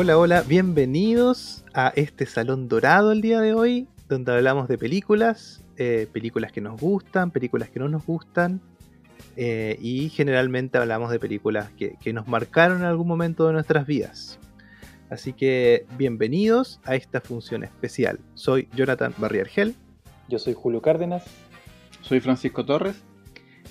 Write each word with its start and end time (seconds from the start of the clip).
Hola, 0.00 0.16
hola, 0.16 0.42
bienvenidos 0.42 1.64
a 1.74 1.92
este 1.96 2.24
salón 2.24 2.68
dorado 2.68 3.10
el 3.10 3.20
día 3.20 3.40
de 3.40 3.52
hoy, 3.52 3.88
donde 4.08 4.30
hablamos 4.30 4.68
de 4.68 4.78
películas, 4.78 5.64
eh, 5.76 6.06
películas 6.12 6.52
que 6.52 6.60
nos 6.60 6.80
gustan, 6.80 7.32
películas 7.32 7.68
que 7.68 7.80
no 7.80 7.88
nos 7.88 8.06
gustan, 8.06 8.60
eh, 9.36 9.76
y 9.80 10.08
generalmente 10.10 10.78
hablamos 10.78 11.10
de 11.10 11.18
películas 11.18 11.72
que, 11.76 11.96
que 12.00 12.12
nos 12.12 12.28
marcaron 12.28 12.78
en 12.78 12.84
algún 12.84 13.08
momento 13.08 13.48
de 13.48 13.54
nuestras 13.54 13.88
vidas. 13.88 14.38
Así 15.10 15.32
que 15.32 15.84
bienvenidos 15.96 16.78
a 16.84 16.94
esta 16.94 17.20
función 17.20 17.64
especial. 17.64 18.20
Soy 18.34 18.68
Jonathan 18.76 19.12
Barriergel 19.18 19.74
Yo 20.28 20.38
soy 20.38 20.54
Julio 20.54 20.80
Cárdenas. 20.80 21.24
Soy 22.02 22.20
Francisco 22.20 22.64
Torres. 22.64 23.02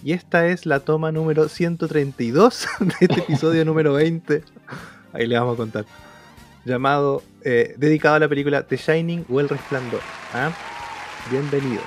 y 0.04 0.12
esta 0.12 0.46
es 0.48 0.66
la 0.66 0.82
toma 0.82 1.14
número 1.14 1.48
132 1.48 2.68
de 2.82 2.94
este 3.00 3.20
episodio 3.22 3.64
número 3.64 3.94
20. 3.94 4.44
Ahí 5.14 5.26
le 5.26 5.40
vamos 5.40 5.54
a 5.54 5.58
contar. 5.58 5.86
Llamado, 6.68 7.24
eh, 7.46 7.76
dedicado 7.78 8.16
a 8.16 8.20
la 8.20 8.28
película 8.28 8.68
The 8.68 8.76
Shining 8.76 9.26
o 9.30 9.40
El 9.40 9.48
Resplandor. 9.48 10.02
¿ah? 10.34 10.52
Bienvenidos. 11.32 11.86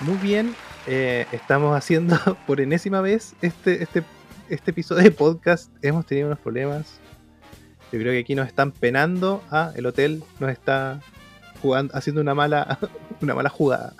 Muy 0.00 0.16
bien, 0.16 0.54
eh, 0.86 1.26
estamos 1.32 1.76
haciendo 1.76 2.16
por 2.46 2.62
enésima 2.62 3.02
vez 3.02 3.34
este, 3.42 3.82
este, 3.82 4.04
este 4.48 4.70
episodio 4.70 5.02
de 5.02 5.10
podcast. 5.10 5.70
Hemos 5.82 6.06
tenido 6.06 6.28
unos 6.28 6.38
problemas. 6.38 6.98
Yo 7.92 7.98
creo 7.98 8.12
que 8.12 8.20
aquí 8.20 8.34
nos 8.34 8.46
están 8.46 8.72
penando. 8.72 9.42
Ah, 9.50 9.70
el 9.76 9.84
hotel 9.84 10.24
nos 10.40 10.50
está 10.50 11.02
jugando, 11.60 11.94
haciendo 11.94 12.22
una 12.22 12.34
mala, 12.34 12.78
una 13.20 13.34
mala 13.34 13.50
jugada. 13.50 13.92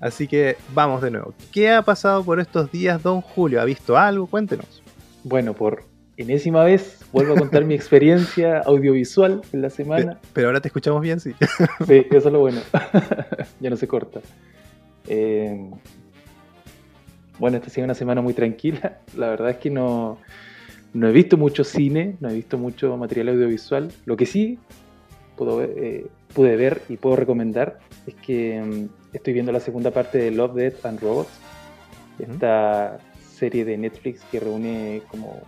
Así 0.00 0.26
que 0.26 0.56
vamos 0.72 1.02
de 1.02 1.10
nuevo. 1.10 1.34
¿Qué 1.52 1.70
ha 1.70 1.82
pasado 1.82 2.24
por 2.24 2.40
estos 2.40 2.72
días, 2.72 3.02
don 3.02 3.20
Julio? 3.20 3.60
¿Ha 3.60 3.66
visto 3.66 3.98
algo? 3.98 4.26
Cuéntenos. 4.26 4.82
Bueno, 5.22 5.52
por 5.52 5.84
enésima 6.16 6.64
vez 6.64 7.01
vuelvo 7.12 7.34
a 7.34 7.36
contar 7.36 7.64
mi 7.64 7.74
experiencia 7.74 8.58
audiovisual 8.60 9.42
en 9.52 9.62
la 9.62 9.70
semana. 9.70 10.18
pero 10.32 10.48
ahora 10.48 10.60
te 10.60 10.68
escuchamos 10.68 11.00
bien, 11.02 11.20
sí. 11.20 11.32
Sí, 11.86 12.06
eso 12.10 12.28
es 12.28 12.32
lo 12.32 12.40
bueno. 12.40 12.60
ya 13.60 13.70
no 13.70 13.76
se 13.76 13.86
corta. 13.86 14.20
Eh, 15.08 15.70
bueno, 17.38 17.56
esta 17.56 17.68
ha 17.68 17.70
sido 17.70 17.84
una 17.84 17.94
semana 17.94 18.20
muy 18.20 18.34
tranquila. 18.34 18.98
La 19.16 19.28
verdad 19.30 19.50
es 19.50 19.56
que 19.56 19.70
no, 19.70 20.18
no 20.92 21.08
he 21.08 21.12
visto 21.12 21.36
mucho 21.36 21.64
cine, 21.64 22.16
no 22.20 22.28
he 22.30 22.34
visto 22.34 22.58
mucho 22.58 22.96
material 22.96 23.30
audiovisual. 23.30 23.90
Lo 24.04 24.16
que 24.16 24.26
sí 24.26 24.58
puedo 25.36 25.56
ver- 25.58 25.74
eh, 25.76 26.06
pude 26.34 26.56
ver 26.56 26.82
y 26.88 26.96
puedo 26.96 27.16
recomendar 27.16 27.78
es 28.06 28.14
que 28.14 28.60
mm, 28.62 29.14
estoy 29.14 29.32
viendo 29.32 29.52
la 29.52 29.60
segunda 29.60 29.90
parte 29.90 30.18
de 30.18 30.30
Love, 30.30 30.54
Death 30.54 30.86
and 30.86 31.00
Robots. 31.00 31.30
Esta 32.18 32.98
serie 33.34 33.64
de 33.64 33.76
Netflix 33.76 34.20
que 34.30 34.38
reúne 34.38 35.02
como 35.10 35.40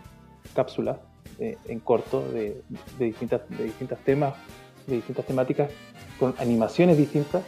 cápsulas 0.55 0.97
eh, 1.39 1.57
en 1.67 1.81
corto 1.81 2.21
de, 2.21 2.63
de 2.99 3.05
distintas, 3.05 3.43
de 3.49 3.65
distintos 3.65 3.99
temas, 4.01 4.35
de 4.87 4.97
distintas 4.97 5.27
temáticas, 5.27 5.71
con 6.19 6.35
animaciones 6.39 6.97
distintas. 6.97 7.43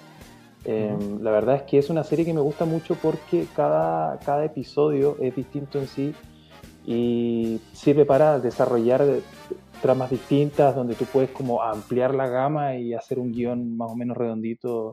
Eh. 0.65 0.97
La 1.21 1.31
verdad 1.31 1.57
es 1.57 1.63
que 1.63 1.79
es 1.79 1.91
una 1.91 2.03
serie 2.03 2.25
que 2.25 2.35
me 2.35 2.41
gusta 2.41 2.65
mucho 2.65 2.97
porque 2.97 3.47
cada, 3.55 4.19
cada 4.19 4.45
episodio 4.45 5.17
es 5.21 5.35
distinto 5.37 5.79
en 5.79 5.87
sí 5.87 6.15
y 6.85 7.61
sirve 7.73 8.05
para 8.05 8.41
desarrollar 8.41 9.03
eh, 9.03 9.21
tramas 9.81 10.11
distintas 10.11 10.75
donde 10.75 10.95
tú 10.95 11.05
puedes 11.05 11.31
como 11.31 11.63
ampliar 11.63 12.15
la 12.15 12.27
gama 12.29 12.77
y 12.77 12.95
hacer 12.95 13.19
un 13.19 13.33
guion 13.33 13.77
más 13.77 13.91
o 13.91 13.97
menos 13.97 14.17
redondito 14.17 14.93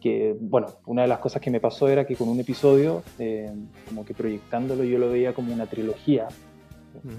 que, 0.00 0.36
bueno, 0.38 0.68
una 0.86 1.02
de 1.02 1.08
las 1.08 1.18
cosas 1.18 1.40
que 1.40 1.50
me 1.50 1.60
pasó 1.60 1.88
era 1.88 2.06
que 2.06 2.16
con 2.16 2.28
un 2.28 2.38
episodio, 2.38 3.02
eh, 3.18 3.52
como 3.88 4.04
que 4.04 4.14
proyectándolo 4.14 4.84
yo 4.84 4.98
lo 4.98 5.10
veía 5.10 5.32
como 5.32 5.52
una 5.52 5.66
trilogía, 5.66 6.28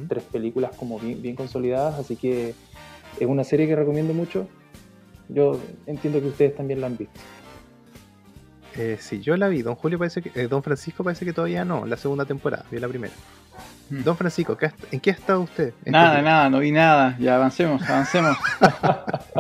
Tres 0.07 0.23
películas 0.23 0.71
como 0.77 0.99
bien, 0.99 1.21
bien 1.21 1.35
consolidadas, 1.35 1.99
así 1.99 2.15
que 2.15 2.53
es 3.19 3.27
una 3.27 3.43
serie 3.43 3.67
que 3.67 3.75
recomiendo 3.75 4.13
mucho. 4.13 4.47
Yo 5.29 5.59
entiendo 5.85 6.19
que 6.21 6.27
ustedes 6.27 6.55
también 6.55 6.79
la 6.81 6.87
han 6.87 6.97
visto. 6.97 7.19
Eh, 8.75 8.97
sí, 8.99 9.21
yo 9.21 9.35
la 9.37 9.47
vi. 9.47 9.61
Don 9.63 9.75
Julio 9.75 9.97
parece 9.97 10.21
que. 10.21 10.31
eh, 10.39 10.47
don 10.47 10.61
Francisco 10.63 11.03
parece 11.03 11.25
que 11.25 11.33
todavía 11.33 11.65
no. 11.65 11.85
La 11.85 11.97
segunda 11.97 12.25
temporada. 12.25 12.63
Vi 12.71 12.79
la 12.79 12.87
primera. 12.87 13.13
Hmm. 13.89 14.03
Don 14.03 14.15
Francisco, 14.15 14.55
¿qué 14.57 14.67
ha- 14.67 14.73
¿en 14.91 14.99
qué 14.99 15.09
ha 15.09 15.13
estado 15.13 15.41
usted? 15.41 15.69
este 15.79 15.89
Nada, 15.91 16.13
día? 16.15 16.21
nada, 16.21 16.49
no 16.49 16.59
vi 16.59 16.71
nada. 16.71 17.17
Ya 17.19 17.35
avancemos, 17.37 17.81
avancemos. 17.89 18.37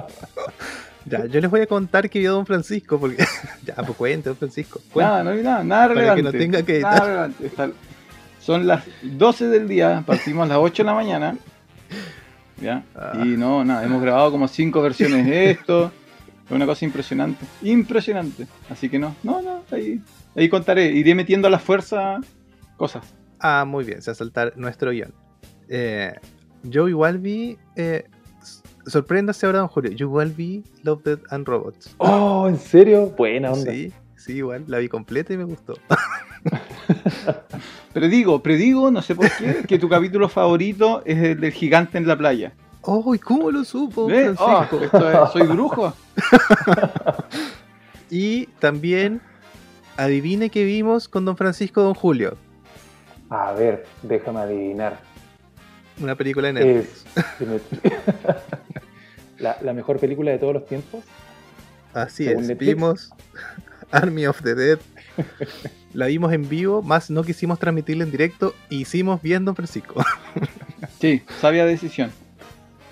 Ya, 1.09 1.25
yo 1.25 1.39
les 1.39 1.49
voy 1.49 1.61
a 1.61 1.67
contar 1.67 2.09
que 2.09 2.19
vio 2.19 2.33
Don 2.33 2.45
Francisco. 2.45 2.99
Porque. 2.99 3.23
ya, 3.65 3.75
pues 3.75 3.95
cuente, 3.95 4.27
Don 4.29 4.37
Francisco. 4.37 4.81
Cuente. 4.91 5.09
nada, 5.09 5.23
no 5.23 5.31
vi 5.31 5.41
nada, 5.41 5.63
nada 5.63 5.87
Para 5.87 5.93
que 5.93 5.99
relevante. 6.01 6.23
no 6.23 6.31
tenga 6.43 6.63
que 6.63 6.73
editar. 6.73 6.93
Nada 6.93 7.05
relevante. 7.05 7.77
Son 8.47 8.65
las 8.65 8.85
12 9.01 9.49
del 9.49 9.67
día, 9.67 10.05
partimos 10.05 10.45
a 10.45 10.47
las 10.47 10.57
8 10.59 10.83
de 10.83 10.87
la 10.87 10.93
mañana. 10.93 11.37
¿Ya? 12.61 12.81
Ah. 12.95 13.11
Y 13.21 13.35
no, 13.35 13.65
nada, 13.65 13.83
hemos 13.83 14.01
grabado 14.01 14.31
como 14.31 14.47
5 14.47 14.81
versiones 14.81 15.25
de 15.25 15.51
esto. 15.51 15.91
Es 16.45 16.51
una 16.51 16.65
cosa 16.65 16.85
impresionante. 16.85 17.45
Impresionante. 17.61 18.47
Así 18.69 18.87
que 18.87 18.99
no, 18.99 19.17
no, 19.21 19.41
no, 19.41 19.63
ahí, 19.69 20.01
ahí 20.33 20.47
contaré. 20.47 20.85
Iré 20.85 21.13
metiendo 21.13 21.49
a 21.49 21.51
la 21.51 21.59
fuerza 21.59 22.21
cosas. 22.77 23.13
Ah, 23.37 23.65
muy 23.67 23.83
bien, 23.83 24.01
se 24.01 24.11
va 24.11 24.13
a 24.13 24.15
saltar 24.15 24.53
nuestro 24.55 24.91
guion. 24.91 25.13
Eh, 25.67 26.13
yo 26.63 26.87
igual 26.87 27.17
vi. 27.17 27.57
Eh, 27.75 28.05
sorpréndase 28.85 29.45
ahora, 29.45 29.59
Don 29.59 29.67
Julio. 29.67 29.91
Yo 29.91 30.05
igual 30.05 30.31
vi 30.31 30.63
Love, 30.83 31.03
Death 31.03 31.33
and 31.33 31.45
Robots. 31.45 31.93
Oh, 31.97 32.47
¿en 32.47 32.57
serio? 32.57 33.13
Buena 33.17 33.51
onda. 33.51 33.73
Sí, 33.73 33.91
sí, 34.15 34.37
igual. 34.37 34.63
La 34.67 34.77
vi 34.77 34.87
completa 34.87 35.33
y 35.33 35.37
me 35.37 35.43
gustó. 35.43 35.73
Predigo, 37.97 38.43
predigo, 38.43 38.91
no 38.91 39.01
sé 39.01 39.15
por 39.15 39.27
qué, 39.37 39.63
que 39.67 39.79
tu 39.79 39.89
capítulo 39.89 40.29
favorito 40.29 41.01
es 41.03 41.17
el 41.17 41.39
del 41.41 41.51
gigante 41.51 41.97
en 41.97 42.07
la 42.07 42.15
playa. 42.15 42.53
¡Oh! 42.81 43.15
¿y 43.15 43.17
cómo 43.17 43.49
lo 43.49 43.63
supo. 43.63 44.03
Oh, 44.03 44.07
Francisco? 44.07 44.79
esto 44.83 45.23
es- 45.25 45.31
soy 45.31 45.41
brujo. 45.47 45.93
Y 48.11 48.45
también, 48.59 49.19
adivine 49.97 50.49
qué 50.49 50.63
vimos 50.63 51.09
con 51.09 51.25
Don 51.25 51.35
Francisco 51.35 51.81
Don 51.81 51.93
Julio. 51.95 52.37
A 53.29 53.51
ver, 53.53 53.85
déjame 54.03 54.39
adivinar. 54.41 54.99
Una 55.99 56.15
película 56.15 56.47
de 56.47 56.53
Netflix. 56.53 57.05
Es 57.41 57.61
la, 59.39 59.57
la 59.61 59.73
mejor 59.73 59.99
película 59.99 60.31
de 60.31 60.37
todos 60.37 60.53
los 60.53 60.65
tiempos. 60.67 61.03
Así 61.93 62.25
según 62.25 62.43
es, 62.43 62.47
Netflix. 62.49 62.75
vimos 62.75 63.09
Army 63.91 64.27
of 64.27 64.41
the 64.43 64.55
Dead. 64.55 64.79
La 65.93 66.07
vimos 66.07 66.33
en 66.33 66.47
vivo, 66.47 66.81
más 66.81 67.09
no 67.09 67.23
quisimos 67.23 67.59
transmitirla 67.59 68.03
en 68.03 68.11
directo. 68.11 68.53
Hicimos 68.69 69.21
bien 69.21 69.45
Don 69.45 69.55
Francisco. 69.55 70.03
Sí, 70.99 71.23
sabia 71.41 71.65
decisión. 71.65 72.11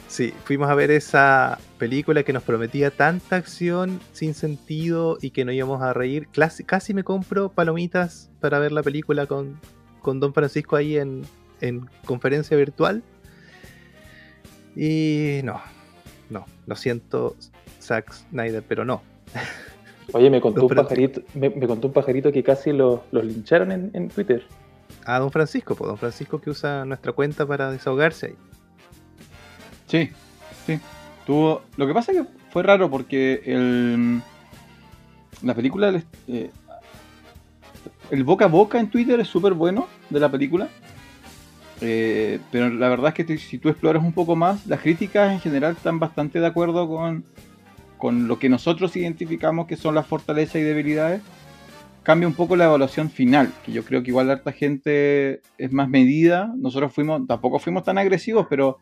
Sí, 0.08 0.34
fuimos 0.46 0.70
a 0.70 0.76
ver 0.76 0.92
esa 0.92 1.60
película 1.78 2.24
que 2.24 2.34
nos 2.34 2.44
prometía 2.44 2.90
tanta 2.90 3.36
acción 3.36 4.00
sin 4.14 4.34
sentido 4.34 5.18
y 5.22 5.32
que 5.32 5.44
no 5.44 5.52
íbamos 5.52 5.82
a 5.82 5.94
reír. 5.94 6.28
Casi, 6.32 6.64
casi 6.64 6.94
me 6.94 7.04
compro 7.04 7.50
palomitas 7.50 8.30
para 8.40 8.60
ver 8.60 8.72
la 8.72 8.82
película 8.82 9.26
con, 9.26 9.60
con 10.02 10.20
Don 10.20 10.34
Francisco 10.34 10.76
ahí 10.78 10.98
en, 10.98 11.24
en 11.60 11.90
conferencia 12.06 12.56
virtual. 12.56 13.04
Y 14.76 15.42
no, 15.44 15.62
no, 16.30 16.46
lo 16.66 16.76
siento, 16.76 17.36
Zack 17.82 18.14
Snyder, 18.14 18.64
pero 18.68 18.86
no. 18.86 19.02
Oye, 20.16 20.30
me 20.30 20.40
contó, 20.40 20.66
un, 20.66 20.70
pajarito, 20.74 21.22
me, 21.34 21.50
me 21.50 21.68
contó 21.68 21.88
un 21.88 21.94
pajarito 21.94 22.32
que 22.32 22.42
casi 22.42 22.72
lo- 22.72 23.04
los 23.12 23.26
lincharon 23.26 23.72
en, 23.74 23.92
en 23.94 24.08
Twitter. 24.08 24.44
A 25.06 25.20
Don 25.20 25.30
Francisco, 25.30 25.76
pues 25.76 25.90
Don 25.90 25.98
Francisco 25.98 26.40
que 26.40 26.50
usa 26.50 26.86
nuestra 26.86 27.12
cuenta 27.12 27.46
para 27.46 27.70
desahogarse 27.70 28.28
ahí. 28.28 28.36
Sí, 29.88 30.10
sí. 30.66 30.80
Tuvo... 31.26 31.64
Lo 31.76 31.86
que 31.86 31.94
pasa 31.94 32.14
es 32.14 32.20
que 32.20 32.26
fue 32.50 32.64
raro 32.64 32.90
porque 32.90 33.42
el... 33.46 34.22
la 35.44 35.54
película, 35.54 36.02
eh, 36.30 36.50
el 38.10 38.24
boca 38.24 38.46
a 38.46 38.48
boca 38.48 38.80
en 38.80 38.90
Twitter 38.90 39.20
es 39.20 39.28
súper 39.28 39.54
bueno 39.54 39.88
de 40.10 40.20
la 40.22 40.32
película. 40.32 40.70
Eh, 41.82 42.40
pero 42.54 42.70
la 42.70 42.88
verdad 42.88 43.10
es 43.10 43.14
que 43.16 43.26
te- 43.26 43.38
si 43.38 43.58
tú 43.58 43.68
exploras 43.68 44.02
un 44.02 44.14
poco 44.14 44.38
más, 44.38 44.66
las 44.66 44.80
críticas 44.80 45.34
en 45.34 45.42
general 45.42 45.74
están 45.74 46.00
bastante 46.00 46.40
de 46.40 46.48
acuerdo 46.48 46.88
con, 46.88 47.26
con 47.98 48.28
lo 48.28 48.40
que 48.40 48.50
nosotros 48.50 48.96
identificamos 48.96 49.68
que 49.68 49.78
son 49.78 49.96
las 49.96 50.08
fortalezas 50.08 50.58
y 50.58 50.62
debilidades. 50.62 51.22
Cambia 52.04 52.28
un 52.28 52.36
poco 52.36 52.56
la 52.56 52.66
evaluación 52.66 53.10
final, 53.10 53.52
que 53.66 53.72
yo 53.72 53.84
creo 53.84 54.04
que 54.04 54.12
igual 54.12 54.30
harta 54.30 54.52
gente 54.52 55.42
es 55.58 55.72
más 55.72 55.90
medida. 55.90 56.54
Nosotros 56.56 56.94
fuimos, 56.94 57.26
tampoco 57.26 57.58
fuimos 57.58 57.84
tan 57.84 57.98
agresivos, 57.98 58.46
pero 58.50 58.78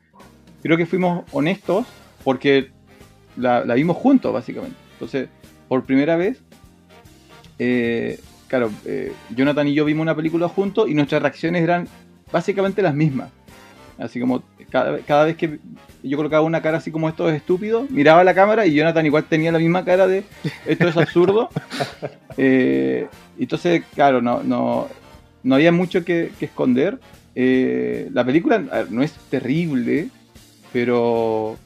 creo 0.61 0.75
que 0.77 0.85
fuimos 0.85 1.23
honestos 1.31 1.85
porque 2.23 2.71
la, 3.37 3.63
la 3.63 3.75
vimos 3.75 3.97
juntos, 3.97 4.33
básicamente. 4.33 4.75
Entonces, 4.93 5.29
por 5.67 5.85
primera 5.85 6.17
vez, 6.17 6.43
eh, 7.59 8.19
claro, 8.47 8.71
eh, 8.85 9.13
Jonathan 9.35 9.67
y 9.67 9.73
yo 9.73 9.85
vimos 9.85 10.01
una 10.01 10.15
película 10.15 10.47
juntos 10.47 10.89
y 10.89 10.93
nuestras 10.93 11.21
reacciones 11.21 11.63
eran 11.63 11.87
básicamente 12.31 12.81
las 12.81 12.93
mismas. 12.93 13.29
Así 13.97 14.19
como 14.19 14.43
cada, 14.69 14.99
cada 14.99 15.25
vez 15.25 15.37
que 15.37 15.59
yo 16.01 16.17
colocaba 16.17 16.43
una 16.43 16.61
cara 16.61 16.77
así 16.77 16.91
como 16.91 17.07
esto 17.09 17.29
es 17.29 17.35
estúpido, 17.35 17.85
miraba 17.89 18.23
la 18.23 18.33
cámara 18.33 18.65
y 18.65 18.73
Jonathan 18.73 19.05
igual 19.05 19.25
tenía 19.25 19.51
la 19.51 19.59
misma 19.59 19.85
cara 19.85 20.07
de 20.07 20.23
esto 20.65 20.87
es 20.87 20.97
absurdo. 20.97 21.49
Eh, 22.35 23.07
entonces, 23.37 23.83
claro, 23.93 24.19
no, 24.19 24.41
no, 24.41 24.87
no 25.43 25.53
había 25.53 25.71
mucho 25.71 26.03
que, 26.03 26.31
que 26.39 26.45
esconder. 26.45 26.97
Eh, 27.35 28.09
la 28.11 28.25
película 28.25 28.57
ver, 28.57 28.91
no 28.91 29.03
es 29.03 29.13
terrible, 29.29 30.09
pero 30.71 31.57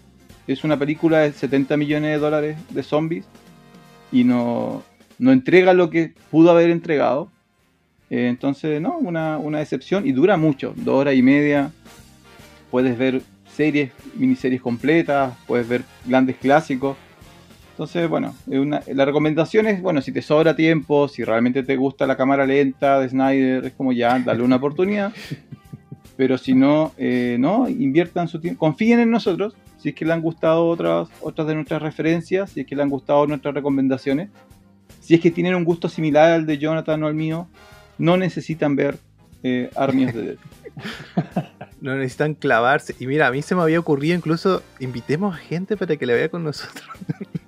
es 0.45 0.65
una 0.65 0.77
película 0.77 1.19
de 1.19 1.31
70 1.31 1.77
millones 1.77 2.11
de 2.11 2.17
dólares 2.17 2.57
de 2.69 2.83
zombies 2.83 3.25
y 4.11 4.23
no, 4.23 4.83
no 5.19 5.31
entrega 5.31 5.73
lo 5.73 5.89
que 5.89 6.13
pudo 6.31 6.51
haber 6.51 6.69
entregado. 6.69 7.29
Eh, 8.09 8.27
entonces, 8.29 8.81
no, 8.81 8.97
una, 8.97 9.37
una 9.37 9.59
decepción 9.59 10.07
y 10.07 10.13
dura 10.13 10.37
mucho, 10.37 10.73
dos 10.75 10.95
horas 10.95 11.15
y 11.15 11.21
media. 11.21 11.71
Puedes 12.71 12.97
ver 12.97 13.21
series, 13.55 13.91
miniseries 14.15 14.61
completas, 14.61 15.33
puedes 15.47 15.67
ver 15.67 15.83
grandes 16.05 16.37
clásicos. 16.37 16.97
Entonces, 17.71 18.09
bueno, 18.09 18.33
la 18.47 19.05
recomendación 19.05 19.67
es, 19.67 19.81
bueno, 19.81 20.01
si 20.01 20.11
te 20.11 20.23
sobra 20.23 20.55
tiempo, 20.55 21.07
si 21.07 21.23
realmente 21.23 21.61
te 21.61 21.75
gusta 21.75 22.07
la 22.07 22.17
cámara 22.17 22.45
lenta 22.45 22.99
de 22.99 23.09
Snyder, 23.09 23.65
es 23.65 23.73
como 23.73 23.93
ya, 23.93 24.17
dale 24.19 24.41
una 24.41 24.55
oportunidad. 24.55 25.13
Pero 26.17 26.39
si 26.39 26.55
no, 26.55 26.93
eh, 26.97 27.37
no, 27.39 27.69
inviertan 27.69 28.27
su 28.27 28.39
tiempo, 28.39 28.59
confíen 28.59 28.99
en 28.99 29.11
nosotros, 29.11 29.55
si 29.77 29.89
es 29.89 29.95
que 29.95 30.05
le 30.05 30.13
han 30.13 30.21
gustado 30.21 30.67
otras, 30.67 31.07
otras 31.21 31.47
de 31.47 31.53
nuestras 31.53 31.79
referencias, 31.79 32.49
si 32.49 32.61
es 32.61 32.65
que 32.65 32.75
le 32.75 32.81
han 32.81 32.89
gustado 32.89 33.27
nuestras 33.27 33.53
recomendaciones, 33.53 34.29
si 34.99 35.13
es 35.13 35.21
que 35.21 35.29
tienen 35.29 35.53
un 35.53 35.63
gusto 35.63 35.87
similar 35.87 36.31
al 36.31 36.47
de 36.47 36.57
Jonathan 36.57 37.03
o 37.03 37.07
al 37.07 37.13
mío, 37.13 37.47
no 37.99 38.17
necesitan 38.17 38.75
ver 38.75 38.97
eh, 39.43 39.69
Army 39.75 40.05
of 40.05 40.13
the 40.13 40.21
Dead. 40.21 40.37
No 41.87 41.95
necesitan 41.95 42.33
clavarse. 42.33 42.97
Y 42.99 43.07
mira, 43.07 43.27
a 43.27 43.31
mí 43.31 43.41
se 43.41 43.55
me 43.55 43.61
había 43.61 43.79
ocurrido 43.79 44.13
incluso 44.13 44.61
invitemos 44.81 45.33
a 45.33 45.37
gente 45.37 45.77
para 45.77 45.95
que 45.95 46.05
la 46.05 46.15
vea 46.15 46.27
con 46.27 46.43
nosotros. 46.43 46.85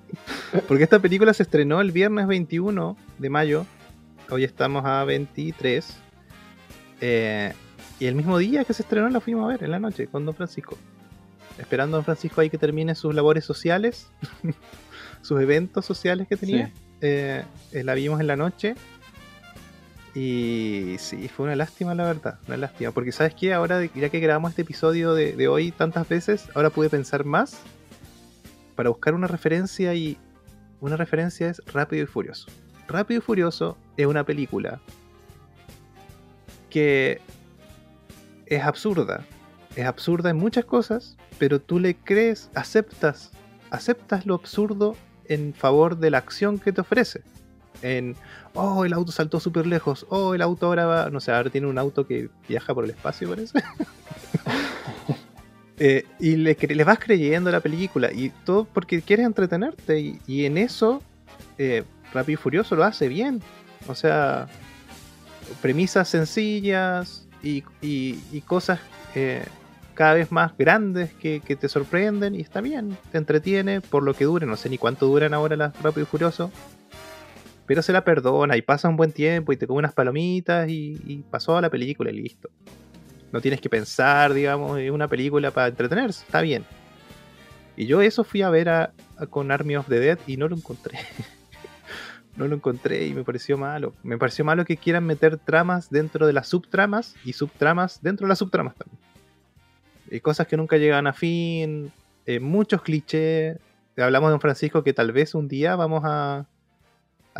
Porque 0.66 0.82
esta 0.82 0.98
película 0.98 1.34
se 1.34 1.42
estrenó 1.42 1.78
el 1.82 1.92
viernes 1.92 2.26
21 2.26 2.96
de 3.18 3.28
mayo. 3.28 3.66
Hoy 4.30 4.44
estamos 4.44 4.86
a 4.86 5.04
23. 5.04 5.94
Eh, 7.02 7.52
y 7.98 8.06
el 8.06 8.14
mismo 8.14 8.38
día 8.38 8.64
que 8.64 8.72
se 8.72 8.80
estrenó 8.80 9.10
la 9.10 9.20
fuimos 9.20 9.44
a 9.44 9.48
ver, 9.48 9.62
en 9.62 9.72
la 9.72 9.78
noche, 9.78 10.06
con 10.06 10.24
Don 10.24 10.34
Francisco. 10.34 10.78
Esperando 11.58 11.96
a 11.96 11.98
Don 11.98 12.06
Francisco 12.06 12.40
ahí 12.40 12.48
que 12.48 12.56
termine 12.56 12.94
sus 12.94 13.14
labores 13.14 13.44
sociales, 13.44 14.10
sus 15.20 15.38
eventos 15.38 15.84
sociales 15.84 16.26
que 16.26 16.38
tenía. 16.38 16.72
Eh, 17.02 17.44
eh, 17.72 17.84
la 17.84 17.92
vimos 17.92 18.18
en 18.20 18.26
la 18.26 18.36
noche. 18.36 18.74
Y 20.14 20.96
sí, 20.98 21.28
fue 21.28 21.46
una 21.46 21.56
lástima, 21.56 21.94
la 21.94 22.04
verdad. 22.04 22.38
Una 22.48 22.56
lástima. 22.56 22.90
Porque, 22.90 23.12
¿sabes 23.12 23.34
qué? 23.34 23.54
Ahora, 23.54 23.84
ya 23.84 24.08
que 24.08 24.20
grabamos 24.20 24.50
este 24.50 24.62
episodio 24.62 25.14
de, 25.14 25.34
de 25.34 25.48
hoy 25.48 25.70
tantas 25.70 26.08
veces, 26.08 26.48
ahora 26.54 26.70
pude 26.70 26.90
pensar 26.90 27.24
más 27.24 27.60
para 28.74 28.88
buscar 28.88 29.14
una 29.14 29.26
referencia 29.26 29.94
y 29.94 30.16
una 30.80 30.96
referencia 30.96 31.48
es 31.48 31.62
Rápido 31.72 32.04
y 32.04 32.06
Furioso. 32.06 32.48
Rápido 32.88 33.18
y 33.18 33.20
Furioso 33.20 33.76
es 33.96 34.06
una 34.06 34.24
película 34.24 34.80
que 36.70 37.20
es 38.46 38.62
absurda. 38.62 39.24
Es 39.76 39.86
absurda 39.86 40.30
en 40.30 40.36
muchas 40.36 40.64
cosas, 40.64 41.16
pero 41.38 41.60
tú 41.60 41.78
le 41.78 41.94
crees, 41.94 42.50
aceptas, 42.54 43.30
aceptas 43.70 44.26
lo 44.26 44.34
absurdo 44.34 44.96
en 45.26 45.54
favor 45.54 45.98
de 45.98 46.10
la 46.10 46.18
acción 46.18 46.58
que 46.58 46.72
te 46.72 46.80
ofrece. 46.80 47.22
En, 47.82 48.16
oh, 48.54 48.84
el 48.84 48.92
auto 48.92 49.12
saltó 49.12 49.40
súper 49.40 49.66
lejos, 49.66 50.06
oh, 50.08 50.34
el 50.34 50.42
auto 50.42 50.66
ahora 50.66 50.86
va, 50.86 51.10
no 51.10 51.20
sé, 51.20 51.32
ahora 51.32 51.50
tiene 51.50 51.66
un 51.66 51.78
auto 51.78 52.06
que 52.06 52.30
viaja 52.48 52.74
por 52.74 52.84
el 52.84 52.90
espacio, 52.90 53.28
parece. 53.28 53.62
Eh, 55.82 56.04
y 56.18 56.36
le, 56.36 56.58
le, 56.60 56.84
vas 56.84 56.98
creyendo 56.98 57.50
la 57.50 57.60
película 57.60 58.12
y 58.12 58.28
todo 58.44 58.66
porque 58.66 59.00
quieres 59.00 59.24
entretenerte 59.24 59.98
y, 60.26 60.44
en 60.44 60.58
eso 60.58 61.02
eh, 61.56 61.84
Rápido 62.12 62.34
y 62.34 62.36
Furioso 62.36 62.76
lo 62.76 62.84
hace 62.84 63.08
bien. 63.08 63.40
O 63.88 63.94
sea, 63.94 64.46
premisas 65.62 66.08
sencillas 66.08 67.26
y, 67.42 67.62
cosas 68.42 68.80
eh, 69.14 69.42
cada 69.94 70.14
vez 70.14 70.30
más 70.30 70.56
grandes 70.56 71.12
que, 71.14 71.40
te 71.40 71.68
sorprenden 71.68 72.34
y 72.34 72.40
está 72.40 72.60
bien, 72.60 72.96
te 73.10 73.18
entretiene 73.18 73.80
por 73.80 74.02
lo 74.02 74.14
que 74.14 74.24
dure, 74.24 74.46
no 74.46 74.56
sé 74.56 74.68
ni 74.68 74.78
cuánto 74.78 75.06
duran 75.06 75.34
ahora 75.34 75.56
las 75.56 75.82
Rápido 75.82 76.02
y 76.02 76.06
Furioso, 76.06 76.50
pero 77.70 77.82
se 77.82 77.92
la 77.92 78.02
perdona 78.02 78.56
y 78.56 78.62
pasa 78.62 78.88
un 78.88 78.96
buen 78.96 79.12
tiempo 79.12 79.52
y 79.52 79.56
te 79.56 79.64
come 79.68 79.78
unas 79.78 79.92
palomitas 79.92 80.68
y, 80.68 81.24
pasó 81.30 81.56
a 81.56 81.60
la 81.60 81.70
película 81.70 82.10
y 82.10 82.14
listo 82.14 82.50
no 83.30 83.40
tienes 83.40 83.60
que 83.60 83.70
pensar, 83.70 84.34
digamos, 84.34 84.76
en 84.80 84.92
una 84.92 85.06
película 85.06 85.52
para 85.52 85.68
entretenerse, 85.68 86.24
está 86.24 86.40
bien. 86.40 86.64
Y 87.76 87.86
yo 87.86 88.02
eso 88.02 88.24
fui 88.24 88.42
a 88.42 88.50
ver 88.50 88.68
a, 88.70 88.92
con 89.30 89.52
Army 89.52 89.76
of 89.76 89.86
the 89.86 90.00
Dead 90.00 90.18
y 90.26 90.36
no 90.36 90.48
lo 90.48 90.56
encontré. 90.56 90.98
no 92.36 92.48
lo 92.48 92.56
encontré 92.56 93.06
y 93.06 93.14
me 93.14 93.22
pareció 93.22 93.56
malo. 93.56 93.94
Me 94.02 94.18
pareció 94.18 94.44
malo 94.44 94.64
que 94.64 94.76
quieran 94.76 95.06
meter 95.06 95.36
tramas 95.36 95.90
dentro 95.90 96.26
de 96.26 96.32
las 96.32 96.48
subtramas 96.48 97.14
y 97.24 97.34
subtramas 97.34 98.02
dentro 98.02 98.26
de 98.26 98.30
las 98.30 98.38
subtramas 98.40 98.74
también. 98.74 98.98
Y 100.10 100.18
cosas 100.18 100.48
que 100.48 100.56
nunca 100.56 100.76
llegan 100.76 101.06
a 101.06 101.12
fin, 101.12 101.92
eh, 102.26 102.40
muchos 102.40 102.82
clichés. 102.82 103.58
Hablamos 103.96 104.30
de 104.30 104.34
un 104.34 104.40
Francisco 104.40 104.82
que 104.82 104.92
tal 104.92 105.12
vez 105.12 105.36
un 105.36 105.46
día 105.46 105.76
vamos 105.76 106.02
a 106.04 106.48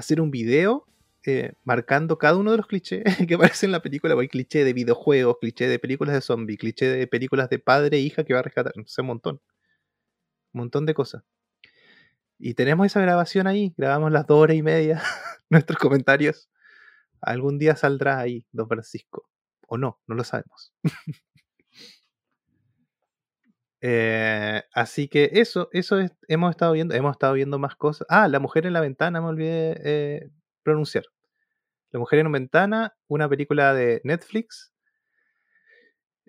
hacer 0.00 0.20
un 0.20 0.30
video 0.30 0.86
eh, 1.26 1.52
marcando 1.64 2.16
cada 2.16 2.36
uno 2.38 2.50
de 2.50 2.56
los 2.56 2.66
clichés 2.66 3.04
que 3.28 3.34
aparecen 3.34 3.68
en 3.68 3.72
la 3.72 3.82
película. 3.82 4.14
Hay 4.14 4.28
cliché 4.28 4.64
de 4.64 4.72
videojuegos, 4.72 5.36
cliché 5.40 5.68
de 5.68 5.78
películas 5.78 6.14
de 6.14 6.20
zombies, 6.20 6.58
cliché 6.58 6.86
de 6.88 7.06
películas 7.06 7.48
de 7.50 7.58
padre 7.58 7.98
e 7.98 8.00
hija 8.00 8.24
que 8.24 8.34
va 8.34 8.40
a 8.40 8.42
rescatar. 8.42 8.72
No 8.76 8.84
sé, 8.86 9.02
un 9.02 9.08
montón. 9.08 9.40
Un 10.52 10.60
montón 10.60 10.86
de 10.86 10.94
cosas. 10.94 11.22
Y 12.38 12.54
tenemos 12.54 12.86
esa 12.86 13.00
grabación 13.00 13.46
ahí. 13.46 13.74
Grabamos 13.76 14.12
las 14.12 14.26
dos 14.26 14.38
horas 14.38 14.56
y 14.56 14.62
media. 14.62 15.02
nuestros 15.50 15.78
comentarios. 15.78 16.50
Algún 17.20 17.58
día 17.58 17.76
saldrá 17.76 18.18
ahí, 18.18 18.46
Don 18.52 18.66
Francisco. 18.68 19.28
O 19.68 19.76
no, 19.76 20.00
no 20.06 20.14
lo 20.14 20.24
sabemos. 20.24 20.72
Eh, 23.82 24.62
así 24.74 25.08
que 25.08 25.30
eso, 25.32 25.68
eso 25.72 25.98
hemos 26.28 26.50
estado 26.50 26.72
viendo, 26.72 26.94
hemos 26.94 27.12
estado 27.12 27.34
viendo 27.34 27.58
más 27.58 27.76
cosas. 27.76 28.06
Ah, 28.10 28.28
la 28.28 28.38
mujer 28.40 28.66
en 28.66 28.72
la 28.72 28.80
ventana, 28.80 29.20
me 29.20 29.28
olvidé 29.28 29.80
eh, 29.84 30.30
pronunciar. 30.62 31.04
La 31.90 31.98
mujer 31.98 32.20
en 32.20 32.26
una 32.26 32.38
ventana, 32.38 32.94
una 33.08 33.28
película 33.28 33.74
de 33.74 34.00
Netflix 34.04 34.72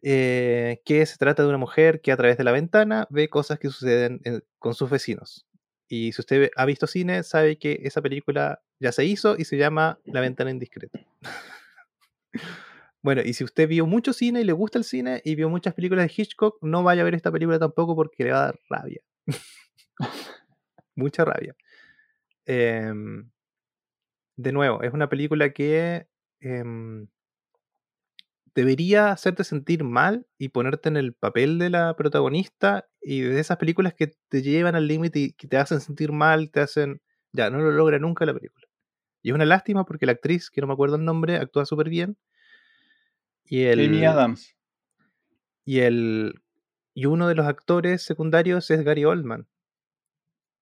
eh, 0.02 0.82
que 0.86 1.06
se 1.06 1.18
trata 1.18 1.44
de 1.44 1.50
una 1.50 1.60
mujer 1.60 2.02
que 2.02 2.12
a 2.12 2.18
través 2.18 2.38
de 2.38 2.44
la 2.44 2.52
ventana 2.52 3.08
ve 3.12 3.30
cosas 3.30 3.60
que 3.60 3.70
suceden 3.70 4.22
con 4.58 4.74
sus 4.74 4.90
vecinos. 4.90 5.46
Y 5.88 6.14
si 6.14 6.22
usted 6.22 6.50
ha 6.56 6.66
visto 6.66 6.88
cine, 6.88 7.24
sabe 7.24 7.58
que 7.58 7.82
esa 7.84 8.02
película 8.02 8.62
ya 8.80 8.92
se 8.92 9.06
hizo 9.06 9.36
y 9.38 9.46
se 9.46 9.58
llama 9.58 10.00
La 10.06 10.22
ventana 10.22 10.50
indiscreta. 10.50 11.00
bueno, 13.02 13.22
y 13.24 13.34
si 13.34 13.44
usted 13.44 13.68
vio 13.68 13.86
mucho 13.86 14.14
cine 14.14 14.42
y 14.42 14.44
le 14.44 14.54
gusta 14.54 14.78
el 14.78 14.84
cine 14.84 15.22
y 15.26 15.36
vio 15.36 15.50
muchas 15.50 15.74
películas 15.74 16.08
de 16.08 16.14
Hitchcock, 16.16 16.58
no 16.62 16.84
vaya 16.84 17.02
a 17.02 17.06
ver 17.06 17.16
esta 17.16 17.32
película 17.32 17.60
tampoco 17.60 17.96
porque 17.96 18.24
le 18.24 18.32
va 18.32 18.44
a 18.44 18.46
dar 18.46 18.60
rabia. 18.70 19.02
Mucha 20.96 21.26
rabia. 21.26 21.56
Eh, 22.46 22.92
de 24.38 24.52
nuevo, 24.52 24.82
es 24.84 24.94
una 24.94 25.10
película 25.10 25.52
que 25.52 26.08
em, 26.40 27.08
debería 28.56 29.12
hacerte 29.12 29.44
sentir 29.44 29.84
mal 29.84 30.28
y 30.38 30.50
ponerte 30.50 30.90
en 30.90 30.98
el 30.98 31.14
papel 31.14 31.60
de 31.60 31.70
la 31.70 31.96
protagonista 31.96 32.88
y 33.02 33.22
de 33.22 33.40
esas 33.40 33.58
películas 33.58 33.94
que 33.94 34.14
te 34.30 34.42
llevan 34.42 34.76
al 34.76 34.88
límite 34.88 35.20
y 35.20 35.34
que 35.34 35.48
te 35.48 35.58
hacen 35.58 35.82
sentir 35.82 36.12
mal, 36.12 36.52
te 36.52 36.62
hacen... 36.62 37.02
Ya, 37.34 37.50
no 37.50 37.60
lo 37.60 37.72
logra 37.72 37.98
nunca 38.00 38.26
la 38.26 38.34
película. 38.34 38.68
Y 39.22 39.30
es 39.30 39.36
una 39.36 39.46
lástima 39.46 39.86
porque 39.86 40.06
la 40.06 40.14
actriz, 40.14 40.50
que 40.50 40.62
no 40.62 40.68
me 40.68 40.74
acuerdo 40.74 40.98
el 40.98 41.06
nombre, 41.06 41.38
actúa 41.38 41.66
súper 41.66 41.90
bien. 41.90 42.18
Y 43.52 43.66
el, 43.66 43.82
Amy 43.82 44.06
Adams. 44.06 44.56
Y, 45.66 45.82
el, 45.82 46.42
y 46.94 47.06
uno 47.06 47.28
de 47.28 47.36
los 47.36 47.46
actores 47.46 48.02
secundarios 48.02 48.72
es 48.72 48.82
Gary 48.86 49.04
Oldman, 49.04 49.46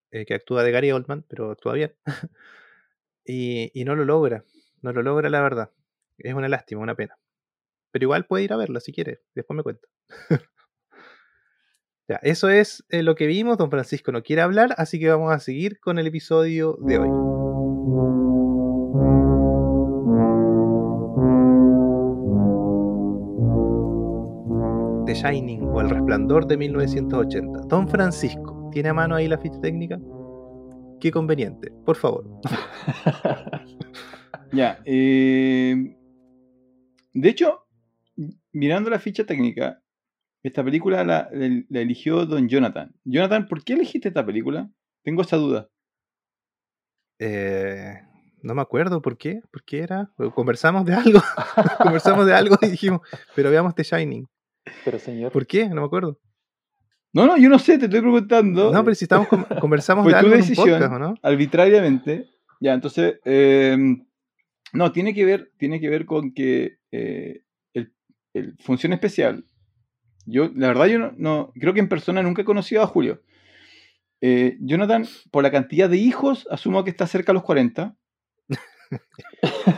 eh, 0.09 0.25
que 0.25 0.33
actúa 0.33 0.63
de 0.63 0.71
Gary 0.71 0.91
Oldman, 0.91 1.23
pero 1.29 1.51
actúa 1.51 1.73
bien. 1.73 1.95
Y, 3.31 3.83
no 3.85 3.95
lo 3.95 4.05
logra, 4.05 4.43
no 4.81 4.91
lo 4.91 5.03
logra 5.03 5.29
la 5.29 5.39
verdad. 5.39 5.71
Es 6.17 6.33
una 6.33 6.49
lástima, 6.49 6.81
una 6.81 6.95
pena. 6.95 7.15
Pero 7.91 8.05
igual 8.05 8.25
puede 8.25 8.45
ir 8.45 8.53
a 8.53 8.57
verla 8.57 8.79
si 8.79 8.91
quiere, 8.91 9.21
después 9.35 9.55
me 9.55 9.61
cuenta. 9.61 9.87
ya, 12.07 12.15
eso 12.23 12.49
es 12.49 12.83
eh, 12.89 13.03
lo 13.03 13.13
que 13.13 13.27
vimos, 13.27 13.59
don 13.59 13.69
Francisco 13.69 14.11
no 14.11 14.23
quiere 14.23 14.41
hablar, 14.41 14.73
así 14.77 14.99
que 14.99 15.09
vamos 15.09 15.31
a 15.31 15.37
seguir 15.37 15.79
con 15.79 15.99
el 15.99 16.07
episodio 16.07 16.75
de 16.81 16.97
hoy. 16.97 18.28
Shining 25.21 25.63
o 25.63 25.81
El 25.81 25.89
Resplandor 25.89 26.47
de 26.47 26.55
1980. 26.55 27.61
Don 27.67 27.89
Francisco, 27.89 28.69
¿tiene 28.71 28.89
a 28.89 28.93
mano 28.93 29.15
ahí 29.15 29.27
la 29.27 29.37
ficha 29.37 29.59
técnica? 29.59 29.99
Qué 31.01 31.11
conveniente, 31.11 31.71
por 31.85 31.97
favor. 31.97 32.25
ya. 34.53 34.79
Eh, 34.85 35.97
de 37.13 37.29
hecho, 37.29 37.65
mirando 38.53 38.89
la 38.89 38.99
ficha 38.99 39.25
técnica, 39.25 39.81
esta 40.41 40.63
película 40.63 41.03
la, 41.03 41.29
eligió 41.71 42.25
Don 42.25 42.47
Jonathan. 42.47 42.95
Jonathan, 43.03 43.47
¿por 43.47 43.65
qué 43.65 43.73
elegiste 43.73 44.07
esta 44.07 44.25
película? 44.25 44.69
Tengo 45.03 45.21
esa 45.21 45.35
duda. 45.35 45.67
Eh, 47.19 47.93
no 48.41 48.55
me 48.55 48.61
acuerdo 48.61 49.01
por 49.01 49.17
qué. 49.17 49.41
¿Por 49.51 49.65
qué 49.65 49.79
era? 49.79 50.11
Conversamos 50.33 50.85
de 50.85 50.93
algo. 50.93 51.19
Conversamos 51.83 52.25
de 52.25 52.33
algo 52.33 52.57
y 52.61 52.67
dijimos, 52.67 53.01
pero 53.35 53.49
veamos 53.49 53.75
The 53.75 53.83
Shining. 53.83 54.25
Pero 54.85 54.99
señor. 54.99 55.31
¿Por 55.31 55.45
qué? 55.47 55.67
No 55.69 55.75
me 55.75 55.83
acuerdo. 55.85 56.19
No, 57.13 57.25
no, 57.25 57.37
yo 57.37 57.49
no 57.49 57.57
sé, 57.59 57.77
te 57.77 57.85
estoy 57.85 58.01
preguntando. 58.01 58.71
No, 58.71 58.83
pero 58.83 58.93
si 58.95 59.05
estamos 59.05 59.27
con- 59.27 59.43
conversamos 59.61 60.05
de 60.05 60.11
tu 60.11 60.17
algo 60.17 60.29
en 60.29 60.33
un 60.35 60.39
decisión. 60.41 60.69
podcast, 60.69 60.93
¿o 60.93 60.99
no? 60.99 61.15
arbitrariamente. 61.23 62.27
Ya, 62.59 62.73
entonces, 62.73 63.19
eh, 63.25 63.77
no, 64.73 64.91
tiene 64.91 65.13
que 65.13 65.25
ver, 65.25 65.51
tiene 65.57 65.79
que 65.79 65.89
ver 65.89 66.05
con 66.05 66.33
que 66.33 66.77
eh, 66.91 67.41
el, 67.73 67.93
el 68.33 68.55
función 68.59 68.93
especial. 68.93 69.45
Yo, 70.25 70.51
la 70.55 70.67
verdad, 70.67 70.85
yo 70.85 70.99
no, 70.99 71.13
no- 71.17 71.51
creo 71.59 71.73
que 71.73 71.79
en 71.79 71.89
persona 71.89 72.21
nunca 72.21 72.43
he 72.43 72.45
conocido 72.45 72.83
a 72.83 72.87
Julio. 72.87 73.21
Eh, 74.21 74.57
Jonathan, 74.59 75.05
por 75.31 75.43
la 75.43 75.49
cantidad 75.51 75.89
de 75.89 75.97
hijos, 75.97 76.45
asumo 76.51 76.83
que 76.83 76.89
está 76.91 77.07
cerca 77.07 77.31
a 77.31 77.35
los 77.35 77.43
40. 77.43 77.95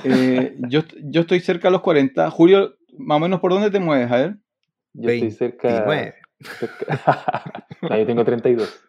Eh, 0.06 0.56
yo, 0.70 0.82
yo 1.04 1.22
estoy 1.22 1.42
cerca 1.42 1.68
a 1.68 1.72
los 1.72 1.82
40. 1.82 2.30
Julio, 2.32 2.76
más 2.98 3.18
o 3.18 3.20
menos, 3.20 3.40
¿por 3.42 3.52
dónde 3.52 3.70
te 3.70 3.80
mueves? 3.80 4.10
A 4.12 4.16
ver. 4.16 4.38
Yo 4.94 5.10
estoy 5.10 5.32
cerca. 5.32 5.86
29. 5.86 6.16
cerca- 6.60 7.66
no, 7.82 7.98
yo 7.98 8.06
tengo 8.06 8.26
32. 8.26 8.84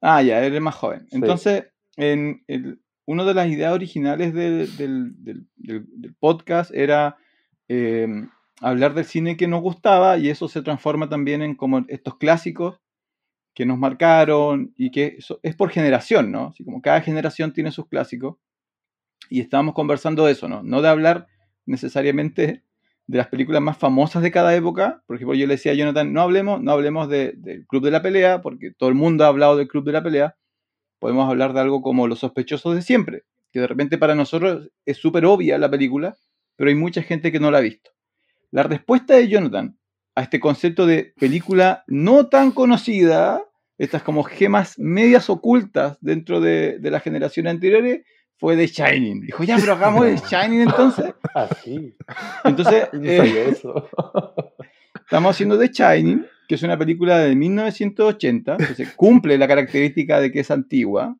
Ah, 0.00 0.22
ya, 0.22 0.42
eres 0.44 0.60
más 0.60 0.74
joven. 0.74 1.06
Sí. 1.10 1.16
Entonces, 1.16 1.64
en 1.96 2.42
el- 2.48 2.80
una 3.06 3.24
de 3.24 3.34
las 3.34 3.48
ideas 3.48 3.72
originales 3.72 4.32
del, 4.34 4.76
del- 4.76 5.24
del- 5.24 5.46
del- 5.56 5.86
del 5.88 6.14
podcast 6.14 6.72
era 6.74 7.16
eh, 7.68 8.06
hablar 8.60 8.94
del 8.94 9.04
cine 9.04 9.36
que 9.36 9.48
nos 9.48 9.62
gustaba 9.62 10.18
y 10.18 10.28
eso 10.28 10.48
se 10.48 10.62
transforma 10.62 11.08
también 11.08 11.42
en 11.42 11.54
como 11.56 11.84
estos 11.88 12.16
clásicos 12.18 12.80
que 13.54 13.66
nos 13.66 13.78
marcaron 13.78 14.72
y 14.76 14.90
que 14.90 15.16
eso 15.18 15.40
es 15.42 15.54
por 15.56 15.70
generación, 15.70 16.30
¿no? 16.32 16.48
Así 16.48 16.64
como 16.64 16.80
cada 16.80 17.00
generación 17.00 17.52
tiene 17.52 17.70
sus 17.70 17.86
clásicos 17.88 18.36
y 19.30 19.40
estábamos 19.40 19.74
conversando 19.74 20.24
de 20.26 20.32
eso, 20.32 20.48
¿no? 20.48 20.62
No 20.62 20.80
de 20.82 20.88
hablar 20.88 21.26
necesariamente 21.66 22.62
de 23.06 23.18
las 23.18 23.28
películas 23.28 23.60
más 23.62 23.76
famosas 23.76 24.22
de 24.22 24.30
cada 24.30 24.54
época. 24.54 25.02
Por 25.06 25.16
ejemplo, 25.16 25.34
yo 25.34 25.46
le 25.46 25.54
decía 25.54 25.72
a 25.72 25.74
Jonathan, 25.74 26.12
no 26.12 26.20
hablemos, 26.22 26.62
no 26.62 26.72
hablemos 26.72 27.08
de- 27.08 27.32
del 27.36 27.66
Club 27.66 27.84
de 27.84 27.90
la 27.90 28.02
Pelea, 28.02 28.42
porque 28.42 28.72
todo 28.72 28.88
el 28.88 28.94
mundo 28.94 29.24
ha 29.24 29.28
hablado 29.28 29.56
del 29.56 29.68
Club 29.68 29.84
de 29.84 29.92
la 29.92 30.02
Pelea. 30.02 30.36
Podemos 30.98 31.28
hablar 31.28 31.52
de 31.52 31.60
algo 31.60 31.82
como 31.82 32.06
Los 32.06 32.20
sospechosos 32.20 32.74
de 32.74 32.82
siempre, 32.82 33.24
que 33.52 33.60
de 33.60 33.66
repente 33.66 33.98
para 33.98 34.14
nosotros 34.14 34.70
es 34.86 34.96
súper 34.96 35.26
obvia 35.26 35.58
la 35.58 35.70
película, 35.70 36.16
pero 36.56 36.70
hay 36.70 36.76
mucha 36.76 37.02
gente 37.02 37.32
que 37.32 37.40
no 37.40 37.50
la 37.50 37.58
ha 37.58 37.62
visto. 37.62 37.90
La 38.50 38.62
respuesta 38.62 39.14
de 39.14 39.28
Jonathan 39.28 39.76
a 40.14 40.22
este 40.22 40.38
concepto 40.40 40.86
de 40.86 41.14
película 41.18 41.84
no 41.86 42.28
tan 42.28 42.52
conocida, 42.52 43.42
estas 43.78 44.02
como 44.02 44.22
gemas 44.22 44.78
medias 44.78 45.28
ocultas 45.30 45.98
dentro 46.00 46.40
de, 46.40 46.78
de 46.78 46.90
las 46.90 47.02
generaciones 47.02 47.50
anteriores, 47.50 48.04
fue 48.42 48.56
The 48.56 48.66
Shining. 48.66 49.20
Dijo, 49.20 49.44
ya, 49.44 49.56
pero 49.56 49.74
hagamos 49.74 50.04
The 50.04 50.16
Shining 50.28 50.62
entonces. 50.62 51.14
Ah, 51.34 51.48
sí. 51.64 51.94
Entonces, 52.44 52.88
eh, 53.04 53.46
eso. 53.50 53.88
estamos 55.04 55.30
haciendo 55.30 55.56
The 55.56 55.68
Shining, 55.68 56.26
que 56.48 56.56
es 56.56 56.62
una 56.64 56.76
película 56.76 57.18
de 57.20 57.36
1980, 57.36 58.56
que 58.76 58.86
cumple 58.96 59.38
la 59.38 59.46
característica 59.46 60.20
de 60.20 60.32
que 60.32 60.40
es 60.40 60.50
antigua, 60.50 61.16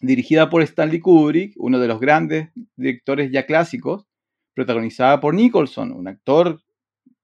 dirigida 0.00 0.48
por 0.48 0.62
Stanley 0.62 1.00
Kubrick, 1.00 1.52
uno 1.58 1.78
de 1.78 1.86
los 1.86 2.00
grandes 2.00 2.48
directores 2.76 3.30
ya 3.30 3.44
clásicos, 3.44 4.06
protagonizada 4.54 5.20
por 5.20 5.34
Nicholson, 5.34 5.92
un 5.92 6.08
actor 6.08 6.62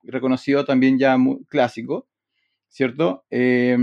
reconocido 0.03 0.67
también 0.67 0.99
ya 0.99 1.17
muy 1.17 1.45
clásico, 1.49 2.07
¿cierto? 2.69 3.25
Eh, 3.31 3.77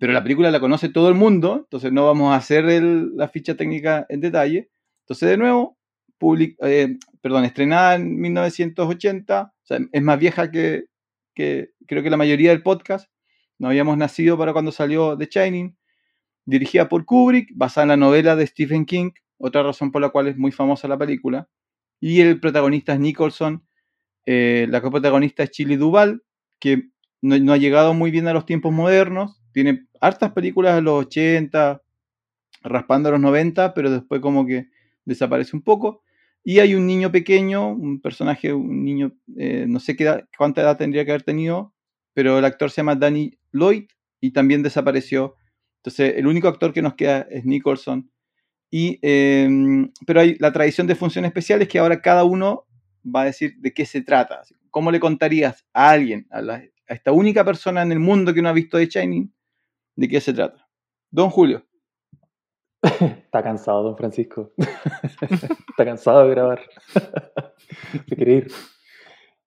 pero 0.00 0.12
la 0.12 0.22
película 0.22 0.50
la 0.50 0.58
conoce 0.60 0.88
todo 0.88 1.08
el 1.08 1.14
mundo, 1.14 1.60
entonces 1.64 1.92
no 1.92 2.04
vamos 2.06 2.32
a 2.32 2.36
hacer 2.36 2.66
el- 2.66 3.16
la 3.16 3.28
ficha 3.28 3.54
técnica 3.54 4.04
en 4.08 4.20
detalle. 4.20 4.70
Entonces, 5.02 5.28
de 5.30 5.36
nuevo, 5.36 5.78
public- 6.18 6.56
eh, 6.62 6.96
perdón, 7.20 7.44
estrenada 7.44 7.94
en 7.96 8.20
1980, 8.20 9.52
o 9.54 9.66
sea, 9.66 9.78
es 9.92 10.02
más 10.02 10.18
vieja 10.18 10.50
que, 10.50 10.84
creo 11.34 12.02
que 12.02 12.10
la 12.10 12.16
mayoría 12.16 12.50
del 12.50 12.62
podcast. 12.62 13.10
No 13.58 13.68
habíamos 13.68 13.96
nacido 13.96 14.36
para 14.38 14.52
cuando 14.52 14.72
salió 14.72 15.16
The 15.16 15.26
Shining. 15.30 15.76
Dirigida 16.44 16.88
por 16.88 17.04
Kubrick, 17.04 17.50
basada 17.54 17.84
en 17.84 17.88
la 17.90 17.96
novela 17.96 18.34
de 18.36 18.46
Stephen 18.46 18.84
King, 18.84 19.12
otra 19.38 19.62
razón 19.62 19.92
por 19.92 20.02
la 20.02 20.08
cual 20.10 20.26
es 20.28 20.36
muy 20.36 20.50
famosa 20.52 20.88
la 20.88 20.98
película. 20.98 21.48
Y 22.00 22.20
el 22.20 22.40
protagonista 22.40 22.94
es 22.94 23.00
Nicholson. 23.00 23.64
eh, 24.26 24.66
la 24.70 24.80
coprotagonista 24.80 25.42
es 25.44 25.50
Chili 25.52 25.76
Duval, 25.76 26.22
que 26.60 26.90
no, 27.22 27.38
no 27.38 27.52
ha 27.52 27.56
llegado 27.58 27.94
muy 27.94 28.10
bien 28.10 28.28
a 28.28 28.32
los 28.32 28.46
tiempos 28.46 28.72
modernos. 28.72 29.40
Tiene 29.52 29.86
hartas 30.00 30.32
películas 30.32 30.74
de 30.76 30.82
los 30.82 31.06
80, 31.06 31.82
raspando 32.62 33.08
a 33.08 33.12
los 33.12 33.20
90, 33.20 33.74
pero 33.74 33.90
después 33.90 34.20
como 34.20 34.46
que 34.46 34.68
desaparece 35.04 35.56
un 35.56 35.62
poco. 35.62 36.02
Y 36.44 36.58
hay 36.58 36.74
un 36.74 36.86
niño 36.86 37.12
pequeño, 37.12 37.68
un 37.68 38.00
personaje, 38.00 38.52
un 38.52 38.84
niño, 38.84 39.12
eh, 39.36 39.66
no 39.68 39.78
sé 39.80 39.96
qué 39.96 40.04
edad- 40.04 40.28
cuánta 40.36 40.62
edad 40.62 40.76
tendría 40.76 41.04
que 41.04 41.12
haber 41.12 41.22
tenido, 41.22 41.74
pero 42.14 42.38
el 42.38 42.44
actor 42.44 42.70
se 42.70 42.78
llama 42.78 42.96
Danny 42.96 43.38
Lloyd 43.52 43.84
y 44.20 44.32
también 44.32 44.62
desapareció. 44.62 45.36
Entonces, 45.78 46.14
el 46.16 46.26
único 46.26 46.48
actor 46.48 46.72
que 46.72 46.82
nos 46.82 46.94
queda 46.94 47.26
es 47.30 47.44
Nicholson. 47.44 48.10
Y, 48.70 48.98
eh, 49.02 49.48
pero 50.06 50.20
hay 50.20 50.36
la 50.38 50.52
tradición 50.52 50.86
de 50.86 50.94
función 50.94 51.24
especial 51.26 51.62
es 51.62 51.68
que 51.68 51.78
ahora 51.78 52.00
cada 52.00 52.24
uno 52.24 52.66
va 53.04 53.22
a 53.22 53.26
decir 53.26 53.56
de 53.58 53.72
qué 53.74 53.86
se 53.86 54.02
trata. 54.02 54.42
¿Cómo 54.70 54.90
le 54.90 55.00
contarías 55.00 55.66
a 55.74 55.90
alguien, 55.90 56.26
a, 56.30 56.62
esta 56.88 57.12
única 57.12 57.44
persona 57.44 57.82
en 57.82 57.92
el 57.92 57.98
mundo 58.00 58.32
que 58.34 58.42
no 58.42 58.48
ha 58.48 58.52
visto 58.52 58.78
The 58.78 58.86
Shining, 58.86 59.32
de 59.96 60.08
qué 60.08 60.20
se 60.20 60.32
trata? 60.32 60.68
Don 61.10 61.30
Julio. 61.30 61.66
Está 63.24 63.42
cansado, 63.42 63.82
don 63.82 63.96
Francisco. 63.96 64.52
Está 65.70 65.84
cansado 65.84 66.24
de 66.24 66.30
grabar. 66.30 66.60
Se 68.08 68.16
quiere 68.16 68.32
ir. 68.34 68.48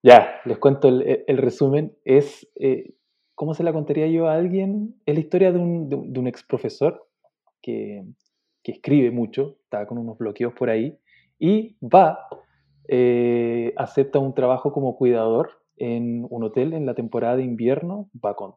Ya, 0.02 0.36
les 0.44 0.58
cuento 0.58 0.88
el, 0.88 1.24
el 1.26 1.38
resumen. 1.38 1.96
Es, 2.04 2.48
eh, 2.56 2.94
¿cómo 3.34 3.54
se 3.54 3.64
la 3.64 3.72
contaría 3.72 4.06
yo 4.06 4.28
a 4.28 4.34
alguien? 4.34 4.94
Es 5.06 5.14
la 5.14 5.20
historia 5.20 5.52
de 5.52 5.58
un, 5.58 5.88
de 5.88 6.20
un- 6.20 6.26
ex 6.26 6.42
profesor 6.44 7.06
que, 7.62 8.04
que 8.62 8.72
escribe 8.72 9.10
mucho, 9.10 9.56
está 9.64 9.86
con 9.86 9.98
unos 9.98 10.18
bloqueos 10.18 10.54
por 10.54 10.70
ahí, 10.70 10.98
y 11.38 11.76
va, 11.82 12.28
eh, 12.88 13.72
acepta 13.76 14.18
un 14.18 14.34
trabajo 14.34 14.72
como 14.72 14.96
cuidador 14.96 15.50
en 15.76 16.26
un 16.30 16.44
hotel 16.44 16.72
en 16.72 16.86
la 16.86 16.94
temporada 16.94 17.36
de 17.36 17.42
invierno, 17.44 18.08
va 18.24 18.34
con 18.36 18.54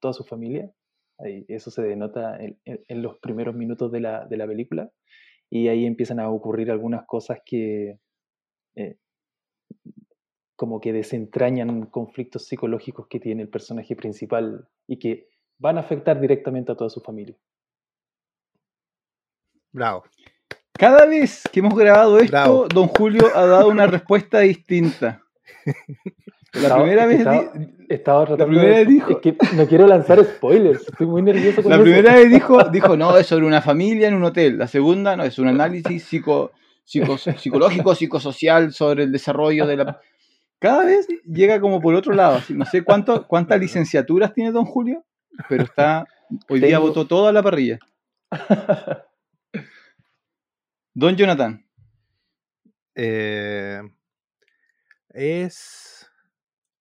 toda 0.00 0.12
su 0.14 0.24
familia, 0.24 0.70
Ahí, 1.18 1.44
eso 1.48 1.70
se 1.70 1.82
denota 1.82 2.36
en, 2.38 2.58
en- 2.64 2.80
en 2.88 3.02
los 3.02 3.18
primeros 3.18 3.54
minutos 3.54 3.90
de 3.92 4.00
la, 4.00 4.26
de 4.26 4.36
la 4.36 4.46
película. 4.46 4.90
Y 5.50 5.68
ahí 5.68 5.86
empiezan 5.86 6.20
a 6.20 6.28
ocurrir 6.30 6.70
algunas 6.70 7.06
cosas 7.06 7.38
que 7.44 7.98
eh, 8.76 8.96
como 10.56 10.80
que 10.80 10.92
desentrañan 10.92 11.86
conflictos 11.86 12.46
psicológicos 12.46 13.06
que 13.08 13.20
tiene 13.20 13.42
el 13.42 13.48
personaje 13.48 13.94
principal 13.94 14.68
y 14.86 14.98
que 14.98 15.28
van 15.58 15.76
a 15.78 15.80
afectar 15.80 16.20
directamente 16.20 16.72
a 16.72 16.76
toda 16.76 16.90
su 16.90 17.00
familia. 17.00 17.36
Bravo. 19.72 20.04
Cada 20.72 21.06
vez 21.06 21.42
que 21.52 21.60
hemos 21.60 21.74
grabado 21.78 22.18
esto, 22.18 22.30
Bravo. 22.32 22.68
don 22.68 22.88
Julio 22.88 23.26
ha 23.34 23.46
dado 23.46 23.68
una 23.68 23.86
respuesta 23.86 24.40
distinta. 24.40 25.22
La 26.56 26.62
Estaba- 26.62 26.82
primera 26.82 27.06
vez, 27.06 27.20
estaba- 27.88 28.24
tratando 28.26 28.46
primera 28.46 28.78
de- 28.78 28.84
vez 28.84 28.88
dijo- 28.88 29.10
Es 29.10 29.16
que 29.18 29.36
no 29.54 29.66
quiero 29.66 29.86
lanzar 29.86 30.24
spoilers, 30.24 30.88
estoy 30.88 31.06
muy 31.06 31.22
nervioso 31.22 31.62
con 31.62 31.70
la 31.70 31.76
eso. 31.76 31.84
primera 31.84 32.14
vez 32.14 32.30
dijo, 32.30 32.58
dijo, 32.72 32.96
no, 32.96 33.16
es 33.18 33.26
sobre 33.26 33.46
una 33.46 33.60
familia 33.62 34.08
en 34.08 34.14
un 34.14 34.24
hotel. 34.24 34.58
La 34.58 34.66
segunda, 34.66 35.16
no, 35.16 35.24
es 35.24 35.38
un 35.38 35.48
análisis 35.48 36.04
psico, 36.04 36.52
psico- 36.84 37.18
psicológico, 37.18 37.94
psicosocial 37.94 38.72
sobre 38.72 39.04
el 39.04 39.12
desarrollo 39.12 39.66
de 39.66 39.76
la... 39.76 40.00
Cada 40.58 40.84
vez 40.86 41.06
llega 41.26 41.60
como 41.60 41.80
por 41.80 41.94
otro 41.94 42.14
lado. 42.14 42.36
así, 42.36 42.54
No 42.54 42.64
sé 42.64 42.82
cuánto, 42.82 43.26
cuántas 43.26 43.60
licenciaturas 43.60 44.32
tiene 44.32 44.52
don 44.52 44.64
Julio, 44.64 45.04
pero 45.48 45.64
está... 45.64 46.06
Hoy 46.48 46.58
día 46.60 46.78
votó 46.80 47.06
toda 47.06 47.30
la 47.32 47.42
parrilla. 47.42 47.78
Don 50.94 51.14
Jonathan. 51.16 51.64
Eh, 52.94 53.80
es 55.10 55.95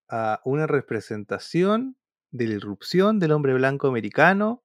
ah, 0.09 0.41
una 0.45 0.67
representación 0.67 1.95
de 2.31 2.47
la 2.47 2.53
irrupción 2.55 3.19
del 3.19 3.31
hombre 3.31 3.53
blanco 3.53 3.87
americano 3.87 4.63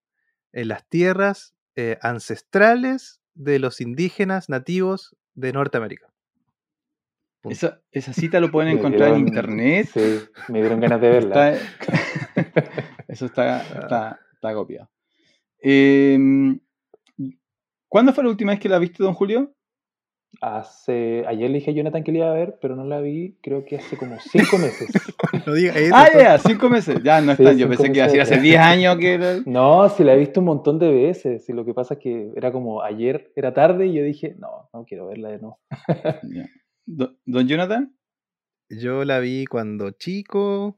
en 0.52 0.68
las 0.68 0.86
tierras 0.88 1.54
eh, 1.76 1.98
ancestrales 2.02 3.20
de 3.34 3.58
los 3.58 3.80
indígenas 3.80 4.48
nativos 4.48 5.16
de 5.34 5.52
Norteamérica. 5.52 6.06
Esa, 7.44 7.80
esa 7.90 8.12
cita 8.12 8.38
lo 8.40 8.50
pueden 8.50 8.72
encontrar 8.78 9.12
en 9.14 9.20
internet. 9.20 9.88
Sí, 9.94 10.20
me 10.52 10.60
dieron 10.60 10.80
ganas 10.80 11.00
de 11.00 11.08
verla. 11.10 11.52
Está- 11.52 11.70
eso 13.08 13.26
está, 13.26 13.62
está, 13.62 14.20
está 14.34 14.54
copiado. 14.54 14.90
Em, 15.62 16.58
¿Cuándo 17.88 18.12
fue 18.12 18.24
la 18.24 18.30
última 18.30 18.52
vez 18.52 18.60
que 18.60 18.68
la 18.68 18.78
viste, 18.78 19.02
don 19.02 19.14
Julio? 19.14 19.54
Hace, 20.42 21.24
ayer 21.28 21.50
le 21.50 21.58
dije 21.58 21.70
a 21.70 21.74
Jonathan 21.74 22.02
que 22.02 22.12
la 22.12 22.18
iba 22.18 22.30
a 22.30 22.34
ver, 22.34 22.58
pero 22.62 22.74
no 22.74 22.84
la 22.84 23.00
vi, 23.00 23.36
creo 23.42 23.64
que 23.66 23.76
hace 23.76 23.96
como 23.98 24.16
cinco 24.20 24.56
meses. 24.58 24.88
No 25.46 25.52
diga 25.54 25.74
eso, 25.74 25.94
Ah, 25.94 26.08
pues. 26.10 26.24
ya, 26.24 26.38
cinco 26.38 26.68
meses. 26.70 27.02
Ya, 27.02 27.20
no 27.20 27.34
Sí, 27.36 27.42
está. 27.42 27.52
Yo 27.56 27.68
pensé 27.68 27.92
que 27.92 27.98
iba 27.98 28.04
a 28.04 28.08
decir 28.08 28.20
hace. 28.22 28.40
10 28.40 28.58
años 28.58 28.96
que 28.98 29.14
era. 29.14 29.38
No, 29.46 29.88
sí 29.90 30.02
la 30.02 30.14
he 30.14 30.18
visto 30.18 30.40
un 30.40 30.46
montón 30.46 30.78
de 30.78 30.90
veces. 30.92 31.48
Y 31.48 31.52
lo 31.52 31.64
que 31.64 31.72
pasa 31.74 31.94
es 31.94 32.00
que 32.00 32.30
era 32.36 32.50
como 32.52 32.82
ayer, 32.82 33.32
era 33.36 33.52
tarde, 33.54 33.86
y 33.86 33.94
yo 33.94 34.02
dije, 34.02 34.34
no, 34.38 34.68
no 34.72 34.84
quiero 34.84 35.06
verla 35.08 35.28
de 35.30 35.38
nuevo. 35.38 35.60
Ya. 36.34 36.46
Do- 36.86 37.16
Don 37.26 37.46
Jonathan. 37.46 37.94
Yo 38.70 39.04
la 39.04 39.18
vi 39.20 39.44
cuando 39.46 39.90
chico 39.92 40.76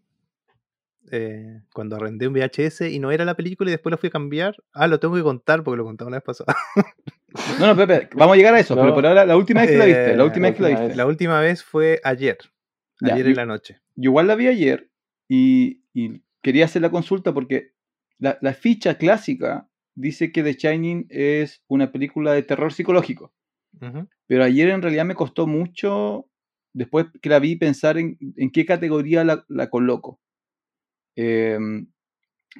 eh, 1.10 1.60
cuando 1.74 1.96
arrendé 1.96 2.26
un 2.28 2.34
VHS 2.34 2.82
y 2.92 2.98
no 2.98 3.10
era 3.10 3.24
la 3.24 3.34
película 3.36 3.70
y 3.70 3.72
después 3.72 3.90
lo 3.90 3.98
fui 3.98 4.08
a 4.08 4.12
cambiar. 4.12 4.56
Ah, 4.72 4.86
lo 4.86 4.98
tengo 5.00 5.14
que 5.14 5.22
contar 5.22 5.62
porque 5.62 5.78
lo 5.78 5.84
contaba 5.84 6.08
una 6.08 6.16
vez 6.18 6.24
pasada. 6.24 6.56
No, 7.58 7.66
no, 7.68 7.76
Pepe, 7.76 8.08
vamos 8.14 8.34
a 8.34 8.36
llegar 8.36 8.54
a 8.54 8.60
eso, 8.60 8.74
No. 8.74 8.82
pero 8.82 8.94
por 8.94 9.06
ahora 9.06 9.24
la 9.24 9.36
última 9.36 9.62
vez 9.62 9.70
que 9.70 9.76
la 9.78 9.84
viste, 9.86 10.12
Eh, 10.12 10.16
la 10.16 10.24
última 10.24 10.46
la 10.46 10.50
vez 10.50 10.56
que 10.56 10.62
la 10.62 10.68
última 10.68 10.80
viste. 10.80 10.88
vez. 10.88 10.96
La 10.96 11.06
última 11.06 11.40
vez 11.40 11.64
fue 11.64 12.00
ayer. 12.04 12.38
Ayer 13.00 13.26
en 13.26 13.36
la 13.36 13.46
noche. 13.46 13.80
Yo 13.96 14.10
igual 14.10 14.26
la 14.28 14.34
vi 14.36 14.46
ayer 14.48 14.90
y, 15.28 15.82
y 15.92 16.22
quería 16.42 16.64
hacer 16.66 16.82
la 16.82 16.90
consulta 16.90 17.32
porque 17.34 17.72
la, 18.18 18.38
la 18.40 18.54
ficha 18.54 18.96
clásica 18.96 19.68
dice 19.94 20.30
que 20.32 20.42
The 20.42 20.52
Shining 20.54 21.06
es 21.10 21.62
una 21.68 21.90
película 21.92 22.32
de 22.32 22.42
terror 22.42 22.72
psicológico. 22.72 23.34
Pero 24.26 24.44
ayer 24.44 24.68
en 24.70 24.80
realidad 24.82 25.04
me 25.04 25.14
costó 25.16 25.46
mucho, 25.46 26.28
después 26.72 27.06
que 27.20 27.28
la 27.28 27.38
vi, 27.40 27.56
pensar 27.56 27.98
en, 27.98 28.16
en 28.36 28.50
qué 28.52 28.64
categoría 28.64 29.24
la, 29.24 29.44
la 29.48 29.68
coloco. 29.70 30.20
Em, 31.16 31.88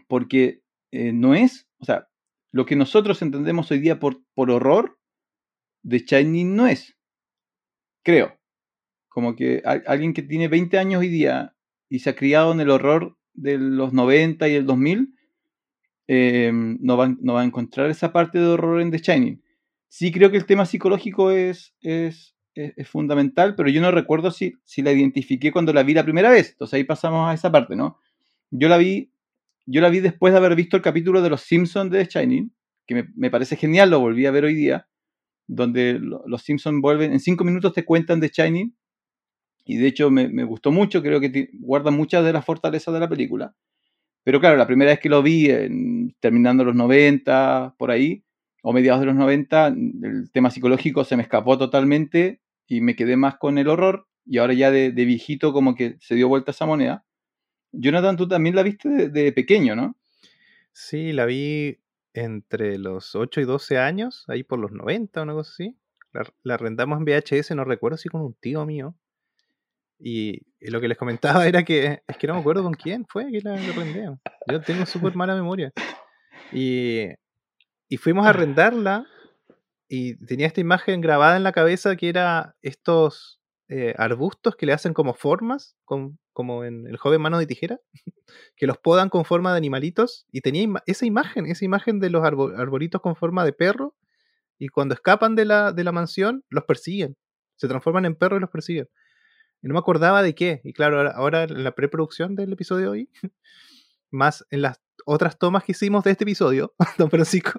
porque 0.09 0.62
eh, 0.91 1.12
no 1.12 1.35
es, 1.35 1.69
o 1.79 1.85
sea, 1.85 2.09
lo 2.52 2.66
que 2.66 2.76
nosotros 2.76 3.23
entendemos 3.23 3.71
hoy 3.71 3.80
día 3.80 3.99
por, 3.99 4.23
por 4.35 4.50
horror, 4.50 4.99
The 5.88 6.00
Shining 6.00 6.56
no 6.56 6.66
es. 6.68 6.97
Creo. 8.04 8.38
Como 9.09 9.37
que 9.37 9.62
al- 9.64 9.85
alguien 9.87 10.14
que 10.14 10.23
tiene 10.23 10.49
20 10.49 10.78
años 10.78 11.00
hoy 11.00 11.09
día 11.09 11.56
y 11.90 12.00
se 12.00 12.11
ha 12.11 12.16
criado 12.16 12.52
en 12.52 12.61
el 12.61 12.71
horror 12.71 13.18
de 13.35 13.59
los 13.59 13.94
90 13.94 14.49
y 14.49 14.54
el 14.56 14.66
2000, 14.66 15.14
em, 16.09 16.78
no, 16.82 16.99
va, 16.99 17.09
no 17.21 17.35
va 17.35 17.42
a 17.42 17.47
encontrar 17.47 17.90
esa 17.90 18.12
parte 18.12 18.38
de 18.40 18.47
horror 18.47 18.82
en 18.82 18.92
The 18.92 18.99
Shining. 18.99 19.42
Sí 19.88 20.12
creo 20.12 20.30
que 20.32 20.38
el 20.38 20.47
tema 20.47 20.66
psicológico 20.66 21.32
es, 21.32 21.75
es, 21.82 22.37
es- 22.54 22.75
es 22.76 22.88
fundamental, 22.88 23.56
pero 23.56 23.71
yo 23.71 23.82
no 23.82 23.92
recuerdo 23.92 24.32
si, 24.32 24.54
si 24.64 24.82
la 24.82 24.92
identifiqué 24.92 25.52
cuando 25.52 25.73
la 25.75 25.85
vi 25.85 25.94
la 25.94 26.04
primera 26.04 26.30
vez. 26.30 26.52
Entonces 26.52 26.75
ahí 26.76 26.85
pasamos 26.85 27.30
a 27.30 27.35
esa 27.35 27.52
parte, 27.52 27.76
¿no? 27.76 27.99
Yo 28.52 28.68
la 28.71 28.78
vi, 28.78 29.12
yo 29.66 29.81
la 29.81 29.88
vi 29.90 30.00
después 30.00 30.33
de 30.33 30.38
haber 30.38 30.57
visto 30.57 30.76
el 30.76 30.83
capítulo 30.83 31.23
de 31.23 31.31
Los 31.31 31.42
Simpsons 31.42 31.90
de 31.90 32.04
The 32.04 32.21
Shining, 32.21 32.52
que 32.87 33.07
me, 33.14 33.31
parece 33.31 33.57
genial, 33.57 33.90
lo 33.90 34.00
volví 34.00 34.26
a 34.26 34.31
ver 34.31 34.45
hoy 34.45 34.54
día, 34.54 34.88
donde 35.49 35.99
lo- 36.00 36.25
los 36.26 36.42
Simpsons 36.42 36.81
vuelven, 36.83 37.12
en 37.12 37.21
cinco 37.21 37.45
minutos 37.45 37.73
te 37.75 37.85
cuentan 37.85 38.21
The 38.21 38.31
Shining, 38.31 38.75
y 39.64 39.76
de 39.76 39.87
hecho 39.88 40.11
me, 40.11 40.28
gustó 40.45 40.73
mucho, 40.73 41.02
creo 41.02 41.21
que 41.21 41.31
ti- 41.31 41.49
guarda 41.54 41.90
muchas 41.90 42.25
de 42.25 42.33
las 42.33 42.45
fortalezas 42.45 42.92
de 42.95 43.00
la 43.00 43.09
película. 43.09 43.54
Pero 44.25 44.40
claro, 44.40 44.57
la 44.57 44.66
primera 44.66 44.92
vez 44.92 45.00
que 45.00 45.09
lo 45.09 45.23
vi, 45.23 45.49
terminando 46.21 46.64
los 46.64 46.75
90, 46.76 47.75
por 47.78 47.90
ahí, 47.90 48.25
o 48.62 48.73
mediados 48.73 49.00
de 49.00 49.07
los 49.07 49.16
90, 49.16 49.69
el 49.69 50.31
tema 50.33 50.50
psicológico 50.50 51.04
se 51.04 51.16
me 51.16 51.23
escapó 51.25 51.59
totalmente 51.59 52.40
y 52.69 52.81
me 52.83 52.97
quedé 52.97 53.16
más 53.16 53.37
con 53.38 53.59
el 53.59 53.69
horror. 53.69 54.07
Y 54.26 54.38
ahora 54.38 54.54
ya 54.54 54.71
de, 54.71 54.92
de 54.92 55.04
viejito 55.04 55.52
como 55.52 55.75
que 55.75 55.97
se 56.00 56.14
dio 56.14 56.28
vuelta 56.28 56.52
esa 56.52 56.66
moneda. 56.66 57.04
Jonathan, 57.73 58.17
tú 58.17 58.29
también 58.29 58.55
la 58.55 58.62
viste 58.62 58.88
de, 58.88 59.09
de 59.09 59.33
pequeño, 59.33 59.75
¿no? 59.75 59.97
Sí, 60.73 61.12
la 61.12 61.26
vi 61.26 61.79
entre 62.14 62.79
los 62.79 63.14
8 63.14 63.41
y 63.41 63.45
12 63.45 63.79
años, 63.79 64.25
ahí 64.29 64.43
por 64.43 64.59
los 64.59 64.73
90 64.73 65.21
o 65.21 65.23
una 65.25 65.33
cosa 65.35 65.50
así. 65.52 65.76
La, 66.12 66.31
la 66.43 66.55
arrendamos 66.55 66.99
en 66.99 67.05
VHS, 67.05 67.52
no 67.52 67.64
recuerdo 67.64 67.97
si 67.97 68.09
con 68.09 68.23
un 68.23 68.35
tío 68.35 68.64
mío. 68.67 68.95
Y, 69.99 70.43
lo 70.61 70.81
que 70.81 70.88
les 70.88 70.99
comentaba 70.99 71.47
era 71.49 71.62
que 71.64 72.02
es 72.07 72.17
que 72.17 72.26
no 72.26 72.35
me 72.35 72.41
acuerdo 72.41 72.62
con 72.62 72.75
quién 72.75 73.07
fue 73.07 73.31
que 73.31 73.41
la 73.41 73.55
arrendé. 73.55 74.11
Yo 74.50 74.61
tengo 74.61 74.85
súper 74.87 75.14
mala 75.14 75.35
memoria. 75.35 75.73
Y, 76.52 77.09
y 77.88 77.97
fuimos 77.97 78.26
a 78.26 78.31
arrendarla 78.31 79.07
y 79.89 80.17
tenía 80.26 80.47
esta 80.47 80.61
imagen 80.61 81.00
grabada 81.00 81.37
en 81.37 81.43
la 81.43 81.52
cabeza 81.52 81.97
que 81.97 82.08
era 82.08 82.56
estos 82.63 83.41
eh, 83.75 83.95
arbustos 83.97 84.54
que 84.56 84.67
le 84.67 84.73
hacen 84.75 84.93
como 84.93 85.15
formas, 85.15 85.76
como 86.35 86.65
en 86.65 86.87
El 86.87 86.99
joven 86.99 87.21
mano 87.23 87.39
de 87.39 87.47
tijera, 87.47 87.80
que 88.56 88.67
los 88.67 88.76
podan 88.78 89.08
con 89.08 89.25
forma 89.25 89.52
de 89.52 89.56
animalitos. 89.56 90.26
Y 90.30 90.43
tenía 90.43 90.69
esa 90.87 91.06
imagen, 91.06 91.47
esa 91.47 91.65
imagen 91.65 91.99
de 91.99 92.11
los 92.11 92.23
arbo- 92.23 92.54
arbolitos 92.58 93.00
con 93.00 93.17
forma 93.17 93.45
de 93.45 93.52
perro. 93.52 93.95
Y 94.58 94.69
cuando 94.69 94.95
escapan 94.95 95.35
de 95.35 95.45
la, 95.47 95.73
de 95.73 95.85
la 95.85 95.93
mansión, 95.93 96.45
los 96.50 96.65
persiguen. 96.65 97.17
Se 97.56 97.67
transforman 97.69 98.04
en 98.04 98.15
perros 98.15 98.39
y 98.39 98.41
los 98.43 98.50
persiguen. 98.50 98.89
Y 99.63 99.69
no 99.69 99.75
me 99.75 99.80
acordaba 99.80 100.23
de 100.23 100.35
qué. 100.35 100.61
Y 100.65 100.73
claro, 100.73 101.11
ahora, 101.11 101.45
en 101.45 101.65
la 101.65 101.75
preproducción 101.75 102.35
del 102.35 102.52
episodio 102.52 102.91
hoy, 102.91 103.08
más 104.11 104.45
en 104.50 104.63
las 104.63 104.80
otras 105.06 105.39
tomas 105.39 105.65
que 105.65 105.73
hicimos 105.73 106.04
de 106.04 106.11
este 106.13 106.25
episodio, 106.25 106.75
Don 106.99 107.11
Francisco, 107.11 107.58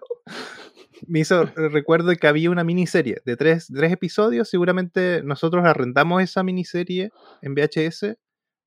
me 1.07 1.19
hizo 1.19 1.45
recuerdo 1.55 2.15
que 2.15 2.27
había 2.27 2.49
una 2.49 2.63
miniserie 2.63 3.21
de 3.25 3.37
tres, 3.37 3.67
tres 3.73 3.91
episodios. 3.91 4.49
Seguramente 4.49 5.21
nosotros 5.23 5.65
arrendamos 5.65 6.21
esa 6.21 6.43
miniserie 6.43 7.11
en 7.41 7.55
VHS. 7.55 8.17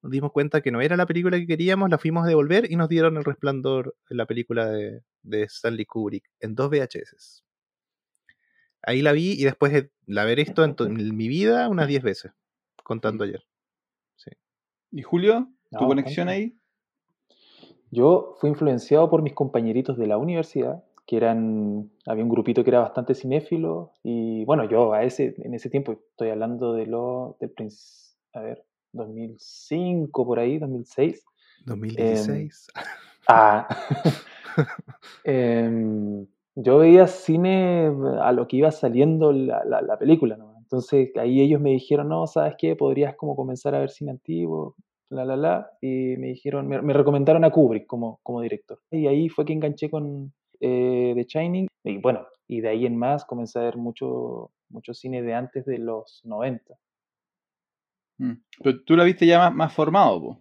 Nos 0.03 0.13
dimos 0.13 0.33
cuenta 0.33 0.61
que 0.61 0.71
no 0.71 0.81
era 0.81 0.97
la 0.97 1.07
película 1.07 1.39
que 1.39 1.47
queríamos, 1.47 1.91
la 1.91 1.99
fuimos 1.99 2.25
a 2.25 2.29
devolver 2.29 2.71
y 2.71 2.77
nos 2.77 2.89
dieron 2.89 3.17
el 3.17 3.25
resplandor 3.25 3.97
en 4.09 4.17
la 4.19 4.27
película 4.27 4.71
de, 4.71 5.03
de 5.23 5.43
Stanley 5.45 5.85
Kubrick 5.85 6.31
en 6.41 6.55
dos 6.55 6.71
VHS. 6.71 7.45
Ahí 8.87 9.03
la 9.03 9.11
vi 9.13 9.33
y 9.33 9.43
después 9.43 9.73
de 9.73 9.91
la 10.07 10.23
haber 10.23 10.39
visto 10.39 10.65
en, 10.65 11.17
mi 11.17 11.29
vida 11.29 11.69
unas 11.69 11.89
10 11.89 12.03
veces, 12.03 12.33
contando 12.83 13.25
ayer. 13.25 13.45
¿Y 14.93 15.03
Julio? 15.03 15.49
¿Tu 15.71 15.81
No, 15.81 15.89
conexión 15.89 16.29
ahí? 16.29 16.57
Yo 17.91 18.37
fui 18.41 18.49
influenciado 18.49 19.11
por 19.11 19.21
mis 19.21 19.35
compañeritos 19.35 19.99
de 19.99 20.07
la 20.07 20.17
universidad, 20.17 20.85
que 21.07 21.17
eran, 21.17 21.91
había 22.07 22.25
un 22.25 22.31
grupito 22.31 22.65
que 22.65 22.71
era 22.71 22.81
bastante 22.81 23.15
cinéfilo, 23.15 23.93
y 24.03 24.45
bueno, 24.45 24.69
yo 24.69 24.93
a 24.93 25.05
ese, 25.05 25.35
en 25.39 25.55
ese 25.55 25.71
tiempo, 25.71 25.93
estoy 25.93 26.31
hablando 26.31 26.73
de 26.73 26.87
lo, 26.87 27.37
del 27.41 27.53
a 28.35 28.41
ver, 28.41 28.65
2005 28.93 30.27
por 30.27 30.39
ahí, 30.39 30.59
2006. 30.59 31.25
2016. 31.65 32.67
Ah, 33.29 33.67
em, 35.25 36.27
yo 36.55 36.79
veía 36.79 37.07
cine 37.07 37.93
a 38.21 38.33
lo 38.33 38.47
que 38.47 38.57
iba 38.57 38.71
saliendo 38.71 39.33
la, 39.33 39.65
la- 39.65 39.83
la 39.83 39.99
película, 39.99 40.37
¿no? 40.37 40.55
Entonces 40.59 41.11
ahí 41.17 41.41
ellos 41.41 41.61
me 41.61 41.71
dijeron, 41.71 42.09
no, 42.09 42.27
¿sabes 42.27 42.55
qué? 42.59 42.75
Podrías 42.75 43.15
como 43.17 43.37
comenzar 43.37 43.75
a 43.75 43.79
ver 43.81 43.91
cine 43.91 44.11
antiguo, 44.13 44.75
la, 45.11 45.25
la, 45.25 45.37
la, 45.37 45.71
y 45.81 46.17
me 46.17 46.29
dijeron, 46.29 46.67
me, 46.67 46.83
me 46.83 46.93
recomendaron 46.93 47.45
a 47.45 47.51
Kubrick 47.51 47.87
como, 47.87 48.19
como 48.25 48.41
director. 48.41 48.81
Y 48.91 49.07
ahí 49.07 49.29
fue 49.29 49.45
que 49.45 49.53
enganché 49.53 49.89
con 49.91 50.33
eh, 50.61 51.13
The 51.15 51.25
Shining, 51.25 51.67
y 51.85 51.99
bueno, 51.99 52.27
y 52.49 52.61
de 52.61 52.69
ahí 52.69 52.87
en 52.87 52.97
más 52.97 53.25
comencé 53.25 53.59
a 53.59 53.63
ver 53.63 53.77
mucho, 53.77 54.51
mucho 54.69 54.95
cine 54.95 55.23
de 55.23 55.35
antes 55.35 55.65
de 55.67 55.79
los 55.79 56.21
90. 56.25 56.75
Mm. 58.19 58.33
Pero 58.63 58.83
tú 58.85 58.97
la 58.97 59.05
viste 59.05 59.27
ya 59.27 59.39
más, 59.39 59.55
más 59.55 59.73
formado, 59.75 60.21
po. 60.21 60.39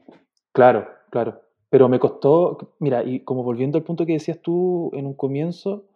Claro, 0.53 0.87
claro. 1.11 1.41
Pero 1.69 1.89
me 1.89 1.99
costó, 1.99 2.75
mira, 2.79 3.03
y 3.03 3.21
como 3.21 3.43
volviendo 3.43 3.77
al 3.77 3.83
punto 3.83 4.05
que 4.05 4.13
decías 4.13 4.39
tú 4.41 4.91
en 4.93 5.05
un 5.05 5.13
comienzo, 5.13 5.87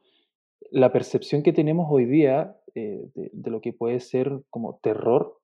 la 0.72 0.92
percepción 0.92 1.42
que 1.42 1.54
tenemos 1.54 1.88
hoy 1.90 2.06
día 2.06 2.58
eh, 2.76 3.10
de, 3.16 3.30
de 3.32 3.52
lo 3.52 3.62
que 3.62 3.72
puede 3.74 4.00
ser 4.02 4.42
como 4.50 4.80
terror 4.82 5.40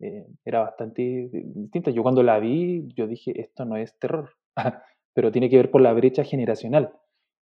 eh, 0.00 0.26
era 0.44 0.60
bastante 0.60 1.02
di- 1.02 1.28
distinta. 1.54 1.90
Yo 1.90 2.02
cuando 2.02 2.22
la 2.22 2.38
vi, 2.38 2.88
yo 2.96 3.06
dije, 3.06 3.38
esto 3.40 3.64
no 3.64 3.76
es 3.76 3.98
terror, 3.98 4.30
pero 5.14 5.30
tiene 5.30 5.50
que 5.50 5.56
ver 5.56 5.70
por 5.70 5.82
la 5.82 5.92
brecha 5.92 6.24
generacional. 6.24 6.92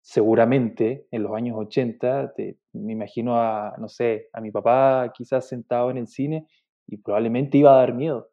Seguramente 0.01 1.07
en 1.11 1.23
los 1.23 1.33
años 1.33 1.57
80, 1.57 2.33
te- 2.33 2.57
me 2.73 2.93
imagino 2.93 3.37
a, 3.41 3.75
no 3.77 3.87
sé, 3.89 4.29
a 4.33 4.41
mi 4.41 4.51
papá 4.51 5.11
quizás 5.15 5.47
sentado 5.47 5.89
en 5.91 5.97
el 5.97 6.07
cine 6.07 6.47
y 6.87 6.97
probablemente 6.97 7.57
iba 7.57 7.73
a 7.73 7.77
dar 7.77 7.93
miedo. 7.93 8.29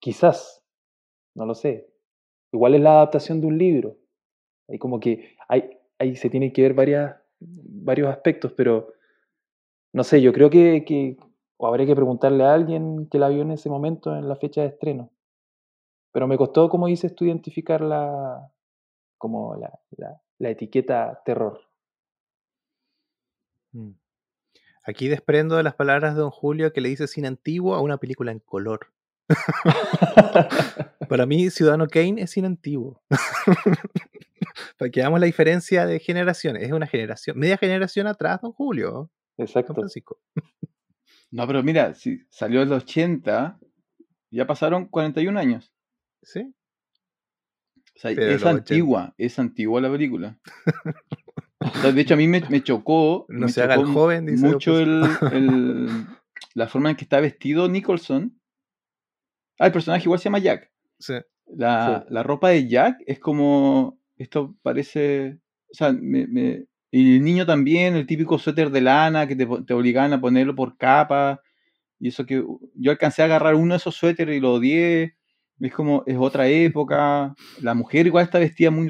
Quizás, 0.00 0.62
no 1.34 1.46
lo 1.46 1.54
sé. 1.54 1.88
Igual 2.52 2.74
es 2.76 2.80
la 2.82 2.92
adaptación 2.96 3.40
de 3.40 3.46
un 3.48 3.58
libro. 3.58 3.96
Hay 4.68 4.78
como 4.78 5.00
que 5.00 5.36
hay, 5.48 5.70
ahí 5.98 6.16
se 6.16 6.30
tienen 6.30 6.52
que 6.52 6.62
ver 6.62 6.74
varias, 6.74 7.16
varios 7.40 8.08
aspectos, 8.10 8.52
pero 8.56 8.88
no 9.92 10.04
sé, 10.04 10.22
yo 10.22 10.32
creo 10.32 10.48
que, 10.50 10.84
que 10.86 11.16
o 11.56 11.66
habría 11.66 11.86
que 11.86 11.94
preguntarle 11.96 12.44
a 12.44 12.54
alguien 12.54 13.08
que 13.08 13.18
la 13.18 13.28
vio 13.28 13.42
en 13.42 13.50
ese 13.52 13.68
momento, 13.70 14.14
en 14.16 14.28
la 14.28 14.36
fecha 14.36 14.60
de 14.62 14.68
estreno. 14.68 15.10
Pero 16.12 16.26
me 16.26 16.36
costó, 16.36 16.68
como 16.68 16.86
dices 16.88 17.14
tú, 17.14 17.24
identificar 17.24 17.80
la, 17.80 18.50
como 19.18 19.56
la, 19.56 19.78
la, 19.96 20.20
la 20.38 20.50
etiqueta 20.50 21.22
terror. 21.24 21.60
Mm. 23.72 23.92
Aquí 24.84 25.08
desprendo 25.08 25.56
de 25.56 25.64
las 25.64 25.74
palabras 25.74 26.14
de 26.14 26.20
Don 26.20 26.30
Julio 26.30 26.72
que 26.72 26.80
le 26.80 26.88
dice 26.88 27.08
cine 27.08 27.26
antiguo 27.26 27.74
a 27.74 27.80
una 27.80 27.96
película 27.96 28.30
en 28.30 28.38
color. 28.38 28.92
Para 31.08 31.26
mí, 31.26 31.50
Ciudadano 31.50 31.88
Kane 31.88 32.22
es 32.22 32.30
cine 32.30 32.46
antiguo. 32.46 33.02
Para 34.78 34.90
que 34.90 35.00
veamos 35.00 35.18
la 35.18 35.26
diferencia 35.26 35.86
de 35.86 35.98
generaciones. 35.98 36.62
Es 36.62 36.72
una 36.72 36.86
generación, 36.86 37.38
media 37.38 37.56
generación 37.56 38.06
atrás, 38.06 38.40
Don 38.42 38.52
Julio, 38.52 38.92
Don 38.92 39.10
Exacto. 39.38 39.74
Francisco. 39.74 40.20
No, 41.30 41.46
pero 41.46 41.62
mira, 41.62 41.94
si 41.94 42.20
salió 42.30 42.62
en 42.62 42.68
los 42.68 42.84
80, 42.84 43.58
ya 44.30 44.46
pasaron 44.46 44.86
41 44.86 45.38
años. 45.38 45.72
¿Sí? 46.22 46.54
O 47.96 47.98
sea, 47.98 48.12
Pero 48.14 48.32
es 48.32 48.44
antigua, 48.44 49.14
es 49.16 49.38
antigua 49.38 49.80
la 49.80 49.90
película. 49.90 50.38
O 51.60 51.68
sea, 51.80 51.92
de 51.92 52.00
hecho, 52.00 52.14
a 52.14 52.16
mí 52.18 52.28
me, 52.28 52.42
me 52.50 52.62
chocó, 52.62 53.24
No 53.28 53.46
me 53.46 53.48
se 53.52 53.62
haga 53.62 53.74
el 53.74 53.80
chocó 53.80 53.92
joven, 53.92 54.26
dice 54.26 54.46
mucho 54.46 54.78
el, 55.32 56.06
la 56.54 56.68
forma 56.68 56.90
en 56.90 56.96
que 56.96 57.04
está 57.04 57.20
vestido 57.20 57.68
Nicholson. 57.68 58.38
Ah, 59.58 59.66
el 59.66 59.72
personaje 59.72 60.04
igual 60.04 60.18
se 60.20 60.24
llama 60.24 60.38
Jack. 60.38 60.70
Sí. 60.98 61.14
La, 61.46 62.04
Sí. 62.06 62.12
la 62.14 62.22
ropa 62.22 62.50
de 62.50 62.68
Jack 62.68 62.98
es 63.06 63.18
como. 63.18 63.98
Esto 64.18 64.54
parece. 64.62 65.38
O 65.70 65.74
sea, 65.74 65.92
me, 65.92 66.26
me- 66.26 66.66
y 66.90 67.16
el 67.16 67.24
niño 67.24 67.44
también, 67.46 67.96
el 67.96 68.06
típico 68.06 68.38
suéter 68.38 68.70
de 68.70 68.80
lana 68.80 69.26
que 69.26 69.36
te, 69.36 69.46
te 69.66 69.74
obligaban 69.74 70.12
a 70.12 70.20
ponerlo 70.20 70.54
por 70.54 70.76
capa. 70.76 71.40
Y 71.98 72.08
eso 72.08 72.26
que 72.26 72.44
yo 72.74 72.90
alcancé 72.90 73.22
a 73.22 73.24
agarrar 73.24 73.54
uno 73.54 73.72
de 73.74 73.78
esos 73.78 73.94
suéteres 73.96 74.36
y 74.36 74.40
lo 74.40 74.52
odié. 74.54 75.15
Es 75.60 75.72
como, 75.72 76.02
es 76.06 76.16
otra 76.18 76.48
época. 76.48 77.34
La 77.60 77.74
mujer 77.74 78.06
igual 78.06 78.24
está 78.24 78.38
vestida 78.38 78.70
muy. 78.70 78.88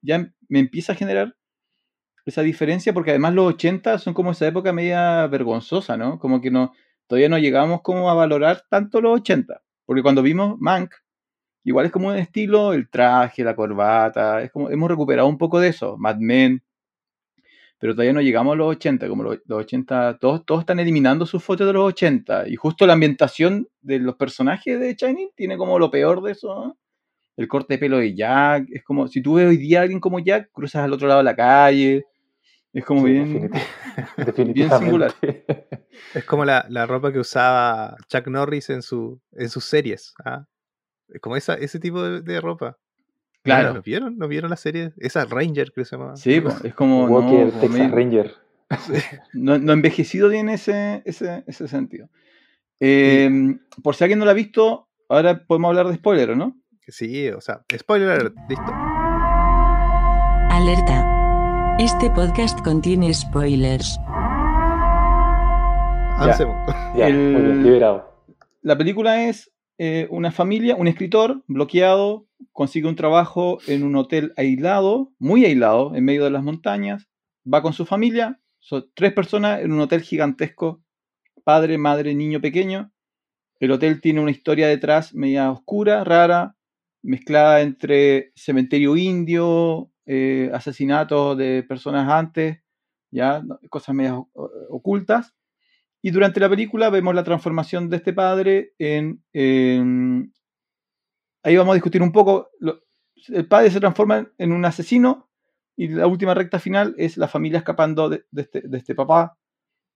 ya 0.00 0.30
me 0.48 0.58
empieza 0.58 0.92
a 0.92 0.96
generar 0.96 1.36
esa 2.24 2.42
diferencia 2.42 2.92
porque 2.92 3.10
además 3.10 3.34
los 3.34 3.54
80 3.54 3.98
son 3.98 4.14
como 4.14 4.30
esa 4.30 4.46
época 4.46 4.72
media 4.72 5.26
vergonzosa, 5.26 5.96
¿no? 5.96 6.18
Como 6.18 6.40
que 6.40 6.50
no, 6.50 6.72
todavía 7.06 7.28
no 7.28 7.38
llegamos 7.38 7.82
como 7.82 8.10
a 8.10 8.14
valorar 8.14 8.62
tanto 8.68 9.00
los 9.00 9.20
80. 9.20 9.62
Porque 9.84 10.02
cuando 10.02 10.22
vimos 10.22 10.56
Mank, 10.60 10.94
igual 11.64 11.86
es 11.86 11.92
como 11.92 12.08
un 12.08 12.16
estilo, 12.16 12.72
el 12.72 12.88
traje, 12.88 13.44
la 13.44 13.56
corbata, 13.56 14.42
es 14.42 14.50
como, 14.52 14.70
hemos 14.70 14.90
recuperado 14.90 15.28
un 15.28 15.38
poco 15.38 15.60
de 15.60 15.68
eso, 15.68 15.96
Mad 15.98 16.18
Men, 16.18 16.62
pero 17.82 17.94
todavía 17.94 18.12
no 18.12 18.20
llegamos 18.20 18.52
a 18.52 18.56
los 18.58 18.68
80, 18.76 19.08
como 19.08 19.24
los, 19.24 19.38
los 19.44 19.58
80, 19.58 20.18
todos, 20.18 20.46
todos 20.46 20.60
están 20.60 20.78
eliminando 20.78 21.26
sus 21.26 21.42
fotos 21.42 21.66
de 21.66 21.72
los 21.72 21.82
80, 21.86 22.48
y 22.48 22.54
justo 22.54 22.86
la 22.86 22.92
ambientación 22.92 23.66
de 23.80 23.98
los 23.98 24.14
personajes 24.14 24.78
de 24.78 24.94
Shining 24.94 25.30
tiene 25.34 25.56
como 25.56 25.80
lo 25.80 25.90
peor 25.90 26.22
de 26.22 26.30
eso, 26.30 26.54
¿no? 26.54 26.78
El 27.36 27.48
corte 27.48 27.74
de 27.74 27.78
pelo 27.78 27.98
de 27.98 28.14
Jack, 28.14 28.66
es 28.70 28.84
como, 28.84 29.08
si 29.08 29.20
tú 29.20 29.34
ves 29.34 29.48
hoy 29.48 29.56
día 29.56 29.80
a 29.80 29.82
alguien 29.82 29.98
como 29.98 30.20
Jack, 30.20 30.50
cruzas 30.52 30.84
al 30.84 30.92
otro 30.92 31.08
lado 31.08 31.18
de 31.18 31.24
la 31.24 31.34
calle, 31.34 32.04
es 32.72 32.84
como 32.84 33.04
Sí, 33.04 33.10
bien... 33.14 33.50
definitivamente. 34.16 34.84
singular. 34.84 35.14
Es 36.14 36.24
como 36.24 36.44
la, 36.44 36.64
la 36.68 36.86
ropa 36.86 37.12
que 37.12 37.18
usaba 37.18 37.96
Chuck 38.06 38.28
Norris 38.28 38.70
en, 38.70 38.82
su, 38.82 39.20
en 39.32 39.48
sus 39.48 39.64
series. 39.64 40.14
¿ah? 40.24 40.46
Es 41.08 41.20
como 41.20 41.34
esa, 41.34 41.54
ese 41.54 41.80
tipo 41.80 42.00
de, 42.00 42.22
de 42.22 42.40
ropa. 42.40 42.78
Claro. 43.42 43.74
¿No 43.74 43.82
vieron? 43.82 44.16
¿No 44.18 44.28
vieron 44.28 44.50
la 44.50 44.56
serie? 44.56 44.92
Esa 44.98 45.24
Ranger 45.24 45.72
que 45.72 45.84
se 45.84 45.96
llama. 45.96 46.14
Sí, 46.16 46.40
po, 46.40 46.50
es 46.62 46.74
como, 46.74 47.06
no, 47.06 47.12
Walker, 47.12 47.48
como 47.50 47.60
Texas 47.60 47.70
medio- 47.78 47.94
Ranger. 47.94 48.34
no, 49.34 49.58
no 49.58 49.72
ha 49.72 49.74
envejecido 49.74 50.28
bien 50.28 50.48
ese, 50.48 51.02
ese, 51.04 51.44
ese 51.46 51.68
sentido. 51.68 52.08
Eh, 52.80 53.28
Por 53.82 53.94
si 53.96 54.04
alguien 54.04 54.18
no 54.18 54.24
lo 54.24 54.30
ha 54.30 54.34
visto, 54.34 54.88
ahora 55.08 55.44
podemos 55.46 55.68
hablar 55.68 55.88
de 55.88 55.94
spoiler, 55.96 56.30
¿o 56.30 56.36
¿no? 56.36 56.56
Sí, 56.88 57.28
o 57.30 57.40
sea, 57.40 57.62
spoiler 57.76 58.10
alert, 58.10 58.34
listo. 58.48 58.72
Alerta. 60.50 61.76
Este 61.78 62.10
podcast 62.10 62.60
contiene 62.62 63.12
spoilers. 63.14 63.98
Avancemos. 66.16 66.56
Ya, 66.96 67.08
El- 67.08 67.32
muy 67.32 67.42
bien, 67.42 67.62
liberado. 67.64 68.12
La 68.62 68.76
película 68.78 69.24
es 69.28 69.50
eh, 69.78 70.06
una 70.10 70.30
familia, 70.30 70.76
un 70.76 70.86
escritor 70.88 71.42
bloqueado, 71.48 72.26
consigue 72.52 72.88
un 72.88 72.96
trabajo 72.96 73.58
en 73.66 73.82
un 73.84 73.96
hotel 73.96 74.32
aislado, 74.36 75.12
muy 75.18 75.44
aislado, 75.44 75.94
en 75.94 76.04
medio 76.04 76.24
de 76.24 76.30
las 76.30 76.42
montañas, 76.42 77.08
va 77.52 77.62
con 77.62 77.72
su 77.72 77.86
familia, 77.86 78.40
son 78.58 78.90
tres 78.94 79.12
personas 79.12 79.60
en 79.60 79.72
un 79.72 79.80
hotel 79.80 80.02
gigantesco, 80.02 80.82
padre, 81.44 81.78
madre, 81.78 82.14
niño 82.14 82.40
pequeño. 82.40 82.92
El 83.60 83.72
hotel 83.72 84.00
tiene 84.00 84.20
una 84.20 84.30
historia 84.30 84.68
detrás 84.68 85.14
media 85.14 85.50
oscura, 85.50 86.04
rara, 86.04 86.56
mezclada 87.02 87.60
entre 87.60 88.32
cementerio 88.34 88.96
indio, 88.96 89.90
eh, 90.06 90.50
asesinatos 90.52 91.36
de 91.36 91.64
personas 91.68 92.08
antes, 92.10 92.58
ya 93.10 93.42
cosas 93.70 93.94
medias 93.94 94.14
ocultas. 94.68 95.34
Y 96.02 96.10
durante 96.10 96.40
la 96.40 96.48
película 96.48 96.90
vemos 96.90 97.14
la 97.14 97.24
transformación 97.24 97.88
de 97.88 97.96
este 97.96 98.12
padre 98.12 98.72
en- 98.78 99.22
ahí 101.42 101.56
vamos 101.56 101.72
a 101.72 101.74
discutir 101.74 102.02
un 102.02 102.12
poco. 102.12 102.50
el 103.28 103.46
padre 103.48 103.70
se 103.70 103.80
transforma 103.80 104.30
en 104.38 104.52
un 104.52 104.64
asesino 104.64 105.30
y 105.76 105.88
la 105.88 106.06
última 106.06 106.34
recta 106.34 106.58
final 106.58 106.94
es 106.98 107.16
la 107.16 107.28
familia 107.28 107.58
escapando 107.58 108.10
este, 108.36 108.60
de 108.62 108.78
este 108.78 108.94
papá, 108.94 109.38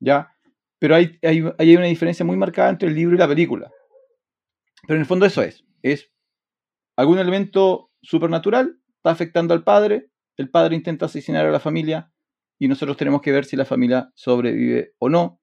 ¿ya? 0.00 0.32
Pero 0.78 0.94
hay, 0.94 1.18
hay, 1.22 1.42
hay 1.59 1.76
una 1.76 1.87
diferencia 1.87 2.24
muy 2.24 2.37
marcada 2.37 2.70
entre 2.70 2.88
el 2.88 2.94
libro 2.94 3.14
y 3.16 3.18
la 3.18 3.28
película. 3.28 3.70
Pero 4.82 4.94
en 4.96 5.00
el 5.00 5.06
fondo 5.06 5.26
eso 5.26 5.42
es. 5.42 5.64
Es 5.82 6.11
algún 6.96 7.18
elemento 7.18 7.90
supernatural 8.02 8.80
está 8.96 9.11
afectando 9.11 9.54
al 9.54 9.64
padre, 9.64 10.11
el 10.37 10.50
padre 10.50 10.76
intenta 10.76 11.06
asesinar 11.06 11.46
a 11.46 11.50
la 11.50 11.61
familia 11.61 12.12
y 12.59 12.68
nosotros 12.68 12.96
tenemos 12.96 13.20
que 13.20 13.32
ver 13.32 13.44
si 13.44 13.56
la 13.56 13.64
familia 13.64 14.11
sobrevive 14.14 14.94
o 14.98 15.09
no. 15.09 15.40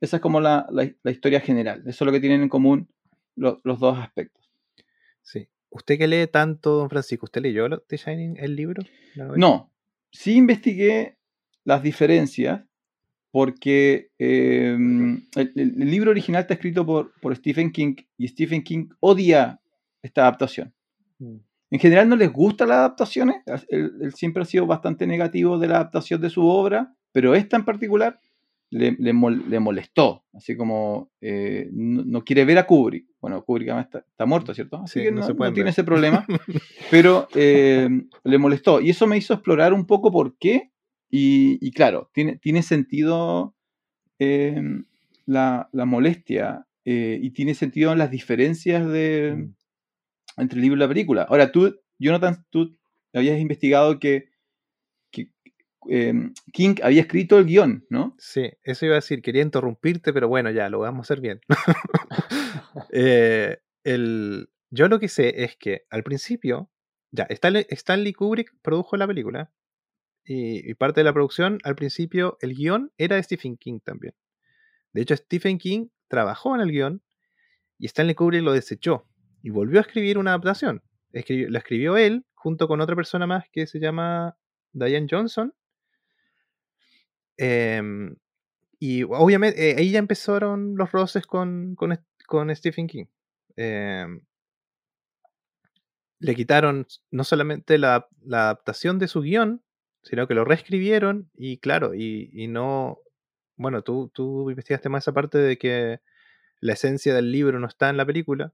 Esa 0.00 0.16
es 0.16 0.22
como 0.22 0.40
la, 0.40 0.66
la- 0.70 1.10
historia 1.10 1.40
general. 1.40 1.80
Eso 1.86 2.04
es 2.04 2.06
lo 2.06 2.12
que 2.12 2.20
tienen 2.20 2.42
en 2.42 2.48
común 2.48 2.88
lo- 3.36 3.60
los 3.64 3.78
dos 3.80 3.98
aspectos. 3.98 4.41
Sí. 5.22 5.48
¿Usted 5.70 5.98
que 5.98 6.06
lee 6.08 6.26
tanto, 6.26 6.76
don 6.76 6.90
Francisco? 6.90 7.26
¿Usted 7.26 7.40
leyó 7.42 7.68
The 7.80 7.96
Shining, 7.96 8.36
el 8.38 8.54
libro? 8.56 8.82
No, 9.36 9.72
sí 10.10 10.34
investigué 10.36 11.16
las 11.64 11.82
diferencias 11.82 12.62
porque 13.30 14.10
eh, 14.18 14.76
el, 14.76 15.52
el- 15.56 15.82
el 15.82 15.90
libro 15.90 16.10
original 16.10 16.42
está 16.42 16.54
escrito 16.54 16.84
por, 16.84 17.12
por 17.20 17.34
Stephen 17.34 17.72
King 17.72 17.94
y 18.18 18.28
Stephen 18.28 18.62
King 18.62 18.88
odia 19.00 19.60
esta 20.02 20.22
adaptación. 20.22 20.74
Mm. 21.18 21.36
En 21.70 21.78
general 21.80 22.06
no 22.08 22.16
les 22.16 22.30
gustan 22.30 22.68
las 22.68 22.78
adaptaciones, 22.78 23.36
él, 23.68 23.92
él 24.02 24.12
siempre 24.12 24.42
ha 24.42 24.46
sido 24.46 24.66
bastante 24.66 25.06
negativo 25.06 25.58
de 25.58 25.68
la 25.68 25.76
adaptación 25.76 26.20
de 26.20 26.28
su 26.28 26.44
obra, 26.46 26.94
pero 27.12 27.34
esta 27.34 27.56
en 27.56 27.64
particular 27.64 28.20
le, 28.72 28.96
le 28.98 29.12
mol- 29.12 29.44
le 29.48 29.60
molestó, 29.60 30.24
así 30.32 30.56
como 30.56 31.10
eh, 31.20 31.68
no, 31.72 32.02
no 32.04 32.24
quiere 32.24 32.44
ver 32.44 32.58
a 32.58 32.66
Kubrick. 32.66 33.06
Bueno, 33.20 33.44
Kubrick 33.44 33.68
además 33.68 33.86
está, 33.86 33.98
está 34.00 34.26
muerto, 34.26 34.52
¿cierto? 34.54 34.78
Así 34.78 34.98
Sí, 34.98 35.04
que 35.04 35.10
no 35.12 35.20
no, 35.20 35.26
se 35.26 35.32
no 35.32 35.36
pueden 35.36 35.54
tiene 35.54 35.70
ese 35.70 35.84
problema, 35.84 36.26
pero 36.90 37.28
eh, 37.34 37.88
le 38.24 38.38
molestó. 38.38 38.80
Y 38.80 38.90
eso 38.90 39.06
me 39.06 39.16
hizo 39.18 39.34
explorar 39.34 39.72
un 39.72 39.86
poco 39.86 40.10
por 40.10 40.36
qué. 40.38 40.70
Y, 41.10 41.58
y 41.60 41.70
claro, 41.72 42.10
tiene, 42.14 42.38
tiene 42.38 42.62
sentido 42.62 43.54
eh, 44.18 44.60
la, 45.26 45.68
la 45.72 45.84
molestia 45.84 46.66
eh, 46.84 47.18
y 47.22 47.30
tiene 47.30 47.54
sentido 47.54 47.94
las 47.94 48.10
diferencias 48.10 48.86
de, 48.88 49.34
Mm. 49.36 50.40
entre 50.40 50.56
el 50.56 50.62
libro 50.62 50.76
y 50.76 50.80
la 50.80 50.88
película. 50.88 51.22
Ahora, 51.28 51.52
tú, 51.52 51.76
Jonathan, 51.98 52.44
tú 52.50 52.76
habías 53.12 53.38
investigado 53.38 53.98
que, 54.00 54.31
eh, 55.88 56.12
King 56.52 56.76
había 56.82 57.02
escrito 57.02 57.38
el 57.38 57.46
guion, 57.46 57.84
¿no? 57.90 58.14
Sí, 58.18 58.50
eso 58.62 58.86
iba 58.86 58.94
a 58.94 59.00
decir, 59.00 59.22
quería 59.22 59.42
interrumpirte, 59.42 60.12
pero 60.12 60.28
bueno, 60.28 60.50
ya, 60.50 60.68
lo 60.68 60.80
vamos 60.80 61.00
a 61.00 61.06
hacer 61.06 61.20
bien. 61.20 61.40
Eh, 62.90 63.58
el, 63.84 64.48
yo 64.70 64.88
lo 64.88 64.98
que 64.98 65.08
sé 65.08 65.44
es 65.44 65.56
que 65.56 65.84
al 65.90 66.02
principio, 66.02 66.70
ya, 67.10 67.24
Stanley, 67.24 67.66
Stanley 67.68 68.14
Kubrick 68.14 68.54
produjo 68.62 68.96
la 68.96 69.06
película 69.06 69.52
y, 70.24 70.70
y 70.70 70.74
parte 70.74 71.00
de 71.00 71.04
la 71.04 71.12
producción, 71.12 71.58
al 71.64 71.74
principio, 71.74 72.38
el 72.40 72.54
guion 72.54 72.92
era 72.96 73.16
de 73.16 73.22
Stephen 73.22 73.58
King 73.58 73.80
también. 73.84 74.14
De 74.92 75.02
hecho, 75.02 75.16
Stephen 75.16 75.58
King 75.58 75.88
trabajó 76.08 76.54
en 76.54 76.62
el 76.62 76.70
guion 76.70 77.02
y 77.78 77.86
Stanley 77.86 78.14
Kubrick 78.14 78.42
lo 78.42 78.52
desechó 78.52 79.06
y 79.42 79.50
volvió 79.50 79.78
a 79.78 79.82
escribir 79.82 80.18
una 80.18 80.30
adaptación. 80.30 80.82
Escribió, 81.12 81.50
la 81.50 81.58
escribió 81.58 81.96
él 81.96 82.24
junto 82.34 82.68
con 82.68 82.80
otra 82.80 82.96
persona 82.96 83.26
más 83.26 83.44
que 83.50 83.66
se 83.66 83.80
llama 83.80 84.36
Diane 84.72 85.06
Johnson. 85.10 85.54
Em, 87.36 88.16
y 88.78 89.04
obviamente 89.04 89.70
eh, 89.70 89.76
ahí 89.78 89.90
ya 89.90 89.98
empezaron 89.98 90.76
los 90.76 90.92
roces 90.92 91.26
con, 91.26 91.76
con, 91.76 92.56
Stephen 92.56 92.86
King. 92.86 93.06
Em, 93.56 94.22
le 96.18 96.34
quitaron 96.34 96.86
no 97.10 97.24
solamente 97.24 97.78
la, 97.78 98.08
la 98.24 98.44
adaptación 98.44 98.98
de 98.98 99.08
su 99.08 99.22
guion, 99.22 99.62
sino 100.02 100.26
que 100.26 100.34
lo 100.34 100.44
reescribieron 100.44 101.30
y 101.34 101.58
claro, 101.58 101.94
y, 101.94 102.30
y 102.32 102.48
no... 102.48 102.98
Bueno, 103.56 103.82
tú, 103.82 104.10
tú 104.12 104.50
investigaste 104.50 104.88
más 104.88 105.04
esa 105.04 105.12
parte 105.12 105.38
de 105.38 105.58
que 105.58 106.00
la 106.60 106.72
esencia 106.72 107.14
del 107.14 107.30
libro 107.32 107.60
no 107.60 107.66
está 107.66 107.90
en 107.90 107.96
la 107.96 108.06
película. 108.06 108.52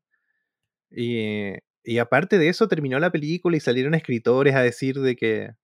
Y, 0.90 1.52
y 1.84 1.98
aparte 1.98 2.38
de 2.38 2.48
eso, 2.48 2.68
terminó 2.68 2.98
la 2.98 3.12
película 3.12 3.56
y 3.56 3.60
salieron 3.60 3.94
escritores 3.94 4.54
a 4.54 4.62
decir 4.62 5.00
de 5.00 5.16
que. 5.16 5.54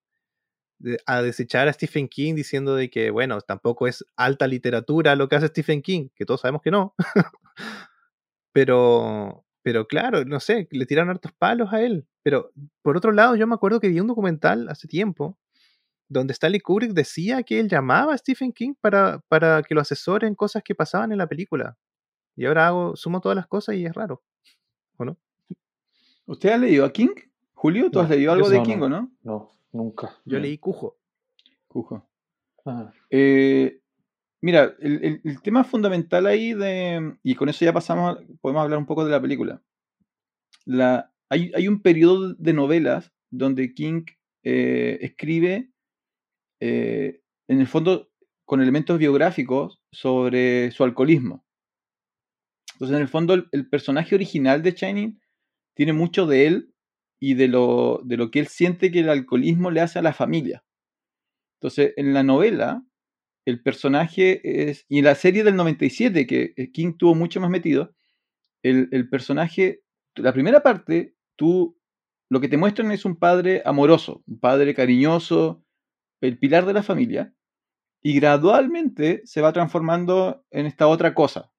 De- 0.85 0.99
a 1.07 1.23
desechar 1.23 1.67
a 1.69 1.73
Stephen 1.73 2.09
King 2.09 2.35
diciendo 2.35 2.75
de 2.77 2.91
que, 2.91 3.11
bueno, 3.11 3.41
tampoco 3.41 3.87
es 3.87 4.05
alta 4.17 4.47
literatura 4.47 5.17
lo 5.17 5.29
que 5.29 5.37
hace 5.37 5.49
Stephen 5.49 5.83
King, 5.83 6.09
que 6.15 6.25
todos 6.27 6.43
sabemos 6.43 6.63
que 6.63 6.71
no. 6.71 6.95
pero, 8.53 9.45
pero 9.63 9.87
claro, 9.87 10.25
no 10.25 10.41
sé, 10.41 10.69
le 10.71 10.87
tiraron 10.87 11.11
hartos 11.11 11.33
palos 11.33 11.73
a 11.73 11.83
él. 11.83 12.07
Pero 12.23 12.51
por 12.83 12.97
otro 12.97 13.13
lado, 13.13 13.37
yo 13.37 13.47
me 13.47 13.55
acuerdo 13.55 13.81
que 13.81 13.89
vi 13.89 14.01
un 14.01 14.07
documental 14.07 14.69
hace 14.69 14.89
tiempo 14.89 15.39
donde 16.09 16.33
Stanley 16.35 16.61
Kubrick 16.61 16.93
decía 16.93 17.43
que 17.43 17.59
él 17.59 17.69
llamaba 17.69 18.15
a 18.15 18.19
Stephen 18.19 18.53
King 18.53 18.75
para, 18.81 19.21
para 19.29 19.63
que 19.63 19.75
lo 19.75 19.81
asesore 19.81 20.27
en 20.29 20.35
cosas 20.35 20.63
que 20.63 20.75
pasaban 20.75 21.13
en 21.13 21.19
la 21.19 21.27
película. 21.27 21.77
Y 22.37 22.45
ahora 22.47 22.67
hago, 22.69 22.95
sumo 22.97 23.21
todas 23.21 23.37
las 23.37 23.47
cosas 23.47 23.77
y 23.77 23.87
es 23.87 23.95
raro. 23.95 24.23
¿O 24.97 25.05
no? 25.05 25.17
¿Usted 26.27 26.51
ha 26.51 26.59
leído 26.59 26.85
a 26.85 26.93
King? 26.93 27.09
Julio, 27.55 27.91
¿tú 27.91 27.99
No, 27.99 28.05
has 28.05 28.11
leído 28.11 28.33
algo 28.33 28.49
de 28.51 28.59
no, 28.59 28.63
King 28.65 28.77
no. 28.79 28.85
o 28.85 28.89
no? 28.89 29.13
No, 29.23 29.51
nunca. 29.75 30.17
Yo 30.25 30.39
leí 30.39 30.59
Cujo. 30.59 30.99
Cujo. 31.69 32.09
Ah, 32.65 32.91
Eh, 33.11 33.81
mira, 34.41 34.75
el, 34.81 35.05
el- 35.05 35.21
el 35.25 35.43
tema 35.43 35.65
fundamental 35.65 36.27
ahí 36.27 36.55
de. 36.55 37.17
Y 37.23 37.35
con 37.35 37.49
eso 37.49 37.65
ya 37.65 37.73
pasamos, 37.73 38.17
a- 38.17 38.23
podemos 38.41 38.63
hablar 38.63 38.79
un 38.79 38.87
poco 38.87 39.05
de 39.05 39.11
la 39.11 39.21
película. 39.21 39.63
La, 40.65 41.13
hay, 41.29 41.53
hay 41.55 41.69
un 41.69 41.83
periodo 41.83 42.35
de 42.35 42.53
novelas 42.53 43.13
donde 43.31 43.75
King 43.75 44.05
eh, 44.45 44.99
escribe, 45.03 45.71
eh, 46.61 47.21
en 47.49 47.61
el 47.61 47.67
fondo, 47.67 48.11
con 48.47 48.61
elementos 48.61 48.99
biográficos 48.99 49.81
sobre 49.91 50.71
su 50.71 50.85
alcoholismo. 50.85 51.45
Entonces, 52.75 52.97
en 52.97 53.03
el 53.03 53.09
fondo, 53.09 53.35
el, 53.35 53.49
el 53.53 53.69
personaje 53.69 54.15
original 54.15 54.63
de 54.63 54.73
Shining 54.73 55.21
tiene 55.75 55.93
mucho 55.93 56.27
de 56.27 56.47
él 56.47 56.74
y 57.21 57.35
de 57.35 57.49
lo, 57.49 58.01
de 58.05 58.17
lo 58.17 58.31
que 58.31 58.41
él 58.41 58.49
siente 58.49 58.91
que 58.91 59.01
el 59.01 59.09
alcoholismo 59.09 59.71
le 59.71 59.81
hace 59.81 59.99
a 59.99 60.03
la 60.03 60.13
familia. 60.13 60.65
Entonces, 61.61 61.95
en 61.97 62.13
la 62.13 62.23
novela, 62.23 62.85
el 63.47 63.63
personaje 63.63 64.69
es, 64.71 64.85
y 64.89 64.99
en 64.99 65.05
la 65.05 65.15
serie 65.15 65.45
del 65.45 65.57
97, 65.57 66.27
que 66.27 66.55
eh, 66.57 66.73
King 66.73 66.95
tuvo 66.99 67.15
mucho 67.15 67.41
más 67.41 67.51
metido, 67.51 67.95
el, 68.63 68.89
el 68.93 69.09
personaje, 69.09 69.83
la 70.17 70.33
primera 70.33 70.63
parte, 70.63 71.15
tú, 71.37 71.79
lo 72.31 72.41
que 72.41 72.49
te 72.49 72.57
muestran 72.57 72.91
es 72.93 73.05
un 73.05 73.17
padre 73.17 73.63
amoroso, 73.65 74.23
un 74.27 74.41
padre 74.41 74.75
cariñoso, 74.75 75.65
el 76.21 76.39
pilar 76.39 76.67
de 76.67 76.73
la 76.73 76.83
familia, 76.83 77.35
y 78.03 78.15
gradualmente 78.15 79.23
se 79.25 79.41
va 79.41 79.53
transformando 79.53 80.45
en 80.51 80.67
esta 80.67 80.87
otra 80.87 81.15
cosa, 81.15 81.51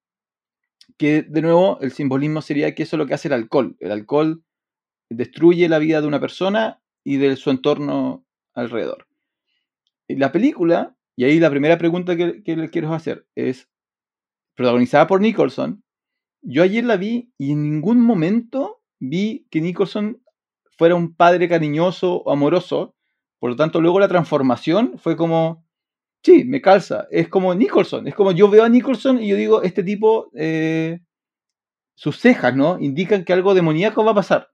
que 0.96 1.22
de 1.22 1.42
nuevo 1.42 1.80
el 1.80 1.90
simbolismo 1.90 2.40
sería 2.40 2.74
que 2.74 2.84
eso 2.84 2.96
es 2.96 2.98
lo 2.98 3.06
que 3.06 3.14
hace 3.14 3.28
el 3.28 3.34
alcohol. 3.34 3.76
El 3.80 3.90
alcohol 3.90 4.44
destruye 5.10 5.68
la 5.68 5.78
vida 5.78 6.00
de 6.00 6.06
una 6.06 6.20
persona 6.20 6.80
y 7.04 7.16
de 7.16 7.36
su 7.36 7.50
entorno 7.50 8.24
alrededor. 8.54 9.06
La 10.08 10.32
película, 10.32 10.96
y 11.16 11.24
ahí 11.24 11.38
la 11.38 11.50
primera 11.50 11.78
pregunta 11.78 12.16
que, 12.16 12.42
que 12.42 12.56
le 12.56 12.70
quiero 12.70 12.92
hacer 12.92 13.26
es, 13.34 13.68
protagonizada 14.54 15.06
por 15.06 15.20
Nicholson, 15.20 15.84
yo 16.42 16.62
ayer 16.62 16.84
la 16.84 16.96
vi 16.96 17.32
y 17.38 17.52
en 17.52 17.62
ningún 17.62 18.00
momento 18.00 18.82
vi 18.98 19.46
que 19.50 19.60
Nicholson 19.60 20.22
fuera 20.76 20.94
un 20.94 21.14
padre 21.14 21.48
cariñoso 21.48 22.16
o 22.16 22.32
amoroso, 22.32 22.94
por 23.38 23.50
lo 23.50 23.56
tanto 23.56 23.80
luego 23.80 24.00
la 24.00 24.08
transformación 24.08 24.94
fue 24.98 25.16
como, 25.16 25.64
sí, 26.22 26.44
me 26.44 26.60
calza, 26.60 27.06
es 27.10 27.28
como 27.28 27.54
Nicholson, 27.54 28.08
es 28.08 28.14
como 28.14 28.32
yo 28.32 28.48
veo 28.48 28.64
a 28.64 28.68
Nicholson 28.68 29.22
y 29.22 29.28
yo 29.28 29.36
digo, 29.36 29.62
este 29.62 29.82
tipo, 29.82 30.30
eh, 30.34 31.00
sus 31.94 32.18
cejas, 32.18 32.54
¿no? 32.54 32.78
Indican 32.78 33.24
que 33.24 33.32
algo 33.32 33.54
demoníaco 33.54 34.04
va 34.04 34.12
a 34.12 34.16
pasar. 34.16 34.50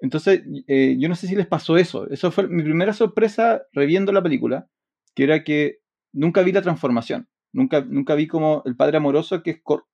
Entonces, 0.00 0.42
eh, 0.66 0.96
yo 0.98 1.08
no 1.08 1.14
sé 1.14 1.26
si 1.26 1.36
les 1.36 1.46
pasó 1.46 1.76
eso. 1.76 2.08
Eso 2.10 2.30
fue 2.30 2.48
mi 2.48 2.62
primera 2.62 2.92
sorpresa 2.92 3.62
reviendo 3.72 4.12
la 4.12 4.22
película, 4.22 4.68
que 5.14 5.24
era 5.24 5.44
que 5.44 5.80
nunca 6.12 6.42
vi 6.42 6.52
la 6.52 6.62
transformación. 6.62 7.28
Nunca, 7.52 7.80
nunca 7.82 8.14
vi 8.14 8.26
como 8.26 8.62
el 8.64 8.76
padre 8.76 8.96
amoroso 8.98 9.42
que, 9.42 9.50
es 9.50 9.62
cor- 9.62 9.86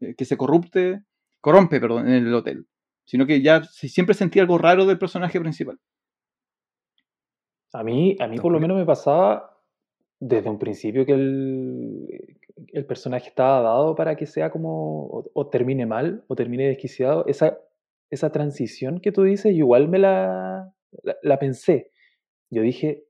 eh, 0.00 0.14
que 0.16 0.24
se 0.24 0.36
corrupte, 0.36 1.02
corrompe 1.40 1.80
perdón, 1.80 2.08
en 2.08 2.26
el 2.26 2.34
hotel. 2.34 2.66
Sino 3.04 3.26
que 3.26 3.42
ya 3.42 3.64
si- 3.64 3.88
siempre 3.88 4.14
sentí 4.14 4.38
algo 4.40 4.58
raro 4.58 4.86
del 4.86 4.98
personaje 4.98 5.40
principal. 5.40 5.78
A 7.72 7.82
mí, 7.82 8.16
a 8.20 8.26
mí 8.28 8.38
por 8.38 8.52
lo 8.52 8.60
menos 8.60 8.76
me 8.76 8.84
pasaba 8.84 9.58
desde 10.20 10.48
un 10.50 10.58
principio 10.58 11.04
que 11.04 11.12
el, 11.12 12.06
el 12.68 12.84
personaje 12.86 13.28
estaba 13.28 13.60
dado 13.62 13.94
para 13.94 14.14
que 14.14 14.26
sea 14.26 14.50
como, 14.50 15.06
o, 15.06 15.24
o 15.32 15.46
termine 15.48 15.86
mal, 15.86 16.22
o 16.28 16.36
termine 16.36 16.68
desquiciado. 16.68 17.24
Esa, 17.26 17.58
esa 18.12 18.30
transición 18.30 19.00
que 19.00 19.10
tú 19.10 19.22
dices, 19.22 19.54
igual 19.54 19.88
me 19.88 19.98
la, 19.98 20.70
la, 21.22 21.38
pensé. 21.38 21.90
Yo 22.50 22.62
dije, 22.62 23.04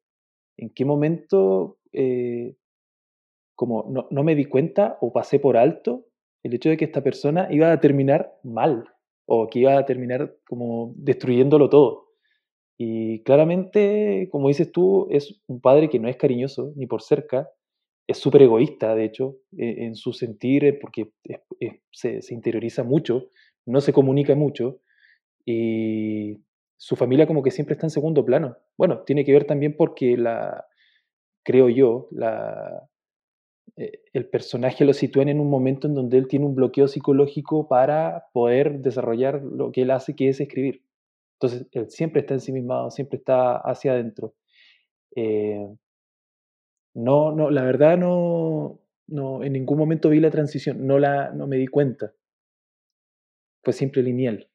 ¿en 0.56 0.70
qué 0.70 0.84
momento 0.84 1.78
eh, 1.92 2.54
como 3.56 3.86
no, 3.90 4.06
no 4.10 4.22
me 4.22 4.36
di 4.36 4.44
cuenta 4.44 4.96
o 5.00 5.12
pasé 5.12 5.40
por 5.40 5.56
alto 5.56 6.06
el 6.44 6.54
hecho 6.54 6.70
de 6.70 6.76
que 6.76 6.84
esta 6.84 7.02
persona 7.02 7.48
iba 7.50 7.72
a 7.72 7.80
terminar 7.80 8.32
mal 8.44 8.84
o 9.26 9.48
que 9.48 9.58
iba 9.60 9.76
a 9.76 9.84
terminar 9.84 10.36
como 10.46 10.94
destruyéndolo 10.96 11.68
todo? 11.68 12.06
Y 12.78 13.24
claramente, 13.24 14.28
como 14.30 14.48
dices 14.48 14.70
tú, 14.70 15.08
es 15.10 15.42
un 15.48 15.60
padre 15.60 15.88
que 15.88 15.98
no 15.98 16.08
es 16.08 16.16
cariñoso 16.16 16.72
ni 16.76 16.86
por 16.86 17.02
cerca, 17.02 17.48
es 18.06 18.18
súper 18.18 18.42
egoísta, 18.42 18.94
de 18.94 19.04
hecho, 19.04 19.36
eh, 19.58 19.84
en 19.84 19.96
su 19.96 20.12
sentir, 20.12 20.64
eh, 20.64 20.72
porque 20.72 21.10
se, 21.90 22.22
se 22.22 22.34
interioriza 22.34 22.84
mucho, 22.84 23.28
no 23.66 23.80
se 23.80 23.92
comunica 23.92 24.34
mucho, 24.34 24.80
y 25.44 26.42
su 26.76 26.96
familia 26.96 27.26
como 27.26 27.42
que 27.42 27.50
siempre 27.50 27.74
está 27.74 27.86
en 27.86 27.90
segundo 27.90 28.24
plano. 28.24 28.56
Bueno, 28.76 29.02
tiene 29.04 29.24
que 29.24 29.32
ver 29.32 29.44
también 29.44 29.76
porque 29.76 30.16
la, 30.16 30.66
creo 31.44 31.68
yo, 31.68 32.08
la, 32.10 32.88
eh, 33.76 34.00
el 34.12 34.28
personaje 34.28 34.84
lo 34.84 34.92
sitúan 34.92 35.28
en 35.28 35.40
un 35.40 35.48
momento 35.48 35.86
en 35.86 35.94
donde 35.94 36.18
él 36.18 36.28
tiene 36.28 36.46
un 36.46 36.54
bloqueo 36.54 36.88
psicológico 36.88 37.68
para 37.68 38.26
poder 38.32 38.80
desarrollar 38.80 39.42
lo 39.42 39.72
que 39.72 39.82
él 39.82 39.90
hace, 39.90 40.14
que 40.14 40.28
es 40.28 40.40
escribir. 40.40 40.82
Entonces, 41.40 41.66
él 41.72 41.90
siempre 41.90 42.20
está 42.20 42.34
ensimismado, 42.34 42.90
siempre 42.90 43.18
está 43.18 43.56
hacia 43.56 43.92
adentro. 43.92 44.34
Eh, 45.16 45.66
no, 46.94 47.32
no, 47.32 47.50
la 47.50 47.62
verdad 47.64 47.96
no, 47.96 48.80
no, 49.06 49.42
en 49.42 49.52
ningún 49.54 49.78
momento 49.78 50.10
vi 50.10 50.20
la 50.20 50.30
transición, 50.30 50.86
no, 50.86 50.98
la, 50.98 51.32
no 51.32 51.46
me 51.46 51.56
di 51.56 51.66
cuenta. 51.66 52.12
Fue 53.64 53.72
siempre 53.72 54.02
lineal. 54.02 54.48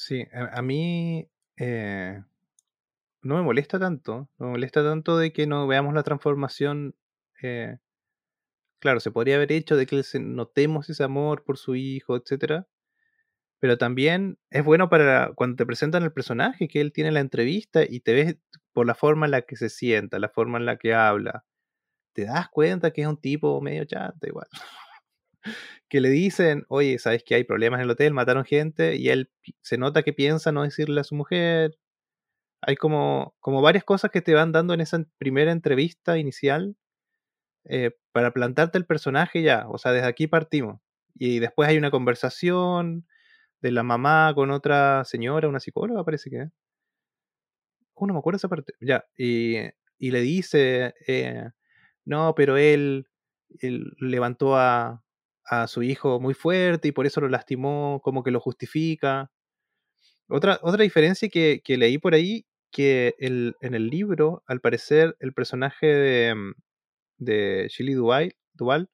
Sí, 0.00 0.24
a, 0.32 0.62
mí 0.62 1.28
eh, 1.56 2.22
no 3.20 3.34
me 3.34 3.42
molesta 3.42 3.80
tanto, 3.80 4.30
no 4.38 4.46
me 4.46 4.52
molesta 4.52 4.84
tanto 4.84 5.18
de 5.18 5.32
que 5.32 5.48
no 5.48 5.66
veamos 5.66 5.92
la 5.92 6.04
transformación. 6.04 6.94
eh, 7.42 7.78
claro, 8.78 9.00
se 9.00 9.10
podría 9.10 9.34
haber 9.34 9.50
hecho 9.50 9.76
de 9.76 9.86
que 9.86 10.00
notemos 10.20 10.88
ese 10.88 11.02
amor 11.02 11.42
por 11.42 11.58
su 11.58 11.74
hijo, 11.74 12.14
etcétera, 12.16 12.68
pero 13.58 13.76
también 13.76 14.38
es 14.50 14.64
bueno 14.64 14.88
para 14.88 15.32
cuando 15.34 15.56
te 15.56 15.66
presentan 15.66 16.04
el 16.04 16.12
personaje, 16.12 16.68
que 16.68 16.80
él 16.80 16.92
tiene 16.92 17.10
la 17.10 17.20
entrevista 17.20 17.82
y 17.84 17.98
te 17.98 18.14
ves 18.14 18.36
por 18.72 18.86
la 18.86 18.94
forma 18.94 19.26
en 19.26 19.32
la 19.32 19.42
que 19.42 19.56
se 19.56 19.68
sienta, 19.68 20.20
la 20.20 20.28
forma 20.28 20.58
en 20.58 20.66
la 20.66 20.76
que 20.78 20.94
habla, 20.94 21.44
te 22.14 22.24
das 22.26 22.48
cuenta 22.50 22.92
que 22.92 23.02
es 23.02 23.08
un 23.08 23.20
tipo 23.20 23.60
medio 23.60 23.84
chanta 23.84 24.28
igual. 24.28 24.48
Que 25.88 26.00
le 26.00 26.10
dicen, 26.10 26.64
oye, 26.68 26.98
¿sabes 26.98 27.24
que 27.24 27.34
hay 27.34 27.44
problemas 27.44 27.78
en 27.78 27.84
el 27.84 27.90
hotel? 27.90 28.12
Mataron 28.14 28.44
gente 28.44 28.96
y 28.96 29.08
él 29.08 29.30
se 29.62 29.78
nota 29.78 30.02
que 30.02 30.12
piensa 30.12 30.52
no 30.52 30.62
decirle 30.62 31.00
a 31.00 31.04
su 31.04 31.14
mujer. 31.14 31.78
Hay 32.62 32.76
como, 32.76 33.34
como 33.40 33.62
varias 33.62 33.84
cosas 33.84 34.10
que 34.10 34.22
te 34.22 34.34
van 34.34 34.52
dando 34.52 34.74
en 34.74 34.80
esa 34.80 35.04
primera 35.18 35.52
entrevista 35.52 36.18
inicial 36.18 36.76
eh, 37.64 37.92
para 38.12 38.32
plantarte 38.32 38.78
el 38.78 38.86
personaje 38.86 39.42
ya. 39.42 39.66
O 39.68 39.78
sea, 39.78 39.92
desde 39.92 40.08
aquí 40.08 40.26
partimos. 40.26 40.80
Y 41.14 41.40
después 41.40 41.68
hay 41.68 41.78
una 41.78 41.90
conversación 41.90 43.06
de 43.60 43.72
la 43.72 43.82
mamá 43.82 44.32
con 44.34 44.50
otra 44.50 45.04
señora, 45.04 45.48
una 45.48 45.60
psicóloga 45.60 46.04
parece 46.04 46.30
que. 46.30 46.48
Oh, 47.94 48.06
no 48.06 48.14
me 48.14 48.20
acuerdo 48.20 48.36
esa 48.36 48.48
parte. 48.48 48.72
Ya, 48.80 49.04
y, 49.16 49.56
y 49.98 50.10
le 50.10 50.20
dice, 50.20 50.94
eh, 51.06 51.50
no, 52.04 52.34
pero 52.36 52.56
él, 52.56 53.08
él 53.60 53.92
levantó 53.98 54.56
a, 54.56 55.02
a 55.48 55.66
su 55.66 55.82
hijo 55.82 56.20
muy 56.20 56.34
fuerte 56.34 56.88
y 56.88 56.92
por 56.92 57.06
eso 57.06 57.20
lo 57.20 57.28
lastimó, 57.28 58.00
como 58.02 58.22
que 58.22 58.30
lo 58.30 58.40
justifica. 58.40 59.30
Otra, 60.28 60.58
otra 60.62 60.82
diferencia 60.82 61.28
que, 61.28 61.62
que 61.64 61.76
leí 61.76 61.98
por 61.98 62.14
ahí, 62.14 62.46
que 62.70 63.14
el, 63.18 63.56
en 63.60 63.74
el 63.74 63.88
libro, 63.88 64.42
al 64.46 64.60
parecer, 64.60 65.16
el 65.20 65.32
personaje 65.32 65.86
de, 65.86 66.34
mm, 66.34 66.52
de 67.18 67.68
Shelley 67.70 67.94
Duvall, 67.94 68.36
Duvall, 68.52 68.90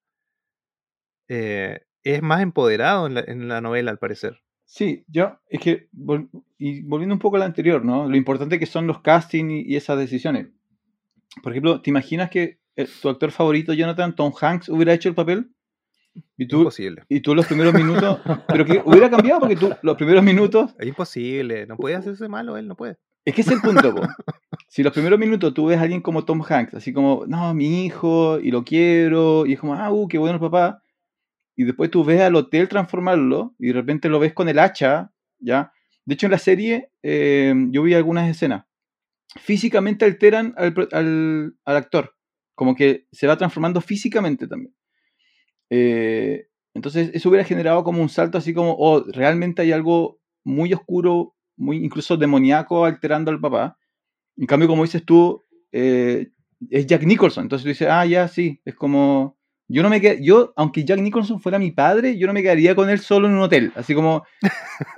eh, 1.28 1.80
es 2.02 2.22
más 2.22 2.42
empoderado 2.42 3.06
en 3.06 3.14
la, 3.14 3.20
en 3.26 3.48
la 3.48 3.60
novela, 3.60 3.90
al 3.90 3.98
parecer. 3.98 4.40
Sí, 4.64 5.04
yo, 5.08 5.38
es 5.48 5.60
que, 5.60 5.88
y 6.58 6.82
volviendo 6.82 7.14
un 7.14 7.18
poco 7.18 7.36
a 7.36 7.38
la 7.38 7.44
anterior, 7.44 7.84
¿no? 7.84 8.08
Lo 8.08 8.16
importante 8.16 8.58
que 8.58 8.66
son 8.66 8.86
los 8.86 9.00
castings 9.00 9.66
y, 9.66 9.76
esas 9.76 9.98
decisiones. 9.98 10.48
Por 11.42 11.52
ejemplo, 11.52 11.80
¿te 11.80 11.90
imaginas 11.90 12.30
que 12.30 12.58
eh, 12.76 12.88
tu 13.00 13.08
actor 13.08 13.30
favorito, 13.30 13.72
Jonathan, 13.72 14.14
Tom 14.14 14.32
Hanks, 14.38 14.68
hubiera 14.68 14.94
hecho 14.94 15.08
el 15.08 15.14
papel? 15.14 15.53
Y 16.36 16.46
tú, 16.46 16.58
Imposible. 16.58 17.02
y 17.08 17.20
tú 17.20 17.34
los 17.34 17.46
primeros 17.46 17.72
minutos, 17.74 18.20
pero 18.48 18.64
que 18.64 18.82
hubiera 18.84 19.10
cambiado 19.10 19.40
porque 19.40 19.56
tú 19.56 19.70
los 19.82 19.96
primeros 19.96 20.22
minutos, 20.22 20.74
Es 20.78 20.86
imposible. 20.86 21.66
No 21.66 21.76
puede 21.76 21.94
hacerse 21.96 22.28
malo, 22.28 22.56
él 22.56 22.66
no 22.68 22.76
puede. 22.76 22.96
es 23.24 23.34
que 23.34 23.40
ese 23.40 23.50
es 23.54 23.56
el 23.56 23.62
punto, 23.62 23.94
po. 23.94 24.02
Si 24.68 24.82
los 24.82 24.92
primeros 24.92 25.18
minutos 25.18 25.54
tú 25.54 25.66
ves 25.66 25.78
a 25.78 25.82
alguien 25.82 26.00
como 26.00 26.24
Tom 26.24 26.42
Hanks, 26.48 26.74
así 26.74 26.92
como, 26.92 27.24
no, 27.26 27.54
mi 27.54 27.84
hijo, 27.86 28.38
y 28.40 28.50
lo 28.50 28.64
quiero, 28.64 29.46
y 29.46 29.52
es 29.54 29.60
como, 29.60 29.74
ah, 29.74 29.90
uh, 29.92 30.08
qué 30.08 30.18
bueno 30.18 30.34
el 30.34 30.40
papá, 30.40 30.82
y 31.56 31.64
después 31.64 31.90
tú 31.90 32.04
ves 32.04 32.20
al 32.20 32.34
hotel 32.34 32.68
transformarlo, 32.68 33.54
y 33.58 33.68
de 33.68 33.72
repente 33.74 34.08
lo 34.08 34.18
ves 34.18 34.32
con 34.34 34.48
el 34.48 34.58
hacha, 34.58 35.12
¿ya? 35.38 35.72
De 36.04 36.14
hecho, 36.14 36.26
en 36.26 36.32
la 36.32 36.38
serie 36.38 36.90
eh, 37.02 37.54
yo 37.70 37.82
vi 37.84 37.94
algunas 37.94 38.28
escenas. 38.28 38.64
Físicamente 39.40 40.04
alteran 40.04 40.54
al, 40.56 40.74
al- 40.92 41.56
al 41.64 41.76
actor, 41.76 42.14
como 42.54 42.74
que 42.76 43.06
se 43.10 43.26
va 43.26 43.36
transformando 43.36 43.80
físicamente 43.80 44.46
también. 44.46 44.74
Eh, 45.70 46.46
entonces, 46.74 47.10
eso 47.14 47.28
hubiera 47.28 47.44
generado 47.44 47.84
como 47.84 48.02
un 48.02 48.08
salto 48.08 48.38
así 48.38 48.52
como, 48.54 48.74
oh, 48.78 49.04
realmente 49.12 49.62
hay 49.62 49.72
algo 49.72 50.18
muy 50.44 50.72
oscuro, 50.72 51.34
muy 51.56 51.76
incluso 51.84 52.16
demoníaco 52.16 52.84
alterando 52.84 53.30
al 53.30 53.40
papá. 53.40 53.78
En 54.36 54.46
cambio, 54.46 54.68
como 54.68 54.84
dices 54.84 55.04
tú, 55.04 55.44
eh, 55.72 56.28
es 56.70 56.86
Jack 56.86 57.04
Nicholson. 57.04 57.44
Entonces 57.44 57.64
tú 57.64 57.68
dices, 57.70 57.88
ah, 57.90 58.06
ya, 58.06 58.28
sí, 58.28 58.60
es 58.64 58.74
como 58.74 59.36
Yo 59.68 59.82
no 59.82 59.88
me 59.90 60.00
qued- 60.02 60.20
yo, 60.22 60.52
aunque 60.56 60.84
Jack 60.84 61.00
Nicholson 61.00 61.40
fuera 61.40 61.58
mi 61.58 61.70
padre, 61.70 62.18
yo 62.18 62.26
no 62.26 62.32
me 62.34 62.42
quedaría 62.42 62.74
con 62.74 62.90
él 62.90 62.98
solo 62.98 63.28
en 63.28 63.34
un 63.34 63.40
hotel. 63.42 63.72
Así 63.76 63.94
como, 63.94 64.24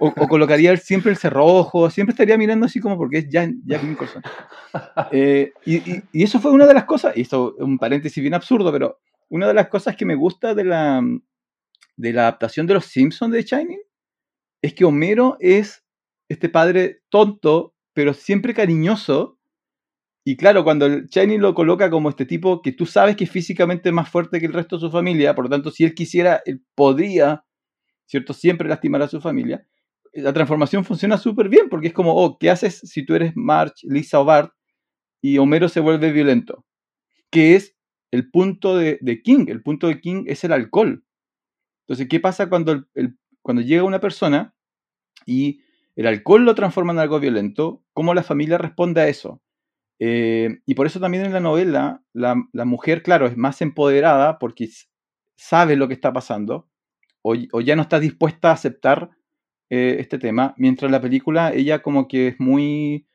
o, 0.00 0.08
o 0.08 0.28
colocaría 0.28 0.76
siempre 0.76 1.12
el 1.12 1.18
cerrojo, 1.18 1.88
siempre 1.90 2.12
estaría 2.12 2.36
mirando 2.38 2.66
así 2.66 2.80
como 2.80 2.96
porque 2.96 3.18
es 3.18 3.28
Jack, 3.28 3.52
Jack 3.64 3.82
Nicholson. 3.84 4.22
Eh, 5.12 5.52
y, 5.64 5.76
y- 5.76 6.02
y 6.12 6.22
eso 6.24 6.40
fue 6.40 6.50
una 6.52 6.66
de 6.66 6.74
las 6.74 6.84
cosas, 6.84 7.16
y 7.16 7.22
esto 7.22 7.54
es 7.58 7.64
un 7.64 7.78
paréntesis 7.78 8.20
bien 8.22 8.34
absurdo, 8.34 8.70
pero 8.72 8.98
una 9.28 9.48
de 9.48 9.54
las 9.54 9.68
cosas 9.68 9.96
que 9.96 10.04
me 10.04 10.14
gusta 10.14 10.54
de 10.54 10.64
la, 10.64 11.02
de 11.96 12.12
la 12.12 12.22
adaptación 12.22 12.66
de 12.66 12.74
los 12.74 12.86
Simpsons 12.86 13.32
de 13.32 13.42
Shining 13.42 13.80
es 14.62 14.74
que 14.74 14.84
Homero 14.84 15.36
es 15.40 15.84
este 16.28 16.48
padre 16.48 17.02
tonto, 17.08 17.74
pero 17.92 18.14
siempre 18.14 18.54
cariñoso. 18.54 19.38
Y 20.24 20.36
claro, 20.36 20.64
cuando 20.64 20.86
el 20.86 21.06
Shining 21.06 21.40
lo 21.40 21.54
coloca 21.54 21.88
como 21.88 22.08
este 22.08 22.26
tipo 22.26 22.62
que 22.62 22.72
tú 22.72 22.84
sabes 22.84 23.16
que 23.16 23.24
es 23.24 23.30
físicamente 23.30 23.92
más 23.92 24.08
fuerte 24.08 24.40
que 24.40 24.46
el 24.46 24.52
resto 24.52 24.76
de 24.76 24.80
su 24.80 24.90
familia, 24.90 25.34
por 25.34 25.44
lo 25.44 25.50
tanto, 25.50 25.70
si 25.70 25.84
él 25.84 25.94
quisiera, 25.94 26.42
él 26.44 26.62
podría, 26.74 27.44
¿cierto? 28.06 28.32
Siempre 28.32 28.68
lastimar 28.68 29.02
a 29.02 29.08
su 29.08 29.20
familia. 29.20 29.66
La 30.12 30.32
transformación 30.32 30.84
funciona 30.84 31.18
súper 31.18 31.48
bien 31.48 31.68
porque 31.68 31.88
es 31.88 31.92
como, 31.92 32.14
oh, 32.14 32.38
¿qué 32.38 32.50
haces 32.50 32.80
si 32.80 33.04
tú 33.04 33.14
eres 33.14 33.32
Marge, 33.36 33.74
Lisa 33.82 34.18
o 34.18 34.24
Bart 34.24 34.52
y 35.20 35.38
Homero 35.38 35.68
se 35.68 35.80
vuelve 35.80 36.10
violento? 36.10 36.64
Que 37.30 37.54
es 37.54 37.75
el 38.10 38.30
punto 38.30 38.76
de, 38.76 38.98
King. 39.22 39.46
El 39.48 39.62
punto 39.62 39.88
de 39.88 40.00
King 40.00 40.24
es 40.26 40.44
el 40.44 40.52
alcohol. 40.52 41.04
Entonces, 41.86 42.08
¿qué 42.08 42.20
pasa 42.20 42.48
cuando, 42.48 42.84
el- 42.94 43.18
cuando 43.42 43.62
llega 43.62 43.84
una 43.84 44.00
persona 44.00 44.54
y 45.26 45.60
el 45.96 46.06
alcohol 46.06 46.44
lo 46.44 46.54
transforma 46.54 46.92
en 46.92 46.98
algo 47.00 47.20
violento? 47.20 47.82
¿Cómo 47.92 48.14
la 48.14 48.22
familia 48.22 48.58
responde 48.58 49.00
a 49.02 49.08
eso? 49.08 49.42
Eh, 50.00 50.60
y 50.66 50.74
por 50.74 50.86
eso 50.86 51.00
también 51.00 51.24
en 51.26 51.32
la 51.32 51.40
novela 51.40 52.02
la, 52.12 52.36
la 52.52 52.64
mujer, 52.66 53.02
claro, 53.02 53.26
es 53.26 53.36
más 53.36 53.62
empoderada 53.62 54.38
porque 54.38 54.68
sabe 55.36 55.76
lo 55.76 55.88
que 55.88 55.94
está 55.94 56.12
pasando 56.12 56.68
o, 57.22 57.34
o 57.52 57.60
ya 57.62 57.76
no 57.76 57.82
está 57.82 58.00
dispuesta 58.00 58.50
a 58.50 58.54
aceptar 58.54 59.10
eh, 59.70 59.96
este 60.00 60.18
tema, 60.18 60.54
mientras 60.58 60.88
en 60.88 60.92
la 60.92 61.00
película 61.02 61.52
ella 61.52 61.82
como 61.82 62.08
que 62.08 62.28
es 62.28 62.40
muy... 62.40 63.06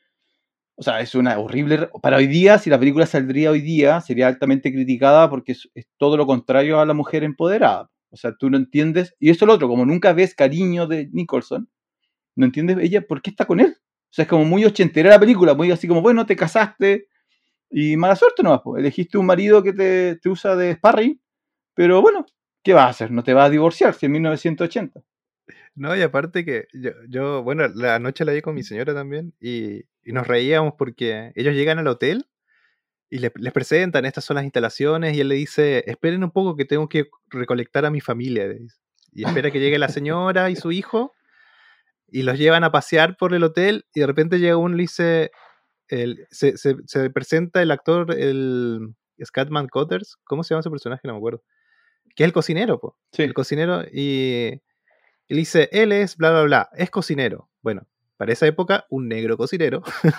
O 0.82 0.84
sea, 0.84 1.00
es 1.00 1.14
una 1.14 1.38
horrible... 1.38 1.92
Para 2.02 2.18
hoy 2.18 2.26
día, 2.26 2.58
si 2.58 2.72
la 2.72 2.80
película 2.80 3.06
saldría 3.06 3.52
hoy 3.52 3.62
día, 3.62 4.02
sería 4.02 4.28
altamente 4.28 4.74
criticada 4.74 5.30
porque 5.30 5.52
es, 5.52 5.70
es 5.76 5.86
todo 5.98 6.18
lo 6.18 6.26
contrario 6.26 6.80
a 6.80 6.88
la 6.88 6.96
mujer 6.96 7.24
empoderada. 7.24 7.92
O 8.10 8.18
sea, 8.18 8.34
tú 8.36 8.50
no 8.50 8.58
entiendes... 8.58 9.16
Y 9.20 9.30
eso 9.30 9.46
es 9.46 9.48
lo 9.48 9.54
otro, 9.54 9.68
como 9.68 9.86
nunca 9.86 10.12
ves 10.14 10.34
cariño 10.34 10.88
de 10.88 11.08
Nicholson, 11.12 11.70
no 12.36 12.46
entiendes 12.48 12.80
ella 12.82 13.06
por 13.06 13.22
qué 13.22 13.30
está 13.30 13.46
con 13.46 13.60
él. 13.60 13.76
O 13.78 14.10
sea, 14.10 14.24
es 14.24 14.28
como 14.28 14.44
muy 14.44 14.66
ochentera 14.66 15.12
la 15.12 15.20
película, 15.20 15.54
muy 15.54 15.70
así 15.70 15.88
como, 15.88 16.02
bueno, 16.02 16.26
te 16.26 16.36
casaste 16.36 17.10
y 17.70 17.96
mala 17.96 18.16
suerte 18.16 18.42
nomás, 18.42 18.62
pues. 18.64 18.80
elegiste 18.80 19.20
un 19.20 19.28
marido 19.28 19.62
que 19.62 19.74
te, 19.74 20.16
te 20.16 20.30
usa 20.30 20.56
de 20.56 20.74
sparring, 20.74 21.22
pero 21.76 22.02
bueno, 22.02 22.26
¿qué 22.64 22.74
vas 22.74 22.86
a 22.86 22.90
hacer? 22.90 23.12
No 23.12 23.22
te 23.22 23.36
vas 23.36 23.46
a 23.46 23.50
divorciar 23.52 23.94
si 23.94 24.08
en 24.08 24.14
1980. 24.14 25.00
No, 25.76 25.96
y 25.96 26.02
aparte 26.02 26.44
que 26.44 26.68
yo, 26.74 26.92
yo, 27.08 27.44
bueno, 27.44 27.68
la 27.74 27.98
noche 28.00 28.26
la 28.26 28.34
vi 28.34 28.42
con 28.42 28.56
mi 28.56 28.64
señora 28.64 28.94
también 28.94 29.34
y, 29.40 29.82
y 30.04 30.12
nos 30.12 30.28
reíamos 30.28 30.74
porque 30.78 31.32
ellos 31.36 31.54
llegan 31.56 31.80
al 31.80 31.88
hotel 31.88 32.28
y 33.10 33.20
le- 33.20 33.32
les 33.36 33.54
presentan, 33.54 34.06
estas 34.06 34.26
son 34.26 34.36
las 34.36 34.44
instalaciones 34.46 35.16
y 35.16 35.22
él 35.22 35.30
le 35.30 35.36
dice, 35.36 35.84
esperen 35.88 36.24
un 36.24 36.32
poco 36.32 36.56
que 36.56 36.66
tengo 36.66 36.90
que 36.90 37.10
recolectar 37.30 37.86
a 37.86 37.92
mi 37.92 38.02
familia. 38.02 38.48
Y 39.14 39.26
espera 39.26 39.52
que 39.52 39.60
llegue 39.60 39.80
la 39.80 39.90
señora 39.90 40.50
y 40.50 40.56
su 40.66 40.72
hijo 40.72 41.14
y 42.08 42.24
los 42.24 42.38
llevan 42.38 42.64
a 42.64 42.72
pasear 42.72 43.16
por 43.18 43.34
el 43.34 43.44
hotel 43.44 43.86
y 43.94 44.02
de 44.02 44.08
repente 44.08 44.40
llega 44.40 44.58
uno 44.58 44.76
y 44.76 44.78
le 44.78 44.84
dice, 44.84 45.32
el- 45.90 46.28
se, 46.32 46.58
se- 46.58 46.78
se 46.86 47.10
presenta 47.10 47.62
el 47.62 47.72
actor, 47.72 48.14
el 48.18 48.94
Scatman 49.24 49.68
Cotters, 49.68 50.18
¿cómo 50.26 50.44
se 50.44 50.54
llama 50.54 50.62
ese 50.62 50.70
personaje? 50.72 51.02
No 51.08 51.14
me 51.14 51.18
acuerdo. 51.20 51.44
Que 52.16 52.24
es 52.24 52.28
el 52.28 52.34
cocinero, 52.34 52.80
po 52.80 52.98
Sí, 53.14 53.24
el 53.24 53.34
cocinero 53.34 53.84
y, 53.92 54.62
y 55.32 55.36
le 55.36 55.40
dice, 55.40 55.70
él 55.72 55.94
es 55.94 56.18
bla, 56.18 56.30
bla, 56.32 56.44
bla, 56.44 56.70
es 56.76 56.90
cocinero. 56.90 57.50
Bueno, 57.62 57.88
para 58.18 58.34
esa 58.34 58.46
época, 58.48 58.86
un 58.90 59.08
negro 59.08 59.38
cocinero, 59.38 59.82
un 60.04 60.12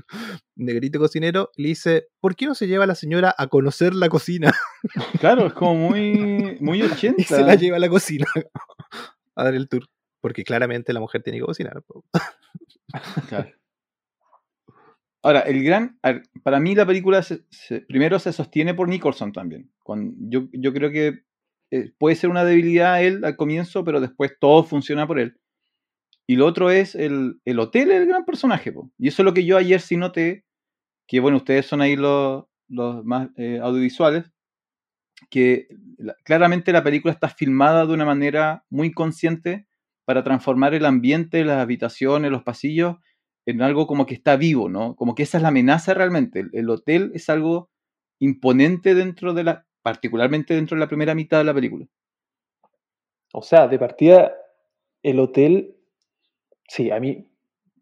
negrito 0.56 0.98
cocinero, 0.98 1.50
le 1.56 1.68
dice, 1.68 2.08
¿por 2.20 2.36
qué 2.36 2.44
no 2.46 2.54
se 2.54 2.66
lleva 2.66 2.84
a 2.84 2.86
la 2.86 2.94
señora 2.94 3.34
a 3.36 3.46
conocer 3.46 3.94
la 3.94 4.08
cocina? 4.10 4.52
claro, 5.20 5.46
es 5.46 5.54
como 5.54 5.74
muy, 5.88 6.58
muy 6.60 6.78
y 6.82 6.82
80. 6.82 7.24
se 7.24 7.42
la 7.42 7.54
lleva 7.54 7.78
a 7.78 7.80
la 7.80 7.88
cocina 7.88 8.26
a 9.34 9.44
dar 9.44 9.54
el 9.54 9.68
tour. 9.68 9.86
Porque 10.20 10.44
claramente 10.44 10.92
la 10.92 11.00
mujer 11.00 11.22
tiene 11.22 11.38
que 11.38 11.44
cocinar. 11.46 11.82
Claro. 13.28 13.50
Ahora, 15.22 15.40
el 15.40 15.62
gran. 15.64 15.98
Para 16.42 16.60
mí, 16.60 16.74
la 16.74 16.86
película 16.86 17.22
se- 17.22 17.44
se- 17.50 17.80
primero 17.82 18.18
se 18.18 18.32
sostiene 18.32 18.74
por 18.74 18.88
Nicholson 18.88 19.32
también. 19.32 19.70
Cuando, 19.82 20.14
yo, 20.18 20.48
yo 20.52 20.72
creo 20.72 20.90
que 20.90 21.24
eh, 21.70 21.92
puede 21.98 22.16
ser 22.16 22.30
una 22.30 22.44
debilidad 22.44 23.02
él 23.02 23.24
al 23.24 23.36
comienzo, 23.36 23.84
pero 23.84 24.00
después 24.00 24.32
todo 24.40 24.64
funciona 24.64 25.06
por 25.06 25.18
él. 25.18 25.36
Y 26.26 26.36
lo 26.36 26.46
otro 26.46 26.70
es 26.70 26.94
el, 26.94 27.40
el 27.44 27.58
hotel, 27.58 27.90
el 27.90 28.06
gran 28.06 28.24
personaje. 28.24 28.72
Y 28.98 29.08
eso 29.08 29.22
es 29.22 29.24
lo 29.24 29.34
que 29.34 29.44
yo 29.46 29.56
ayer 29.56 29.80
sí 29.80 29.96
noté. 29.96 30.44
Que 31.08 31.20
bueno, 31.20 31.38
ustedes 31.38 31.66
son 31.66 31.80
ahí 31.82 31.96
los, 31.96 32.44
los 32.68 33.04
más 33.04 33.30
eh, 33.36 33.60
audiovisuales. 33.62 34.30
Que 35.30 35.68
la- 35.98 36.14
claramente 36.24 36.72
la 36.72 36.84
película 36.84 37.12
está 37.12 37.28
filmada 37.28 37.86
de 37.86 37.92
una 37.92 38.04
manera 38.04 38.64
muy 38.70 38.92
consciente 38.92 39.66
para 40.04 40.22
transformar 40.24 40.74
el 40.74 40.86
ambiente, 40.86 41.44
las 41.44 41.58
habitaciones, 41.60 42.30
los 42.30 42.42
pasillos 42.44 42.96
en 43.46 43.62
algo 43.62 43.86
como 43.86 44.06
que 44.06 44.14
está 44.14 44.36
vivo, 44.36 44.68
¿no? 44.68 44.94
Como 44.96 45.14
que 45.14 45.22
esa 45.24 45.38
es 45.38 45.42
la 45.42 45.48
amenaza 45.48 45.94
realmente. 45.94 46.40
El, 46.40 46.50
el 46.52 46.70
hotel 46.70 47.10
es 47.14 47.28
algo 47.30 47.70
imponente 48.20 48.94
dentro 48.94 49.34
de 49.34 49.44
la, 49.44 49.66
particularmente 49.88 50.54
dentro 50.54 50.74
de 50.74 50.80
la 50.80 50.86
primera 50.86 51.14
mitad 51.14 51.38
de 51.38 51.44
la 51.44 51.54
película. 51.54 51.86
O 53.32 53.40
sea, 53.40 53.68
de 53.68 53.78
partida, 53.78 54.34
el 55.02 55.18
hotel, 55.18 55.76
sí, 56.68 56.90
a 56.90 57.00
mí, 57.00 57.26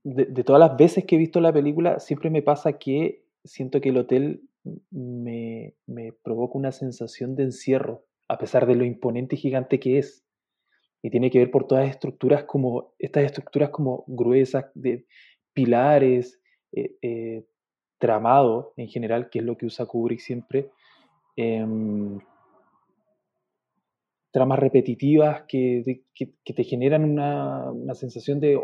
de, 0.04 0.44
todas 0.44 0.60
las 0.60 0.76
veces 0.76 1.04
que 1.04 1.16
he 1.16 1.18
visto 1.18 1.40
la 1.40 1.52
película, 1.52 1.98
siempre 1.98 2.30
me 2.30 2.42
pasa 2.42 2.78
que 2.78 3.24
siento 3.44 3.80
que 3.80 3.88
el 3.88 3.96
hotel 3.96 4.42
me, 4.90 5.74
me 5.86 6.12
provoca 6.12 6.58
una 6.58 6.70
sensación 6.70 7.34
de 7.34 7.44
encierro, 7.44 8.04
a 8.28 8.38
pesar 8.38 8.66
de 8.66 8.76
lo 8.76 8.84
imponente 8.84 9.34
y 9.34 9.38
gigante 9.38 9.80
que 9.80 9.98
es. 9.98 10.24
Y 11.02 11.10
tiene 11.10 11.30
que 11.30 11.40
ver 11.40 11.50
por 11.50 11.66
todas 11.66 11.88
estructuras 11.88 12.44
como, 12.44 12.94
estas 13.00 13.24
estructuras 13.24 13.70
como 13.70 14.04
gruesas, 14.06 14.66
de 14.74 15.06
pilares, 15.52 16.40
eh, 16.70 16.96
eh, 17.02 17.44
tramado 17.98 18.74
en 18.76 18.86
general, 18.88 19.28
que 19.28 19.40
es 19.40 19.44
lo 19.44 19.56
que 19.56 19.66
usa 19.66 19.86
Kubrick 19.86 20.20
siempre. 20.20 20.70
Em, 21.36 22.18
tramas 24.32 24.58
repetitivas 24.58 25.44
que, 25.48 26.02
te- 26.14 26.64
generan 26.64 27.04
una, 27.04 27.94
sensación 27.94 28.40
de 28.40 28.58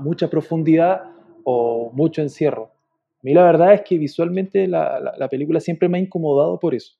mucha 0.00 0.28
profundidad 0.28 1.02
o 1.44 1.90
mucho 1.92 2.22
encierro. 2.22 2.72
A 3.16 3.20
mí 3.22 3.32
la 3.34 3.44
verdad 3.44 3.74
es 3.74 3.82
que 3.82 3.98
visualmente 3.98 4.66
la, 4.66 4.98
la- 5.00 5.14
la 5.16 5.28
película 5.28 5.60
siempre 5.60 5.88
me 5.88 5.98
ha 5.98 6.00
incomodado 6.00 6.58
por 6.58 6.74
eso. 6.74 6.96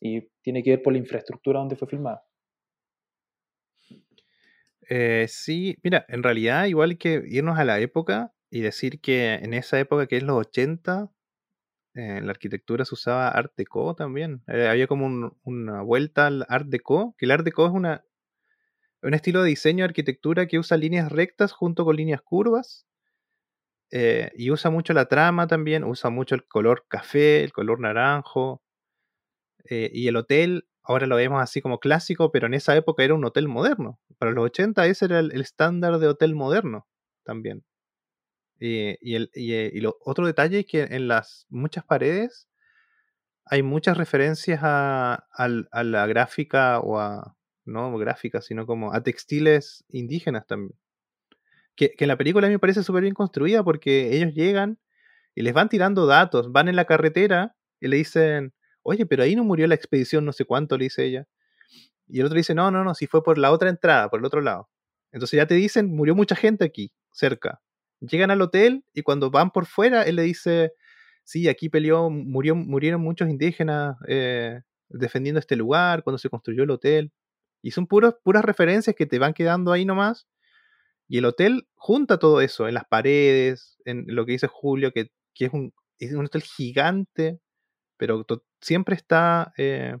Y 0.00 0.22
tiene 0.42 0.62
que 0.62 0.70
ver 0.70 0.82
por 0.82 0.92
la 0.92 0.98
infraestructura 0.98 1.60
donde 1.60 1.76
fue 1.76 1.88
filmada. 1.88 2.24
Eh, 4.88 5.26
sí, 5.28 5.76
mira, 5.82 6.04
en 6.08 6.22
realidad 6.22 6.66
igual 6.66 6.96
que 6.98 7.22
irnos 7.26 7.58
a 7.58 7.64
la 7.64 7.80
época 7.80 8.32
y 8.50 8.60
decir 8.60 9.00
que 9.00 9.34
en 9.34 9.54
esa 9.54 9.78
época 9.80 10.06
que 10.06 10.18
es 10.18 10.22
los 10.22 10.36
80, 10.36 11.10
eh, 11.10 11.15
en 11.96 12.26
la 12.26 12.32
arquitectura 12.32 12.84
se 12.84 12.94
usaba 12.94 13.28
Art 13.30 13.52
Deco 13.56 13.94
también. 13.96 14.42
Eh, 14.48 14.68
había 14.68 14.86
como 14.86 15.06
un- 15.06 15.36
una 15.44 15.82
vuelta 15.82 16.26
al 16.26 16.46
Art 16.48 16.66
Deco, 16.68 17.14
que 17.18 17.26
el 17.26 17.32
Art 17.32 17.44
Deco 17.44 17.66
es 17.66 17.72
una, 17.72 18.04
un 19.02 19.14
estilo 19.14 19.42
de 19.42 19.48
diseño 19.48 19.84
de 19.84 19.88
arquitectura 19.88 20.46
que 20.46 20.58
usa 20.58 20.76
líneas 20.76 21.10
rectas 21.10 21.52
junto 21.52 21.86
con 21.86 21.96
líneas 21.96 22.20
curvas. 22.22 22.86
eh, 23.90 24.30
y 24.36 24.50
usa 24.50 24.70
mucho 24.70 24.92
la 24.92 25.06
trama 25.06 25.46
también, 25.46 25.84
usa 25.84 26.10
mucho 26.10 26.34
el 26.34 26.46
color 26.46 26.84
café, 26.88 27.42
el 27.44 27.52
color 27.52 27.80
naranjo. 27.80 28.62
eh, 29.68 29.90
y 29.92 30.08
el 30.08 30.16
hotel, 30.16 30.66
ahora 30.82 31.06
lo 31.06 31.16
vemos 31.16 31.42
así 31.42 31.60
como 31.60 31.78
clásico, 31.80 32.30
pero 32.32 32.46
en 32.46 32.54
esa 32.54 32.76
época 32.76 33.02
era 33.04 33.14
un 33.14 33.24
hotel 33.24 33.48
moderno. 33.48 33.98
Para 34.18 34.32
los 34.32 34.44
80 34.44 34.86
ese 34.86 35.06
era 35.06 35.18
el 35.20 35.40
estándar 35.40 35.98
de 35.98 36.08
hotel 36.08 36.34
moderno 36.34 36.86
también. 37.24 37.64
Y, 38.58 39.14
el, 39.14 39.30
eh, 39.34 39.70
y 39.74 39.80
lo 39.80 39.98
otro 40.04 40.26
detalle 40.26 40.60
es 40.60 40.66
que 40.66 40.82
en 40.82 41.08
las 41.08 41.46
muchas 41.50 41.84
paredes 41.84 42.48
hay 43.44 43.62
muchas 43.62 43.96
referencias 43.96 44.60
a, 44.62 45.26
a 45.30 45.84
la 45.84 46.06
gráfica 46.06 46.80
o 46.80 46.98
a, 46.98 47.36
no 47.66 47.96
gráfica, 47.98 48.40
sino 48.40 48.66
como 48.66 48.92
a 48.94 49.02
textiles 49.02 49.84
indígenas 49.88 50.46
también. 50.46 50.78
Que, 51.74 51.90
que 51.90 52.04
en 52.04 52.08
la 52.08 52.16
película 52.16 52.46
a 52.46 52.48
mí 52.48 52.54
me 52.54 52.58
parece 52.58 52.82
súper 52.82 53.02
bien 53.02 53.14
construida 53.14 53.62
porque 53.62 54.16
ellos 54.16 54.32
llegan 54.32 54.78
y 55.34 55.42
les 55.42 55.52
van 55.52 55.68
tirando 55.68 56.06
datos, 56.06 56.50
van 56.50 56.68
en 56.68 56.76
la 56.76 56.86
carretera 56.86 57.54
y 57.80 57.88
le 57.88 57.96
dicen, 57.98 58.54
oye, 58.82 59.04
pero 59.04 59.22
ahí 59.24 59.36
no 59.36 59.44
murió 59.44 59.66
la 59.66 59.74
expedición 59.74 60.24
no 60.24 60.32
sé 60.32 60.46
cuánto, 60.46 60.78
le 60.78 60.84
dice 60.84 61.04
ella. 61.04 61.28
Y 62.08 62.20
el 62.20 62.26
otro 62.26 62.36
dice, 62.36 62.54
no, 62.54 62.70
no, 62.70 62.84
no, 62.84 62.94
si 62.94 63.06
fue 63.06 63.22
por 63.22 63.36
la 63.36 63.50
otra 63.50 63.68
entrada, 63.68 64.08
por 64.08 64.20
el 64.20 64.26
otro 64.26 64.40
lado. 64.40 64.70
Entonces 65.12 65.36
ya 65.36 65.46
te 65.46 65.54
dicen, 65.54 65.94
murió 65.94 66.14
mucha 66.14 66.36
gente 66.36 66.64
aquí, 66.64 66.92
cerca. 67.10 67.60
Llegan 68.00 68.30
al 68.30 68.42
hotel 68.42 68.84
y 68.92 69.02
cuando 69.02 69.30
van 69.30 69.50
por 69.50 69.66
fuera, 69.66 70.02
él 70.02 70.16
le 70.16 70.22
dice, 70.22 70.72
sí, 71.24 71.48
aquí 71.48 71.68
peleó, 71.68 72.10
murieron 72.10 73.00
muchos 73.00 73.28
indígenas, 73.28 73.96
eh, 74.08 74.60
defendiendo 74.88 75.38
este 75.40 75.56
lugar, 75.56 76.02
cuando 76.02 76.18
se 76.18 76.28
construyó 76.30 76.64
el 76.64 76.70
hotel. 76.70 77.12
Y 77.62 77.72
son 77.72 77.86
puras 77.86 78.44
referencias 78.44 78.94
que 78.94 79.06
te 79.06 79.18
van 79.18 79.34
quedando 79.34 79.72
ahí 79.72 79.84
nomás. 79.84 80.26
Y 81.08 81.18
el 81.18 81.24
hotel 81.24 81.68
junta 81.74 82.18
todo 82.18 82.40
eso 82.40 82.68
en 82.68 82.74
las 82.74 82.84
paredes, 82.84 83.78
en 83.84 84.04
lo 84.08 84.26
que 84.26 84.32
dice 84.32 84.48
Julio, 84.48 84.92
que, 84.92 85.10
es, 85.38 85.52
un, 85.52 85.72
hotel 86.24 86.42
gigante, 86.42 87.40
pero 87.96 88.26
siempre 88.60 88.96
está 88.96 89.52
eh, 89.56 89.96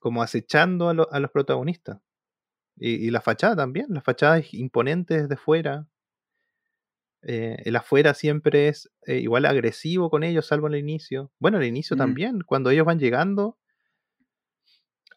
como 0.00 0.22
acechando 0.22 0.88
a, 0.88 1.20
los 1.20 1.30
protagonistas. 1.30 2.00
Y, 2.76 3.10
la 3.10 3.20
fachada 3.20 3.56
también, 3.56 3.86
la 3.90 4.00
fachada 4.00 4.38
es 4.38 4.54
imponente 4.54 5.22
desde 5.22 5.36
fuera. 5.36 5.86
Eh, 7.22 7.56
el 7.64 7.76
afuera 7.76 8.14
siempre 8.14 8.68
es 8.68 8.90
eh, 9.06 9.18
igual 9.18 9.44
agresivo 9.46 10.10
con 10.10 10.24
ellos, 10.24 10.46
salvo 10.46 10.68
al 10.68 10.76
inicio. 10.76 11.30
Bueno, 11.38 11.58
al 11.58 11.64
inicio 11.64 11.96
mm. 11.96 11.98
también, 11.98 12.40
cuando 12.46 12.70
ellos 12.70 12.86
van 12.86 12.98
llegando, 12.98 13.58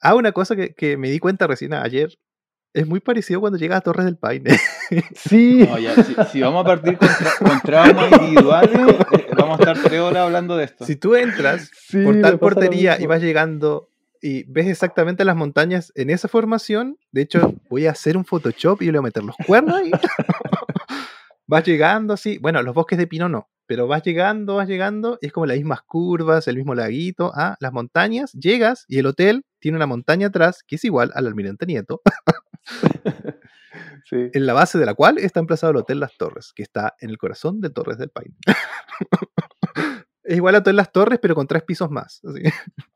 Ah, 0.04 0.16
una 0.16 0.34
cosa 0.34 0.56
que, 0.58 0.97
me 0.97 1.10
di 1.10 1.18
cuenta 1.18 1.47
recién 1.47 1.74
ayer. 1.74 2.20
Es 2.74 2.86
muy 2.86 2.99
parecido 2.99 3.39
cuando 3.39 3.58
llega 3.58 3.78
a 3.78 3.82
Torres 3.82 4.06
del 4.06 4.18
Paine. 4.18 4.51
Sí. 5.16 5.68
si, 6.32 6.41
vamos 6.41 6.66
a 6.66 6.68
partir 6.68 6.99
con, 6.99 7.08
traumas 7.62 8.12
individuales, 8.12 8.78
eh, 8.78 9.28
vamos 9.36 9.58
a 9.58 9.64
estar 9.64 9.82
tres 9.82 9.99
horas 9.99 10.24
hablando 10.24 10.56
de 10.56 10.66
esto. 10.66 10.86
Si 10.86 10.97
tú 10.97 11.16
entras 11.16 11.72
por 12.04 12.22
tal 12.22 12.38
portería 12.38 12.99
y 12.99 13.08
vas 13.08 13.20
llegando 13.20 13.89
y 14.22 14.43
ves 14.43 14.68
exactamente 14.68 15.26
las 15.26 15.36
montañas 15.36 15.91
en 15.95 16.12
esa 16.12 16.28
formación, 16.28 16.99
de 17.12 17.22
hecho, 17.24 17.56
voy 17.70 17.88
a 17.88 17.91
hacer 17.91 18.18
un 18.18 18.26
Photoshop 18.26 18.84
y 18.84 18.86
le 18.86 18.91
voy 18.91 18.99
a 18.99 19.01
meter 19.04 19.24
los 19.24 19.36
cuernos 19.47 19.78
ahí. 19.78 19.91
vas 21.47 21.63
llegando 21.63 22.13
así. 22.13 22.37
Bueno, 22.39 22.61
los 22.61 22.73
bosques 22.73 22.97
de 22.97 23.07
pino 23.07 23.29
no, 23.29 23.49
pero 23.65 23.87
vas 23.87 24.03
llegando, 24.03 24.55
vas 24.55 24.67
llegando, 24.67 25.17
y 25.21 25.27
es 25.27 25.33
como 25.33 25.45
las 25.45 25.57
mismas 25.57 25.81
curvas, 25.83 26.47
el 26.47 26.57
mismo 26.57 26.75
laguito, 26.75 27.31
ah, 27.35 27.55
las 27.59 27.73
montañas, 27.73 28.33
llegas 28.33 28.85
y 28.87 28.99
el 28.99 29.05
hotel 29.05 29.45
tiene 29.59 29.77
una 29.77 29.87
montaña 29.87 30.27
atrás 30.27 30.63
que 30.65 30.75
es 30.75 30.85
igual 30.85 31.11
al 31.15 31.27
almirante 31.27 31.65
Nieto, 31.65 32.01
en 34.11 34.45
la 34.45 34.53
base 34.53 34.77
de 34.77 34.85
la 34.85 34.93
cual 34.93 35.17
está 35.17 35.39
emplazado 35.39 35.71
el 35.71 35.77
Hotel 35.77 35.99
Las 35.99 36.17
Torres, 36.17 36.51
que 36.53 36.63
está 36.63 36.95
en 36.99 37.09
el 37.09 37.17
corazón 37.17 37.61
de 37.61 37.69
Torres 37.69 37.97
del 37.97 38.09
Paine. 38.09 38.35
es 40.23 40.37
igual 40.37 40.55
a 40.55 40.59
Hotel 40.59 40.75
Las 40.75 40.91
Torres, 40.91 41.19
pero 41.21 41.35
con 41.35 41.47
tres 41.47 41.63
pisos 41.63 41.89
más. 41.89 42.21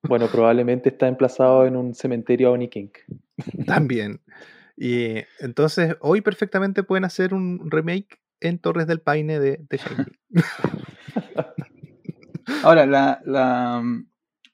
Bueno, 0.03 0.27
probablemente 0.27 0.89
está 0.89 1.07
emplazado 1.07 1.65
en 1.65 1.75
un 1.75 1.95
cementerio 1.95 2.53
a 2.53 2.59
También. 3.65 4.21
Y 4.75 5.15
entonces 5.39 5.95
hoy 6.01 6.21
perfectamente 6.21 6.83
pueden 6.83 7.03
hacer 7.03 7.33
un 7.33 7.71
remake 7.71 8.19
en 8.41 8.59
Torres 8.59 8.88
del 8.88 9.01
Paine 9.01 9.39
de, 9.39 9.59
de 9.69 9.79
Ahora, 12.63 12.85
la, 12.85 13.21
la, 13.25 13.83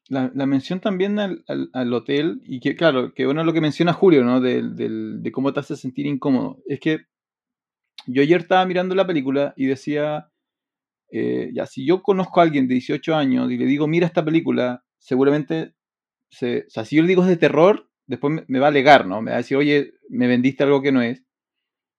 la, 0.10 0.46
mención 0.46 0.80
también 0.80 1.20
al, 1.20 1.44
al, 1.48 1.94
hotel, 1.94 2.42
y 2.46 2.60
que 2.60 2.76
claro, 2.76 3.14
que 3.14 3.26
bueno 3.26 3.44
lo 3.44 3.54
que 3.54 3.62
menciona 3.62 3.94
Julio, 3.94 4.24
¿no? 4.24 4.42
De, 4.42 4.64
de, 4.64 5.32
cómo 5.32 5.54
te 5.54 5.60
hace 5.60 5.76
sentir 5.76 6.06
incómodo. 6.06 6.62
Es 6.68 6.80
que 6.80 7.06
yo 8.08 8.22
ayer 8.22 8.42
estaba 8.42 8.66
mirando 8.66 8.96
la 8.96 9.08
película 9.08 9.54
y 9.56 9.68
decía, 9.68 10.30
eh, 11.12 11.52
ya, 11.54 11.66
si 11.66 11.86
yo 11.86 12.02
conozco 12.02 12.40
a 12.40 12.44
alguien 12.44 12.68
de 12.68 12.76
18 12.76 13.16
años 13.16 13.52
y 13.52 13.58
le 13.58 13.66
digo, 13.66 13.88
mira 13.88 14.08
esta 14.08 14.26
película, 14.26 14.84
seguramente, 14.98 15.74
se, 16.30 16.66
o 16.68 16.70
sea, 16.70 16.86
si 16.86 16.96
yo 16.96 17.04
le 17.04 17.10
digo 17.10 17.24
es 17.24 17.30
de 17.30 17.38
terror, 17.38 17.90
después 18.08 18.34
me, 18.34 18.46
me 18.48 18.60
va 18.60 18.68
a 18.68 18.70
alegar, 18.70 19.06
¿no? 19.06 19.22
Me 19.22 19.32
va 19.32 19.38
a 19.38 19.42
decir, 19.42 19.58
oye, 19.58 19.94
me 20.10 20.28
vendiste 20.28 20.64
algo 20.64 20.82
que 20.82 20.92
no 20.92 21.02
es. 21.02 21.24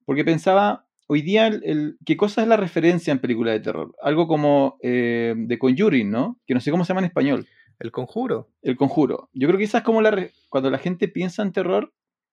Porque 0.05 0.25
pensaba, 0.25 0.87
hoy 1.07 1.23
día, 1.23 1.47
el, 1.47 1.97
¿qué 2.05 2.17
cosa 2.17 2.43
es 2.43 2.49
la 2.49 2.57
referencia 2.57 3.13
en 3.13 3.19
películas 3.19 3.55
de 3.55 3.61
terror? 3.61 3.95
Algo 4.03 4.27
como 4.27 4.79
eh, 4.83 5.35
The 5.49 5.59
Conjuring, 5.59 6.11
¿no? 6.11 6.41
Que 6.47 6.55
no 6.55 6.61
sé 6.61 6.71
cómo 6.71 6.85
se 6.85 6.89
llama 6.89 7.01
en 7.01 7.07
español. 7.07 7.47
El 7.79 7.91
conjuro. 7.91 8.51
El 8.63 8.77
conjuro. 8.77 9.29
Yo 9.33 9.49
creo 9.49 9.59
que 9.59 9.65
esa 9.65 9.79
es 9.79 9.85
como 9.85 10.01
la... 10.01 10.29
Cuando 10.49 10.71
la 10.71 10.79
gente 10.79 11.09
piensa 11.09 11.43
en 11.43 11.53
terror, 11.53 11.93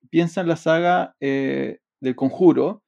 piensa 0.09 0.41
en 0.41 0.47
la 0.47 0.55
saga 0.55 1.15
eh, 1.19 1.79
del 1.99 2.15
conjuro, 2.15 2.83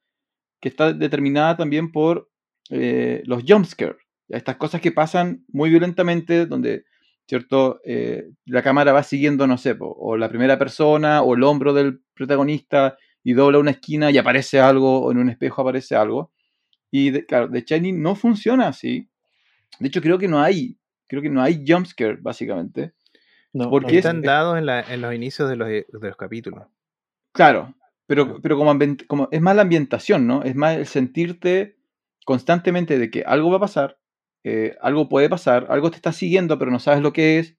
que 0.60 0.68
está 0.68 0.92
determinada 0.92 1.56
también 1.56 1.92
por 1.92 2.30
eh, 2.70 3.22
los 3.26 3.42
jumpscares. 3.46 3.96
Estas 4.28 4.56
cosas 4.56 4.80
que 4.80 4.92
pasan 4.92 5.44
muy 5.48 5.68
violentamente, 5.68 6.46
donde, 6.46 6.84
¿cierto? 7.28 7.80
Eh, 7.84 8.30
la 8.46 8.62
cámara 8.62 8.92
va 8.92 9.02
siguiendo, 9.02 9.46
no 9.46 9.58
sé, 9.58 9.76
o 9.78 10.16
la 10.16 10.28
primera 10.28 10.58
persona, 10.58 11.22
o 11.22 11.34
el 11.34 11.42
hombro 11.42 11.74
del 11.74 12.00
protagonista, 12.14 12.96
y 13.24 13.32
dobla 13.32 13.58
una 13.58 13.72
esquina 13.72 14.10
y 14.10 14.18
aparece 14.18 14.60
algo, 14.60 15.00
o 15.00 15.10
en 15.10 15.18
un 15.18 15.30
espejo 15.30 15.62
aparece 15.62 15.96
algo. 15.96 16.30
Y 16.90 17.22
claro, 17.22 17.50
The 17.50 17.62
Shining 17.62 18.00
no 18.00 18.14
funciona 18.14 18.68
así. 18.68 19.08
De 19.80 19.88
hecho, 19.88 20.00
creo 20.00 20.18
que 20.18 20.28
no 20.28 20.40
hay, 20.40 20.78
creo 21.08 21.22
que 21.22 21.30
no 21.30 21.42
hay 21.42 21.64
jumpscare, 21.66 22.18
básicamente. 22.20 22.92
No, 23.52 23.70
porque 23.70 23.98
están 23.98 24.20
dados 24.20 24.58
en, 24.58 25.00
los 25.00 25.14
inicios 25.14 25.48
de 25.48 25.56
los, 25.56 26.16
capítulos. 26.16 26.66
Claro, 27.32 27.74
pero, 28.06 28.40
pero 28.42 28.58
como, 28.58 28.76
como, 29.08 29.28
es 29.32 29.40
más 29.40 29.56
la 29.56 29.62
ambientación, 29.62 30.26
¿no? 30.26 30.42
Es 30.42 30.54
más 30.54 30.76
el 30.76 30.86
sentirte 30.86 31.76
constantemente 32.24 32.98
de 32.98 33.10
que 33.10 33.22
algo 33.24 33.50
va 33.50 33.56
a 33.56 33.60
pasar, 33.60 33.98
eh, 34.42 34.76
algo 34.80 35.08
puede 35.08 35.28
pasar, 35.28 35.66
algo 35.70 35.90
te 35.90 35.96
está 35.96 36.12
siguiendo, 36.12 36.58
pero 36.58 36.70
no 36.70 36.78
sabes 36.78 37.00
lo 37.00 37.12
que 37.12 37.38
es. 37.38 37.56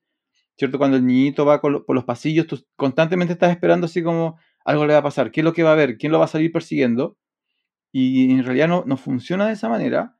¿Cierto? 0.58 0.78
Cuando 0.78 0.96
el 0.96 1.04
niñito 1.04 1.44
va 1.44 1.60
por 1.60 1.94
los 1.94 2.04
pasillos, 2.04 2.46
tú 2.46 2.64
constantemente 2.76 3.34
estás 3.34 3.50
esperando 3.50 3.84
así 3.84 4.02
como, 4.02 4.38
algo 4.66 4.84
le 4.84 4.94
va 4.94 4.98
a 4.98 5.04
pasar, 5.04 5.30
qué 5.30 5.40
es 5.40 5.44
lo 5.44 5.52
que 5.52 5.62
va 5.62 5.72
a 5.72 5.76
ver, 5.76 5.96
quién 5.96 6.12
lo 6.12 6.18
va 6.18 6.24
a 6.24 6.28
salir 6.28 6.50
persiguiendo. 6.52 7.16
Y 7.92 8.32
en 8.32 8.44
realidad 8.44 8.68
no, 8.68 8.82
no 8.84 8.96
funciona 8.96 9.46
de 9.46 9.54
esa 9.54 9.68
manera, 9.68 10.18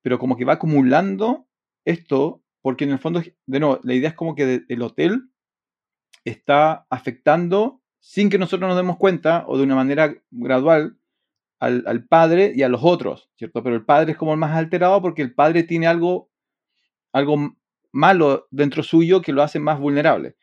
pero 0.00 0.18
como 0.18 0.36
que 0.36 0.44
va 0.44 0.54
acumulando 0.54 1.48
esto, 1.84 2.42
porque 2.62 2.84
en 2.84 2.92
el 2.92 2.98
fondo, 3.00 3.20
de 3.46 3.60
nuevo, 3.60 3.80
la 3.82 3.94
idea 3.94 4.10
es 4.10 4.14
como 4.14 4.34
que 4.34 4.64
el 4.68 4.82
hotel 4.82 5.30
está 6.24 6.86
afectando 6.88 7.82
sin 7.98 8.30
que 8.30 8.38
nosotros 8.38 8.68
nos 8.68 8.76
demos 8.76 8.96
cuenta 8.96 9.44
o 9.48 9.58
de 9.58 9.64
una 9.64 9.74
manera 9.74 10.14
gradual 10.30 10.96
al, 11.58 11.82
al, 11.86 12.06
padre 12.06 12.52
y 12.54 12.62
a 12.62 12.68
los 12.68 12.80
otros, 12.84 13.28
¿cierto? 13.36 13.62
Pero 13.62 13.74
el 13.74 13.84
padre 13.84 14.12
es 14.12 14.18
como 14.18 14.32
el 14.32 14.38
más 14.38 14.56
alterado 14.56 15.02
porque 15.02 15.20
el 15.20 15.34
padre 15.34 15.64
tiene 15.64 15.88
algo, 15.88 16.30
algo 17.12 17.56
malo 17.92 18.46
dentro 18.50 18.82
suyo 18.82 19.20
que 19.20 19.32
lo 19.32 19.42
hace 19.42 19.58
más 19.58 19.78
vulnerable. 19.78 20.36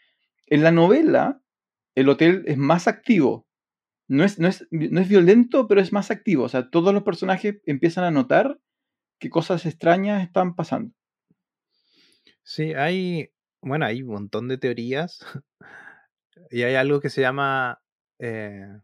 En 0.45 0.63
la 0.63 0.71
novela, 0.71 1.41
el 1.97 2.09
hotel 2.09 2.43
es 2.45 2.57
más 2.57 2.87
activo. 2.87 3.47
No 4.07 4.23
es, 4.23 4.37
no, 4.37 4.47
es, 4.47 4.67
no 4.69 5.01
es 5.01 5.09
violento, 5.09 5.67
pero 5.67 5.81
es 5.81 5.91
más 5.91 6.11
activo. 6.11 6.43
O 6.43 6.49
sea, 6.49 6.69
todos 6.69 6.93
los 6.93 7.01
personajes 7.01 7.59
empiezan 7.65 8.03
a 8.03 8.11
notar 8.11 8.59
que 9.19 9.31
cosas 9.31 9.65
extrañas 9.65 10.21
están 10.21 10.55
pasando. 10.55 10.93
Sí, 12.43 12.75
hay, 12.75 13.31
bueno, 13.63 13.87
hay 13.87 14.03
un 14.03 14.09
montón 14.09 14.47
de 14.47 14.59
teorías 14.59 15.25
y 16.51 16.61
hay 16.61 16.75
algo 16.75 17.01
que 17.01 17.09
se 17.09 17.21
llama, 17.21 17.81
eh, 18.19 18.79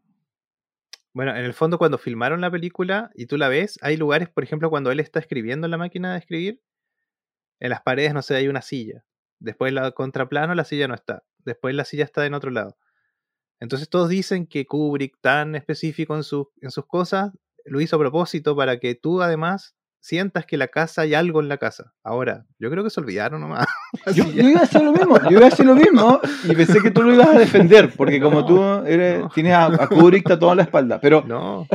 bueno, 1.14 1.36
en 1.36 1.46
el 1.46 1.54
fondo 1.54 1.78
cuando 1.78 2.00
filmaron 2.00 2.42
la 2.42 2.50
película 2.50 3.12
y 3.14 3.28
tú 3.28 3.38
la 3.38 3.48
ves, 3.48 3.78
hay 3.84 3.96
lugares, 3.96 4.28
por 4.28 4.44
ejemplo, 4.44 4.72
cuando 4.72 4.92
él 4.92 5.00
está 5.00 5.20
escribiendo 5.20 5.68
en 5.68 5.72
la 5.72 5.78
máquina 5.78 6.14
de 6.14 6.20
escribir, 6.20 6.62
en 7.60 7.70
las 7.70 7.84
paredes, 7.84 8.16
no 8.16 8.24
sé, 8.24 8.36
hay 8.36 8.48
una 8.48 8.64
silla. 8.64 9.06
Después 9.40 9.72
la 9.72 9.92
contraplano, 9.92 10.56
la 10.56 10.64
silla 10.66 10.88
no 10.88 10.96
está. 10.96 11.24
Después 11.46 11.76
la 11.76 11.86
silla 11.86 12.06
está 12.06 12.26
en 12.26 12.34
otro 12.34 12.50
lado. 12.50 12.76
Entonces 13.60 13.90
todos 13.90 14.10
dicen 14.10 14.48
que 14.48 14.66
Kubrick, 14.66 15.18
tan 15.22 15.56
específico 15.56 16.16
en, 16.16 16.24
en 16.62 16.72
sus 16.72 16.86
cosas, 16.86 17.32
lo 17.66 17.82
hizo 17.82 17.96
a 17.96 18.00
propósito 18.00 18.56
para 18.56 18.80
que 18.80 18.96
tú 18.96 19.22
además 19.22 19.76
sientas 20.04 20.46
que 20.46 20.58
la 20.58 20.68
casa 20.68 21.04
hay 21.04 21.14
algo 21.14 21.40
en 21.40 21.48
la 21.48 21.58
casa. 21.58 21.94
Ahora, 22.04 22.46
yo 22.60 22.70
creo 22.70 22.84
que 22.84 22.90
se 22.90 23.00
olvidaron 23.00 23.40
nomás. 23.40 23.66
Yo, 24.14 24.26
iba 24.26 24.60
a 24.60 24.64
hacer 24.64 24.84
lo 24.84 24.92
mismo, 24.92 25.18
yo 25.30 25.38
iba 25.38 25.46
a 25.46 25.48
hacer 25.48 25.66
lo 25.66 25.76
mismo 25.76 26.20
y 26.44 26.54
pensé 26.56 26.82
que 26.82 26.92
tú 26.92 27.04
lo 27.04 27.14
ibas 27.14 27.28
a 27.28 27.40
defender, 27.40 27.94
porque 27.96 28.20
como 28.20 28.44
tú 28.48 28.62
eres, 28.86 29.24
tienes 29.34 29.54
a, 29.54 29.88
Kubrick 29.88 30.30
a 30.32 30.40
toda 30.40 30.56
la 30.56 30.64
espalda. 30.64 31.00
Pero, 31.00 31.24
no. 31.26 31.68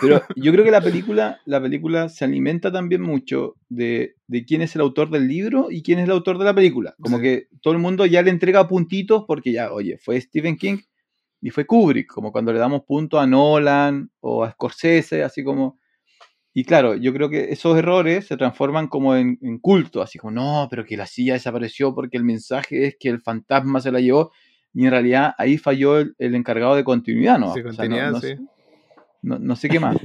pero 0.00 0.20
yo 0.36 0.52
creo 0.52 0.64
que 0.64 0.70
la 0.70 0.82
película, 0.82 1.40
la 1.46 1.62
película 1.62 2.08
se 2.08 2.24
alimenta 2.24 2.70
también 2.70 3.00
mucho 3.00 3.54
de, 3.68 4.16
de, 4.26 4.44
quién 4.44 4.60
es 4.60 4.74
el 4.74 4.82
autor 4.82 5.10
del 5.10 5.26
libro 5.26 5.68
y 5.70 5.82
quién 5.82 6.00
es 6.00 6.04
el 6.04 6.10
autor 6.10 6.38
de 6.38 6.44
la 6.44 6.54
película. 6.54 6.94
Como 7.00 7.18
que 7.18 7.48
todo 7.62 7.72
el 7.72 7.80
mundo 7.80 8.04
ya 8.04 8.20
le 8.20 8.30
entrega 8.30 8.68
puntitos 8.68 9.24
porque 9.26 9.52
ya, 9.52 9.72
oye, 9.72 9.96
fue 9.96 10.20
Stephen 10.20 10.56
King 10.56 10.78
y 11.40 11.50
fue 11.50 11.64
Kubrick, 11.64 12.12
como 12.12 12.30
cuando 12.30 12.52
le 12.52 12.58
damos 12.58 12.82
punto 12.82 13.18
a 13.18 13.26
Nolan 13.26 14.10
o 14.20 14.44
a 14.44 14.50
Scorsese, 14.50 15.22
así 15.22 15.42
como... 15.42 15.78
Y 16.58 16.64
claro, 16.64 16.96
yo 16.96 17.12
creo 17.12 17.30
que 17.30 17.52
esos 17.52 17.78
errores 17.78 18.26
se 18.26 18.36
transforman 18.36 18.88
como 18.88 19.14
en, 19.14 19.36
culto, 19.60 20.02
así 20.02 20.18
como, 20.18 20.32
no, 20.32 20.66
pero 20.68 20.84
que 20.84 20.96
la 20.96 21.06
silla 21.06 21.34
desapareció 21.34 21.94
porque 21.94 22.16
el 22.16 22.24
mensaje 22.24 22.84
es 22.84 22.96
que 22.98 23.08
el 23.10 23.20
fantasma 23.20 23.80
se 23.80 23.92
la 23.92 24.00
llevó 24.00 24.32
y 24.74 24.84
en 24.84 24.90
realidad 24.90 25.34
ahí 25.38 25.56
falló 25.56 26.00
el, 26.00 26.16
encargado 26.18 26.74
de 26.74 26.82
continuidad, 26.82 27.38
¿no? 27.38 27.54
no, 29.22 29.54
sé 29.54 29.68
qué 29.68 29.78
más. 29.78 29.96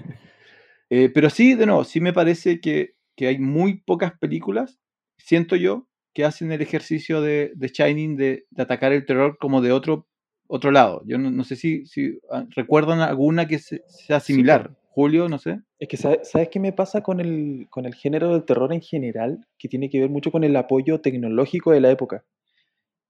Eh, 0.91 1.09
pero 1.09 1.31
sí, 1.31 1.55
de 1.55 1.65
nuevo, 1.65 1.83
sí 1.85 1.99
me 1.99 2.13
parece 2.13 2.61
que, 2.61 2.93
hay 3.19 3.39
muy 3.39 3.81
pocas 3.81 4.13
películas, 4.19 4.79
siento 5.17 5.55
yo, 5.55 5.87
que 6.13 6.23
hacen 6.23 6.51
el 6.51 6.61
ejercicio 6.61 7.19
de, 7.19 7.51
de 7.55 7.67
Shining 7.69 8.15
de, 8.15 8.45
de, 8.51 8.61
atacar 8.61 8.93
el 8.93 9.07
terror 9.07 9.39
como 9.39 9.59
de 9.63 9.71
otro 9.71 10.07
otro 10.45 10.69
lado. 10.69 11.01
Yo 11.07 11.17
no, 11.17 11.43
sé 11.43 11.55
si, 11.55 11.87
si, 11.87 12.19
ah, 12.29 12.45
recuerdan 12.55 12.99
alguna 12.99 13.47
que 13.47 13.57
sea 13.57 14.19
similar. 14.19 14.75
Julio, 14.95 15.27
no 15.27 15.39
sé. 15.39 15.59
Es 15.79 15.87
que, 15.87 15.97
¿sabes, 15.97 16.49
qué 16.51 16.59
me 16.59 16.71
pasa 16.71 17.01
con 17.01 17.19
el, 17.19 17.67
con 17.71 17.87
el 17.87 17.95
género 17.95 18.31
del 18.31 18.45
terror 18.45 18.71
en 18.71 18.81
general? 18.81 19.43
Que 19.57 19.67
tiene 19.67 19.89
que 19.89 19.99
ver 19.99 20.09
mucho 20.11 20.31
con 20.31 20.43
el 20.43 20.55
apoyo 20.55 21.01
tecnológico 21.01 21.71
de 21.71 21.81
la 21.81 21.89
época. 21.89 22.23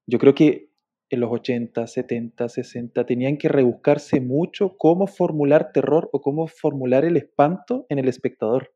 yo 0.07 0.17
creo 0.19 0.33
que 0.33 0.69
en 1.09 1.19
los 1.19 1.31
80, 1.31 1.85
70, 1.85 2.49
60 2.49 3.05
tenían 3.05 3.37
que 3.37 3.49
rebuscarse 3.49 4.21
mucho 4.21 4.77
cómo 4.77 5.07
formular 5.07 5.71
terror 5.73 6.09
o 6.13 6.21
cómo 6.21 6.47
formular 6.47 7.03
el 7.05 7.17
espanto 7.17 7.85
en 7.89 7.99
el 7.99 8.07
espectador. 8.07 8.71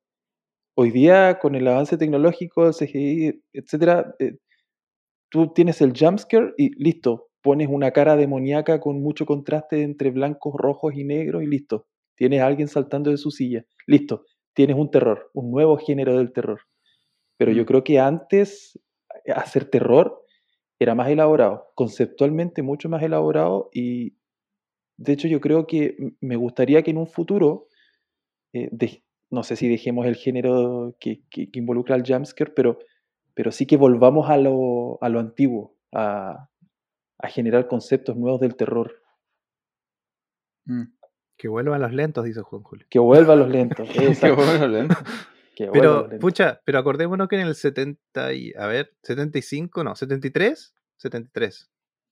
Hoy 0.76 0.92
día, 0.92 1.40
con 1.40 1.56
el 1.56 1.68
avance 1.68 1.98
tecnológico, 1.98 2.68
el 2.68 2.74
CGI, 2.74 3.42
etcétera, 3.54 4.16
eh, 4.20 4.38
tú 5.32 5.54
tienes 5.54 5.82
el 5.82 5.94
jumpscare 5.98 6.54
y 6.58 6.72
listo, 6.84 7.30
pones 7.42 7.70
una 7.70 7.92
cara 7.92 8.18
demoníaca 8.18 8.82
con 8.82 9.02
mucho 9.02 9.26
contraste 9.26 9.84
entre 9.84 10.12
blancos, 10.12 10.54
rojos 10.58 10.94
y 10.96 11.06
negros 11.06 11.42
y 11.44 11.48
listo. 11.48 11.88
Tienes 12.18 12.42
a 12.42 12.48
alguien 12.48 12.68
saltando 12.68 13.12
de 13.12 13.18
su 13.18 13.32
silla. 13.32 13.66
Listo, 13.88 14.26
tienes 14.54 14.76
un 14.76 14.92
terror, 14.92 15.32
un 15.34 15.52
nuevo 15.52 15.78
género 15.78 16.18
del 16.18 16.34
terror. 16.34 16.62
Pero 17.38 17.52
yo 17.54 17.64
Mm. 17.64 17.66
creo 17.68 17.84
que 17.86 18.00
antes 18.00 18.80
eh, 19.26 19.32
hacer 19.34 19.66
terror 19.70 20.24
era 20.80 20.96
más 20.96 21.10
elaborado, 21.10 21.68
conceptualmente 21.76 22.62
mucho 22.64 22.90
más 22.90 23.04
elaborado 23.04 23.70
y 23.74 24.16
de 24.98 25.14
hecho 25.14 25.28
yo 25.28 25.42
creo 25.42 25.68
que 25.68 25.98
me 26.22 26.36
gustaría 26.36 26.84
que 26.84 26.92
en 26.92 26.98
un 26.98 27.08
futuro, 27.08 27.68
eh, 28.54 28.70
no 29.32 29.44
sé 29.44 29.56
si 29.56 29.68
dejemos 29.70 30.06
el 30.08 30.16
género 30.16 30.96
que, 31.00 31.24
que- 31.30 31.52
que 31.52 31.60
involucra 31.60 31.96
al 31.96 32.04
jumpscare, 32.08 32.52
pero, 32.56 32.80
pero 33.36 33.52
sí 33.52 33.66
que 33.68 33.78
volvamos 33.78 34.30
a 34.30 34.38
lo, 34.38 34.98
a 35.02 35.10
lo 35.10 35.20
antiguo, 35.20 35.76
a, 35.94 36.50
a 37.20 37.28
generar 37.30 37.68
conceptos 37.68 38.16
nuevos 38.18 38.40
del 38.42 38.56
terror. 38.56 38.94
Mm. 40.68 40.97
Que 41.38 41.48
vuelvan 41.48 41.82
los 41.82 41.94
lentos, 41.94 42.26
dice 42.26 42.42
Juan 42.42 42.64
Julio. 42.64 42.86
Que 42.90 43.00
vuelvan 43.00 43.40
los 43.40 43.50
lentos. 43.50 43.88
Qué 43.94 44.08
exacto, 44.08 44.36
bueno, 44.44 44.68
Lento. 44.68 44.96
que 45.56 45.66
vuelvan 45.70 45.74
Pero, 45.82 45.94
los 45.94 46.02
lentos. 46.10 46.20
pucha, 46.20 46.62
pero 46.66 46.80
acordémonos 46.80 47.28
que 47.28 47.40
en 47.40 47.48
el 47.48 47.56
70 47.56 48.34
y, 48.34 48.54
a 48.58 48.68
ver, 48.68 48.96
75, 49.04 49.84
no, 49.84 49.96
73, 49.96 50.74
73. 50.98 51.70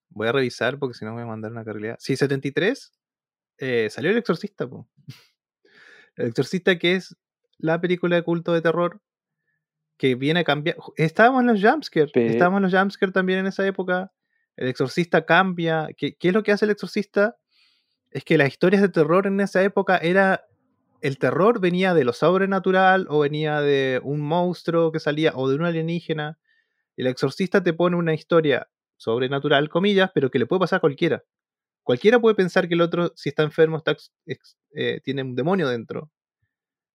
Voy 0.10 0.28
a 0.28 0.32
revisar 0.32 0.78
porque 0.80 0.94
si 0.94 1.04
no 1.06 1.12
me 1.12 1.16
voy 1.18 1.24
a 1.24 1.28
mandar 1.32 1.52
una 1.52 1.66
carrera. 1.66 1.96
Sí, 2.00 2.16
73, 2.16 2.92
eh, 3.58 3.90
salió 3.90 4.12
El 4.12 4.18
Exorcista, 4.18 4.68
po. 4.68 4.88
El 6.16 6.28
Exorcista 6.28 6.78
que 6.78 6.96
es 6.96 7.16
la 7.58 7.82
película 7.82 8.16
de 8.16 8.24
culto 8.24 8.54
de 8.54 8.62
terror 8.62 9.02
que 9.98 10.16
viene 10.16 10.42
a 10.42 10.44
cambiar. 10.44 10.78
Estábamos 10.98 11.42
en 11.42 11.48
los 11.48 11.62
jumpscares, 11.64 12.12
Pe- 12.12 12.28
estábamos 12.28 12.58
en 12.60 12.64
los 12.64 12.74
jumpscares 12.74 13.14
también 13.14 13.40
en 13.40 13.48
esa 13.48 13.66
época. 13.66 14.12
El 14.56 14.68
Exorcista 14.68 15.26
cambia. 15.26 15.88
¿Qué, 15.98 16.16
qué 16.16 16.28
es 16.30 16.34
lo 16.34 16.44
que 16.44 16.52
hace 16.52 16.66
el 16.66 16.72
Exorcista? 16.72 17.38
Es 18.16 18.24
que 18.24 18.38
las 18.38 18.48
historias 18.48 18.82
de 18.82 18.88
terror 18.88 19.28
en 19.28 19.42
esa 19.42 19.62
época 19.62 19.98
era 19.98 20.48
el 21.02 21.18
terror 21.18 21.60
venía 21.60 21.94
de 21.94 22.06
lo 22.06 22.14
sobrenatural 22.14 23.08
o 23.10 23.20
venía 23.20 23.60
de 23.60 24.00
un 24.06 24.22
monstruo 24.22 24.94
que 24.94 25.02
salía 25.02 25.34
o 25.36 25.50
de 25.50 25.56
un 25.56 25.66
alienígena. 25.66 26.40
El 26.96 27.08
exorcista 27.08 27.62
te 27.62 27.74
pone 27.74 27.98
una 27.98 28.14
historia 28.14 28.70
sobrenatural, 28.96 29.68
comillas, 29.68 30.12
pero 30.16 30.32
que 30.32 30.40
le 30.40 30.46
puede 30.46 30.62
pasar 30.62 30.78
a 30.78 30.80
cualquiera. 30.80 31.26
Cualquiera 31.84 32.18
puede 32.18 32.36
pensar 32.36 32.70
que 32.70 32.76
el 32.76 32.82
otro, 32.82 33.12
si 33.18 33.28
está 33.28 33.44
enfermo, 33.44 33.76
está, 33.76 33.98
eh, 34.74 35.02
tiene 35.04 35.22
un 35.22 35.36
demonio 35.36 35.68
dentro. 35.68 36.10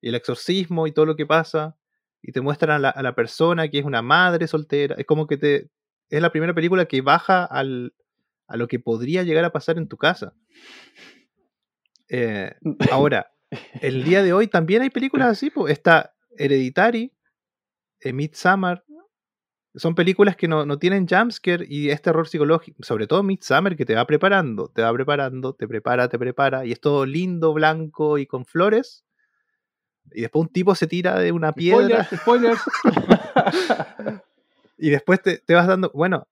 Y 0.01 0.09
el 0.09 0.15
exorcismo 0.15 0.87
y 0.87 0.93
todo 0.93 1.05
lo 1.05 1.17
que 1.17 1.27
pasa, 1.27 1.77
y 2.23 2.33
te 2.33 2.41
muestran 2.41 2.77
a 2.77 2.79
la, 2.79 2.89
a 2.89 3.03
la 3.03 3.15
persona 3.15 3.69
que 3.69 3.79
es 3.79 3.85
una 3.85 4.01
madre 4.01 4.49
soltera. 4.49 4.95
Es 4.97 5.05
como 5.05 5.27
que 5.27 5.37
te. 5.37 5.69
Es 6.09 6.23
la 6.23 6.33
primera 6.33 6.55
película 6.55 6.87
que 6.87 7.03
baja 7.03 7.45
al, 7.45 7.93
a 8.51 8.57
lo 8.57 8.67
que 8.67 8.81
podría 8.81 9.23
llegar 9.23 9.45
a 9.45 9.53
pasar 9.53 9.79
en 9.79 9.89
tu 9.89 9.97
casa. 9.97 10.35
Eh, 12.09 12.53
ahora, 12.91 13.33
el 13.81 14.03
día 14.03 14.25
de 14.25 14.33
hoy 14.33 14.49
también 14.49 14.83
hay 14.83 14.91
películas 14.91 15.29
así, 15.29 15.51
pues. 15.51 15.73
Está 15.73 16.15
Hereditary, 16.37 17.15
eh, 18.01 18.13
Midsommar. 18.13 18.85
Son 19.77 19.95
películas 19.95 20.35
que 20.35 20.49
no, 20.49 20.67
no 20.67 20.81
tienen 20.81 21.07
jumpscare 21.07 21.65
y 21.69 21.91
es 21.91 22.03
terror 22.03 22.27
psicológico. 22.27 22.83
Sobre 22.83 23.07
todo 23.07 23.23
Midsommar, 23.23 23.77
que 23.77 23.87
te 23.87 23.95
va 23.95 24.05
preparando, 24.05 24.69
te 24.69 24.83
va 24.83 24.93
preparando, 24.93 25.55
te 25.55 25.69
prepara, 25.69 26.09
te 26.09 26.19
prepara. 26.19 26.67
Y 26.67 26.73
es 26.73 26.81
todo 26.81 27.07
lindo, 27.07 27.55
blanco 27.55 28.19
y 28.19 28.27
con 28.27 28.45
flores. 28.47 29.05
Y 30.13 30.23
después 30.23 30.43
un 30.43 30.53
tipo 30.53 30.75
se 30.75 30.89
tira 30.89 31.21
de 31.21 31.31
una 31.31 31.53
piedra. 31.53 32.05
Spoilers, 32.05 32.61
spoilers. 32.65 34.23
Y 34.83 34.89
después 34.89 35.21
te, 35.21 35.37
te 35.37 35.55
vas 35.55 35.67
dando. 35.67 35.91
Bueno, 35.93 36.27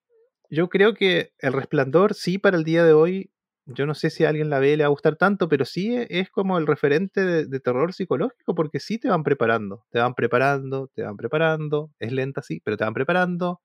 yo 0.51 0.69
creo 0.69 0.95
que 0.95 1.33
El 1.39 1.53
Resplandor, 1.53 2.15
sí, 2.15 2.39
para 2.39 2.57
el 2.57 2.65
día 2.65 2.85
de 2.85 2.93
hoy. 2.93 3.31
Yo 3.67 3.85
no 3.87 3.95
sé 3.95 4.09
si 4.11 4.25
a 4.25 4.31
alguien 4.31 4.49
la 4.49 4.61
ve 4.61 4.77
le 4.79 4.85
va 4.85 4.87
a 4.87 4.91
gustar 4.91 5.17
tanto, 5.17 5.49
pero 5.49 5.65
sí 5.67 5.95
e- 5.95 6.07
es 6.11 6.31
como 6.31 6.57
el 6.59 6.67
referente 6.67 7.25
de, 7.25 7.61
terror 7.61 7.93
psicológico, 7.93 8.55
porque 8.55 8.81
sí 8.81 8.99
te 8.99 9.09
van 9.11 9.23
preparando, 9.25 9.85
te 9.91 9.99
van 10.01 10.15
preparando, 10.15 10.91
te 10.95 11.03
van 11.03 11.17
preparando. 11.19 11.91
Es 11.99 12.13
lenta, 12.13 12.41
sí, 12.43 12.61
pero 12.65 12.77
te 12.79 12.85
van 12.85 12.95
preparando. 12.95 13.61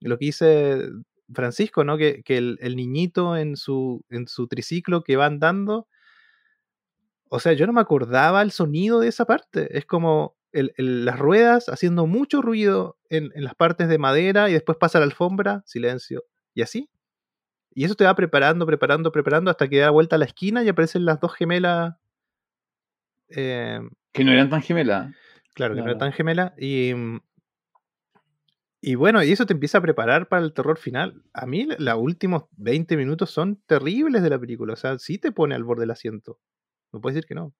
Lo 0.00 0.18
que 0.18 0.26
dice 0.26 0.88
Francisco, 1.34 1.84
¿no? 1.84 1.98
Que, 1.98 2.22
que 2.24 2.38
el, 2.38 2.58
el 2.62 2.76
niñito 2.76 3.36
en 3.36 3.56
su, 3.56 4.04
en 4.10 4.28
su 4.28 4.48
triciclo 4.48 5.04
que 5.04 5.16
va 5.16 5.26
andando. 5.26 5.88
O 7.28 7.38
sea, 7.40 7.52
yo 7.52 7.66
no 7.66 7.72
me 7.72 7.80
acordaba 7.80 8.42
el 8.42 8.50
sonido 8.50 9.00
de 9.00 9.08
esa 9.08 9.24
parte. 9.24 9.76
Es 9.78 9.86
como 9.86 10.36
el- 10.52 10.72
el- 10.76 11.04
las 11.04 11.18
ruedas 11.18 11.68
haciendo 11.68 12.06
mucho 12.06 12.42
ruido 12.42 12.98
en, 13.08 13.30
en 13.34 13.44
las 13.44 13.54
partes 13.54 13.88
de 13.88 13.98
madera 13.98 14.48
y 14.50 14.52
después 14.54 14.78
pasa 14.78 14.98
la 14.98 15.04
alfombra, 15.06 15.62
silencio. 15.66 16.24
Y 16.54 16.62
así. 16.62 16.90
Y 17.72 17.84
eso 17.84 17.94
te 17.94 18.04
va 18.04 18.14
preparando, 18.16 18.66
preparando, 18.66 19.12
preparando 19.12 19.50
hasta 19.50 19.68
que 19.68 19.78
da 19.78 19.90
vuelta 19.90 20.16
a 20.16 20.18
la 20.18 20.24
esquina 20.24 20.62
y 20.64 20.68
aparecen 20.68 21.04
las 21.04 21.20
dos 21.20 21.34
gemelas. 21.34 21.94
eh, 23.28 23.80
que 24.12 24.24
no 24.24 24.32
eran 24.32 24.50
tan 24.50 24.62
gemelas. 24.62 25.14
claro, 25.54 25.74
que 25.74 25.80
no 25.80 25.86
eran 25.86 25.98
tan 25.98 26.12
gemelas. 26.12 26.52
Y, 26.58 26.92
mm, 26.94 27.20
y 28.82 28.94
bueno, 28.94 29.22
y 29.22 29.30
eso 29.30 29.46
te 29.46 29.52
empieza 29.52 29.78
a 29.78 29.82
preparar 29.82 30.28
para 30.28 30.42
el 30.42 30.52
terror 30.54 30.78
final. 30.78 31.22
A 31.34 31.46
mí 31.46 31.68
los 31.78 31.94
últimos 31.98 32.44
20 32.56 32.96
minutos 32.96 33.30
son 33.30 33.56
terribles 33.66 34.22
de 34.22 34.30
la 34.30 34.38
película. 34.38 34.72
O 34.72 34.76
sea, 34.76 34.98
sí 34.98 35.18
te 35.18 35.32
pone 35.32 35.54
al 35.54 35.64
borde 35.64 35.82
del 35.82 35.90
asiento. 35.90 36.40
No 36.92 37.00
puedes 37.00 37.14
decir 37.14 37.28
que 37.28 37.34
no. 37.34 37.54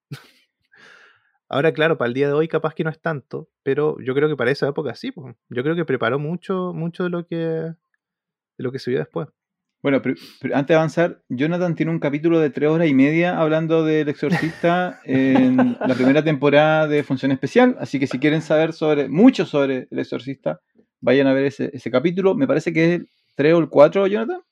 Ahora, 1.50 1.72
claro, 1.72 1.98
para 1.98 2.06
el 2.08 2.14
día 2.14 2.28
de 2.28 2.32
hoy 2.32 2.46
capaz 2.48 2.74
que 2.74 2.84
no 2.84 2.90
es 2.90 3.00
tanto, 3.00 3.48
pero 3.64 3.96
yo 4.00 4.14
creo 4.14 4.28
que 4.28 4.36
para 4.36 4.50
esa 4.52 4.68
época 4.68 4.94
sí. 4.94 5.10
pues. 5.10 5.34
Yo 5.48 5.62
creo 5.62 5.74
que 5.76 5.84
preparó 5.84 6.18
mucho, 6.18 6.72
mucho 6.72 7.02
de 7.04 7.10
lo 7.10 7.26
que, 7.26 7.36
de 7.36 7.74
lo 8.58 8.70
que 8.72 8.78
se 8.78 8.90
vio 8.90 9.00
después. 9.00 9.28
Bueno, 9.82 10.00
pero, 10.02 10.14
pero 10.40 10.54
antes 10.56 10.68
de 10.68 10.74
avanzar, 10.76 11.22
Jonathan 11.30 11.74
tiene 11.74 11.90
un 11.90 11.98
capítulo 12.00 12.38
de 12.38 12.50
tres 12.50 12.68
horas 12.70 12.86
y 12.86 12.94
media 12.94 13.38
hablando 13.40 13.82
del 13.84 14.08
exorcista 14.10 15.00
en 15.04 15.76
la 15.80 15.94
primera 15.94 16.22
temporada 16.22 16.86
de 16.86 17.02
Función 17.02 17.32
Especial, 17.32 17.76
así 17.80 17.98
que 17.98 18.06
si 18.06 18.18
quieren 18.18 18.42
saber 18.42 18.72
sobre 18.74 19.08
mucho 19.08 19.46
sobre 19.46 19.88
el 19.90 19.98
exorcista, 19.98 20.60
vayan 21.00 21.26
a 21.26 21.32
ver 21.32 21.46
ese, 21.46 21.70
ese 21.72 21.90
capítulo. 21.90 22.34
Me 22.34 22.46
parece 22.46 22.72
que 22.74 22.84
es 22.84 23.00
el 23.00 23.08
3 23.36 23.54
o 23.54 23.58
el 23.58 23.68
4, 23.70 24.06
Jonathan. 24.06 24.42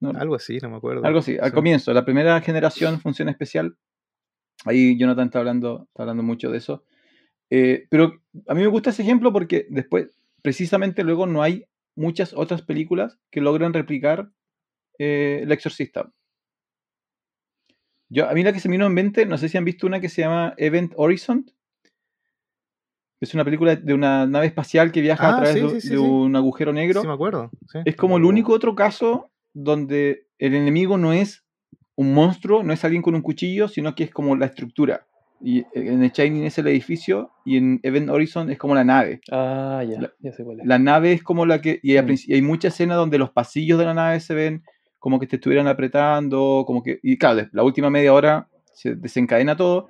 No, 0.00 0.10
Algo 0.20 0.34
así, 0.34 0.58
no 0.60 0.68
me 0.68 0.76
acuerdo. 0.76 1.04
algo 1.06 1.20
así, 1.20 1.38
al 1.40 1.48
Sí. 1.48 1.54
comienzo, 1.54 1.92
la 1.94 2.04
primera 2.04 2.38
generación 2.42 3.00
Función 3.00 3.30
Especial. 3.30 3.74
Ahí 4.64 4.96
Jonathan 4.98 5.26
está 5.26 5.38
hablando, 5.40 5.84
está 5.88 6.02
hablando 6.02 6.22
mucho 6.22 6.50
de 6.50 6.58
eso. 6.58 6.84
Eh, 7.50 7.86
pero 7.90 8.20
a 8.48 8.54
mí 8.54 8.62
me 8.62 8.66
gusta 8.68 8.90
ese 8.90 9.02
ejemplo 9.02 9.32
porque 9.32 9.66
después, 9.70 10.22
precisamente 10.42 11.04
luego, 11.04 11.26
no 11.26 11.42
hay 11.42 11.66
muchas 11.94 12.32
otras 12.34 12.62
películas 12.62 13.18
que 13.30 13.40
logren 13.40 13.72
replicar 13.72 14.30
eh, 14.98 15.40
El 15.42 15.52
Exorcista. 15.52 16.10
Yo, 18.08 18.28
a 18.28 18.32
mí 18.34 18.42
la 18.42 18.52
que 18.52 18.60
se 18.60 18.68
me 18.68 18.74
vino 18.74 18.86
en 18.86 18.94
mente, 18.94 19.26
no 19.26 19.38
sé 19.38 19.48
si 19.48 19.58
han 19.58 19.64
visto 19.64 19.86
una 19.86 20.00
que 20.00 20.08
se 20.08 20.22
llama 20.22 20.54
Event 20.56 20.92
Horizon. 20.96 21.50
Es 23.20 23.34
una 23.34 23.44
película 23.44 23.76
de 23.76 23.94
una 23.94 24.26
nave 24.26 24.46
espacial 24.46 24.92
que 24.92 25.00
viaja 25.00 25.28
a 25.28 25.32
Ah, 25.32 25.36
través 25.36 25.54
sí, 25.54 25.60
de, 25.60 25.68
sí, 25.70 25.80
sí, 25.80 25.88
de 25.90 25.96
sí. 25.96 26.02
un 26.02 26.36
agujero 26.36 26.72
negro. 26.72 27.00
Sí, 27.00 27.06
me 27.06 27.12
acuerdo. 27.14 27.50
Es 27.84 27.96
como 27.96 28.16
el 28.16 28.24
único 28.24 28.52
otro 28.52 28.74
caso 28.74 29.30
donde 29.54 30.26
el 30.38 30.54
enemigo 30.54 30.98
no 30.98 31.12
es 31.12 31.43
un 31.96 32.12
monstruo, 32.14 32.62
no 32.62 32.72
es 32.72 32.84
alguien 32.84 33.02
con 33.02 33.14
un 33.14 33.22
cuchillo, 33.22 33.68
sino 33.68 33.94
que 33.94 34.04
es 34.04 34.10
como 34.10 34.36
la 34.36 34.46
estructura. 34.46 35.06
Y 35.40 35.64
en 35.74 36.02
el 36.02 36.10
Shining 36.10 36.44
es 36.44 36.56
el 36.58 36.66
edificio 36.68 37.30
y 37.44 37.56
en 37.58 37.78
Event 37.82 38.08
Horizon 38.08 38.50
es 38.50 38.56
como 38.58 38.74
la 38.74 38.84
nave. 38.84 39.20
Ah, 39.30 39.82
ya, 39.86 40.00
La- 40.00 40.12
ya 40.20 40.32
sé 40.32 40.42
cuál 40.44 40.60
es. 40.60 40.66
La 40.66 40.78
nave 40.78 41.12
es 41.12 41.22
como 41.22 41.44
la 41.44 41.60
que... 41.60 41.80
Y, 41.82 41.96
al 41.96 42.06
Mm. 42.06 42.14
y 42.26 42.34
hay 42.34 42.42
muchas 42.42 42.72
escenas 42.74 42.96
donde 42.96 43.18
los 43.18 43.30
pasillos 43.30 43.78
de 43.78 43.84
la 43.84 43.94
nave 43.94 44.20
se 44.20 44.34
ven 44.34 44.62
como 44.98 45.20
que 45.20 45.26
te 45.26 45.36
estuvieran 45.36 45.66
apretando, 45.66 46.64
como 46.66 46.82
que... 46.82 46.98
Y 47.02 47.18
claro, 47.18 47.46
la 47.52 47.62
última 47.62 47.90
media 47.90 48.12
hora 48.14 48.48
se 48.72 48.94
desencadena 48.94 49.54
todo, 49.56 49.88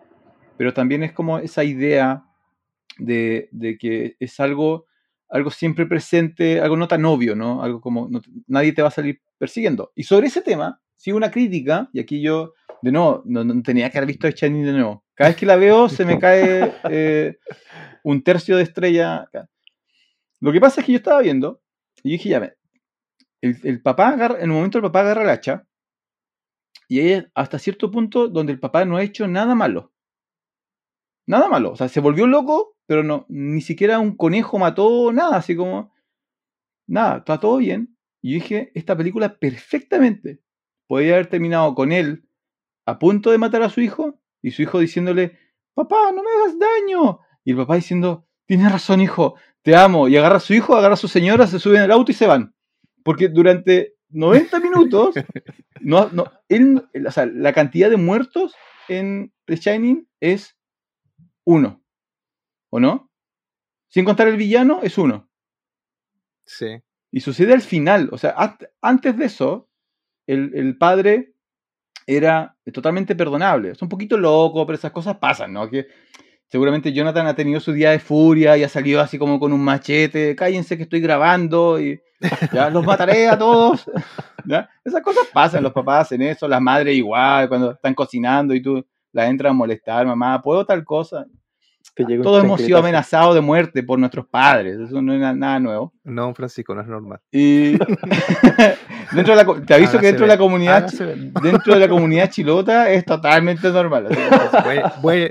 pero 0.56 0.74
también 0.74 1.04
es 1.04 1.12
como 1.12 1.38
esa 1.38 1.62
idea 1.62 2.24
de, 2.98 3.48
de 3.52 3.78
que 3.78 4.16
es 4.18 4.40
algo, 4.40 4.86
algo 5.28 5.50
siempre 5.50 5.86
presente, 5.86 6.60
algo 6.60 6.76
no 6.76 6.88
tan 6.88 7.04
obvio, 7.04 7.36
¿no? 7.36 7.62
Algo 7.62 7.80
como 7.80 8.08
no 8.08 8.20
nadie 8.48 8.72
te 8.72 8.82
va 8.82 8.88
a 8.88 8.92
salir 8.92 9.20
persiguiendo. 9.38 9.92
Y 9.94 10.02
sobre 10.04 10.26
ese 10.28 10.42
tema, 10.42 10.80
sí 10.96 11.12
una 11.12 11.30
crítica, 11.30 11.88
y 11.92 12.00
aquí 12.00 12.20
yo, 12.22 12.54
de 12.82 12.92
nuevo, 12.92 13.22
no, 13.26 13.44
no 13.44 13.62
tenía 13.62 13.90
que 13.90 13.98
haber 13.98 14.08
visto 14.08 14.28
The 14.28 14.34
Shining 14.34 14.64
de 14.64 14.72
nuevo. 14.72 15.04
Cada 15.14 15.30
vez 15.30 15.36
que 15.36 15.46
la 15.46 15.56
veo 15.56 15.88
se 15.88 16.04
me 16.04 16.18
cae 16.18 16.74
eh, 16.90 17.38
un 18.02 18.22
tercio 18.22 18.56
de 18.56 18.64
estrella. 18.64 19.28
Lo 20.40 20.52
que 20.52 20.60
pasa 20.60 20.80
es 20.80 20.86
que 20.86 20.92
yo 20.92 20.98
estaba 20.98 21.22
viendo, 21.22 21.62
y 22.02 22.10
dije, 22.12 22.28
ya, 22.28 22.38
ve, 22.38 22.56
el, 23.40 23.58
el 23.62 23.82
papá 23.82 24.08
agarra, 24.08 24.40
en 24.40 24.50
un 24.50 24.56
momento 24.56 24.78
el 24.78 24.82
papá 24.82 25.00
agarra 25.00 25.22
el 25.22 25.30
hacha, 25.30 25.66
y 26.88 27.00
es 27.00 27.24
hasta 27.34 27.58
cierto 27.58 27.90
punto 27.90 28.28
donde 28.28 28.52
el 28.52 28.60
papá 28.60 28.84
no 28.84 28.96
ha 28.96 29.02
hecho 29.02 29.26
nada 29.26 29.54
malo. 29.54 29.92
Nada 31.26 31.48
malo. 31.48 31.72
O 31.72 31.76
sea, 31.76 31.88
se 31.88 32.00
volvió 32.00 32.26
loco, 32.26 32.76
pero 32.86 33.02
no, 33.02 33.24
ni 33.28 33.62
siquiera 33.62 33.98
un 33.98 34.16
conejo 34.16 34.58
mató 34.58 35.12
nada, 35.12 35.36
así 35.36 35.56
como. 35.56 35.92
Nada, 36.86 37.18
está 37.18 37.40
todo 37.40 37.56
bien. 37.56 37.96
Y 38.22 38.34
dije, 38.34 38.70
esta 38.74 38.96
película 38.96 39.38
perfectamente 39.38 40.43
podría 40.86 41.14
haber 41.14 41.28
terminado 41.28 41.74
con 41.74 41.92
él 41.92 42.28
a 42.86 42.98
punto 42.98 43.30
de 43.30 43.38
matar 43.38 43.62
a 43.62 43.70
su 43.70 43.80
hijo 43.80 44.20
y 44.42 44.50
su 44.50 44.62
hijo 44.62 44.78
diciéndole, 44.78 45.38
papá, 45.74 46.12
no 46.12 46.22
me 46.22 46.30
hagas 46.30 46.58
daño. 46.58 47.20
Y 47.44 47.52
el 47.52 47.56
papá 47.56 47.76
diciendo, 47.76 48.26
tienes 48.46 48.70
razón, 48.70 49.00
hijo, 49.00 49.36
te 49.62 49.74
amo. 49.74 50.08
Y 50.08 50.16
agarra 50.16 50.36
a 50.36 50.40
su 50.40 50.54
hijo, 50.54 50.76
agarra 50.76 50.94
a 50.94 50.98
su 50.98 51.08
señora, 51.08 51.46
se 51.46 51.58
suben 51.58 51.82
al 51.82 51.90
auto 51.90 52.12
y 52.12 52.14
se 52.14 52.26
van. 52.26 52.54
Porque 53.02 53.28
durante 53.28 53.94
90 54.10 54.60
minutos, 54.60 55.14
no, 55.80 56.08
no, 56.10 56.30
él, 56.48 56.86
o 57.06 57.10
sea, 57.10 57.26
la 57.26 57.52
cantidad 57.52 57.90
de 57.90 57.96
muertos 57.96 58.54
en 58.88 59.32
The 59.46 59.56
Shining 59.56 60.08
es 60.20 60.56
uno. 61.44 61.82
¿O 62.70 62.80
no? 62.80 63.10
Sin 63.88 64.04
contar 64.04 64.28
el 64.28 64.36
villano, 64.36 64.80
es 64.82 64.98
uno. 64.98 65.30
Sí. 66.44 66.82
Y 67.10 67.20
sucede 67.20 67.52
al 67.52 67.62
final. 67.62 68.08
O 68.12 68.18
sea, 68.18 68.34
antes 68.80 69.16
de 69.16 69.24
eso, 69.24 69.68
el, 70.26 70.52
el 70.54 70.76
padre 70.78 71.34
era 72.06 72.56
totalmente 72.72 73.14
perdonable. 73.14 73.70
Es 73.70 73.82
un 73.82 73.88
poquito 73.88 74.16
loco, 74.16 74.66
pero 74.66 74.76
esas 74.76 74.92
cosas 74.92 75.16
pasan, 75.16 75.52
¿no? 75.52 75.68
Que 75.68 75.86
seguramente 76.48 76.92
Jonathan 76.92 77.26
ha 77.26 77.34
tenido 77.34 77.60
su 77.60 77.72
día 77.72 77.90
de 77.90 77.98
furia 77.98 78.56
y 78.56 78.62
ha 78.62 78.68
salido 78.68 79.00
así 79.00 79.18
como 79.18 79.40
con 79.40 79.52
un 79.52 79.62
machete, 79.62 80.36
cállense 80.36 80.76
que 80.76 80.84
estoy 80.84 81.00
grabando 81.00 81.80
y 81.80 82.00
ya 82.52 82.70
los 82.70 82.84
mataré 82.84 83.28
a 83.28 83.38
todos. 83.38 83.90
Esas 84.84 85.02
cosas 85.02 85.26
pasan, 85.32 85.62
los 85.62 85.72
papás 85.72 86.02
hacen 86.02 86.20
eso, 86.22 86.46
las 86.46 86.60
madres 86.60 86.94
igual, 86.94 87.48
cuando 87.48 87.72
están 87.72 87.94
cocinando 87.94 88.54
y 88.54 88.60
tú 88.60 88.84
la 89.12 89.26
entras 89.26 89.50
a 89.50 89.54
molestar, 89.54 90.06
mamá, 90.06 90.42
¿puedo 90.42 90.66
tal 90.66 90.84
cosa? 90.84 91.24
Todos 92.22 92.42
hemos 92.42 92.60
sido 92.60 92.78
amenazados 92.78 93.34
de 93.36 93.40
muerte 93.40 93.82
por 93.84 93.98
nuestros 93.98 94.26
padres, 94.26 94.80
eso 94.80 95.00
no 95.00 95.14
es 95.14 95.36
nada 95.36 95.60
nuevo. 95.60 95.92
No, 96.02 96.34
Francisco, 96.34 96.74
no 96.74 96.80
es 96.80 96.88
normal. 96.88 97.20
Y 97.30 97.72
dentro 99.12 99.36
de 99.36 99.44
la, 99.44 99.60
te 99.64 99.74
aviso 99.74 99.98
que 99.98 100.06
dentro 100.06 100.26
de 100.26 100.32
la 100.32 100.38
comunidad 100.38 100.90
dentro 101.40 101.74
de 101.74 101.80
la 101.80 101.88
comunidad 101.88 102.30
chilota 102.30 102.90
es 102.90 103.04
totalmente 103.04 103.70
normal. 103.70 104.08
Puede, 105.00 105.28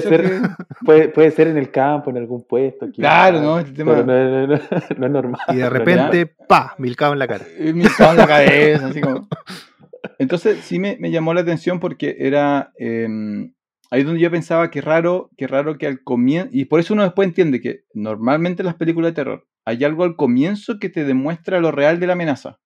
ser, 0.00 0.40
puede, 1.14 1.30
ser 1.30 1.48
en 1.48 1.58
el 1.58 1.70
campo, 1.70 2.10
en 2.10 2.16
algún 2.16 2.44
puesto. 2.44 2.90
claro, 2.92 3.40
no, 3.40 3.58
este 3.58 3.72
tema... 3.72 3.96
no, 4.02 4.54
es 4.54 4.98
normal. 4.98 5.40
Y 5.48 5.56
de 5.56 5.68
repente, 5.68 6.26
pa, 6.26 6.74
milcado 6.78 7.12
en 7.12 7.18
la 7.18 7.28
cara. 7.28 7.44
Milcado 7.58 8.12
en 8.12 8.16
la 8.16 8.26
cabeza, 8.26 8.86
así 8.86 9.00
como. 9.02 9.28
Entonces 10.18 10.60
sí 10.62 10.78
me, 10.78 10.96
me 10.98 11.10
llamó 11.10 11.34
la 11.34 11.40
atención 11.42 11.78
porque 11.80 12.16
era 12.18 12.72
em, 12.78 13.52
ahí 13.90 14.02
donde 14.02 14.20
yo 14.20 14.30
pensaba 14.30 14.70
que 14.70 14.80
raro, 14.80 15.30
que 15.36 15.46
raro 15.46 15.78
que 15.78 15.86
al 15.86 16.02
comienzo, 16.02 16.50
y 16.52 16.66
por 16.66 16.80
eso 16.80 16.94
uno 16.94 17.02
después 17.04 17.28
entiende 17.28 17.60
que 17.60 17.84
normalmente 17.94 18.62
en 18.62 18.66
las 18.66 18.76
películas 18.76 19.10
de 19.12 19.14
terror 19.16 19.46
hay 19.64 19.82
algo 19.84 20.04
al 20.04 20.16
comienzo 20.16 20.78
que 20.78 20.88
te 20.88 21.04
demuestra 21.04 21.60
lo 21.60 21.72
real 21.72 21.98
de 22.00 22.06
la 22.06 22.12
amenaza. 22.14 22.60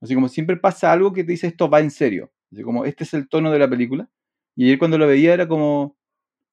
Así 0.00 0.14
como 0.14 0.28
siempre 0.28 0.56
pasa 0.56 0.92
algo 0.92 1.12
que 1.12 1.24
te 1.24 1.32
dice 1.32 1.48
esto 1.48 1.68
va 1.68 1.80
en 1.80 1.90
serio. 1.90 2.32
Así 2.52 2.62
como 2.62 2.84
este 2.84 3.04
es 3.04 3.14
el 3.14 3.28
tono 3.28 3.50
de 3.50 3.58
la 3.58 3.68
película. 3.68 4.08
Y 4.56 4.64
ayer 4.64 4.78
cuando 4.78 4.98
lo 4.98 5.06
veía 5.06 5.34
era 5.34 5.48
como, 5.48 5.96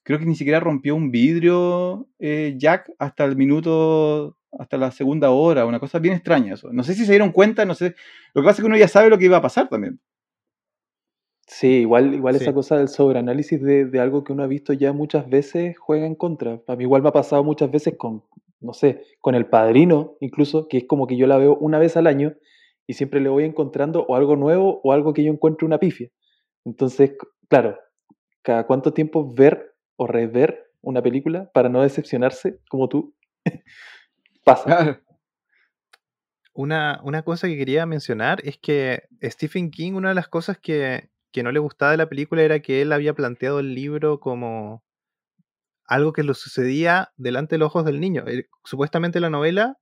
creo 0.03 0.19
que 0.19 0.25
ni 0.25 0.35
siquiera 0.35 0.59
rompió 0.59 0.95
un 0.95 1.11
vidrio 1.11 2.07
eh, 2.19 2.55
Jack 2.57 2.91
hasta 2.99 3.25
el 3.25 3.35
minuto, 3.37 4.37
hasta 4.59 4.77
la 4.77 4.91
segunda 4.91 5.31
hora, 5.31 5.65
una 5.65 5.79
cosa 5.79 5.99
bien 5.99 6.15
extraña. 6.15 6.55
No 6.71 6.83
sé 6.83 6.95
si 6.95 7.05
se 7.05 7.11
dieron 7.13 7.31
cuenta, 7.31 7.65
no 7.65 7.75
sé. 7.75 7.95
Lo 8.33 8.41
que 8.41 8.45
pasa 8.45 8.57
es 8.57 8.63
que 8.63 8.67
uno 8.67 8.77
ya 8.77 8.87
sabe 8.87 9.09
lo 9.09 9.17
que 9.17 9.25
iba 9.25 9.37
a 9.37 9.41
pasar 9.41 9.69
también. 9.69 9.99
Sí, 11.47 11.67
igual, 11.81 12.15
igual 12.15 12.35
esa 12.35 12.53
cosa 12.53 12.77
del 12.77 12.87
sobreanálisis 12.87 13.61
de, 13.61 13.85
de 13.85 13.99
algo 13.99 14.23
que 14.23 14.33
uno 14.33 14.43
ha 14.43 14.47
visto 14.47 14.73
ya 14.73 14.93
muchas 14.93 15.29
veces 15.29 15.77
juega 15.77 16.07
en 16.07 16.15
contra. 16.15 16.61
A 16.67 16.75
mí 16.75 16.83
igual 16.83 17.03
me 17.03 17.09
ha 17.09 17.13
pasado 17.13 17.43
muchas 17.43 17.69
veces 17.69 17.95
con, 17.97 18.23
no 18.59 18.73
sé, 18.73 19.03
con 19.21 19.35
El 19.35 19.45
Padrino, 19.45 20.15
incluso, 20.21 20.67
que 20.67 20.77
es 20.77 20.85
como 20.85 21.05
que 21.05 21.17
yo 21.17 21.27
la 21.27 21.37
veo 21.37 21.55
una 21.55 21.77
vez 21.77 21.97
al 21.97 22.07
año 22.07 22.33
y 22.87 22.93
siempre 22.93 23.21
le 23.21 23.29
voy 23.29 23.43
encontrando 23.43 24.05
o 24.07 24.15
algo 24.15 24.35
nuevo 24.35 24.81
o 24.83 24.91
algo 24.91 25.13
que 25.13 25.23
yo 25.23 25.31
encuentre 25.31 25.67
una 25.67 25.79
pifia. 25.79 26.09
Entonces, 26.65 27.15
claro, 27.47 27.77
cada 28.41 28.65
cuánto 28.65 28.93
tiempo 28.93 29.31
ver 29.33 29.75
o 29.97 30.07
rever 30.07 30.71
una 30.81 31.01
película 31.01 31.49
para 31.53 31.69
no 31.69 31.83
decepcionarse 31.83 32.59
como 32.69 32.89
tú 32.89 33.15
pasa. 34.43 35.01
Una, 36.53 37.01
una 37.03 37.21
cosa 37.23 37.47
que 37.47 37.57
quería 37.57 37.85
mencionar 37.85 38.39
es 38.43 38.57
que 38.57 39.03
Stephen 39.21 39.69
King, 39.69 39.93
una 39.93 40.09
de 40.09 40.15
las 40.15 40.27
cosas 40.27 40.57
que, 40.57 41.09
que 41.35 41.43
no 41.43 41.51
le 41.51 41.59
gustaba 41.59 41.91
de 41.91 41.97
la 41.97 42.07
película 42.07 42.43
era 42.43 42.61
que 42.61 42.81
él 42.81 42.93
había 42.93 43.13
planteado 43.13 43.59
el 43.59 43.75
libro 43.75 44.21
como 44.21 44.85
algo 45.85 46.13
que 46.13 46.23
lo 46.23 46.33
sucedía 46.33 47.11
delante 47.17 47.55
de 47.55 47.59
los 47.59 47.67
ojos 47.67 47.83
del 47.83 47.99
niño. 47.99 48.23
Eh, 48.25 48.47
supuestamente 48.63 49.19
la 49.19 49.29
novela 49.29 49.77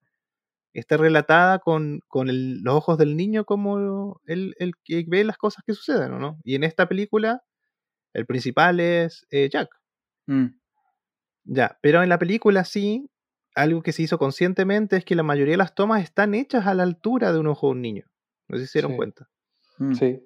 está 0.73 0.97
relatada 0.97 1.59
con, 1.59 2.01
los 2.11 2.73
ojos 2.73 2.97
del 2.97 3.15
niño 3.15 3.45
como 3.45 4.19
el, 4.25 4.55
que 4.83 5.05
ve 5.07 5.23
las 5.23 5.37
cosas 5.37 5.63
que 5.63 5.75
suceden, 5.75 6.17
¿no? 6.17 6.39
Y 6.43 6.55
en 6.55 6.63
esta 6.63 6.89
película, 6.89 7.43
el 8.13 8.25
principal 8.25 8.79
es 8.79 9.27
eh, 9.29 9.47
Jack. 9.47 9.69
Mm. 10.25 10.55
Ya, 11.43 11.77
pero 11.83 12.01
en 12.01 12.09
la 12.09 12.17
película 12.17 12.65
sí, 12.65 13.11
algo 13.53 13.83
que 13.83 13.91
se 13.91 14.01
hizo 14.01 14.17
conscientemente 14.17 14.97
es 14.97 15.05
que 15.05 15.13
la 15.13 15.21
mayoría 15.21 15.53
de 15.53 15.57
las 15.57 15.75
tomas 15.75 16.01
están 16.01 16.33
hechas 16.33 16.65
a 16.65 16.73
la 16.73 16.81
altura 16.81 17.31
de 17.31 17.37
un 17.37 17.45
ojo 17.45 17.67
de 17.67 17.73
un 17.73 17.81
niño. 17.83 18.05
No 18.47 18.57
sé 18.57 18.65
si 18.65 18.71
se 18.71 18.79
dieron 18.79 18.97
cuenta. 18.97 19.29
Mm. 19.77 19.93
Sí. 19.93 20.19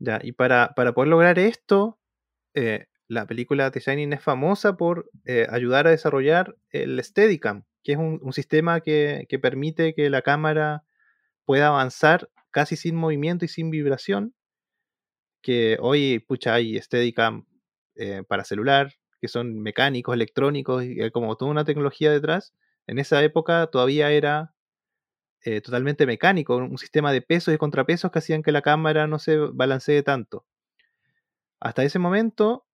Ya, 0.00 0.18
y 0.22 0.32
para, 0.32 0.72
poder 0.74 1.08
lograr 1.08 1.38
esto, 1.38 1.98
eh, 2.54 2.86
la 3.06 3.26
película 3.26 3.70
The 3.70 3.80
Shining 3.80 4.14
es 4.14 4.22
famosa 4.22 4.76
por 4.78 5.10
eh, 5.26 5.46
ayudar 5.50 5.86
a 5.86 5.90
desarrollar 5.90 6.56
el 6.70 7.02
Steadicam, 7.04 7.64
que 7.84 7.92
es 7.92 7.98
un, 7.98 8.32
sistema 8.32 8.80
que, 8.80 9.26
permite 9.42 9.94
que 9.94 10.08
la 10.08 10.22
cámara 10.22 10.84
pueda 11.44 11.68
avanzar 11.68 12.30
casi 12.50 12.76
sin 12.76 12.96
movimiento 12.96 13.44
y 13.44 13.48
sin 13.48 13.70
vibración. 13.70 14.34
Que 15.42 15.76
hoy, 15.80 16.18
pucha, 16.20 16.54
hay 16.54 16.80
Steadicam 16.80 17.46
eh, 17.94 18.22
para 18.26 18.44
celular, 18.44 18.94
que 19.20 19.28
son 19.28 19.60
mecánicos, 19.60 20.14
electrónicos, 20.14 20.84
y 20.84 21.10
como 21.10 21.36
toda 21.36 21.50
una 21.50 21.64
tecnología 21.64 22.10
detrás. 22.10 22.54
En 22.86 22.98
esa 22.98 23.22
época 23.22 23.66
todavía 23.66 24.10
era 24.12 24.54
eh, 25.42 25.60
totalmente 25.60 26.06
mecánico, 26.06 26.56
un 26.56 26.76
sistema 26.78 27.12
de 27.12 27.22
pesos 27.22 27.54
y 27.54 27.58
contrapesos 27.58 28.10
que 28.10 28.18
hacían 28.18 28.42
que 28.42 28.52
la 28.52 28.62
cámara 28.62 29.06
no 29.06 29.18
se 29.18 29.36
balancee 29.36 30.02
tanto. 30.02 30.44
Hasta 31.60 31.82
ese 31.82 31.98
momento, 31.98 32.66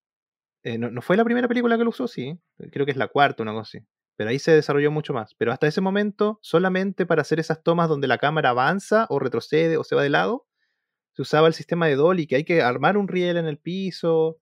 eh, 0.62 0.78
no, 0.78 1.00
fue 1.02 1.16
la 1.16 1.24
primera 1.24 1.48
película 1.48 1.78
que 1.78 1.84
lo 1.84 1.90
usó, 1.90 2.08
sí, 2.08 2.38
creo 2.72 2.84
que 2.84 2.92
es 2.92 2.98
la 2.98 3.08
cuarta, 3.08 3.42
una 3.42 3.52
cosa 3.52 3.78
así. 3.78 3.86
Pero 4.16 4.30
ahí 4.30 4.38
se 4.38 4.52
desarrolló 4.52 4.90
mucho 4.90 5.12
más. 5.12 5.34
Pero 5.36 5.52
hasta 5.52 5.66
ese 5.66 5.80
momento, 5.80 6.38
solamente 6.42 7.06
para 7.06 7.22
hacer 7.22 7.38
esas 7.38 7.62
tomas 7.62 7.88
donde 7.88 8.08
la 8.08 8.18
cámara 8.18 8.50
avanza 8.50 9.06
o 9.10 9.18
retrocede 9.18 9.76
o 9.76 9.84
se 9.84 9.94
va 9.94 10.02
de 10.02 10.10
lado, 10.10 10.46
se 11.12 11.22
usaba 11.22 11.48
el 11.48 11.54
sistema 11.54 11.86
de 11.86 11.96
dolly, 11.96 12.26
que 12.26 12.36
hay 12.36 12.44
que 12.44 12.62
armar 12.62 12.96
un 12.96 13.08
riel 13.08 13.36
en 13.36 13.46
el 13.46 13.58
piso 13.58 14.38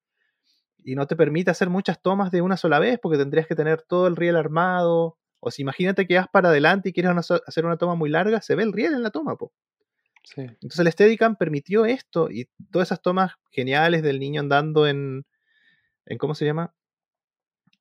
y 0.79 0.95
no 0.95 1.07
te 1.07 1.17
permite 1.17 1.51
hacer 1.51 1.71
muchas 1.71 2.01
tomas 2.01 2.31
de 2.31 2.43
una 2.43 2.57
sola 2.57 2.79
vez 2.79 2.99
porque 3.01 3.19
tendrías 3.19 3.47
que 3.47 3.55
tener 3.55 3.83
todo 3.83 4.07
el 4.07 4.17
riel 4.17 4.37
armado 4.37 5.19
o 5.47 5.51
si 5.51 5.61
imagínate 5.61 6.07
que 6.07 6.17
vas 6.17 6.29
para 6.29 6.49
adelante 6.49 6.89
y 6.89 6.93
quieres 6.95 7.13
hacer 7.47 7.67
una 7.67 7.77
toma 7.77 7.95
muy 7.95 8.09
larga, 8.09 8.41
se 8.41 8.55
ve 8.55 8.63
el 8.63 8.73
riel 8.73 8.95
en 8.95 9.03
la 9.03 9.11
toma, 9.11 9.37
po. 9.37 9.53
Entonces 10.37 10.79
el 10.79 10.91
Steadicam 10.91 11.37
permitió 11.37 11.85
esto 11.85 12.31
y 12.31 12.49
todas 12.71 12.89
esas 12.89 13.03
tomas 13.03 13.33
geniales 13.51 14.03
del 14.03 14.21
niño 14.21 14.41
andando 14.41 14.87
en, 14.87 15.27
en 16.07 16.17
¿cómo 16.17 16.35
se 16.35 16.47
llama? 16.47 16.75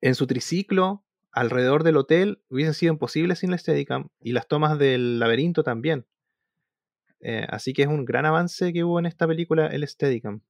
En 0.01 0.13
su 0.13 0.27
triciclo 0.27 1.05
alrededor 1.31 1.83
del 1.83 1.95
hotel 1.95 2.43
hubiesen 2.49 2.73
sido 2.73 2.91
imposibles 2.91 3.39
sin 3.39 3.53
el 3.53 3.59
Steadicam 3.59 4.09
y 4.19 4.33
las 4.33 4.49
tomas 4.49 4.77
del 4.77 5.17
laberinto 5.19 5.63
también. 5.63 6.05
Eh, 7.21 7.47
así 7.47 7.71
que 7.71 7.83
es 7.83 7.87
un 7.87 8.03
gran 8.03 8.25
avance 8.25 8.73
que 8.73 8.83
hubo 8.83 8.99
en 8.99 9.05
esta 9.05 9.25
película 9.25 9.67
el 9.67 9.87
Steadicam. 9.87 10.41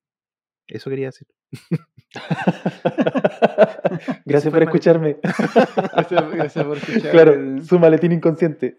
Eso 0.67 0.89
quería 0.89 1.07
decir. 1.07 1.27
gracias 4.25 4.53
por 4.53 4.63
escucharme. 4.63 5.17
gracias, 6.33 6.65
por 6.65 6.77
escucharme. 6.77 7.11
Claro, 7.11 7.63
su 7.63 7.79
maletín 7.79 8.13
inconsciente. 8.13 8.77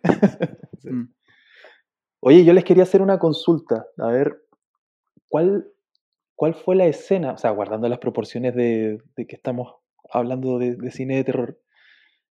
Mm. 0.83 1.05
Oye, 2.21 2.45
yo 2.45 2.53
les 2.53 2.65
quería 2.65 2.85
hacer 2.85 3.03
una 3.03 3.19
consulta. 3.19 3.87
A 3.99 4.09
ver, 4.09 4.43
¿cuál, 5.29 5.69
cuál 6.35 6.55
fue 6.55 6.75
la 6.75 6.87
escena? 6.87 7.33
O 7.33 7.39
sea, 7.39 7.51
guardando 7.51 7.89
las 7.89 7.99
proporciones 7.99 8.55
de, 8.55 8.99
que 9.17 9.37
estamos 9.37 9.75
hablando 10.11 10.59
de, 10.59 10.77
de, 10.77 10.91
cine 10.91 11.17
de 11.17 11.25
terror, 11.25 11.61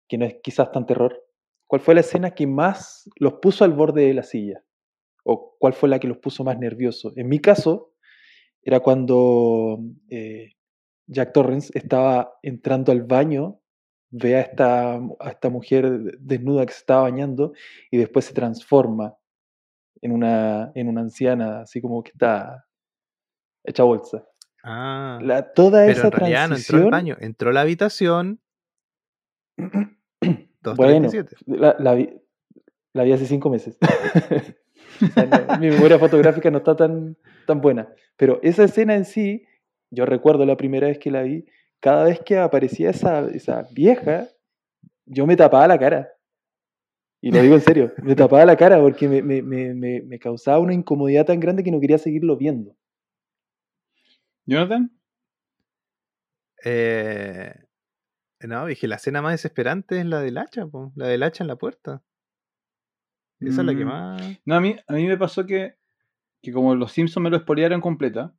que 0.10 0.18
no 0.18 0.26
es 0.26 0.36
quizás 0.44 0.72
tan 0.72 0.86
terror. 0.86 1.24
¿Cuál 1.68 1.82
fue 1.82 1.96
la 1.96 2.02
escena 2.02 2.32
que 2.32 2.48
más 2.48 3.10
los 3.18 3.36
puso 3.36 3.64
al 3.64 3.74
borde 3.74 4.08
de 4.08 4.14
la 4.14 4.24
silla? 4.24 4.64
¿O 5.24 5.56
cuál 5.60 5.74
fue 5.74 5.90
la 5.90 6.00
que 6.00 6.08
los 6.08 6.18
puso 6.18 6.44
más 6.44 6.58
nerviosos? 6.58 7.16
En 7.18 7.28
mi 7.28 7.40
caso, 7.40 7.94
era 8.68 8.82
cuando 8.82 9.80
eh, 10.10 10.52
Jack 11.08 11.32
Torrance 11.32 11.72
estaba 11.74 12.38
entrando 12.42 12.92
al 12.92 13.04
baño, 13.04 13.62
ve 14.10 14.36
a 14.36 14.42
esta, 14.42 14.96
a 14.96 15.30
esta 15.30 15.50
mujer 15.50 16.18
desnuda 16.20 16.66
que 16.66 16.74
se 16.74 16.80
estaba 16.80 17.04
bañando 17.04 17.54
y 17.90 17.96
después 17.96 18.26
se 18.26 18.34
transforma 18.34 19.16
en 20.02 20.12
una, 20.12 20.74
en 20.76 20.90
una 20.90 21.00
anciana, 21.00 21.62
así 21.62 21.80
como 21.80 22.04
que 22.04 22.12
está 22.12 22.66
hecha 23.64 23.84
bolsa. 23.84 24.28
Ah, 24.66 25.18
la, 25.22 25.54
toda 25.54 25.88
esa 25.88 26.12
transición... 26.12 26.50
no 26.50 26.56
entró 26.58 26.78
al 26.80 26.92
baño, 26.92 27.16
entró 27.22 27.52
a 27.52 27.54
la 27.54 27.62
habitación. 27.62 28.42
bueno, 30.76 31.10
la, 31.46 31.78
La 31.80 33.04
vi 33.04 33.12
hace 33.14 33.28
cinco 33.28 33.50
meses. 33.50 33.78
O 35.02 35.08
sea, 35.12 35.26
no, 35.26 35.58
mi 35.60 35.70
memoria 35.70 36.00
fotográfica 36.00 36.50
no 36.52 36.60
está 36.60 36.76
tan, 36.76 37.16
tan 37.46 37.62
buena. 37.62 37.88
Pero 38.16 38.40
esa 38.44 38.64
escena 38.64 38.96
en 38.96 39.06
sí, 39.06 39.46
yo 39.92 40.06
recuerdo 40.06 40.46
la 40.46 40.58
primera 40.58 40.88
vez 40.88 40.98
que 41.00 41.12
la 41.12 41.22
vi, 41.24 41.46
cada 41.80 42.06
vez 42.06 42.20
que 42.22 42.38
aparecía 42.38 42.90
esa, 42.90 43.28
esa 43.30 43.68
vieja, 43.72 44.28
yo 45.06 45.26
me 45.28 45.36
tapaba 45.36 45.68
la 45.68 45.78
cara. 45.78 46.10
Y 47.22 47.32
lo 47.32 47.42
digo 47.42 47.56
en 47.56 47.62
serio, 47.62 47.94
me 48.04 48.16
tapaba 48.16 48.46
la 48.46 48.56
cara 48.56 48.80
porque 48.80 49.08
me, 49.08 49.22
me- 49.22 49.42
me- 49.42 49.74
me- 49.74 50.02
me 50.02 50.20
causaba 50.20 50.60
una 50.60 50.74
incomodidad 50.74 51.26
tan 51.26 51.40
grande 51.40 51.64
que 51.64 51.72
no 51.72 51.80
quería 51.80 51.98
seguirlo 51.98 52.38
viendo. 52.38 52.76
Jonathan, 54.46 54.92
Eh, 56.64 57.54
no, 58.42 58.66
dije, 58.66 58.88
la 58.88 58.96
escena 58.96 59.22
más 59.22 59.34
desesperante 59.34 60.00
es 60.00 60.06
la 60.06 60.22
del 60.22 60.38
hacha, 60.38 60.66
po, 60.68 60.92
la 60.96 61.08
del 61.08 61.24
hacha 61.24 61.44
en 61.44 61.48
la 61.48 61.56
puerta. 61.56 62.02
Esa 63.40 63.62
es 63.62 63.68
la 63.68 63.76
que 63.76 63.86
Mm. 63.86 63.88
más. 63.88 64.40
no, 64.46 64.56
a 64.56 64.62
mí, 64.62 64.76
a 64.88 64.94
mí 64.94 65.06
me 65.08 65.18
pasó 65.18 65.46
que, 65.46 65.76
que 66.42 66.52
como 66.52 66.74
los 66.76 66.92
Simpsons 66.92 67.24
me 67.24 67.30
lo 67.30 67.40
spoilearon 67.40 67.82
completa, 67.82 68.34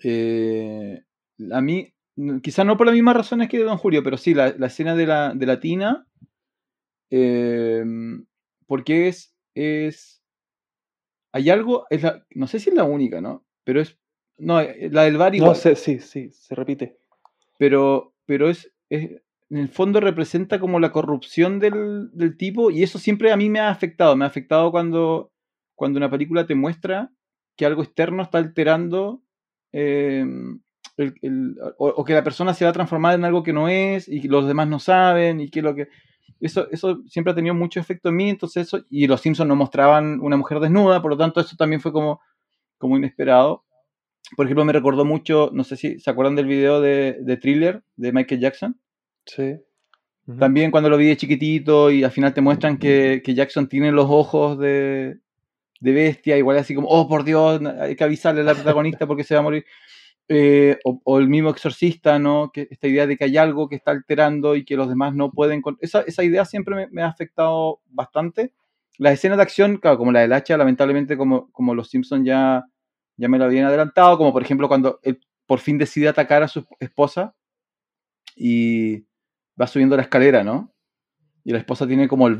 eh, 0.00 1.02
a 1.52 1.60
mí, 1.60 1.92
quizás 2.42 2.66
no 2.66 2.76
por 2.76 2.86
las 2.86 2.94
mismas 2.94 3.16
razones 3.16 3.48
que 3.48 3.58
Don 3.58 3.78
Julio, 3.78 4.02
pero 4.02 4.16
sí, 4.16 4.34
la, 4.34 4.54
la 4.56 4.66
escena 4.66 4.94
de 4.94 5.06
la, 5.06 5.34
de 5.34 5.46
la 5.46 5.60
tina, 5.60 6.06
eh, 7.10 7.84
porque 8.66 9.08
es, 9.08 9.34
es, 9.54 10.22
hay 11.32 11.50
algo, 11.50 11.86
es 11.90 12.02
la- 12.02 12.24
no 12.30 12.46
sé 12.46 12.60
si 12.60 12.70
es 12.70 12.76
la 12.76 12.84
única, 12.84 13.20
¿no? 13.20 13.44
Pero 13.64 13.80
es, 13.80 13.98
no, 14.38 14.60
eh, 14.60 14.88
la 14.92 15.02
del 15.04 15.16
bar 15.16 15.34
igual. 15.34 15.50
No, 15.50 15.54
se- 15.54 15.76
sí, 15.76 16.00
sí, 16.00 16.30
se 16.32 16.54
repite. 16.54 16.98
pero, 17.58 18.14
pero 18.26 18.48
es, 18.50 18.72
es- 18.88 19.20
en 19.50 19.58
el 19.58 19.68
fondo 19.68 20.00
representa 20.00 20.60
como 20.60 20.78
la 20.78 20.92
corrupción 20.92 21.58
del, 21.58 22.36
tipo 22.36 22.70
y 22.70 22.82
eso 22.82 22.98
siempre 22.98 23.32
a 23.32 23.36
mí 23.36 23.48
me 23.48 23.60
ha 23.60 23.70
afectado. 23.70 24.14
Me 24.14 24.24
ha 24.24 24.28
afectado 24.28 24.70
cuando, 24.70 25.32
cuando 25.74 25.96
una 25.98 26.10
película 26.10 26.46
te 26.46 26.54
muestra 26.54 27.10
que 27.56 27.64
algo 27.64 27.82
externo 27.82 28.22
está 28.22 28.38
alterando 28.38 29.22
o, 31.78 31.86
o 31.88 32.04
que 32.04 32.12
la 32.12 32.24
persona 32.24 32.52
se 32.54 32.64
va 32.64 32.70
a 32.70 32.74
transformar 32.74 33.14
en 33.14 33.24
algo 33.24 33.42
que 33.42 33.52
no 33.52 33.68
es 33.68 34.08
y 34.08 34.20
que 34.20 34.28
los 34.28 34.46
demás 34.46 34.68
no 34.68 34.78
saben 34.78 35.40
y 35.40 35.48
que 35.48 35.62
lo 35.62 35.74
que... 35.74 35.88
Eso, 36.40 36.68
eso 36.70 37.02
siempre 37.08 37.32
ha 37.32 37.34
tenido 37.34 37.54
mucho 37.54 37.80
efecto 37.80 38.10
en 38.10 38.16
mí, 38.16 38.30
entonces 38.30 38.68
eso, 38.68 38.84
y 38.88 39.08
los 39.08 39.20
Simpsons 39.20 39.48
no 39.48 39.56
mostraban 39.56 40.20
una 40.20 40.36
mujer 40.36 40.60
desnuda, 40.60 41.02
por 41.02 41.10
lo 41.10 41.16
tanto 41.16 41.40
eso 41.40 41.56
también 41.56 41.80
fue 41.80 41.90
como, 41.90 42.20
como 42.76 42.96
inesperado. 42.96 43.64
Por 44.36 44.46
ejemplo, 44.46 44.64
me 44.64 44.72
recordó 44.72 45.04
mucho, 45.04 45.50
no 45.52 45.64
sé 45.64 45.76
si 45.76 45.98
se 45.98 46.10
acuerdan 46.10 46.36
del 46.36 46.46
video 46.46 46.80
de, 46.80 47.16
de 47.20 47.36
Thriller 47.38 47.82
de 47.96 48.12
Michael 48.12 48.40
Jackson. 48.40 48.78
Sí. 49.28 49.56
Ujú. 50.26 50.38
También 50.38 50.70
cuando 50.70 50.90
lo 50.90 50.96
vi 50.98 51.06
de 51.08 51.16
chiquitito 51.16 51.90
y 51.90 52.04
al 52.04 52.10
final 52.12 52.34
te 52.34 52.40
muestran 52.42 52.78
que, 52.78 53.22
que 53.24 53.34
Jackson 53.34 53.68
tiene 53.68 53.92
los 53.92 54.06
ojos 54.10 54.58
de, 54.58 55.18
de 55.80 55.92
bestia, 55.92 56.38
igual 56.38 56.58
así 56.58 56.74
como, 56.74 56.88
oh 56.88 57.08
por 57.08 57.24
Dios, 57.24 57.60
hay 57.80 57.96
que 57.96 58.04
avisarle 58.04 58.42
a 58.42 58.44
la 58.44 58.54
protagonista 58.54 59.06
porque 59.06 59.24
se 59.24 59.34
va 59.34 59.40
a 59.40 59.44
morir. 59.44 59.64
Eh, 60.28 60.78
o, 60.84 61.00
o 61.04 61.18
el 61.18 61.28
mismo 61.28 61.50
exorcista, 61.50 62.18
¿no? 62.18 62.50
Que 62.52 62.68
esta 62.70 62.88
idea 62.88 63.06
de 63.06 63.16
que 63.16 63.24
hay 63.24 63.36
algo 63.38 63.68
que 63.68 63.76
está 63.76 63.92
alterando 63.92 64.56
y 64.56 64.64
que 64.64 64.76
los 64.76 64.88
demás 64.88 65.14
no 65.14 65.30
pueden. 65.32 65.62
con- 65.62 65.78
Esa, 65.80 66.02
esa 66.02 66.24
idea 66.24 66.44
siempre 66.46 66.74
me, 66.76 66.88
me 66.88 67.02
ha 67.02 67.08
afectado 67.08 67.80
bastante. 67.88 68.52
Las 68.98 69.14
escenas 69.14 69.38
de 69.38 69.42
acción, 69.44 69.78
claro, 69.78 69.98
como 69.98 70.12
la 70.12 70.20
del 70.20 70.32
hacha, 70.34 70.56
lamentablemente, 70.58 71.16
como, 71.16 71.50
como 71.52 71.74
los 71.74 71.90
Simpsons 71.90 72.26
ya, 72.26 72.64
ya 73.16 73.28
me 73.28 73.38
lo 73.38 73.44
habían 73.46 73.66
adelantado, 73.66 74.18
como 74.18 74.32
por 74.32 74.42
ejemplo 74.42 74.68
cuando 74.68 75.00
él 75.02 75.20
por 75.46 75.60
fin 75.60 75.78
decide 75.78 76.08
atacar 76.08 76.42
a 76.42 76.48
su 76.48 76.66
esposa 76.80 77.34
y 78.36 79.04
va 79.60 79.66
subiendo 79.66 79.96
la 79.96 80.02
escalera, 80.02 80.44
¿no? 80.44 80.72
Y 81.44 81.52
la 81.52 81.58
esposa 81.58 81.86
tiene 81.86 82.08
como 82.08 82.26
el 82.28 82.36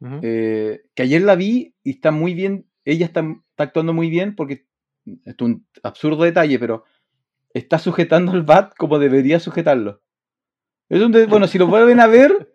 Ujú. 0.00 0.20
eh, 0.22 0.82
que 0.94 1.02
ayer 1.02 1.22
la 1.22 1.36
vi 1.36 1.74
y 1.82 1.90
está 1.90 2.10
muy 2.10 2.34
bien, 2.34 2.66
ella 2.84 3.06
está, 3.06 3.20
está 3.20 3.64
actuando 3.64 3.92
muy 3.92 4.08
bien 4.10 4.34
porque 4.34 4.66
es 5.24 5.36
un 5.40 5.66
absurdo 5.82 6.24
detalle, 6.24 6.58
pero 6.58 6.84
está 7.52 7.78
sujetando 7.78 8.32
el 8.32 8.42
bat 8.42 8.74
como 8.76 8.98
debería 8.98 9.40
sujetarlo. 9.40 10.02
Es 10.88 11.02
un 11.02 11.12
de- 11.12 11.26
bueno, 11.26 11.46
si 11.46 11.58
lo 11.58 11.66
vuelven 11.66 12.00
a 12.00 12.06
ver, 12.06 12.52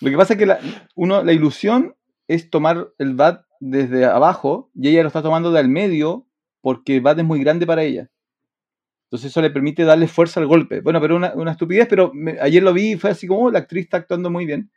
lo 0.00 0.10
que 0.10 0.16
pasa 0.16 0.34
es 0.34 0.38
que 0.38 0.46
la, 0.46 0.58
uno, 0.94 1.22
la 1.22 1.32
ilusión 1.32 1.94
es 2.28 2.50
tomar 2.50 2.88
el 2.98 3.14
bat 3.14 3.44
desde 3.60 4.04
abajo 4.04 4.70
y 4.74 4.88
ella 4.88 5.02
lo 5.02 5.08
está 5.08 5.22
tomando 5.22 5.52
del 5.52 5.68
medio 5.68 6.26
porque 6.60 6.96
el 6.96 7.02
bat 7.02 7.18
es 7.18 7.24
muy 7.24 7.40
grande 7.40 7.66
para 7.66 7.82
ella. 7.84 8.10
Entonces 9.06 9.30
eso 9.30 9.40
le 9.40 9.50
permite 9.50 9.84
darle 9.84 10.08
fuerza 10.08 10.40
al 10.40 10.46
golpe. 10.46 10.80
Bueno, 10.80 11.00
pero 11.00 11.16
una, 11.16 11.32
una 11.34 11.52
estupidez, 11.52 11.86
pero 11.88 12.10
me- 12.12 12.38
ayer 12.40 12.62
lo 12.62 12.72
vi 12.72 12.92
y 12.92 12.96
fue 12.96 13.10
así 13.10 13.26
como, 13.26 13.44
"Oh, 13.44 13.50
la 13.50 13.60
actriz 13.60 13.84
está 13.84 13.98
actuando 13.98 14.30
muy 14.30 14.46
bien. 14.46 14.70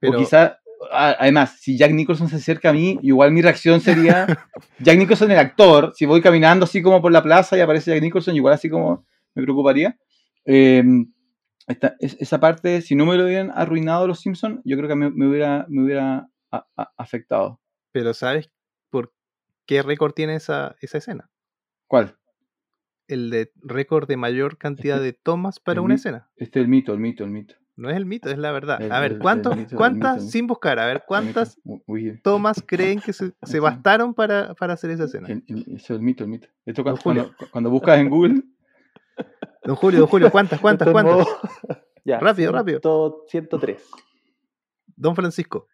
Pero- 0.00 0.14
O 0.14 0.18
quizá, 0.18 0.58
a- 0.90 1.16
además, 1.18 1.56
si 1.60 1.76
Jack 1.76 1.92
Nicholson 1.92 2.28
se 2.28 2.36
acerca 2.36 2.70
a 2.70 2.72
mí, 2.72 2.98
igual 3.02 3.30
mi 3.32 3.42
reacción 3.42 3.80
sería, 3.80 4.26
Jack 4.78 4.98
Nicholson 4.98 5.30
el 5.30 5.38
actor, 5.38 5.92
si 5.94 6.06
voy 6.06 6.20
caminando 6.22 6.64
así 6.64 6.80
como 6.82 7.02
por 7.02 7.12
la 7.12 7.22
plaza 7.22 7.56
y 7.56 7.60
aparece 7.60 7.90
Jack 7.92 8.02
Nicholson, 8.02 8.34
igual 8.36 8.54
así 8.54 8.70
como 8.70 9.04
me 9.34 9.42
preocuparía. 9.42 9.98
Eh, 10.46 10.82
esta- 11.66 11.94
es- 12.00 12.16
esa 12.20 12.40
parte, 12.40 12.80
si 12.82 12.94
no 12.94 13.04
me 13.06 13.16
lo 13.16 13.24
hubieran 13.24 13.50
arruinado 13.54 14.06
los 14.06 14.20
Simpsons, 14.20 14.60
yo 14.64 14.76
creo 14.76 14.88
que 14.88 14.94
me, 14.96 15.10
me 15.10 15.26
hubiera, 15.28 15.66
me 15.68 15.82
hubiera 15.84 16.28
a- 16.50 16.66
a- 16.76 16.92
afectado. 16.96 17.60
Pero 17.92 18.12
¿sabes 18.14 18.50
por 18.90 19.12
qué 19.66 19.82
récord 19.82 20.12
tiene 20.12 20.36
esa, 20.36 20.74
esa 20.80 20.98
escena? 20.98 21.30
¿Cuál? 21.86 22.16
El 23.06 23.30
de 23.30 23.52
récord 23.62 24.08
de 24.08 24.16
mayor 24.16 24.56
cantidad 24.56 25.00
de 25.00 25.12
tomas 25.12 25.60
para 25.60 25.80
una 25.80 25.94
escena. 25.94 26.28
Este 26.36 26.60
es 26.60 26.64
el 26.64 26.68
mito, 26.68 26.92
el 26.92 27.00
mito, 27.00 27.24
el 27.24 27.30
mito. 27.30 27.54
No 27.76 27.90
es 27.90 27.96
el 27.96 28.06
mito, 28.06 28.30
es 28.30 28.38
la 28.38 28.52
verdad. 28.52 28.80
El- 28.80 28.92
a 28.92 29.00
ver, 29.00 29.18
¿cuántos, 29.18 29.56
mito, 29.56 29.76
¿cuántas, 29.76 30.18
mito. 30.18 30.30
sin 30.30 30.46
buscar, 30.46 30.78
a 30.78 30.86
ver, 30.86 31.02
cuántas 31.06 31.58
tomas 32.22 32.62
creen 32.64 33.00
que 33.00 33.12
se, 33.12 33.60
bastaron 33.60 34.14
para, 34.14 34.54
para 34.54 34.74
hacer 34.74 34.90
esa 34.90 35.04
escena? 35.04 35.28
es 35.28 35.90
el 35.90 36.00
mito, 36.00 36.24
el 36.24 36.30
mito. 36.30 36.48
Esto 36.64 36.82
cuando, 36.82 37.02
cuando, 37.02 37.34
cuando 37.50 37.70
buscas 37.70 37.98
en 37.98 38.08
Google, 38.08 38.42
Don 39.64 39.76
Julio, 39.76 40.00
don 40.00 40.08
Julio, 40.08 40.30
¿cuántas, 40.30 40.60
cuántas, 40.60 40.88
cuántas? 40.90 41.26
Ya, 42.06 42.20
Rápido, 42.20 42.52
rápido. 42.52 43.24
100 43.28 43.48
103. 43.48 43.82
Don 44.94 45.16
Francisco, 45.16 45.68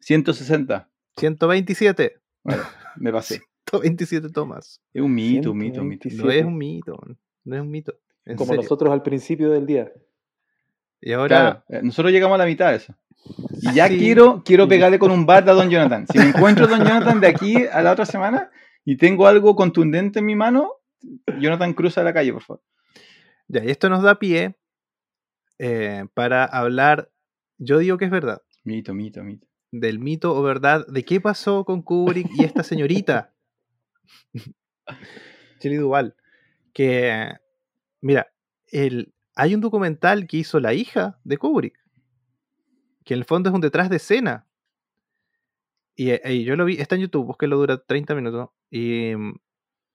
160. 0.00 0.90
127. 1.16 2.20
Bueno, 2.42 2.62
me 2.96 3.10
pasé. 3.12 3.40
127 3.82 4.28
tomas. 4.30 4.80
Es 4.92 5.02
un 5.02 5.14
mito, 5.14 5.52
un 5.52 5.58
mito, 5.58 5.80
un 5.80 5.88
mito. 5.88 6.08
127. 6.08 6.22
No 6.24 6.30
es 6.30 6.44
un 6.44 6.56
mito, 6.58 6.98
no 7.44 7.56
es 7.56 7.62
un 7.62 7.70
mito. 7.70 7.94
Como 8.26 8.46
serio. 8.46 8.62
nosotros 8.62 8.92
al 8.92 9.02
principio 9.02 9.50
del 9.50 9.66
día. 9.66 9.92
Y 11.00 11.12
ahora, 11.12 11.28
Claro, 11.28 11.64
eh, 11.68 11.80
nosotros 11.82 12.12
llegamos 12.12 12.34
a 12.34 12.38
la 12.38 12.46
mitad 12.46 12.70
de 12.70 12.76
eso. 12.76 12.94
Y 13.62 13.72
ya 13.74 13.88
Sí. 13.88 13.98
quiero, 13.98 14.42
quiero 14.44 14.68
pegarle 14.68 14.98
con 14.98 15.10
un 15.10 15.24
bat 15.26 15.48
a 15.48 15.52
Don 15.52 15.68
Jonathan. 15.70 16.06
Si 16.10 16.18
me 16.18 16.26
encuentro 16.28 16.66
a 16.66 16.68
Don 16.68 16.80
Jonathan 16.80 17.20
de 17.20 17.26
aquí 17.28 17.56
a 17.66 17.82
la 17.82 17.92
otra 17.92 18.04
semana 18.06 18.50
y 18.84 18.96
tengo 18.96 19.26
algo 19.26 19.56
contundente 19.56 20.18
en 20.20 20.26
mi 20.26 20.34
mano, 20.36 20.72
Jonathan 21.40 21.72
cruza 21.74 22.02
la 22.02 22.12
calle, 22.12 22.32
por 22.32 22.42
favor. 22.42 22.62
ya, 23.48 23.64
y 23.64 23.70
esto 23.70 23.88
nos 23.88 24.02
da 24.02 24.18
pie 24.18 24.54
eh, 25.58 26.04
para 26.14 26.44
hablar, 26.44 27.10
yo 27.58 27.78
digo 27.78 27.96
que 27.98 28.04
es 28.06 28.10
verdad, 28.10 28.42
Mito, 28.64 28.94
mito, 28.94 29.22
mito. 29.24 29.46
del 29.72 29.98
mito 29.98 30.34
o 30.34 30.42
verdad 30.42 30.86
de 30.86 31.04
qué 31.04 31.20
pasó 31.20 31.64
con 31.64 31.82
Kubrick 31.82 32.28
y 32.36 32.44
esta 32.44 32.62
señorita. 32.62 33.32
Shelley 35.60 35.78
Duvall. 35.78 36.14
Que, 36.72 37.32
mira, 38.00 38.32
el, 38.68 39.12
hay 39.34 39.54
un 39.54 39.60
documental 39.60 40.26
que 40.26 40.38
hizo 40.38 40.60
la 40.60 40.74
hija 40.74 41.18
de 41.24 41.38
Kubrick, 41.38 41.78
que 43.04 43.14
en 43.14 43.20
el 43.20 43.24
fondo 43.24 43.48
es 43.48 43.54
un 43.54 43.60
detrás 43.60 43.90
de 43.90 43.96
escena. 43.96 44.46
Y, 45.94 46.10
eh, 46.10 46.44
yo 46.44 46.56
lo 46.56 46.64
vi, 46.64 46.76
está 46.76 46.94
en 46.94 47.02
YouTube, 47.02 47.26
búsquelo, 47.26 47.58
dura 47.58 47.78
30 47.78 48.14
minutos. 48.14 48.50
Y 48.70 49.14
mm, 49.16 49.34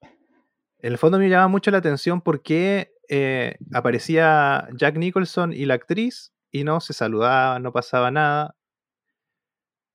en 0.01 0.91
el 0.91 0.97
fondo 0.97 1.17
me 1.17 1.29
llama 1.29 1.47
mucho 1.47 1.71
la 1.71 1.79
atención 1.79 2.21
porque 2.21 2.93
eh, 3.09 3.55
aparecía 3.73 4.67
Jack 4.73 4.97
Nicholson 4.97 5.53
y 5.53 5.65
la 5.65 5.75
actriz 5.75 6.33
y 6.51 6.63
no 6.63 6.79
se 6.79 6.93
saludaban, 6.93 7.63
no 7.63 7.71
pasaba 7.71 8.11
nada. 8.11 8.54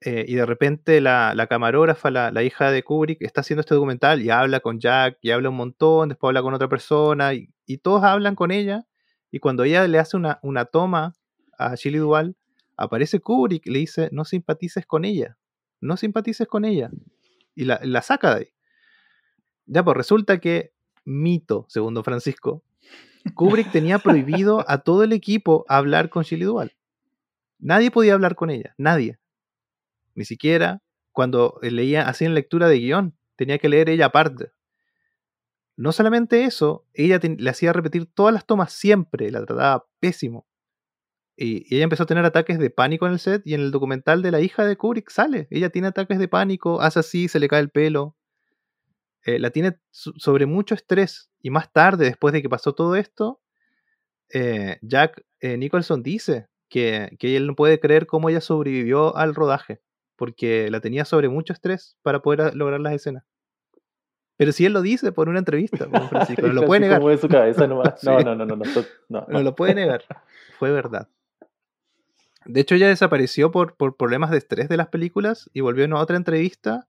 Eh, 0.02 0.24
y 0.26 0.34
de 0.34 0.46
repente 0.46 1.00
la, 1.02 1.34
la 1.34 1.46
camarógrafa, 1.46 2.10
la, 2.10 2.30
la 2.30 2.42
hija 2.42 2.70
de 2.70 2.82
Kubrick, 2.82 3.20
está 3.20 3.42
haciendo 3.42 3.60
este 3.60 3.74
documental 3.74 4.22
y 4.22 4.30
habla 4.30 4.60
con 4.60 4.80
Jack 4.80 5.18
y 5.20 5.30
habla 5.30 5.50
un 5.50 5.56
montón, 5.56 6.08
después 6.08 6.30
habla 6.30 6.42
con 6.42 6.54
otra 6.54 6.68
persona 6.68 7.34
y, 7.34 7.50
y 7.66 7.78
todos 7.78 8.02
hablan 8.02 8.34
con 8.34 8.50
ella. 8.50 8.86
Y 9.30 9.38
cuando 9.40 9.64
ella 9.64 9.86
le 9.86 9.98
hace 9.98 10.16
una, 10.16 10.40
una 10.42 10.64
toma 10.64 11.12
a 11.58 11.74
Shelley 11.74 12.00
Duvall, 12.00 12.36
aparece 12.76 13.20
Kubrick 13.20 13.66
y 13.66 13.70
le 13.70 13.78
dice, 13.80 14.08
no 14.10 14.24
simpatices 14.24 14.86
con 14.86 15.04
ella, 15.04 15.36
no 15.80 15.96
simpatices 15.96 16.48
con 16.48 16.64
ella. 16.64 16.90
Y 17.54 17.64
la, 17.66 17.78
la 17.82 18.00
saca 18.00 18.34
de 18.34 18.40
ahí. 18.40 18.48
Ya, 19.66 19.84
pues 19.84 19.96
resulta 19.96 20.40
que, 20.40 20.72
mito, 21.04 21.66
segundo 21.68 22.02
Francisco, 22.02 22.64
Kubrick 23.34 23.70
tenía 23.70 23.98
prohibido 24.00 24.64
a 24.66 24.78
todo 24.78 25.04
el 25.04 25.12
equipo 25.12 25.64
hablar 25.68 26.08
con 26.08 26.24
Shelley 26.24 26.46
Duvall. 26.46 26.72
Nadie 27.58 27.90
podía 27.90 28.14
hablar 28.14 28.34
con 28.34 28.48
ella, 28.50 28.74
nadie. 28.78 29.19
Ni 30.14 30.24
siquiera 30.24 30.82
cuando 31.12 31.58
leía, 31.62 32.08
hacían 32.08 32.34
lectura 32.34 32.68
de 32.68 32.78
guion, 32.78 33.16
tenía 33.36 33.58
que 33.58 33.68
leer 33.68 33.88
ella 33.90 34.06
aparte. 34.06 34.52
No 35.76 35.92
solamente 35.92 36.44
eso, 36.44 36.86
ella 36.92 37.18
le 37.22 37.50
hacía 37.50 37.72
repetir 37.72 38.06
todas 38.06 38.34
las 38.34 38.46
tomas 38.46 38.72
siempre, 38.72 39.30
la 39.30 39.44
trataba 39.44 39.86
pésimo. 39.98 40.46
Y, 41.36 41.74
ella 41.74 41.84
empezó 41.84 42.04
a 42.04 42.06
tener 42.06 42.24
ataques 42.24 42.58
de 42.58 42.70
pánico 42.70 43.06
en 43.06 43.14
el 43.14 43.18
set 43.18 43.42
y 43.46 43.54
en 43.54 43.62
el 43.62 43.70
documental 43.70 44.22
de 44.22 44.30
la 44.30 44.40
hija 44.40 44.64
de 44.66 44.76
Kubrick 44.76 45.10
sale. 45.10 45.48
Ella 45.50 45.70
tiene 45.70 45.88
ataques 45.88 46.18
de 46.18 46.28
pánico, 46.28 46.80
hace 46.82 47.00
así, 47.00 47.28
se 47.28 47.40
le 47.40 47.48
cae 47.48 47.60
el 47.60 47.70
pelo. 47.70 48.16
Eh, 49.24 49.38
la 49.38 49.50
tiene 49.50 49.78
so- 49.90 50.12
sobre 50.16 50.46
mucho 50.46 50.74
estrés. 50.74 51.30
Y 51.40 51.50
más 51.50 51.72
tarde, 51.72 52.06
después 52.06 52.32
de 52.32 52.42
que 52.42 52.48
pasó 52.48 52.74
todo 52.74 52.96
esto, 52.96 53.40
eh, 54.32 54.78
Jack 54.82 55.24
eh, 55.40 55.56
Nicholson 55.56 56.02
dice 56.02 56.48
que, 56.68 57.16
que 57.18 57.36
él 57.36 57.46
no 57.48 57.56
puede 57.56 57.80
creer 57.80 58.06
cómo 58.06 58.30
ella 58.30 58.40
sobrevivió 58.40 59.16
al 59.16 59.34
rodaje, 59.34 59.82
porque 60.20 60.70
la 60.70 60.80
tenía 60.80 61.06
sobre 61.06 61.30
mucho 61.30 61.54
estrés 61.54 61.96
para 62.02 62.20
poder 62.20 62.40
a- 62.42 62.52
lograr 62.52 62.78
las 62.78 62.92
escenas. 62.92 63.24
Pero 64.36 64.52
si 64.52 64.66
él 64.66 64.74
lo 64.74 64.82
dice 64.82 65.12
por 65.12 65.30
una 65.30 65.38
entrevista, 65.38 65.88
pues, 65.88 66.02
Francisco, 66.10 66.46
no 66.46 66.52
lo 66.52 66.66
puede 66.66 66.82
negar. 66.82 67.00
Su 67.18 67.26
cabeza 67.28 67.66
nomás. 67.66 67.94
No, 68.04 68.18
Sí. 68.18 68.24
no, 68.26 68.34
no, 68.34 68.44
no, 68.44 68.54
no, 68.56 68.64
no, 69.08 69.26
No 69.28 69.42
lo 69.42 69.54
puede 69.56 69.74
negar. 69.74 70.04
Fue 70.58 70.70
verdad. 70.70 71.08
De 72.44 72.60
hecho, 72.60 72.74
ella 72.74 72.88
desapareció 72.88 73.50
por, 73.50 73.76
por 73.76 73.96
problemas 73.96 74.30
de 74.30 74.36
estrés 74.38 74.68
de 74.68 74.76
las 74.76 74.88
películas 74.88 75.48
y 75.54 75.60
volvió 75.62 75.84
en 75.84 75.94
otra 75.94 76.16
entrevista 76.18 76.86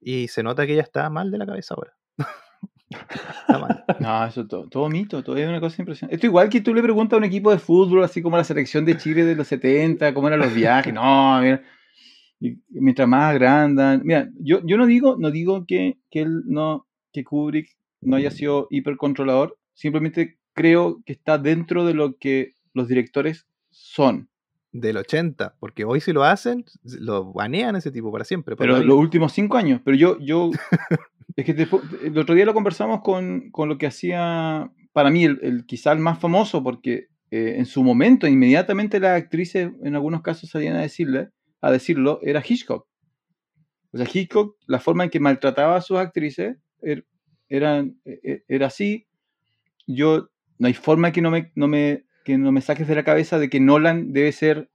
y 0.00 0.28
se 0.28 0.42
nota 0.42 0.66
que 0.66 0.72
ella 0.72 0.82
está 0.82 1.10
mal 1.10 1.30
de 1.30 1.36
la 1.38 1.44
cabeza 1.46 1.74
ahora. 1.74 1.96
está 2.90 3.58
mal. 3.58 3.84
No, 3.98 4.24
eso 4.26 4.46
todo, 4.46 4.68
todo 4.68 4.88
mito, 4.88 5.22
todo 5.22 5.36
es 5.36 5.46
una 5.46 5.60
cosa 5.60 5.82
impresionante. 5.82 6.14
Esto 6.16 6.26
igual 6.26 6.48
que 6.48 6.62
tú 6.62 6.72
le 6.74 6.82
preguntas 6.82 7.14
a 7.14 7.18
un 7.18 7.24
equipo 7.24 7.50
de 7.50 7.58
fútbol, 7.58 8.04
así 8.04 8.22
como 8.22 8.38
la 8.38 8.44
selección 8.44 8.86
de 8.86 8.96
Chile 8.96 9.24
de 9.26 9.34
los 9.36 9.48
70, 9.48 10.14
cómo 10.14 10.28
eran 10.28 10.40
los 10.40 10.54
viajes. 10.54 10.94
No, 10.94 11.40
mira. 11.42 11.62
Y 12.40 12.58
mientras 12.68 13.08
más 13.08 13.30
agrandan. 13.30 14.02
Mira, 14.04 14.28
yo, 14.38 14.60
yo 14.64 14.76
no 14.76 14.86
digo, 14.86 15.16
no 15.18 15.30
digo 15.30 15.64
que, 15.66 15.98
que 16.10 16.20
él 16.20 16.42
no, 16.46 16.86
que 17.12 17.24
Kubrick 17.24 17.76
no 18.00 18.16
haya 18.16 18.30
sido 18.30 18.68
hipercontrolador, 18.70 19.58
simplemente 19.74 20.38
creo 20.52 21.02
que 21.04 21.12
está 21.12 21.38
dentro 21.38 21.84
de 21.84 21.94
lo 21.94 22.16
que 22.16 22.54
los 22.74 22.88
directores 22.88 23.46
son. 23.70 24.28
Del 24.70 24.98
80, 24.98 25.56
porque 25.58 25.84
hoy 25.84 26.00
si 26.00 26.12
lo 26.12 26.24
hacen, 26.24 26.64
lo 26.84 27.32
banean 27.32 27.74
ese 27.74 27.90
tipo 27.90 28.12
para 28.12 28.24
siempre. 28.24 28.54
Pero 28.54 28.82
los 28.82 28.98
últimos 28.98 29.32
cinco 29.32 29.56
años. 29.56 29.80
Pero 29.84 29.96
yo, 29.96 30.18
yo 30.20 30.50
es 31.36 31.44
que 31.44 31.54
después- 31.54 31.82
el 32.04 32.16
otro 32.18 32.34
día 32.34 32.44
lo 32.44 32.54
conversamos 32.54 33.00
con, 33.02 33.50
con 33.50 33.68
lo 33.68 33.78
que 33.78 33.86
hacía, 33.86 34.70
para 34.92 35.10
mí, 35.10 35.24
el, 35.24 35.38
el 35.42 35.64
quizá 35.66 35.92
el 35.92 35.98
más 36.00 36.18
famoso, 36.18 36.62
porque 36.62 37.06
eh, 37.30 37.54
en 37.56 37.66
su 37.66 37.82
momento, 37.82 38.26
inmediatamente 38.26 39.00
las 39.00 39.20
actrices, 39.20 39.70
en 39.82 39.94
algunos 39.94 40.22
casos 40.22 40.50
salían 40.50 40.76
a 40.76 40.82
decirle, 40.82 41.30
a 41.60 41.70
decirlo, 41.72 42.20
era 42.22 42.42
Hitchcock. 42.46 42.86
O 43.92 43.96
sea, 43.98 44.06
Hitchcock, 44.12 44.56
la 44.66 44.80
forma 44.80 45.04
en 45.04 45.10
que 45.10 45.20
maltrataba 45.20 45.76
a 45.76 45.80
sus 45.80 45.98
actrices 45.98 46.56
er- 46.82 47.06
e- 47.48 48.20
e- 48.22 48.44
era 48.48 48.66
así. 48.66 49.06
Yo, 49.86 50.30
no 50.58 50.66
hay 50.68 50.74
forma 50.74 51.12
que 51.12 51.22
no 51.22 51.30
me, 51.30 51.52
no 51.54 51.68
me, 51.68 52.04
que 52.24 52.38
no 52.38 52.52
me 52.52 52.60
saques 52.60 52.88
de 52.88 52.94
la 52.94 53.04
cabeza 53.04 53.38
de 53.38 53.48
que 53.50 53.60
Nolan 53.60 54.12
debe 54.12 54.32
ser 54.32 54.70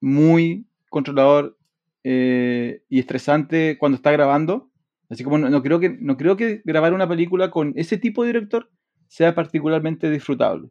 muy 0.00 0.66
controlador 0.90 1.58
eh, 2.04 2.82
y 2.88 3.00
estresante 3.00 3.76
cuando 3.78 3.96
está 3.96 4.12
grabando. 4.12 4.70
Así 5.10 5.24
como 5.24 5.38
no, 5.38 5.50
no 5.50 5.62
creo 5.62 5.80
que, 5.80 5.90
no 5.90 6.16
creo 6.16 6.36
que 6.36 6.62
grabar 6.64 6.94
una 6.94 7.08
película 7.08 7.50
con 7.50 7.72
ese 7.76 7.98
tipo 7.98 8.22
de 8.22 8.28
director 8.28 8.70
sea 9.08 9.34
particularmente 9.34 10.10
disfrutable. 10.10 10.70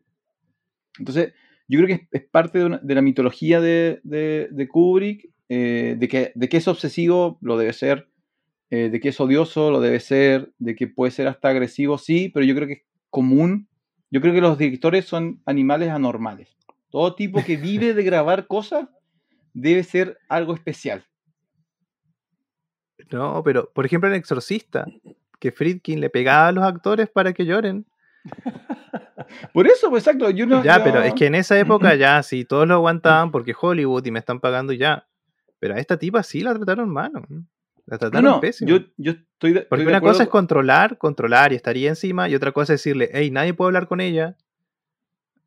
Entonces, 1.00 1.34
yo 1.68 1.80
creo 1.80 1.88
que 1.98 2.08
es, 2.12 2.24
parte 2.30 2.60
de 2.60 2.96
la 2.96 3.02
mitología 3.02 3.60
de, 3.62 4.00
de- 4.04 4.50
de 4.52 4.68
Kubrick, 4.68 5.30
eh, 5.50 5.96
de, 5.98 6.08
que, 6.08 6.32
de 6.36 6.50
que 6.50 6.58
es 6.58 6.68
obsesivo, 6.68 7.38
lo 7.42 7.58
debe 7.58 7.74
ser, 7.74 8.08
eh, 8.70 8.90
de 8.90 9.00
que 9.00 9.10
es 9.10 9.20
odioso, 9.20 9.72
lo 9.72 9.80
debe 9.82 10.00
ser, 10.00 10.52
de 10.58 10.76
que 10.76 10.88
puede 10.88 11.12
ser 11.12 11.28
hasta 11.28 11.50
agresivo, 11.50 11.98
sí, 11.98 12.30
pero 12.34 12.46
yo 12.46 12.56
creo 12.56 12.68
que 12.68 12.74
es 12.74 12.82
común. 13.10 13.68
Yo 14.10 14.22
creo 14.22 14.34
que 14.34 14.42
los 14.42 14.58
directores 14.58 15.06
son 15.06 15.42
animales 15.46 15.90
anormales. 15.90 16.50
Todo 16.90 17.16
tipo 17.16 17.44
que 17.44 17.58
vive 17.58 17.94
de 17.94 18.04
grabar 18.04 18.48
cosas 18.48 18.88
debe 19.54 19.84
ser 19.84 20.18
algo 20.30 20.54
especial. 20.54 21.04
No, 23.12 23.44
pero 23.44 23.70
por 23.74 23.86
ejemplo 23.86 24.10
en 24.10 24.16
Exorcista, 24.16 24.86
que 25.40 25.52
Friedkin 25.52 26.00
le 26.00 26.10
pegaba 26.10 26.48
a 26.48 26.52
los 26.52 26.64
actores 26.64 27.10
para 27.10 27.34
que 27.34 27.46
lloren. 27.46 27.86
Por 29.54 29.68
eso, 29.68 29.90
pues 29.90 30.04
exacto, 30.06 30.30
yo 30.30 30.46
no... 30.46 30.64
Ya, 30.64 30.78
yo- 30.78 30.84
pero 30.84 31.02
es 31.02 31.14
que 31.14 31.26
en 31.26 31.36
esa 31.36 31.58
época 31.60 31.96
ya 31.96 32.22
sí, 32.24 32.46
todos 32.46 32.68
lo 32.68 32.76
aguantaban 32.76 33.32
porque 33.32 33.54
Hollywood 33.60 34.06
y 34.06 34.12
me 34.12 34.20
están 34.20 34.40
pagando 34.40 34.74
ya. 34.74 35.08
Pero 35.64 35.76
a 35.76 35.80
esta 35.80 35.96
tipa 35.98 36.22
sí 36.24 36.42
la 36.42 36.54
trataron 36.54 36.90
mal. 36.90 37.14
¿no? 37.14 37.46
La 37.86 37.98
trataron 37.98 38.32
no, 38.32 38.40
pésimo. 38.42 38.70
yo, 38.70 38.80
yo 38.98 39.14
estoy 39.14 39.54
de, 39.54 39.62
Porque 39.62 39.86
una 39.86 40.02
cosa 40.02 40.24
es 40.24 40.28
con- 40.30 40.42
controlar, 40.42 40.98
controlar 40.98 41.54
y 41.54 41.56
estaría 41.56 41.88
encima, 41.88 42.28
y 42.28 42.36
otra 42.36 42.52
cosa 42.52 42.74
es 42.74 42.82
decirle, 42.82 43.10
hey, 43.14 43.32
nadie 43.32 43.54
puede 43.54 43.70
hablar 43.70 43.88
con 43.88 44.02
ella. 44.02 44.36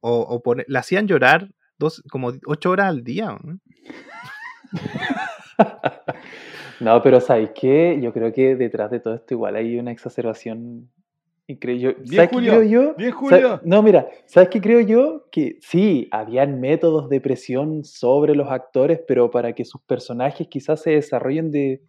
O, 0.01 0.21
o 0.21 0.43
poner- 0.43 0.64
la 0.69 0.79
hacían 0.81 1.07
llorar 1.07 1.51
dos, 1.77 2.03
como 2.11 2.33
ocho 2.47 2.71
horas 2.71 2.87
al 2.87 3.05
día. 3.05 3.37
¿no? 3.45 3.59
No, 6.81 7.03
pero 7.03 7.21
¿sabes 7.21 7.51
qué? 7.55 7.99
Yo 8.03 8.12
creo 8.12 8.33
que 8.33 8.55
detrás 8.57 8.91
de 8.91 9.01
todo 9.01 9.14
esto 9.14 9.35
igual 9.35 9.57
hay 9.57 9.79
una 9.79 9.93
exacerbación 9.93 10.91
increíble. 11.47 11.97
Bien, 12.01 12.07
¿Sabes 12.07 12.30
qué 12.30 12.34
Julio, 12.34 12.53
creo 12.53 12.62
yo? 12.64 12.94
bien, 12.97 13.12
Julio. 13.12 13.61
No, 13.64 13.82
mira, 13.82 14.09
¿sabes 14.26 14.49
qué 14.49 14.61
creo 14.61 14.80
yo? 14.80 15.26
Que 15.30 15.59
sí, 15.61 16.09
habían 16.11 16.61
métodos 16.61 17.09
de 17.09 17.20
presión 17.20 17.84
sobre 17.84 18.34
los 18.34 18.51
actores, 18.51 19.01
pero 19.07 19.30
para 19.30 19.55
que 19.55 19.64
sus 19.64 19.80
personajes 19.82 20.49
quizás 20.49 20.82
se 20.82 20.90
desarrollen 20.90 21.51
de 21.51 21.82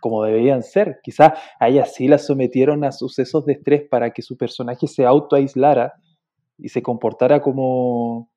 como 0.00 0.22
deberían 0.24 0.62
ser. 0.62 0.98
Quizás 1.02 1.32
a 1.58 1.68
ella 1.68 1.84
sí 1.86 2.08
la 2.08 2.18
sometieron 2.18 2.84
a 2.84 2.92
sucesos 2.92 3.44
de 3.44 3.54
estrés 3.54 3.88
para 3.88 4.10
que 4.10 4.22
su 4.22 4.36
personaje 4.36 4.86
se 4.86 5.04
autoaislara 5.04 5.94
y 6.58 6.68
se 6.68 6.82
comportara 6.82 7.40
como, 7.40 8.30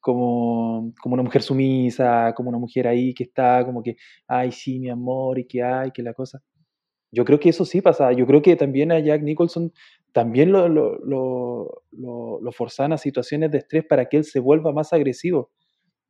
como, 0.00 0.92
como 1.00 1.14
una 1.14 1.22
mujer 1.22 1.42
sumisa, 1.42 2.32
como 2.34 2.48
una 2.48 2.58
mujer 2.58 2.86
ahí 2.88 3.14
que 3.14 3.24
está 3.24 3.64
como 3.64 3.82
que, 3.82 3.96
ay, 4.26 4.52
sí, 4.52 4.78
mi 4.78 4.88
amor, 4.90 5.38
y 5.38 5.46
que 5.46 5.62
ay, 5.62 5.90
que 5.92 6.02
la 6.02 6.14
cosa. 6.14 6.40
Yo 7.12 7.24
creo 7.24 7.40
que 7.40 7.48
eso 7.48 7.64
sí 7.64 7.80
pasa. 7.80 8.12
Yo 8.12 8.26
creo 8.26 8.42
que 8.42 8.56
también 8.56 8.92
a 8.92 8.98
Jack 8.98 9.22
Nicholson 9.22 9.72
también 10.16 10.50
lo, 10.50 10.66
lo, 10.66 10.98
lo, 11.04 11.82
lo, 11.92 12.40
lo 12.40 12.52
forzan 12.52 12.94
a 12.94 12.96
situaciones 12.96 13.50
de 13.50 13.58
estrés 13.58 13.84
para 13.84 14.06
que 14.06 14.16
él 14.16 14.24
se 14.24 14.40
vuelva 14.40 14.72
más 14.72 14.94
agresivo. 14.94 15.50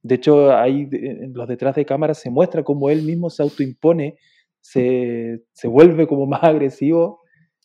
De 0.00 0.14
hecho, 0.14 0.56
ahí 0.56 0.88
en 0.92 1.32
los 1.34 1.48
detrás 1.48 1.74
de 1.74 1.84
cámara 1.84 2.14
se 2.14 2.30
muestra 2.30 2.62
cómo 2.62 2.88
él 2.88 3.02
mismo 3.02 3.30
se 3.30 3.42
autoimpone, 3.42 4.16
se, 4.60 5.42
se 5.52 5.66
vuelve 5.66 6.06
como 6.06 6.24
más 6.24 6.44
agresivo 6.44 7.18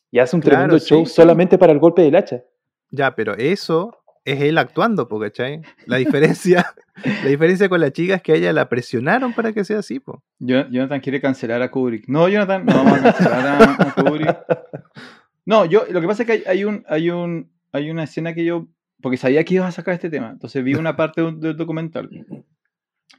y 0.10 0.18
hace 0.18 0.36
un 0.36 0.42
Claro, 0.42 0.56
tremendo 0.56 0.80
sí, 0.80 0.88
show 0.88 1.06
sí. 1.06 1.14
solamente 1.14 1.60
para 1.60 1.74
el 1.74 1.78
golpe 1.78 2.02
del 2.02 2.16
hacha. 2.16 2.42
Ya, 2.90 3.14
pero 3.14 3.36
eso 3.36 3.96
es 4.26 4.42
él 4.42 4.58
actuando, 4.58 5.08
¿cachai? 5.08 5.62
La 5.86 5.98
diferencia, 5.98 6.74
la 7.24 7.30
diferencia 7.30 7.70
con 7.70 7.82
la 7.82 7.92
chica 7.92 8.16
es 8.16 8.24
que 8.24 8.32
a 8.32 8.36
ella 8.36 8.52
la 8.52 8.68
presionaron 8.68 9.34
para 9.34 9.54
que 9.54 9.64
sea 9.64 9.78
así, 9.78 10.00
po. 10.00 10.24
Jonathan 10.40 11.02
quiere 11.02 11.22
cancelar 11.22 11.62
a 11.62 11.70
Kubrick. 11.70 12.06
No, 12.08 12.28
Jonathan, 12.28 12.66
no 12.66 12.74
vamos 12.74 12.98
a 12.98 13.04
cancelar 13.04 13.46
a, 13.46 13.74
a 13.74 13.94
Kubrick. 13.94 14.38
No, 15.46 15.66
yo, 15.66 15.86
lo 15.90 16.02
que 16.02 16.08
pasa 16.08 16.24
es 16.24 16.28
que 16.28 16.34
hay, 16.34 16.44
hay 16.46 16.64
un, 16.64 16.84
hay 16.88 17.10
un, 17.10 17.52
hay 17.72 17.90
una 17.90 18.04
escena 18.04 18.34
que 18.34 18.46
yo, 18.46 18.68
porque 19.02 19.18
sabía 19.18 19.44
que 19.44 19.56
ibas 19.56 19.70
a 19.70 19.72
sacar 19.72 19.94
este 19.96 20.10
tema, 20.10 20.30
entonces 20.32 20.64
vi 20.64 20.76
una 20.76 20.96
parte 20.96 21.22
de 21.22 21.32
del 21.34 21.58
documental. 21.58 22.10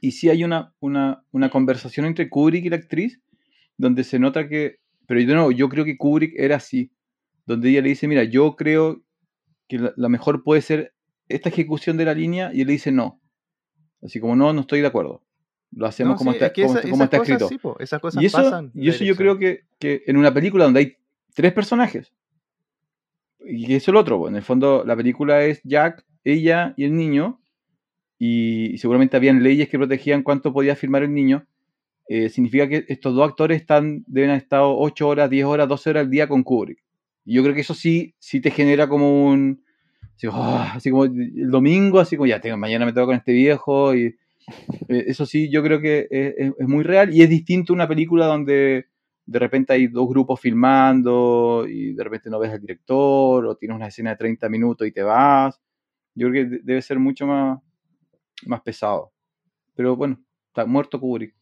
Y 0.01 0.11
sí 0.11 0.29
hay 0.29 0.43
una, 0.43 0.73
una, 0.79 1.23
una 1.31 1.49
conversación 1.49 2.05
entre 2.05 2.29
Kubrick 2.29 2.65
y 2.65 2.69
la 2.69 2.77
actriz, 2.77 3.21
donde 3.77 4.03
se 4.03 4.19
nota 4.19 4.47
que, 4.47 4.77
pero 5.07 5.19
yo 5.19 5.35
no, 5.35 5.51
yo 5.51 5.69
creo 5.69 5.85
que 5.85 5.97
Kubrick 5.97 6.33
era 6.37 6.57
así, 6.57 6.91
donde 7.45 7.69
ella 7.69 7.81
le 7.81 7.89
dice, 7.89 8.07
mira, 8.07 8.23
yo 8.23 8.55
creo 8.55 9.03
que 9.67 9.79
la, 9.79 9.93
la 9.95 10.09
mejor 10.09 10.43
puede 10.43 10.61
ser 10.61 10.93
esta 11.29 11.49
ejecución 11.49 11.97
de 11.97 12.05
la 12.05 12.13
línea, 12.13 12.51
y 12.53 12.61
él 12.61 12.67
le 12.67 12.73
dice 12.73 12.91
no. 12.91 13.21
Así 14.01 14.19
como, 14.19 14.35
no, 14.35 14.51
no 14.53 14.61
estoy 14.61 14.81
de 14.81 14.87
acuerdo. 14.87 15.23
Lo 15.71 15.85
hacemos 15.87 16.13
No, 16.13 16.17
como 16.17 16.31
sí, 16.31 16.35
está, 16.35 16.47
es 16.47 16.53
que 16.53 16.61
como, 16.63 16.73
esa- 16.75 16.81
como 16.89 16.95
esas 16.95 17.05
está 17.05 17.17
cosas 17.17 17.29
escrito. 17.33 17.49
sí, 17.49 17.57
po, 17.57 17.79
esas 17.79 17.99
cosas 18.01 18.21
Y 18.21 18.25
eso, 18.25 18.37
pasan. 18.37 18.71
y 18.75 18.89
eso 18.89 19.03
yo 19.05 19.15
creo 19.15 19.37
que, 19.37 19.61
que 19.79 20.03
en 20.05 20.17
una 20.17 20.33
película 20.33 20.65
donde 20.65 20.79
hay 20.81 20.97
tres 21.33 21.53
personajes, 21.53 22.13
y 23.45 23.73
es 23.73 23.87
lo 23.87 23.99
otro, 23.99 24.27
en 24.27 24.35
el 24.35 24.41
fondo 24.41 24.83
la 24.85 24.95
película 24.95 25.43
es 25.43 25.61
Jack, 25.63 26.05
ella 26.23 26.73
y 26.77 26.85
el 26.85 26.95
niño, 26.95 27.41
y, 28.17 28.77
seguramente 28.77 29.17
habían 29.17 29.43
leyes 29.43 29.69
que 29.69 29.77
protegían 29.77 30.23
cuánto 30.23 30.53
podía 30.53 30.75
filmar 30.75 31.03
el 31.03 31.13
niño, 31.13 31.45
eh, 32.09 32.29
significa 32.29 32.69
que 32.69 32.85
estos 32.87 33.15
dos 33.15 33.29
actores 33.29 33.61
están, 33.61 34.03
deben 34.07 34.31
haber 34.31 34.43
estado 34.43 34.77
8 34.77 35.07
horas, 35.07 35.29
10 35.29 35.45
horas, 35.45 35.67
12 35.67 35.89
horas 35.91 36.01
al 36.05 36.09
día 36.11 36.27
con 36.27 36.43
Kubrick. 36.43 36.79
Y 37.25 37.35
yo 37.35 37.43
creo 37.43 37.55
que 37.55 37.61
eso 37.61 37.73
sí, 37.73 38.15
sí 38.19 38.41
te 38.41 38.51
genera 38.51 38.87
como 38.89 39.27
un... 39.27 39.63
Así, 40.17 40.27
así 40.31 40.91
como 40.91 41.05
el 41.05 41.49
domingo, 41.49 41.99
así 41.99 42.17
como 42.17 42.27
ya, 42.27 42.39
tengo, 42.41 42.57
mañana 42.57 42.85
me 42.85 42.93
toca 42.93 43.07
con 43.07 43.15
este 43.15 43.33
viejo, 43.33 43.95
y 43.95 44.15
eh, 44.89 45.05
eso 45.07 45.25
sí, 45.25 45.49
yo 45.49 45.63
creo 45.63 45.81
que 45.81 46.07
es, 46.11 46.33
es- 46.37 46.53
es 46.59 46.67
muy 46.67 46.83
real 46.83 47.13
y 47.13 47.23
es 47.23 47.29
distinto 47.29 47.73
a 47.73 47.75
una 47.75 47.87
película 47.87 48.25
donde 48.27 48.87
de 49.25 49.39
repente 49.39 49.73
hay 49.73 49.87
dos 49.87 50.07
grupos 50.09 50.39
filmando 50.39 51.65
y 51.67 51.93
de 51.93 52.03
repente 52.03 52.29
no 52.29 52.39
ves 52.39 52.51
al 52.51 52.59
director 52.61 53.45
o 53.45 53.55
tienes 53.55 53.75
una 53.75 53.87
escena 53.87 54.11
de 54.11 54.17
30 54.17 54.49
minutos 54.49 54.87
y 54.87 54.91
te 54.91 55.01
vas. 55.03 55.59
Yo 56.15 56.29
creo 56.29 56.43
que 56.43 56.49
de- 56.57 56.61
debe 56.63 56.81
ser 56.81 56.99
mucho 56.99 57.25
más, 57.25 57.59
más 58.45 58.61
pesado. 58.61 59.11
Pero 59.75 59.95
bueno, 59.95 60.19
está 60.47 60.65
muerto 60.65 60.99
Kubrick. 60.99 61.35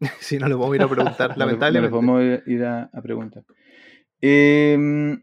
Si 0.20 0.38
no 0.38 0.46
le 0.48 0.54
a 0.54 0.76
ir 0.76 0.82
a 0.82 0.88
preguntar, 0.88 1.30
No 1.38 1.46
le- 1.46 1.52
lamentablemente. 1.52 1.96
No 1.96 2.18
le 2.20 2.36
podemos 2.38 2.48
ir 2.48 2.64
a, 2.64 2.90
a 2.92 3.02
preguntar. 3.02 3.44
Eh, 4.20 5.16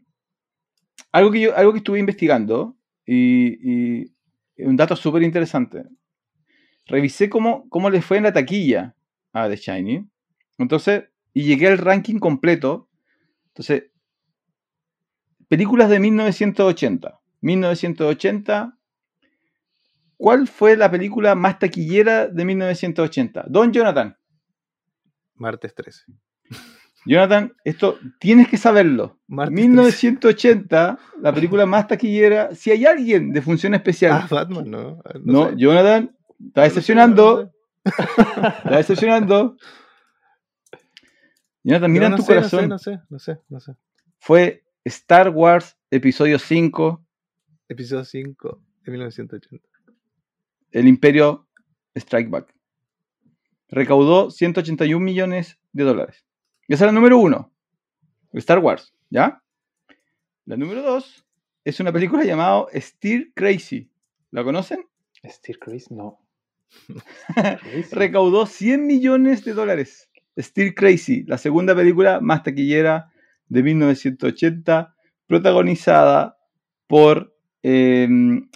algo, 1.12 1.30
que 1.30 1.40
yo, 1.40 1.56
algo 1.56 1.72
que 1.72 1.78
estuve 1.78 1.98
investigando 1.98 2.76
y, 3.06 4.02
y 4.02 4.12
un 4.58 4.76
dato 4.76 4.96
súper 4.96 5.22
interesante. 5.22 5.84
revisé 6.86 7.28
cómo, 7.28 7.68
cómo 7.68 7.90
le 7.90 8.02
fue 8.02 8.16
en 8.18 8.24
la 8.24 8.32
taquilla 8.32 8.94
a 9.32 9.48
The 9.48 9.56
Shining. 9.56 10.10
Entonces, 10.58 11.04
y 11.34 11.44
llegué 11.44 11.68
al 11.68 11.78
ranking 11.78 12.18
completo. 12.18 12.88
Entonces, 13.48 13.84
películas 15.48 15.88
de 15.90 16.00
1980. 16.00 17.20
1980. 17.40 18.78
¿Cuál 20.16 20.46
fue 20.46 20.76
la 20.76 20.90
película 20.90 21.34
más 21.34 21.58
taquillera 21.58 22.28
de 22.28 22.44
1980? 22.44 23.46
Don 23.48 23.72
Jonathan. 23.72 24.16
Martes 25.34 25.74
13. 25.74 26.04
Jonathan, 27.04 27.52
esto 27.64 27.98
tienes 28.20 28.48
que 28.48 28.56
saberlo. 28.56 29.18
Martes 29.26 29.54
1980, 29.56 30.98
la 31.20 31.34
película 31.34 31.66
más 31.66 31.88
taquillera. 31.88 32.54
Si 32.54 32.70
hay 32.70 32.86
alguien 32.86 33.32
de 33.32 33.42
función 33.42 33.74
especial. 33.74 34.12
Ah, 34.12 34.28
Batman, 34.30 34.70
no. 34.70 35.02
no, 35.24 35.50
sé. 35.50 35.56
Jonathan, 35.56 36.16
está 36.46 36.62
decepcionando. 36.62 37.50
Está 37.84 38.76
decepcionando. 38.76 39.56
Jonathan, 41.64 41.92
mira 41.92 42.02
No, 42.02 42.06
en 42.06 42.10
no 42.12 42.16
tu 42.16 42.22
sé, 42.22 42.34
corazón. 42.34 42.68
No 42.68 42.78
sé, 42.78 43.00
no 43.08 43.18
sé, 43.18 43.38
no 43.48 43.60
sé. 43.60 43.76
Fue 44.18 44.64
Star 44.84 45.30
Wars 45.30 45.76
Episodio 45.90 46.38
5, 46.38 47.04
Episodio 47.68 48.04
5 48.04 48.60
de 48.84 48.92
1980. 48.92 49.68
El 50.70 50.88
Imperio 50.88 51.46
Strike 51.94 52.30
Back. 52.30 52.54
Recaudó 53.68 54.30
181 54.30 55.02
millones 55.02 55.58
de 55.72 55.84
dólares. 55.84 56.26
Esa 56.68 56.84
es 56.84 56.86
la 56.86 56.92
número 56.92 57.18
uno. 57.18 57.52
Star 58.32 58.58
Wars, 58.58 58.94
¿ya? 59.10 59.42
La 60.44 60.56
número 60.56 60.82
dos 60.82 61.24
es 61.64 61.78
una 61.80 61.92
película 61.92 62.24
llamada 62.24 62.66
Steer 62.74 63.32
Crazy. 63.34 63.90
¿La 64.30 64.42
conocen? 64.42 64.86
Steve 65.24 65.58
Chris, 65.60 65.90
no. 65.90 66.18
Crazy. 67.34 67.94
Recaudó 67.94 68.46
100 68.46 68.86
millones 68.86 69.44
de 69.44 69.52
dólares. 69.52 70.08
Steer 70.38 70.74
Crazy, 70.74 71.24
la 71.24 71.38
segunda 71.38 71.74
película 71.74 72.20
más 72.20 72.42
taquillera 72.42 73.10
de 73.48 73.62
1980, 73.62 74.94
protagonizada 75.26 76.36
por 76.86 77.34
eh, 77.62 78.08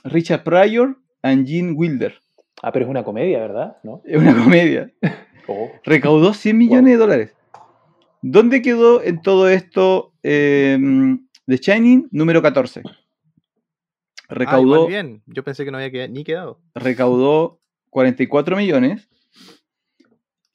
Richard 0.04 0.42
Pryor 0.44 0.98
y 1.22 1.46
Gene 1.46 1.72
Wilder. 1.72 2.14
Ah, 2.62 2.72
pero 2.72 2.86
es 2.86 2.90
una 2.90 3.04
comedia, 3.04 3.38
¿verdad? 3.40 3.76
¿No? 3.82 4.00
Es 4.04 4.16
una 4.18 4.34
comedia. 4.34 4.90
Oh, 5.48 5.70
Recaudó 5.84 6.34
100 6.34 6.58
millones 6.58 6.94
de 6.94 6.96
dólares. 6.96 7.36
¿Dónde 8.20 8.62
quedó 8.62 9.00
en 9.00 9.22
todo 9.22 9.48
esto 9.48 10.12
eh, 10.24 10.76
The 11.46 11.56
Shining 11.58 12.08
número 12.10 12.42
14? 12.42 12.82
Ah, 12.84 12.90
Recaudó, 14.28 14.74
igual 14.74 14.88
bien. 14.88 15.22
Yo 15.26 15.44
pensé 15.44 15.64
que 15.64 15.70
no 15.70 15.76
había 15.78 15.92
quedado- 15.92 16.12
ni 16.12 16.24
quedado. 16.24 16.60
recaudó 16.74 17.60
44 17.90 18.56
millones 18.56 19.08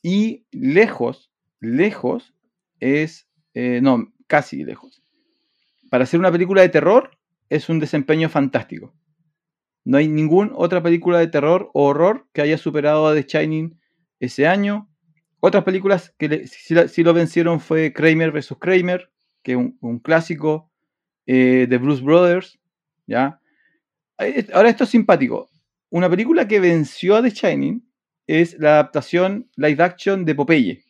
y 0.01 0.45
lejos, 0.51 1.31
lejos 1.59 2.33
es, 2.79 3.27
eh, 3.53 3.79
no, 3.81 4.11
casi 4.27 4.63
lejos. 4.63 5.03
Para 5.89 6.05
hacer 6.05 6.19
una 6.19 6.31
película 6.31 6.61
de 6.61 6.69
terror 6.69 7.17
es 7.49 7.69
un 7.69 7.79
desempeño 7.79 8.29
fantástico. 8.29 8.93
No 9.83 9.97
hay 9.97 10.07
ninguna 10.07 10.51
otra 10.55 10.81
película 10.81 11.19
de 11.19 11.27
terror 11.27 11.69
o 11.73 11.85
horror 11.85 12.27
que 12.33 12.41
haya 12.41 12.57
superado 12.57 13.07
a 13.07 13.13
The 13.13 13.23
Shining 13.23 13.79
ese 14.19 14.47
año. 14.47 14.89
Otras 15.39 15.63
películas 15.63 16.13
que 16.17 16.47
sí 16.47 17.03
lo 17.03 17.13
vencieron 17.13 17.59
fue 17.59 17.91
Kramer 17.93 18.31
vs. 18.31 18.55
Kramer, 18.59 19.11
que 19.41 19.53
es 19.53 19.57
un, 19.57 19.77
un 19.81 19.99
clásico 19.99 20.71
eh, 21.25 21.65
de 21.67 21.77
Bruce 21.77 22.03
Brothers. 22.03 22.59
¿ya? 23.07 23.39
Eh, 24.19 24.47
Ahora 24.53 24.69
esto 24.69 24.83
es 24.83 24.91
simpático. 24.91 25.49
Una 25.89 26.09
película 26.09 26.47
que 26.47 26.59
venció 26.59 27.15
a 27.15 27.21
The 27.21 27.31
Shining 27.31 27.83
es 28.27 28.57
la 28.59 28.73
adaptación 28.73 29.49
live 29.55 29.83
action 29.83 30.25
de 30.25 30.35
Popeye. 30.35 30.83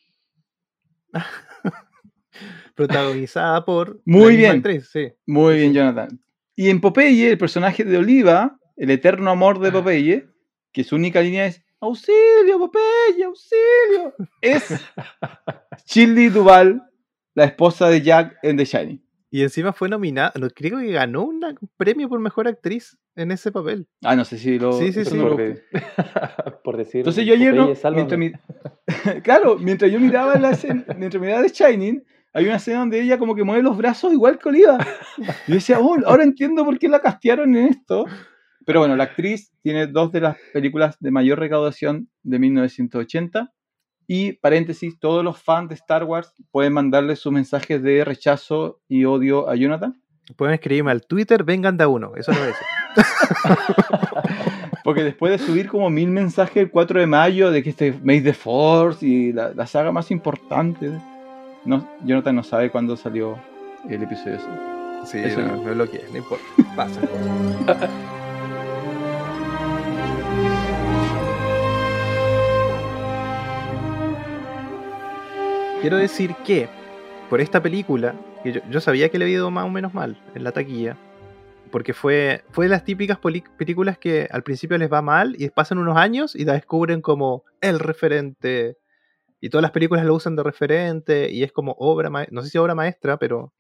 Protagonizada 2.76 3.64
por. 3.66 4.02
Muy 4.06 4.38
bien. 4.38 4.58
actriz, 4.58 4.90
sí. 4.92 5.10
Muy 5.26 5.56
bien, 5.56 5.74
Jonathan. 5.74 6.20
Y 6.56 6.70
en 6.70 6.82
Popeye, 6.82 7.32
el 7.32 7.38
personaje 7.38 7.84
de 7.84 7.98
Oliva, 7.98 8.60
el 8.78 8.90
eterno 8.92 9.32
amor 9.32 9.60
de 9.60 9.72
Popeye, 9.72 10.28
que 10.72 10.84
su 10.84 10.96
única 10.96 11.22
línea 11.22 11.46
es 11.46 11.64
¡Auxilio, 11.80 12.60
Popeye, 12.60 13.24
auxilio! 13.26 14.14
Es 14.40 14.80
Shirley 15.88 16.30
Duval, 16.30 16.84
la 17.34 17.46
esposa 17.46 17.90
de 17.90 18.02
Jack 18.02 18.38
en 18.44 18.58
The 18.58 18.66
Shining. 18.66 19.04
Y 19.34 19.44
encima 19.44 19.72
fue 19.72 19.88
nominada. 19.88 20.34
No, 20.40 20.50
creo 20.50 20.80
que 20.80 20.92
ganó 20.92 21.24
un 21.24 21.40
premio 21.78 22.10
por 22.10 22.20
mejor 22.20 22.50
actriz 22.50 22.98
en 23.16 23.32
ese 23.32 23.50
papel. 23.52 23.88
Ah, 24.04 24.16
no 24.16 24.26
sé 24.26 24.38
si 24.38 24.60
lo. 24.60 24.74
Sí, 24.74 24.92
sí, 24.92 25.06
sí. 25.06 25.18
por, 25.18 25.30
busqué. 25.30 25.44
de- 25.44 25.64
por 26.64 26.76
decir. 26.78 27.00
Entonces 27.00 27.26
yo 27.26 27.34
ayer, 27.34 27.56
no, 27.56 27.74
mientras 27.94 28.20
mi- 28.20 28.34
claro, 29.24 29.58
mientras 29.58 29.90
yo 29.90 30.00
miraba 30.02 30.38
la 30.38 30.52
escena, 30.52 30.86
mientras 30.98 31.22
miraba 31.22 31.44
The 31.44 31.50
Shining, 31.50 32.04
hay 32.34 32.46
una 32.46 32.58
escena 32.58 32.80
donde 32.80 33.02
ella 33.02 33.18
como 33.18 33.34
que 33.34 33.44
mueve 33.46 33.64
los 33.64 33.78
brazos 33.78 34.12
igual 34.12 34.38
que 34.38 34.50
Oliva. 34.50 34.78
Y 35.18 35.24
yo 35.48 35.54
decía, 35.56 35.80
oh, 35.80 35.98
ahora 36.06 36.24
entiendo 36.24 36.66
por 36.66 36.78
qué 36.78 36.90
la 36.90 37.00
castearon 37.00 37.56
en 37.56 37.68
esto. 37.68 38.06
Pero 38.66 38.80
bueno, 38.82 38.96
la 38.96 39.06
actriz 39.06 39.52
tiene 39.64 39.88
dos 39.88 40.12
de 40.12 40.22
las 40.22 40.38
películas 40.54 40.96
de 41.00 41.10
mayor 41.10 41.40
recaudación 41.40 42.10
de 42.22 42.38
1980. 42.38 43.52
Y 44.14 44.34
paréntesis, 44.34 45.00
todos 45.00 45.24
los 45.24 45.42
fans 45.42 45.70
de 45.70 45.76
Star 45.76 46.04
Wars 46.04 46.34
pueden 46.52 46.74
mandarle 46.74 47.16
sus 47.16 47.32
mensajes 47.32 47.82
de 47.82 48.04
rechazo 48.04 48.82
y 48.90 49.06
odio 49.06 49.48
a 49.50 49.56
Jonathan. 49.56 50.02
Pueden 50.36 50.54
escribirme 50.54 50.92
al 50.92 51.06
Twitter, 51.06 51.46
vengan 51.46 51.78
de 51.78 51.86
a 51.86 51.88
uno. 51.88 52.12
Eso 52.18 52.34
a 52.34 52.36
decir. 52.46 52.68
Porque 54.84 55.06
después 55.06 55.32
de 55.32 55.38
subir 55.46 55.70
como 55.70 55.90
mil 55.90 56.10
mensajes 56.10 56.58
el 56.58 56.72
4 56.72 57.00
de 57.00 57.08
mayo 57.08 57.52
de 57.52 57.64
que 57.64 57.70
este 57.70 57.94
Made 58.04 58.24
the 58.24 58.34
Force 58.34 59.06
y 59.06 59.32
la, 59.32 59.54
la 59.54 59.66
saga 59.66 59.94
más 59.94 60.12
importante, 60.12 60.92
no, 61.64 61.88
Jonathan 62.04 62.36
no 62.36 62.44
sabe 62.44 62.70
cuándo 62.70 62.98
salió 62.98 63.38
el 63.90 64.04
episodio. 64.04 64.36
ese. 64.36 64.46
Sí, 65.06 65.20
Eso 65.20 65.40
no, 65.42 65.56
no. 65.56 65.64
me 65.64 65.72
bloqueé, 65.72 66.04
no 66.12 66.18
importa. 66.18 66.44
Pasa. 66.76 67.00
Quiero 75.82 75.98
decir 75.98 76.36
que 76.46 76.70
por 77.28 77.42
esta 77.42 77.60
película, 77.64 78.14
que 78.44 78.52
yo, 78.52 78.62
yo 78.70 78.80
sabía 78.80 79.10
que 79.10 79.18
le 79.18 79.26
había 79.26 79.38
ido 79.38 79.50
más 79.50 79.66
o 79.66 79.70
menos 79.70 79.96
mal 79.96 80.16
en 80.36 80.44
la 80.44 80.52
taquilla, 80.52 80.96
porque 81.72 81.96
fue, 81.96 82.44
fue 82.52 82.66
de 82.66 82.70
las 82.70 82.86
típicas 82.86 83.18
películas 83.58 83.98
que 83.98 84.28
al 84.30 84.44
principio 84.44 84.78
les 84.78 84.94
va 84.94 85.02
mal 85.02 85.36
y 85.40 85.50
pasan 85.50 85.80
unos 85.80 85.98
años 85.98 86.36
y 86.36 86.46
la 86.46 86.54
descubren 86.54 87.02
como 87.02 87.46
el 87.62 87.80
referente. 87.80 88.78
Y 89.40 89.50
todas 89.50 89.64
las 89.64 89.72
películas 89.72 90.06
lo 90.06 90.14
usan 90.14 90.36
de 90.36 90.44
referente 90.44 91.32
y 91.32 91.42
es 91.42 91.52
como 91.52 91.76
obra 91.80 92.12
maestra, 92.12 92.36
no 92.36 92.44
sé 92.44 92.52
si 92.52 92.60
obra 92.60 92.76
maestra, 92.76 93.18
pero 93.18 93.52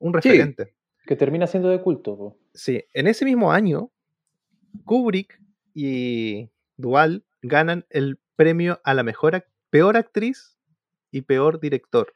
un 0.00 0.12
referente. 0.12 0.74
Que 1.06 1.14
termina 1.14 1.46
siendo 1.46 1.68
de 1.68 1.80
culto. 1.80 2.16
po. 2.16 2.38
Sí, 2.54 2.82
en 2.92 3.06
ese 3.06 3.24
mismo 3.24 3.52
año, 3.52 3.92
Kubrick 4.84 5.40
y 5.74 6.50
Duval 6.76 7.24
ganan 7.40 7.86
el 7.88 8.18
premio 8.34 8.80
a 8.82 8.94
la 8.94 9.04
mejor 9.04 9.46
peor 9.70 9.96
actriz 9.96 10.57
y 11.12 11.22
peor 11.22 11.60
director. 11.60 12.14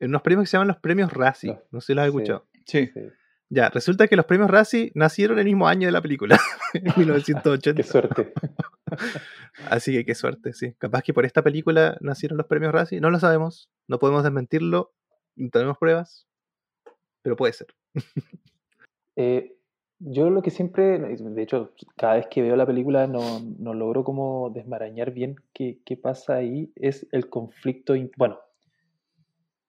En 0.00 0.10
unos 0.10 0.22
premios 0.22 0.44
que 0.44 0.50
se 0.50 0.56
llaman 0.56 0.68
los 0.68 0.78
premios 0.78 1.12
Razzie. 1.12 1.50
Los- 1.54 1.72
No 1.72 1.80
sé 1.80 1.86
si 1.88 1.94
los 1.94 2.02
has 2.04 2.10
sí. 2.10 2.16
escuchado. 2.16 2.48
Sí. 2.66 2.86
Sí. 2.94 3.00
Ya, 3.52 3.68
resulta 3.68 4.06
que 4.06 4.14
los 4.16 4.26
premios 4.26 4.48
Razzie 4.48 4.92
nacieron 4.94 5.38
el 5.40 5.44
mismo 5.44 5.66
año 5.66 5.88
de 5.88 5.92
la 5.92 6.00
película, 6.00 6.38
en 6.74 6.84
1980. 6.96 7.82
Qué 7.82 7.88
suerte. 7.88 8.32
Así 9.68 9.92
que 9.92 10.04
qué 10.04 10.14
suerte, 10.14 10.52
sí. 10.52 10.74
Capaz 10.78 11.02
que 11.02 11.12
por 11.12 11.24
esta 11.26 11.42
película 11.42 11.96
nacieron 12.00 12.38
los 12.38 12.46
premios 12.46 12.72
Razzie. 12.72 13.00
No 13.00 13.10
lo 13.10 13.18
sabemos, 13.18 13.68
no 13.88 13.98
podemos 13.98 14.22
desmentirlo, 14.22 14.94
no 15.36 15.50
tenemos 15.50 15.78
pruebas, 15.78 16.28
pero 17.22 17.34
puede 17.36 17.52
ser. 17.52 17.66
Eh, 19.16 19.56
yo 20.00 20.30
lo 20.30 20.42
que 20.42 20.50
siempre, 20.50 20.98
de 20.98 21.42
hecho, 21.42 21.72
cada 21.96 22.14
vez 22.14 22.26
que 22.26 22.42
veo 22.42 22.56
la 22.56 22.66
película 22.66 23.06
no, 23.06 23.20
no 23.58 23.74
logro 23.74 24.02
como 24.02 24.50
desmarañar 24.50 25.12
bien 25.12 25.36
qué, 25.52 25.80
qué 25.84 25.96
pasa 25.96 26.34
ahí, 26.34 26.72
es 26.74 27.06
el 27.12 27.28
conflicto, 27.28 27.94
bueno, 28.16 28.38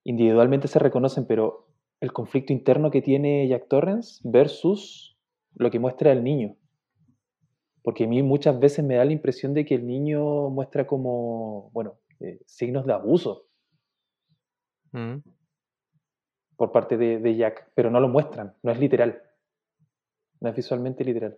individualmente 0.04 0.68
se 0.68 0.80
reconocen, 0.80 1.26
pero 1.26 1.68
el 2.00 2.12
conflicto 2.12 2.54
interno 2.54 2.90
que 2.90 3.02
tiene 3.02 3.48
Jack 3.48 3.68
Torrance 3.68 4.22
versus 4.24 5.18
lo 5.54 5.70
que 5.70 5.80
muestra 5.80 6.12
el 6.12 6.24
niño. 6.24 6.56
Porque 7.84 8.06
a 8.06 8.08
mí 8.08 8.24
muchas 8.24 8.60
veces 8.60 8.84
me 8.84 8.96
da 8.96 9.06
la 9.06 9.14
impresión 9.14 9.54
de 9.54 9.66
que 9.66 9.76
el 9.76 9.86
niño 9.86 10.50
muestra 10.50 10.88
como, 10.88 11.70
bueno, 11.74 12.00
eh, 12.20 12.40
signos 12.46 12.86
de 12.86 12.94
abuso 12.94 13.48
Mm. 14.92 15.24
por 16.58 16.72
parte 16.72 16.98
de, 16.98 17.20
de 17.20 17.36
Jack, 17.36 17.72
pero 17.74 17.90
no 17.90 18.00
lo 18.00 18.08
muestran, 18.08 18.54
no 18.62 18.72
es 18.72 18.80
literal, 18.80 19.22
no 20.42 20.50
es 20.50 20.56
visualmente 20.56 21.04
literal. 21.06 21.38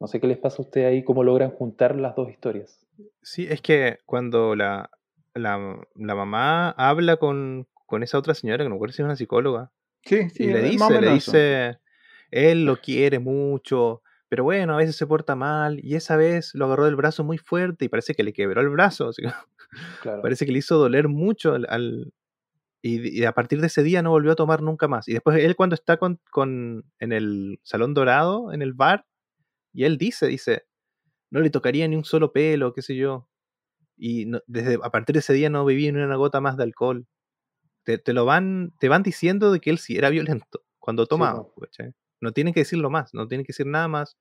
No 0.00 0.06
sé 0.06 0.20
qué 0.20 0.26
les 0.28 0.38
pasa 0.38 0.58
a 0.58 0.64
ustedes 0.64 0.86
ahí, 0.86 1.04
cómo 1.04 1.24
logran 1.24 1.50
juntar 1.50 1.96
las 1.96 2.14
dos 2.14 2.30
historias. 2.30 2.86
Sí, 3.22 3.46
es 3.50 3.60
que 3.60 3.98
cuando 4.06 4.54
la, 4.54 4.90
la, 5.34 5.80
la 5.96 6.14
mamá 6.14 6.70
habla 6.70 7.16
con, 7.16 7.66
con 7.86 8.02
esa 8.02 8.18
otra 8.18 8.34
señora, 8.34 8.58
que 8.58 8.64
no 8.64 8.70
me 8.70 8.76
acuerdo 8.76 8.92
si 8.92 9.02
es 9.02 9.06
una 9.06 9.16
psicóloga, 9.16 9.72
Sí, 10.04 10.30
sí, 10.30 10.44
y 10.44 10.46
le 10.46 10.62
dice, 10.62 11.00
le 11.00 11.12
dice, 11.12 11.78
él 12.30 12.64
lo 12.64 12.76
quiere 12.80 13.18
mucho, 13.18 14.02
pero 14.28 14.44
bueno, 14.44 14.74
a 14.74 14.76
veces 14.78 14.96
se 14.96 15.06
porta 15.06 15.34
mal. 15.34 15.80
Y 15.84 15.96
esa 15.96 16.16
vez 16.16 16.54
lo 16.54 16.66
agarró 16.66 16.84
del 16.86 16.96
brazo 16.96 17.24
muy 17.24 17.38
fuerte 17.38 17.84
y 17.84 17.88
parece 17.88 18.14
que 18.14 18.22
le 18.22 18.32
quebró 18.32 18.60
el 18.60 18.68
brazo. 18.68 19.08
así 19.08 19.22
que 19.22 19.28
Claro. 20.00 20.22
parece 20.22 20.46
que 20.46 20.52
le 20.52 20.58
hizo 20.60 20.78
doler 20.78 21.08
mucho 21.08 21.54
al, 21.54 21.66
al- 21.68 22.12
y, 22.96 23.20
y 23.20 23.24
a 23.24 23.32
partir 23.32 23.60
de 23.60 23.68
ese 23.68 23.82
día 23.82 24.02
no 24.02 24.10
volvió 24.10 24.32
a 24.32 24.36
tomar 24.36 24.62
nunca 24.62 24.88
más. 24.88 25.08
Y 25.08 25.12
después 25.14 25.38
él 25.42 25.56
cuando 25.56 25.74
está 25.74 25.96
con, 25.98 26.20
con- 26.30 26.84
en 26.98 27.12
el 27.12 27.60
Salón 27.62 27.94
Dorado, 27.94 28.52
en 28.52 28.62
el 28.62 28.72
bar, 28.74 29.06
y 29.72 29.84
él 29.84 29.98
dice, 29.98 30.26
dice, 30.28 30.64
no 31.30 31.40
le 31.40 31.50
tocaría 31.50 31.88
ni 31.88 31.96
un 31.96 32.04
solo 32.04 32.32
pelo, 32.32 32.72
qué 32.74 32.82
sé 32.82 32.96
yo. 32.96 33.28
Y 33.96 34.26
no- 34.26 34.40
desde 34.46 34.76
a 34.82 34.90
partir 34.90 35.14
de 35.14 35.20
ese 35.20 35.32
día 35.34 35.50
no 35.50 35.64
bebí 35.64 35.90
ni 35.92 36.00
una 36.00 36.16
gota 36.16 36.40
más 36.40 36.56
de 36.56 36.64
alcohol. 36.64 37.06
Te, 37.84 37.98
te 37.98 38.12
lo 38.12 38.24
van, 38.26 38.72
te 38.80 38.88
van 38.88 39.02
diciendo 39.02 39.52
de 39.52 39.60
que 39.60 39.70
él 39.70 39.78
sí 39.78 39.96
era 39.96 40.10
violento 40.10 40.62
cuando 40.80 41.06
tomaba. 41.06 41.46
¿cachai? 41.60 41.94
No 42.20 42.32
tienen 42.32 42.54
que 42.54 42.60
decirlo 42.60 42.90
más, 42.90 43.14
no 43.14 43.28
tienen 43.28 43.44
que 43.46 43.52
decir 43.52 43.66
nada 43.66 43.88
más. 43.88 44.16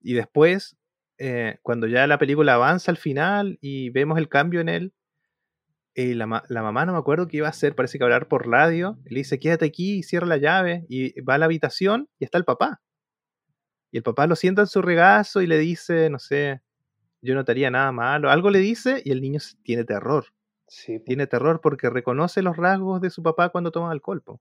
Y 0.00 0.14
después, 0.14 0.76
eh, 1.18 1.58
cuando 1.62 1.86
ya 1.86 2.06
la 2.06 2.18
película 2.18 2.54
avanza 2.54 2.90
al 2.90 2.96
final 2.96 3.58
y 3.60 3.90
vemos 3.90 4.18
el 4.18 4.28
cambio 4.28 4.60
en 4.60 4.68
él, 4.68 4.92
eh, 5.96 6.14
la, 6.14 6.26
ma- 6.26 6.44
la 6.48 6.62
mamá 6.62 6.86
no 6.86 6.92
me 6.92 6.98
acuerdo 6.98 7.26
qué 7.26 7.38
iba 7.38 7.46
a 7.48 7.50
hacer, 7.50 7.74
parece 7.74 7.98
que 7.98 8.04
hablar 8.04 8.28
por 8.28 8.46
radio. 8.48 8.98
Le 9.06 9.18
dice, 9.20 9.38
quédate 9.40 9.64
aquí, 9.64 10.02
cierra 10.02 10.26
la 10.26 10.36
llave. 10.36 10.84
Y 10.88 11.20
va 11.22 11.34
a 11.34 11.38
la 11.38 11.46
habitación 11.46 12.08
y 12.18 12.24
está 12.24 12.38
el 12.38 12.44
papá. 12.44 12.80
Y 13.90 13.96
el 13.96 14.02
papá 14.02 14.26
lo 14.26 14.36
sienta 14.36 14.62
en 14.62 14.66
su 14.68 14.82
regazo 14.82 15.40
y 15.42 15.46
le 15.46 15.58
dice, 15.58 16.10
no 16.10 16.18
sé, 16.18 16.60
yo 17.22 17.34
no 17.34 17.44
te 17.44 17.70
nada 17.70 17.90
malo. 17.92 18.30
Algo 18.30 18.50
le 18.50 18.58
dice 18.58 19.02
y 19.04 19.10
el 19.10 19.20
niño 19.20 19.40
tiene 19.62 19.84
terror. 19.84 20.26
Sí. 20.68 21.00
Tiene 21.00 21.26
terror 21.26 21.60
porque 21.62 21.90
reconoce 21.90 22.42
los 22.42 22.56
rasgos 22.56 23.00
de 23.00 23.10
su 23.10 23.22
papá 23.22 23.48
cuando 23.48 23.70
toma 23.70 23.90
alcohol. 23.90 24.22
po. 24.22 24.40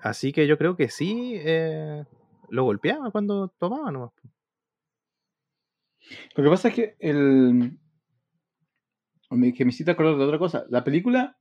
Así 0.00 0.32
que 0.32 0.46
yo 0.46 0.56
creo 0.58 0.76
que 0.76 0.88
sí, 0.88 1.34
eh, 1.36 2.04
lo 2.48 2.64
golpeaba 2.64 3.10
cuando 3.10 3.48
tomaba 3.58 3.90
nomás. 3.92 4.10
po. 4.12 4.28
Lo 6.34 6.44
que 6.44 6.50
pasa 6.50 6.68
es 6.68 6.74
que 6.74 6.96
el. 6.98 7.78
Me- 9.30 9.52
Que 9.54 9.64
me 9.64 9.70
hiciste 9.70 9.90
acordar 9.92 10.16
de 10.16 10.24
otra 10.24 10.38
cosa. 10.38 10.64
La 10.68 10.84
película. 10.84 11.36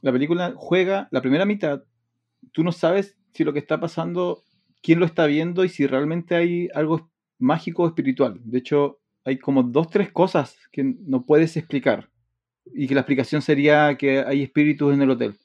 La 0.00 0.12
película 0.12 0.54
juega 0.56 1.08
la 1.10 1.20
primera 1.20 1.44
mitad. 1.44 1.84
Tú 2.52 2.64
no 2.64 2.72
sabes 2.72 3.16
si 3.32 3.44
lo 3.44 3.52
que 3.52 3.60
está 3.60 3.78
pasando, 3.80 4.42
quién 4.82 4.98
lo 4.98 5.06
está 5.06 5.26
viendo 5.26 5.64
y 5.64 5.68
si 5.68 5.86
realmente 5.86 6.34
hay 6.34 6.68
algo 6.74 7.10
mágico 7.38 7.84
o 7.84 7.86
espiritual. 7.86 8.40
De 8.44 8.58
hecho, 8.58 8.98
hay 9.24 9.38
como 9.38 9.62
dos, 9.62 9.88
tres 9.90 10.10
cosas 10.10 10.56
que 10.72 10.82
no 10.84 11.24
puedes 11.24 11.56
explicar. 11.56 12.10
Y 12.74 12.86
que 12.88 12.94
la 12.94 13.00
explicación 13.02 13.42
sería 13.42 13.96
que 13.96 14.20
hay 14.20 14.42
espíritus 14.42 14.92
en 14.92 15.02
el 15.02 15.10
hotel. 15.10 15.36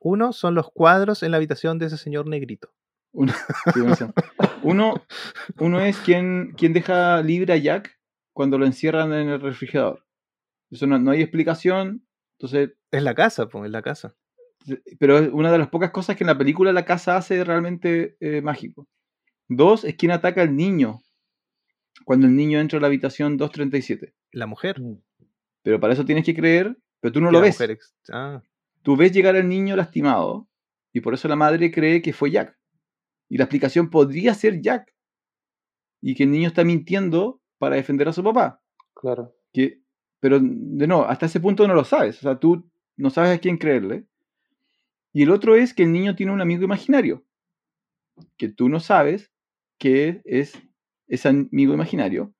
Uno 0.00 0.32
son 0.32 0.54
los 0.54 0.70
cuadros 0.72 1.22
en 1.22 1.30
la 1.30 1.36
habitación 1.36 1.78
de 1.78 1.86
ese 1.86 1.96
señor 1.98 2.26
negrito. 2.26 2.70
Uno, 4.62 4.94
uno 5.58 5.80
es 5.80 5.96
quien, 5.98 6.52
quien 6.56 6.72
deja 6.72 7.22
libre 7.22 7.52
a 7.52 7.56
Jack 7.56 7.98
cuando 8.32 8.56
lo 8.58 8.66
encierran 8.66 9.12
en 9.12 9.28
el 9.28 9.40
refrigerador. 9.40 10.04
Eso 10.70 10.86
no, 10.86 10.98
no 10.98 11.10
hay 11.10 11.22
explicación. 11.22 12.06
Entonces, 12.38 12.70
Es 12.90 13.02
la 13.02 13.14
casa, 13.14 13.48
pues, 13.48 13.66
es 13.66 13.70
la 13.70 13.82
casa. 13.82 14.14
pero 14.98 15.18
es 15.18 15.28
una 15.32 15.50
de 15.52 15.58
las 15.58 15.68
pocas 15.68 15.90
cosas 15.90 16.16
que 16.16 16.24
en 16.24 16.28
la 16.28 16.38
película 16.38 16.72
la 16.72 16.84
casa 16.84 17.16
hace 17.16 17.42
realmente 17.44 18.16
eh, 18.20 18.40
mágico. 18.42 18.88
Dos 19.48 19.84
es 19.84 19.96
quien 19.96 20.12
ataca 20.12 20.42
al 20.42 20.54
niño 20.54 21.00
cuando 22.04 22.26
el 22.26 22.36
niño 22.36 22.60
entra 22.60 22.78
a 22.78 22.80
la 22.80 22.86
habitación 22.86 23.36
237. 23.36 24.14
La 24.32 24.46
mujer. 24.46 24.80
Mm. 24.80 24.98
Pero 25.62 25.80
para 25.80 25.92
eso 25.92 26.04
tienes 26.04 26.24
que 26.24 26.34
creer, 26.34 26.76
pero 27.00 27.12
tú 27.12 27.20
no 27.20 27.26
lo 27.30 27.38
la 27.38 27.44
ves. 27.46 27.56
mujer 27.56 27.70
ex- 27.72 27.94
ah, 28.12 28.42
Tú 28.82 28.96
ves 28.96 29.12
llegar 29.12 29.36
al 29.36 29.48
niño 29.48 29.76
lastimado 29.76 30.48
y 30.92 31.00
por 31.00 31.12
eso 31.14 31.28
la 31.28 31.36
madre 31.36 31.70
cree 31.70 32.00
que 32.00 32.12
fue 32.14 32.30
Jack. 32.30 32.56
Y 33.28 33.36
la 33.38 33.44
explicación 33.44 33.90
podría 33.90 34.32
ser 34.34 34.60
Jack. 34.62 34.94
Y 36.00 36.14
que 36.14 36.22
el 36.24 36.30
niño 36.30 36.48
está 36.48 36.64
mintiendo 36.64 37.42
para 37.58 37.76
defender 37.76 38.08
a 38.08 38.12
su 38.14 38.24
papá. 38.24 38.62
Claro. 38.94 39.34
Que, 39.52 39.80
pero 40.20 40.38
de 40.40 40.86
no, 40.86 41.04
hasta 41.04 41.26
ese 41.26 41.40
punto 41.40 41.66
no 41.66 41.74
lo 41.74 41.84
sabes. 41.84 42.18
O 42.18 42.20
sea, 42.20 42.38
tú 42.38 42.70
no 42.96 43.10
sabes 43.10 43.36
a 43.36 43.38
quién 43.38 43.56
creerle. 43.56 44.04
Y 45.12 45.22
el 45.22 45.30
otro 45.30 45.56
es 45.56 45.74
que 45.74 45.82
el 45.82 45.92
niño 45.92 46.14
tiene 46.14 46.32
un 46.32 46.40
amigo 46.40 46.62
imaginario. 46.62 47.24
Que 48.36 48.48
tú 48.48 48.68
no 48.68 48.80
sabes 48.80 49.32
que 49.78 50.20
es 50.24 50.52
ese 51.08 51.28
amigo 51.28 51.74
imaginario. 51.74 52.34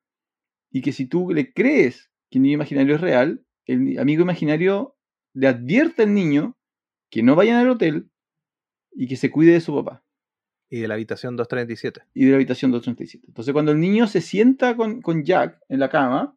Y 0.70 0.82
que 0.82 0.92
si 0.92 1.06
tú 1.06 1.30
le 1.30 1.52
crees 1.52 2.10
que 2.30 2.38
el 2.38 2.42
niño 2.42 2.54
imaginario 2.54 2.94
es 2.94 3.00
real, 3.00 3.44
el 3.64 3.98
amigo 3.98 4.22
imaginario 4.22 4.96
le 5.32 5.48
advierte 5.48 6.02
al 6.02 6.14
niño 6.14 6.56
que 7.08 7.22
no 7.22 7.34
vayan 7.34 7.56
al 7.56 7.70
hotel 7.70 8.10
y 8.92 9.08
que 9.08 9.16
se 9.16 9.30
cuide 9.30 9.52
de 9.52 9.60
su 9.60 9.74
papá 9.74 10.04
y 10.68 10.80
de 10.80 10.88
la 10.88 10.94
habitación 10.94 11.36
237. 11.36 12.02
y 12.14 12.24
de 12.24 12.30
la 12.30 12.36
habitación 12.36 12.70
237. 12.70 13.26
Entonces, 13.26 13.52
cuando 13.52 13.72
el 13.72 13.80
niño 13.80 14.06
se 14.06 14.20
sienta 14.20 14.76
con, 14.76 15.02
con 15.02 15.24
Jack 15.24 15.58
en 15.68 15.80
la 15.80 15.88
cama, 15.88 16.36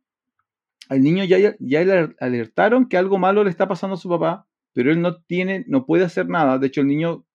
al 0.90 1.02
niño 1.02 1.24
ya, 1.26 1.56
ya 1.60 1.84
le 1.84 2.16
alertaron 2.20 2.88
que 2.88 2.98
algo 2.98 3.18
malo 3.18 3.44
le 3.44 3.50
está 3.50 3.68
pasando 3.68 3.96
a 3.96 3.98
su 4.00 4.10
papá, 4.10 4.48
pero 4.74 4.92
él 4.92 5.02
no 5.02 5.22
tiene, 5.24 5.64
no 5.68 5.86
puede 5.86 6.06
hacer 6.06 6.28
nada. 6.28 6.58
De 6.60 6.68
hecho, 6.68 6.82
el 6.82 6.88
niño, 6.88 7.26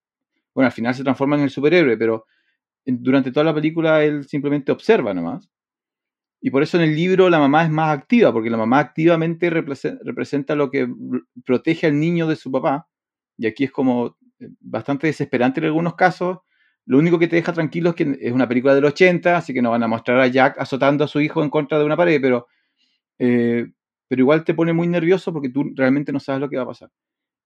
bueno, 0.54 0.66
al 0.66 0.72
final 0.72 0.94
se 0.94 1.04
transforma 1.04 1.36
en 1.36 1.42
el 1.44 1.50
superhéroe, 1.50 1.96
pero 1.98 2.26
durante 2.86 3.32
toda 3.32 3.44
la 3.44 3.54
película 3.54 4.04
él 4.04 4.24
simplemente 4.26 4.72
observa 4.72 5.14
nomás. 5.14 5.50
Y 6.40 6.50
por 6.50 6.62
eso 6.62 6.76
en 6.76 6.84
el 6.84 6.94
libro 6.94 7.28
la 7.30 7.38
mamá 7.38 7.64
es 7.64 7.70
más 7.70 7.96
activa, 7.96 8.32
porque 8.32 8.50
la 8.50 8.56
mamá 8.56 8.78
activamente 8.78 9.50
represe- 9.50 9.98
representa 10.04 10.54
lo 10.54 10.70
que 10.70 10.88
protege 11.44 11.86
al 11.88 11.98
niño 11.98 12.26
de 12.28 12.36
su 12.36 12.50
papá. 12.52 12.88
Y 13.36 13.46
aquí 13.46 13.64
es 13.64 13.72
como 13.72 14.16
eh, 14.40 14.48
bastante 14.60 15.06
desesperante 15.08 15.60
en 15.60 15.66
algunos 15.66 15.94
casos. 15.96 16.38
Lo 16.86 16.98
único 16.98 17.18
que 17.18 17.28
te 17.28 17.36
deja 17.36 17.52
tranquilo 17.52 17.90
es 17.90 17.96
que 17.96 18.16
es 18.20 18.32
una 18.32 18.48
película 18.48 18.74
del 18.74 18.84
80, 18.84 19.36
así 19.36 19.52
que 19.52 19.62
no 19.62 19.70
van 19.70 19.82
a 19.82 19.88
mostrar 19.88 20.20
a 20.20 20.26
Jack 20.28 20.58
azotando 20.60 21.04
a 21.04 21.08
su 21.08 21.20
hijo 21.20 21.42
en 21.42 21.50
contra 21.50 21.78
de 21.78 21.84
una 21.84 21.96
pared, 21.96 22.20
pero, 22.22 22.46
eh, 23.18 23.66
pero 24.08 24.20
igual 24.22 24.44
te 24.44 24.54
pone 24.54 24.72
muy 24.72 24.86
nervioso 24.88 25.32
porque 25.32 25.48
tú 25.50 25.72
realmente 25.74 26.12
no 26.12 26.20
sabes 26.20 26.40
lo 26.40 26.48
que 26.48 26.56
va 26.56 26.62
a 26.62 26.66
pasar. 26.66 26.90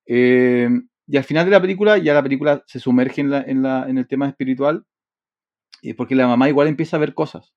Eh, 0.06 0.68
y 1.06 1.16
al 1.16 1.24
final 1.24 1.44
de 1.44 1.50
la 1.50 1.60
película, 1.60 1.98
ya 1.98 2.14
la 2.14 2.22
película 2.22 2.62
se 2.66 2.78
sumerge 2.78 3.20
en, 3.20 3.30
la- 3.30 3.42
en 3.42 3.62
la- 3.62 3.88
en 3.88 3.98
el 3.98 4.06
tema 4.06 4.28
espiritual, 4.28 4.84
eh, 5.82 5.94
porque 5.94 6.14
la 6.14 6.26
mamá 6.28 6.48
igual 6.48 6.68
empieza 6.68 6.96
a 6.96 7.00
ver 7.00 7.14
cosas. 7.14 7.52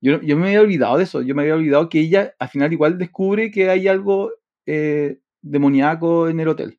Yo, 0.00 0.20
yo 0.22 0.36
me 0.36 0.46
había 0.46 0.60
olvidado 0.62 0.96
de 0.96 1.04
eso, 1.04 1.20
yo 1.22 1.34
me 1.34 1.42
había 1.42 1.56
olvidado 1.56 1.88
que 1.88 2.00
ella 2.00 2.34
al 2.38 2.48
final 2.48 2.72
igual 2.72 2.96
descubre 2.98 3.50
que 3.50 3.68
hay 3.68 3.86
algo 3.88 4.32
eh, 4.66 5.20
demoníaco 5.42 6.28
en 6.28 6.40
el 6.40 6.48
hotel. 6.48 6.78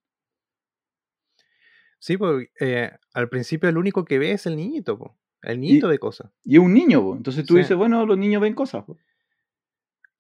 Sí, 2.00 2.18
porque 2.18 2.50
eh, 2.60 2.92
al 3.14 3.30
principio 3.30 3.70
el 3.70 3.78
único 3.78 4.06
que 4.06 4.18
ve 4.18 4.32
es 4.32 4.46
el 4.48 4.56
niñito, 4.56 4.98
po. 4.98 5.18
el 5.44 5.60
niñito 5.60 5.88
de 5.88 6.00
cosas. 6.00 6.32
Y 6.44 6.56
es 6.56 6.60
un 6.62 6.74
niño, 6.74 7.02
po. 7.02 7.16
entonces 7.16 7.46
tú 7.46 7.54
Sí. 7.56 7.60
dices, 7.60 7.78
bueno, 7.78 8.06
los 8.06 8.18
niños 8.18 8.42
ven 8.42 8.54
cosas. 8.56 8.84
po. 8.86 8.98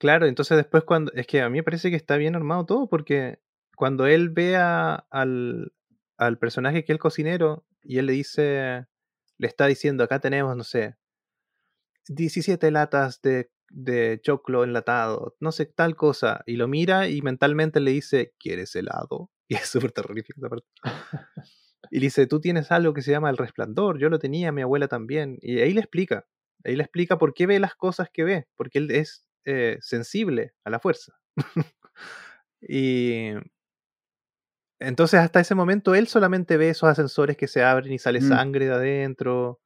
Claro, 0.01 0.25
entonces 0.25 0.57
después 0.57 0.83
cuando... 0.83 1.11
Es 1.13 1.27
que 1.27 1.41
a 1.41 1.49
mí 1.49 1.59
me 1.59 1.63
parece 1.63 1.91
que 1.91 1.95
está 1.95 2.17
bien 2.17 2.35
armado 2.35 2.65
todo 2.65 2.89
porque 2.89 3.39
cuando 3.75 4.07
él 4.07 4.31
ve 4.31 4.55
al, 4.55 5.73
al 6.17 6.39
personaje 6.39 6.83
que 6.83 6.91
es 6.91 6.95
el 6.95 6.99
cocinero 6.99 7.67
y 7.83 7.99
él 7.99 8.07
le 8.07 8.13
dice, 8.13 8.87
le 9.37 9.47
está 9.47 9.67
diciendo, 9.67 10.03
acá 10.03 10.17
tenemos, 10.17 10.57
no 10.57 10.63
sé, 10.63 10.95
17 12.07 12.71
latas 12.71 13.21
de, 13.21 13.51
de 13.69 14.19
choclo 14.23 14.63
enlatado, 14.63 15.35
no 15.39 15.51
sé, 15.51 15.67
tal 15.67 15.95
cosa, 15.95 16.41
y 16.47 16.55
lo 16.55 16.67
mira 16.67 17.07
y 17.07 17.21
mentalmente 17.21 17.79
le 17.79 17.91
dice, 17.91 18.33
¿quieres 18.39 18.75
helado? 18.75 19.29
Y 19.49 19.53
es 19.53 19.67
súper 19.67 19.91
terrorífico 19.91 20.41
parte. 20.49 20.65
Y 21.91 21.99
le 21.99 22.05
dice, 22.07 22.25
tú 22.25 22.41
tienes 22.41 22.71
algo 22.71 22.95
que 22.95 23.03
se 23.03 23.11
llama 23.11 23.29
el 23.29 23.37
resplandor, 23.37 23.99
yo 23.99 24.09
lo 24.09 24.17
tenía, 24.17 24.51
mi 24.51 24.63
abuela 24.63 24.87
también. 24.87 25.37
Y 25.41 25.59
ahí 25.59 25.73
le 25.73 25.81
explica, 25.81 26.25
ahí 26.63 26.75
le 26.75 26.81
explica 26.81 27.19
por 27.19 27.35
qué 27.35 27.45
ve 27.45 27.59
las 27.59 27.75
cosas 27.75 28.09
que 28.11 28.23
ve, 28.23 28.47
porque 28.55 28.79
él 28.79 28.89
es 28.89 29.27
eh, 29.45 29.77
sensible 29.81 30.53
a 30.63 30.69
la 30.69 30.79
fuerza. 30.79 31.13
y 32.61 33.29
entonces 34.79 35.19
hasta 35.19 35.39
ese 35.39 35.55
momento 35.55 35.93
él 35.95 36.07
solamente 36.07 36.57
ve 36.57 36.69
esos 36.69 36.89
ascensores 36.89 37.37
que 37.37 37.47
se 37.47 37.63
abren 37.63 37.93
y 37.93 37.99
sale 37.99 38.19
Mm. 38.21 38.27
sangre 38.27 38.65
de 38.65 38.73
adentro. 38.73 39.59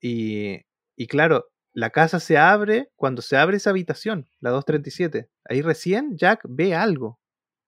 Y, 0.00 0.60
y 0.96 1.06
claro, 1.06 1.46
la 1.72 1.90
casa 1.90 2.20
se 2.20 2.38
abre 2.38 2.90
cuando 2.96 3.22
se 3.22 3.36
abre 3.36 3.56
esa 3.56 3.70
habitación, 3.70 4.28
la 4.40 4.50
237. 4.50 5.28
Ahí 5.44 5.62
recién 5.62 6.16
Jack 6.16 6.40
ve 6.48 6.74
algo. 6.74 7.18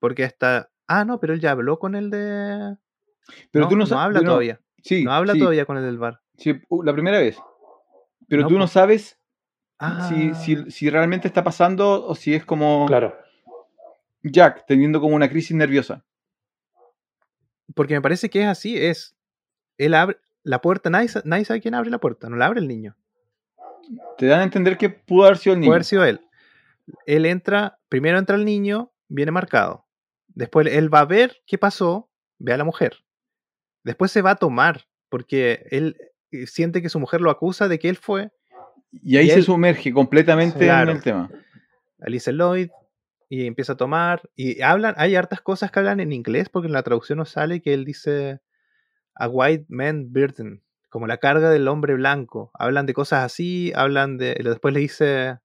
Porque 0.01 0.25
hasta... 0.25 0.71
Ah, 0.87 1.05
no, 1.05 1.19
pero 1.19 1.33
él 1.33 1.41
ya 1.41 1.53
habló 1.53 1.79
con 1.79 1.95
el 1.95 2.11
de... 2.11 2.77
Pero 3.51 3.65
no, 3.65 3.69
tú 3.71 3.77
no, 3.77 3.87
no 3.87 3.99
habla 4.01 4.21
no, 4.21 4.27
todavía. 4.27 4.61
Sí, 4.83 5.03
No 5.03 5.13
habla 5.13 5.33
sí, 5.33 5.39
todavía 5.39 5.65
con 5.65 5.79
el 5.79 5.85
del 5.85 5.97
bar. 5.99 6.21
sí, 6.37 6.61
la 6.85 6.93
primera 6.93 7.19
vez. 7.19 7.39
Pero 8.29 8.43
No, 8.43 8.49
tú 8.49 8.59
no 8.59 8.67
sabes 8.67 9.19
Ah, 9.79 10.09
si, 10.09 10.35
si, 10.35 10.71
si 10.71 10.89
realmente 10.91 11.29
está 11.29 11.43
pasando 11.43 12.07
o 12.07 12.15
si 12.15 12.35
es 12.35 12.45
como 12.45 12.87
Claro. 12.87 13.17
Jack 14.23 14.65
teniendo 14.67 15.01
como 15.01 15.17
una 15.17 15.29
crisis 15.29 15.57
nerviosa. 15.57 16.05
porque 17.75 17.95
me 17.95 18.03
parece 18.03 18.31
que 18.31 18.43
es 18.43 18.49
así, 18.49 18.77
es... 18.79 19.17
Él 19.79 19.95
abre 19.95 20.19
la 20.45 20.61
puerta, 20.61 20.91
nadie, 20.91 21.09
nadie 21.25 21.45
sabe 21.45 21.61
quién 21.61 21.75
abre 21.75 21.91
la 21.91 21.99
puerta, 21.99 22.29
no 22.29 22.37
la 22.37 22.47
abre 22.47 22.61
el 22.61 22.69
niño. 22.69 22.97
Te 24.17 24.27
dan 24.27 24.41
a 24.41 24.45
entender 24.45 24.79
que 24.79 24.91
pudo 24.91 25.25
haber 25.25 25.39
sido 25.39 25.55
el 25.55 25.61
niño. 25.61 25.71
Puede 25.71 25.77
haber 25.77 25.85
sido 25.85 26.05
él. 26.05 26.21
Él 27.07 27.27
entra, 27.27 27.79
primero 27.89 28.19
entra 28.19 28.37
el 28.37 28.45
niño, 28.45 28.93
viene 29.09 29.33
marcado. 29.33 29.87
Después 30.29 30.67
él 30.69 30.93
va 30.93 31.01
a 31.01 31.07
ver 31.07 31.43
qué 31.47 31.59
pasó, 31.59 32.11
ve 32.39 32.53
a 32.53 32.57
la 32.57 32.65
mujer. 32.65 33.05
Después 33.83 34.13
se 34.13 34.23
va 34.23 34.33
a 34.33 34.37
tomar, 34.37 34.87
porque 35.09 35.67
él, 35.71 35.97
eh, 36.31 36.47
siente 36.47 36.83
que 36.83 36.89
su 36.89 36.99
mujer 37.01 37.21
lo 37.21 37.31
acusa 37.31 37.69
de 37.69 37.79
que 37.79 37.89
él 37.89 37.97
fue. 37.97 38.31
Y 39.03 39.17
ahí 39.17 39.27
Y 39.27 39.31
se 39.31 39.37
él- 39.37 39.45
sumerge 39.45 39.93
completamente 39.93 40.59
Claro. 40.59 40.91
en 40.91 40.97
el 40.99 41.03
tema. 41.03 41.31
Alice 42.01 42.31
Lloyd 42.33 42.71
y 43.29 43.47
empieza 43.47 43.73
a 43.73 43.77
tomar 43.77 44.23
y 44.37 44.61
hablan, 44.63 44.95
hay 44.99 45.17
hartas 45.17 45.41
cosas 45.41 45.71
que 45.71 45.79
hablan 45.81 46.01
en 46.01 46.13
inglés 46.13 46.49
porque 46.49 46.67
en 46.67 46.73
la 46.75 46.83
traducción 46.83 47.19
no 47.19 47.25
sale 47.25 47.63
que 47.63 47.73
él 47.75 47.85
dice 47.85 48.41
a 49.15 49.29
white 49.29 49.65
man 49.69 50.13
burden, 50.13 50.63
como 50.91 51.07
la 51.07 51.17
carga 51.19 51.51
del 51.51 51.67
hombre 51.69 51.95
blanco. 51.95 52.51
Hablan 52.55 52.87
de 52.87 52.95
cosas 52.95 53.25
así, 53.25 53.73
hablan 53.75 54.19
de 54.19 54.35
después 54.43 54.75
le 54.75 54.81
dice 54.81 55.39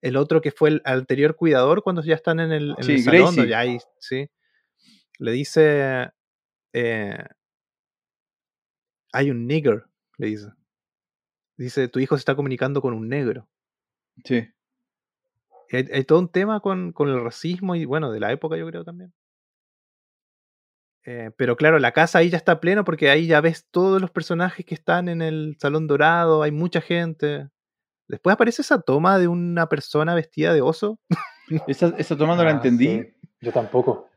el 0.00 0.16
otro 0.16 0.40
que 0.40 0.50
fue 0.50 0.70
el 0.70 0.82
anterior 0.84 1.36
cuidador 1.36 1.82
cuando 1.82 2.02
ya 2.02 2.14
están 2.16 2.40
en 2.40 2.50
el, 2.50 2.74
en 2.78 2.82
Sí, 2.84 2.92
el 2.94 3.02
salón, 3.02 3.20
Gracie. 3.20 3.36
donde 3.36 3.50
ya 3.50 3.58
hay- 3.60 3.78
sí. 4.00 4.28
Le 5.18 5.30
dice 5.32 6.10
eh, 6.72 7.24
hay 9.12 9.30
un 9.30 9.46
nigger, 9.46 9.84
le 10.18 10.26
dice. 10.26 10.48
Dice, 11.62 11.88
tu 11.88 11.98
hijo 12.00 12.16
se 12.16 12.20
está 12.20 12.34
comunicando 12.34 12.80
con 12.82 12.94
un 12.94 13.08
negro. 13.08 13.48
Sí. 14.24 14.48
Hay, 15.70 15.88
hay 15.92 16.04
todo 16.04 16.18
un 16.18 16.28
tema 16.30 16.60
con, 16.60 16.92
con 16.92 17.08
el 17.08 17.20
racismo 17.22 17.74
y 17.74 17.84
bueno, 17.84 18.10
de 18.12 18.20
la 18.20 18.32
época 18.32 18.56
yo 18.56 18.66
creo 18.66 18.84
también. 18.84 19.12
Eh, 21.04 21.30
pero 21.36 21.56
claro, 21.56 21.78
la 21.78 21.92
casa 21.92 22.18
ahí 22.18 22.30
ya 22.30 22.36
está 22.36 22.60
pleno 22.60 22.84
porque 22.84 23.10
ahí 23.10 23.26
ya 23.26 23.40
ves 23.40 23.66
todos 23.70 24.00
los 24.00 24.10
personajes 24.10 24.64
que 24.64 24.74
están 24.74 25.08
en 25.08 25.20
el 25.20 25.56
Salón 25.60 25.86
Dorado, 25.88 26.42
hay 26.42 26.52
mucha 26.52 26.80
gente. 26.80 27.48
Después 28.08 28.34
aparece 28.34 28.62
esa 28.62 28.80
toma 28.80 29.18
de 29.18 29.26
una 29.28 29.68
persona 29.68 30.14
vestida 30.14 30.52
de 30.54 30.60
oso. 30.62 31.00
Esa, 31.66 31.88
esa 31.98 32.16
toma 32.16 32.36
no 32.36 32.44
la 32.44 32.50
Ah, 32.50 32.52
entendí. 32.52 32.86
sí. 33.02 33.14
Yo 33.40 33.52
tampoco. 33.52 34.08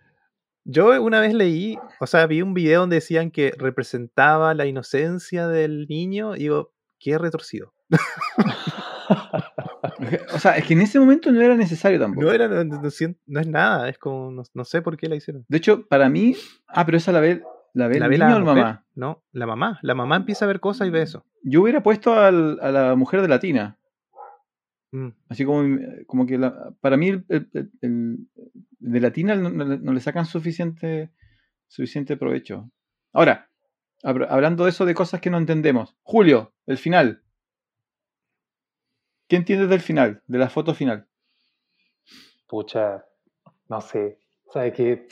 Yo 0.63 1.01
una 1.01 1.19
vez 1.19 1.33
leí, 1.33 1.77
o 1.99 2.07
sea, 2.07 2.27
vi 2.27 2.41
un 2.41 2.53
video 2.53 2.81
donde 2.81 2.97
decían 2.97 3.29
que 3.31 3.51
representaba 3.57 4.53
la 4.53 4.65
inocencia 4.67 5.47
del 5.47 5.85
niño 5.89 6.35
y 6.35 6.39
digo, 6.41 6.73
qué 6.99 7.17
retorcido. 7.17 7.73
O 10.33 10.39
sea, 10.39 10.57
es 10.57 10.65
que 10.65 10.73
en 10.73 10.81
ese 10.81 10.99
momento 10.99 11.31
no 11.31 11.39
era 11.41 11.55
necesario 11.55 11.99
tampoco. 11.99 12.25
No, 12.25 12.31
era, 12.31 12.47
no, 12.47 12.63
no 12.63 12.89
sien- 12.89 13.17
no 13.27 13.39
es 13.39 13.47
nada, 13.47 13.87
es 13.89 13.97
como, 13.97 14.31
no, 14.31 14.43
no 14.53 14.65
sé 14.65 14.81
por 14.81 14.97
qué 14.97 15.07
la 15.07 15.15
hicieron. 15.15 15.45
De 15.47 15.57
hecho, 15.57 15.87
para 15.87 16.09
mí. 16.09 16.35
Ah, 16.67 16.85
pero 16.85 16.97
esa 16.97 17.11
la 17.11 17.19
ve, 17.19 17.43
la 17.73 17.87
ve 17.87 17.99
¿La 17.99 18.07
ve 18.07 18.17
niño 18.17 18.29
la 18.29 18.35
o 18.37 18.39
mujer? 18.41 18.55
mamá. 18.63 18.85
No, 18.95 19.23
la 19.31 19.45
mamá. 19.45 19.79
La 19.83 19.95
mamá 19.95 20.15
empieza 20.17 20.45
a 20.45 20.47
ver 20.47 20.59
cosas 20.59 20.87
y 20.87 20.91
ve 20.91 21.01
eso. 21.03 21.25
Yo 21.43 21.61
hubiera 21.61 21.83
puesto 21.83 22.13
al- 22.15 22.59
a 22.61 22.71
la 22.71 22.95
mujer 22.95 23.21
de 23.21 23.27
latina. 23.27 23.77
Mm. 24.91 25.09
Así 25.29 25.45
como, 25.45 25.63
como 26.07 26.25
que 26.25 26.37
la- 26.37 26.73
para 26.81 26.97
mí 26.97 27.09
el, 27.09 27.25
el- 27.29 27.49
el- 27.53 27.71
el 27.81 28.17
de 28.79 28.99
latina 28.99 29.35
no, 29.35 29.49
no 29.49 29.93
le- 29.93 29.99
sacan 30.01 30.25
suficiente, 30.25 31.11
suficiente 31.67 32.17
provecho. 32.17 32.69
Ahora, 33.13 33.49
hablando 34.05 34.63
de 34.65 34.69
eso 34.69 34.85
de 34.85 34.93
cosas 34.93 35.19
que 35.21 35.29
no 35.29 35.37
entendemos. 35.37 35.95
Julio, 36.03 36.53
el 36.67 36.77
final. 36.77 37.21
¿Qué 39.27 39.35
entiendes 39.35 39.69
del 39.69 39.81
final? 39.81 40.21
De 40.27 40.37
la 40.37 40.49
foto 40.49 40.73
final. 40.75 41.07
Pucha, 42.47 43.03
no 43.69 43.81
sé. 43.81 44.19
¿Sabes 44.53 44.73
qué? 44.73 45.07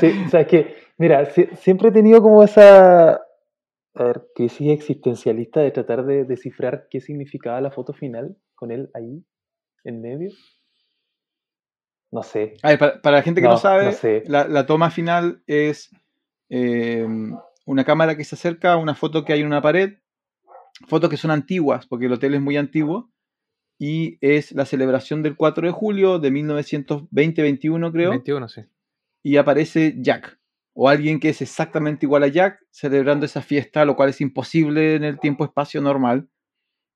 Sí, 0.00 0.12
¿sabes 0.30 0.46
qué? 0.46 0.76
Mira, 0.98 1.24
si- 1.26 1.48
siempre 1.56 1.88
he 1.88 1.92
tenido 1.92 2.22
como 2.22 2.42
esa 2.44 3.14
a 3.14 4.02
ver, 4.04 4.26
crisis 4.34 4.70
existencialista 4.70 5.60
de 5.60 5.70
tratar 5.72 6.04
de 6.04 6.24
descifrar 6.24 6.86
qué 6.90 7.00
significaba 7.00 7.60
la 7.60 7.70
foto 7.72 7.92
final 7.92 8.36
con 8.54 8.70
él 8.70 8.90
ahí, 8.94 9.24
en 9.84 10.00
medio. 10.00 10.30
No 12.12 12.22
sé. 12.22 12.54
A 12.62 12.68
ver, 12.70 12.78
para, 12.78 13.02
para 13.02 13.16
la 13.16 13.22
gente 13.22 13.40
que 13.40 13.48
no, 13.48 13.54
No, 13.54 13.58
sabe, 13.58 13.86
no 13.86 13.92
sé. 13.92 14.22
la, 14.26 14.46
la 14.46 14.66
toma 14.66 14.90
final 14.90 15.42
es 15.48 15.90
eh, 16.48 17.06
una 17.64 17.84
cámara 17.84 18.16
que 18.16 18.24
se 18.24 18.34
acerca 18.34 18.72
a 18.72 18.76
una 18.76 18.94
foto 18.94 19.24
que 19.24 19.32
hay 19.32 19.40
en 19.40 19.46
una 19.46 19.62
pared, 19.62 19.94
fotos 20.86 21.08
que 21.10 21.16
son 21.16 21.30
antiguas, 21.30 21.86
porque 21.86 22.06
el 22.06 22.12
hotel 22.12 22.34
es 22.34 22.40
muy 22.40 22.56
antiguo, 22.56 23.10
y 23.78 24.18
es 24.20 24.52
la 24.52 24.64
celebración 24.66 25.22
del 25.22 25.36
4 25.36 25.66
de 25.66 25.72
julio 25.72 26.18
de 26.18 26.30
1920-21, 26.30 27.92
creo, 27.92 28.10
21, 28.10 28.48
sí. 28.48 28.62
y 29.22 29.36
aparece 29.36 29.94
Jack, 29.98 30.38
o 30.74 30.88
alguien 30.88 31.20
que 31.20 31.30
es 31.30 31.42
exactamente 31.42 32.06
igual 32.06 32.22
a 32.24 32.28
Jack, 32.28 32.58
celebrando 32.70 33.26
esa 33.26 33.42
fiesta, 33.42 33.84
lo 33.84 33.96
cual 33.96 34.10
es 34.10 34.20
imposible 34.20 34.94
en 34.96 35.04
el 35.04 35.18
tiempo-espacio 35.18 35.80
normal, 35.80 36.28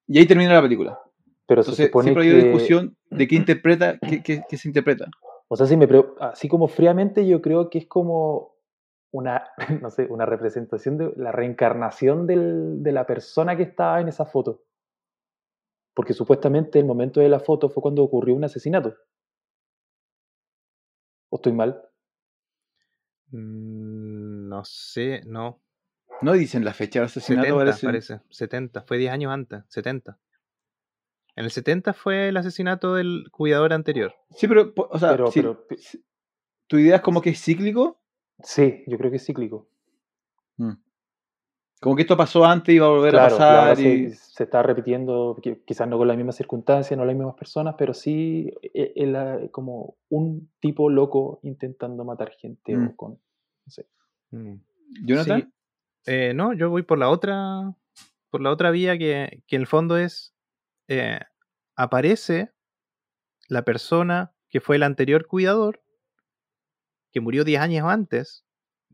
y 0.07 0.19
ahí 0.19 0.27
termina 0.27 0.55
la 0.55 0.63
película. 0.63 0.99
Pero 1.47 1.63
se 1.63 1.71
Entonces, 1.71 1.87
supone 1.87 2.05
siempre 2.05 2.23
hay 2.25 2.29
que... 2.31 2.35
una 2.35 2.45
discusión 2.45 2.97
de 3.11 3.29
qué 3.29 3.35
interpreta, 3.37 3.99
qué, 3.99 4.23
qué- 4.23 4.43
qué 4.49 4.57
se 4.57 4.69
interpreta. 4.69 5.07
O 5.49 5.57
sea, 5.57 5.67
si 5.67 5.77
me 5.77 5.89
pre- 5.89 6.05
así 6.21 6.47
como 6.49 6.69
fríamente, 6.69 7.27
yo 7.27 7.41
creo 7.41 7.71
que 7.71 7.79
es 7.79 7.87
como 7.87 8.55
una, 9.11 9.45
no 9.83 9.91
sé, 9.91 10.07
una 10.11 10.27
representación 10.27 10.99
de 10.99 11.13
la 11.17 11.33
reencarnación 11.33 12.27
del- 12.27 12.83
de 12.83 12.93
la 12.93 13.07
persona 13.07 13.57
que 13.57 13.63
estaba 13.65 14.01
en 14.01 14.09
esa 14.09 14.27
foto. 14.27 14.65
Porque 15.95 16.13
supuestamente 16.15 16.79
el 16.79 16.85
momento 16.85 17.21
de 17.21 17.29
la 17.29 17.41
foto 17.41 17.69
fue 17.69 17.83
cuando 17.83 18.03
ocurrió 18.05 18.35
un 18.35 18.45
asesinato. 18.45 18.95
¿O 21.31 21.37
estoy 21.37 21.53
mal? 21.53 21.83
Mm, 23.31 24.49
no 24.49 24.65
sé, 24.65 25.23
no. 25.27 25.61
No 26.21 26.33
dicen 26.33 26.65
la 26.65 26.73
fecha 26.75 27.01
del 27.01 27.07
asesinato, 27.07 27.47
70 27.47 27.59
parece. 27.65 27.87
parece. 27.87 28.21
70. 28.31 28.83
Fue 28.83 28.99
10 28.99 29.13
años 29.13 29.33
antes. 29.33 29.63
70. 29.69 30.19
En 31.37 31.45
el 31.45 31.51
70 31.51 31.93
fue 31.93 32.29
el 32.29 32.37
asesinato 32.37 32.95
del 32.95 33.27
cuidador 33.31 33.73
anterior. 33.73 34.15
Sí, 34.31 34.49
pero, 34.49 34.73
o 34.77 34.99
sea, 34.99 35.11
Pero- 35.13 35.31
sí, 35.31 35.41
pero- 35.43 35.65
tu 36.67 36.79
idea 36.79 36.97
es 36.97 37.03
como 37.03 37.21
que 37.23 37.31
es 37.31 37.41
cíclico. 37.43 38.01
Sí, 38.43 38.85
yo 38.87 38.97
creo 38.99 39.11
que 39.11 39.17
es 39.17 39.25
cíclico. 39.27 39.69
Mm. 40.57 40.73
Como 41.81 41.95
que 41.95 42.03
esto 42.03 42.17
pasó 42.17 42.45
antes 42.45 42.75
y 42.75 42.79
va 42.79 42.87
a 42.87 42.91
volver 42.91 43.13
Claro, 43.13 43.37
a 43.37 43.39
pasar. 43.39 43.81
y- 43.81 44.11
se, 44.11 44.17
se 44.17 44.45
está 44.45 44.63
repitiendo, 44.63 45.37
qui- 45.37 45.63
quizás 45.65 45.87
no 45.89 45.97
con 45.97 46.09
las 46.09 46.17
mismas 46.17 46.35
circunstancias, 46.37 46.97
no 46.99 47.05
las 47.05 47.15
mismas 47.15 47.37
personas, 47.37 47.77
pero 47.79 47.95
sí 47.95 48.53
eh, 48.63 48.93
eh, 48.97 49.49
como 49.53 49.97
un 50.09 50.51
tipo 50.61 50.91
loco 50.91 51.39
intentando 51.45 52.05
matar 52.05 52.33
gente 52.33 52.77
Mm. 52.77 52.89
o 52.89 52.97
con, 52.97 53.13
no 53.13 53.71
sé. 53.71 53.87
Mm. 54.31 54.55
Jonathan, 55.07 55.43
Sí. 55.43 55.53
Eh, 56.11 56.33
no, 56.35 56.53
yo 56.55 56.71
voy 56.71 56.83
por 56.83 56.99
la 56.99 57.11
otra. 57.11 57.75
Por 58.31 58.41
la 58.41 58.51
otra 58.51 58.71
vía 58.71 58.97
que, 58.99 59.43
que 59.47 59.57
en 59.57 59.63
el 59.63 59.67
fondo 59.67 59.97
es. 59.99 60.35
eh, 60.89 61.21
aparece 61.77 62.51
la 63.49 63.63
persona 63.63 64.33
que 64.49 64.61
fue 64.61 64.77
el 64.77 64.83
anterior 64.83 65.27
cuidador, 65.27 65.81
que 67.19 67.23
murió 67.23 67.43
10 67.43 67.61
años 67.61 67.85
antes, 67.89 68.45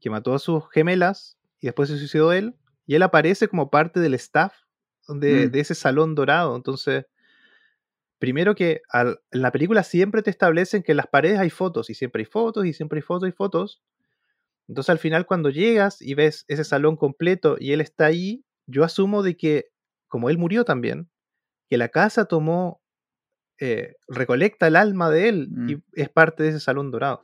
que 0.00 0.08
mató 0.08 0.32
a 0.34 0.38
sus 0.38 0.64
gemelas 0.70 1.36
y 1.60 1.66
después 1.66 1.90
se 1.90 1.98
suicidó 1.98 2.32
él, 2.32 2.54
y 2.86 2.94
él 2.94 3.02
aparece 3.02 3.48
como 3.48 3.68
parte 3.70 4.00
del 4.00 4.14
staff 4.14 4.54
de, 5.08 5.48
Mm. 5.48 5.50
de 5.50 5.60
ese 5.60 5.74
salón 5.74 6.14
dorado. 6.14 6.56
Entonces, 6.56 7.04
primero 8.18 8.54
que 8.54 8.80
al- 8.88 9.20
en 9.30 9.42
la 9.42 9.52
película 9.52 9.82
siempre 9.82 10.22
te 10.22 10.30
establecen 10.30 10.82
que 10.82 10.92
en 10.92 10.96
las 10.96 11.06
paredes 11.06 11.38
hay 11.38 11.50
fotos, 11.50 11.90
y 11.90 11.94
siempre 11.94 12.22
hay 12.22 12.26
fotos, 12.26 12.64
y 12.66 12.72
siempre 12.72 12.98
hay 12.98 13.02
fotos 13.02 13.28
y 13.28 13.32
fotos. 13.32 13.82
Entonces 14.68 14.88
al 14.90 14.98
final 14.98 15.26
cuando 15.26 15.50
llegas 15.50 16.00
y 16.00 16.14
ves 16.14 16.46
ese 16.48 16.64
salón 16.64 16.96
completo 16.96 17.56
y 17.60 17.72
él 17.72 17.82
está 17.82 18.06
ahí, 18.06 18.42
yo 18.66 18.82
asumo 18.84 19.22
de 19.22 19.36
que, 19.36 19.66
como 20.08 20.30
él 20.30 20.38
murió 20.38 20.64
también, 20.64 21.10
que 21.68 21.76
la 21.76 21.90
casa 21.90 22.24
tomó, 22.24 22.80
eh, 23.60 23.96
recolecta 24.08 24.66
el 24.68 24.76
alma 24.76 25.10
de 25.10 25.28
él 25.28 25.48
y 25.68 25.76
Mm. 25.76 25.82
es 25.92 26.08
parte 26.08 26.42
de 26.44 26.48
ese 26.50 26.60
salón 26.60 26.90
dorado. 26.90 27.22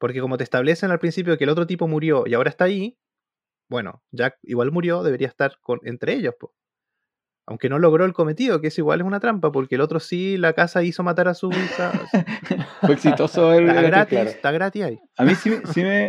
Porque 0.00 0.20
como 0.20 0.36
te 0.38 0.44
establecen 0.44 0.90
al 0.90 0.98
principio 0.98 1.36
que 1.38 1.44
el 1.44 1.50
otro 1.50 1.66
tipo 1.66 1.86
murió 1.86 2.24
y 2.26 2.34
ahora 2.34 2.50
está 2.50 2.64
ahí, 2.64 2.98
bueno, 3.68 4.02
Jack 4.10 4.38
igual 4.42 4.72
murió, 4.72 5.02
debería 5.04 5.28
estar 5.28 5.52
con, 5.60 5.78
entre 5.84 6.14
ellos. 6.14 6.34
po. 6.40 6.52
Aunque 7.46 7.68
no 7.68 7.78
logró 7.78 8.04
el 8.04 8.12
cometido, 8.12 8.60
que 8.60 8.68
es 8.68 8.78
igual 8.78 9.00
es 9.00 9.06
una 9.06 9.20
trampa, 9.20 9.52
porque 9.52 9.74
el 9.76 9.80
otro 9.80 10.00
sí, 10.00 10.36
la 10.38 10.52
casa 10.54 10.82
hizo 10.82 11.02
matar 11.02 11.28
a 11.28 11.34
su 11.34 11.50
hija. 11.50 11.92
fue 12.80 12.94
exitoso 12.94 13.52
el, 13.52 13.68
Está 13.68 13.82
gratis, 13.82 14.08
claro. 14.10 14.30
está 14.30 14.50
gratis 14.52 14.82
ahí. 14.82 14.98
A 15.16 15.24
mí 15.24 15.34
sí, 15.34 15.50
me- 15.50 15.66
sí 15.66 15.82
me. 15.82 16.06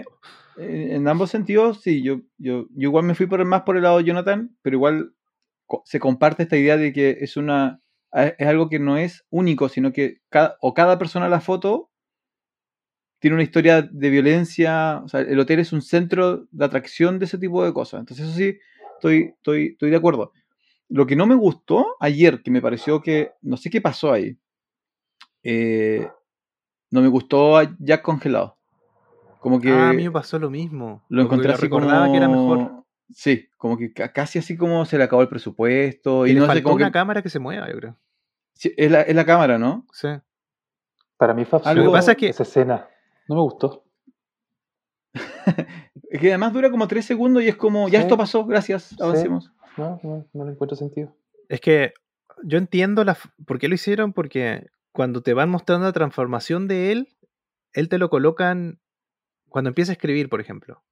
eh, 0.58 0.96
En 0.96 1.08
ambos 1.08 1.30
sentidos, 1.30 1.82
sí, 1.82 2.02
yo, 2.04 2.22
yo, 2.38 2.68
yo 2.70 2.90
igual 2.90 3.04
me 3.06 3.14
fui 3.16 3.26
por 3.28 3.40
el, 3.42 3.46
más 3.46 3.64
por 3.64 3.76
el 3.78 3.84
lado 3.84 3.98
de 3.98 4.06
Jonathan, 4.06 4.56
pero 4.62 4.76
igual 4.78 5.14
se 5.86 6.00
comparte 6.00 6.44
esta 6.44 6.58
idea 6.58 6.78
de 6.78 6.94
que 6.94 7.18
es 7.22 7.36
una. 7.38 7.82
Es 8.14 8.48
algo 8.48 8.70
que 8.70 8.80
no 8.80 8.98
es 8.98 9.26
único, 9.30 9.68
sino 9.70 9.92
que 9.94 10.18
cada, 10.30 10.58
o 10.62 10.74
cada 10.74 10.98
persona 10.98 11.26
en 11.26 11.32
la 11.32 11.40
foto 11.42 11.91
tiene 13.22 13.36
una 13.36 13.44
historia 13.44 13.82
de 13.84 14.10
violencia. 14.10 15.02
O 15.06 15.08
sea, 15.08 15.22
el 15.22 15.40
hotel 15.40 15.60
es 15.60 15.72
un 15.72 15.82
centro 15.82 16.46
de 16.52 16.66
atracción 16.66 17.20
de 17.20 17.26
ese 17.26 17.38
tipo 17.38 17.64
de 17.64 17.72
cosas. 17.72 18.02
Entonces, 18.02 18.26
eso 18.28 18.36
sí, 18.36 18.58
estoy, 18.96 19.34
estoy, 19.38 19.68
estoy 19.68 19.90
de 19.92 19.96
acuerdo. 19.96 20.34
Lo 20.90 21.06
que 21.08 21.16
no 21.16 21.26
me 21.26 21.36
gustó 21.36 21.96
ayer, 22.02 22.42
que 22.44 22.52
me 22.52 22.62
pareció 22.62 23.02
que. 23.02 23.32
No 23.42 23.56
sé 23.56 23.70
qué 23.70 23.80
pasó 23.80 24.12
ahí. 24.12 24.38
eh, 25.44 26.10
no 26.90 27.02
me 27.02 27.08
gustó 27.08 27.58
a 27.58 27.74
Jack 27.80 28.02
congelado. 28.02 28.58
Como 29.40 29.60
que 29.62 29.72
Ah, 29.72 29.90
a 29.90 29.94
mí 29.94 30.04
me 30.04 30.12
pasó 30.12 30.38
lo 30.38 30.50
mismo. 30.50 31.04
lo 31.10 31.22
encontré 31.24 31.52
así 31.54 31.62
recordaba 31.64 32.02
como... 32.02 32.12
que 32.12 32.18
era 32.18 32.28
mejor. 32.28 32.84
Sí, 33.10 33.48
como 33.58 33.78
que 33.78 33.92
ca- 33.94 34.12
casi 34.12 34.40
así 34.40 34.56
como 34.58 34.86
se 34.86 34.98
le 34.98 35.04
acabó 35.06 35.22
el 35.22 35.28
presupuesto. 35.30 36.28
Y 36.28 36.32
Y 36.32 36.34
le 36.34 36.40
no 36.42 36.46
sé, 36.46 36.52
faltó 36.54 36.64
como 36.64 36.76
una 36.76 36.88
que... 36.88 36.92
cámara 36.92 37.22
que 37.22 37.30
se 37.30 37.40
mueva, 37.40 37.70
yo 37.70 37.78
creo. 37.78 37.98
sí, 38.54 38.74
es, 38.78 38.92
la, 38.92 39.02
es 39.02 39.16
la 39.16 39.26
cámara, 39.26 39.58
¿no? 39.58 39.86
Sí. 39.94 40.10
Para 41.18 41.34
mí 41.34 41.46
fue 41.46 41.60
Algo- 41.60 41.70
absurdo 41.70 41.86
Lo 41.86 41.92
que 41.92 41.98
pasa 41.98 42.12
es 42.12 42.18
que- 42.18 42.30
esa 42.30 42.44
escena. 42.44 42.88
No 43.28 43.36
me 43.36 43.42
gustó. 43.42 43.84
Es 46.10 46.20
que 46.20 46.28
además 46.30 46.52
dura 46.54 46.70
como 46.70 46.88
tres 46.88 47.06
segundos 47.06 47.42
y 47.44 47.48
es 47.48 47.56
como, 47.56 47.88
ya 47.88 48.00
Sí. 48.00 48.04
esto 48.04 48.18
pasó, 48.18 48.46
gracias, 48.46 49.00
avancemos. 49.02 49.52
no, 49.78 50.00
no, 50.04 50.28
no 50.34 50.46
le 50.46 50.52
encuentro 50.52 50.76
sentido. 50.76 51.16
Es 51.48 51.62
que 51.62 51.94
yo 52.44 52.58
entiendo 52.58 53.04
la, 53.06 53.18
por 53.46 53.60
qué 53.60 53.70
lo 53.70 53.76
hicieron, 53.76 54.12
porque 54.12 54.68
cuando 54.92 55.22
te 55.22 55.34
van 55.34 55.50
mostrando 55.50 55.86
la 55.88 55.94
transformación 55.94 56.68
de 56.68 56.92
él, 56.92 57.08
él 57.74 57.88
te 57.88 57.98
lo 57.98 58.10
colocan 58.10 58.80
cuando 59.48 59.70
empieza 59.70 59.92
a 59.92 59.94
escribir, 59.94 60.28
por 60.28 60.42
ejemplo. 60.42 60.84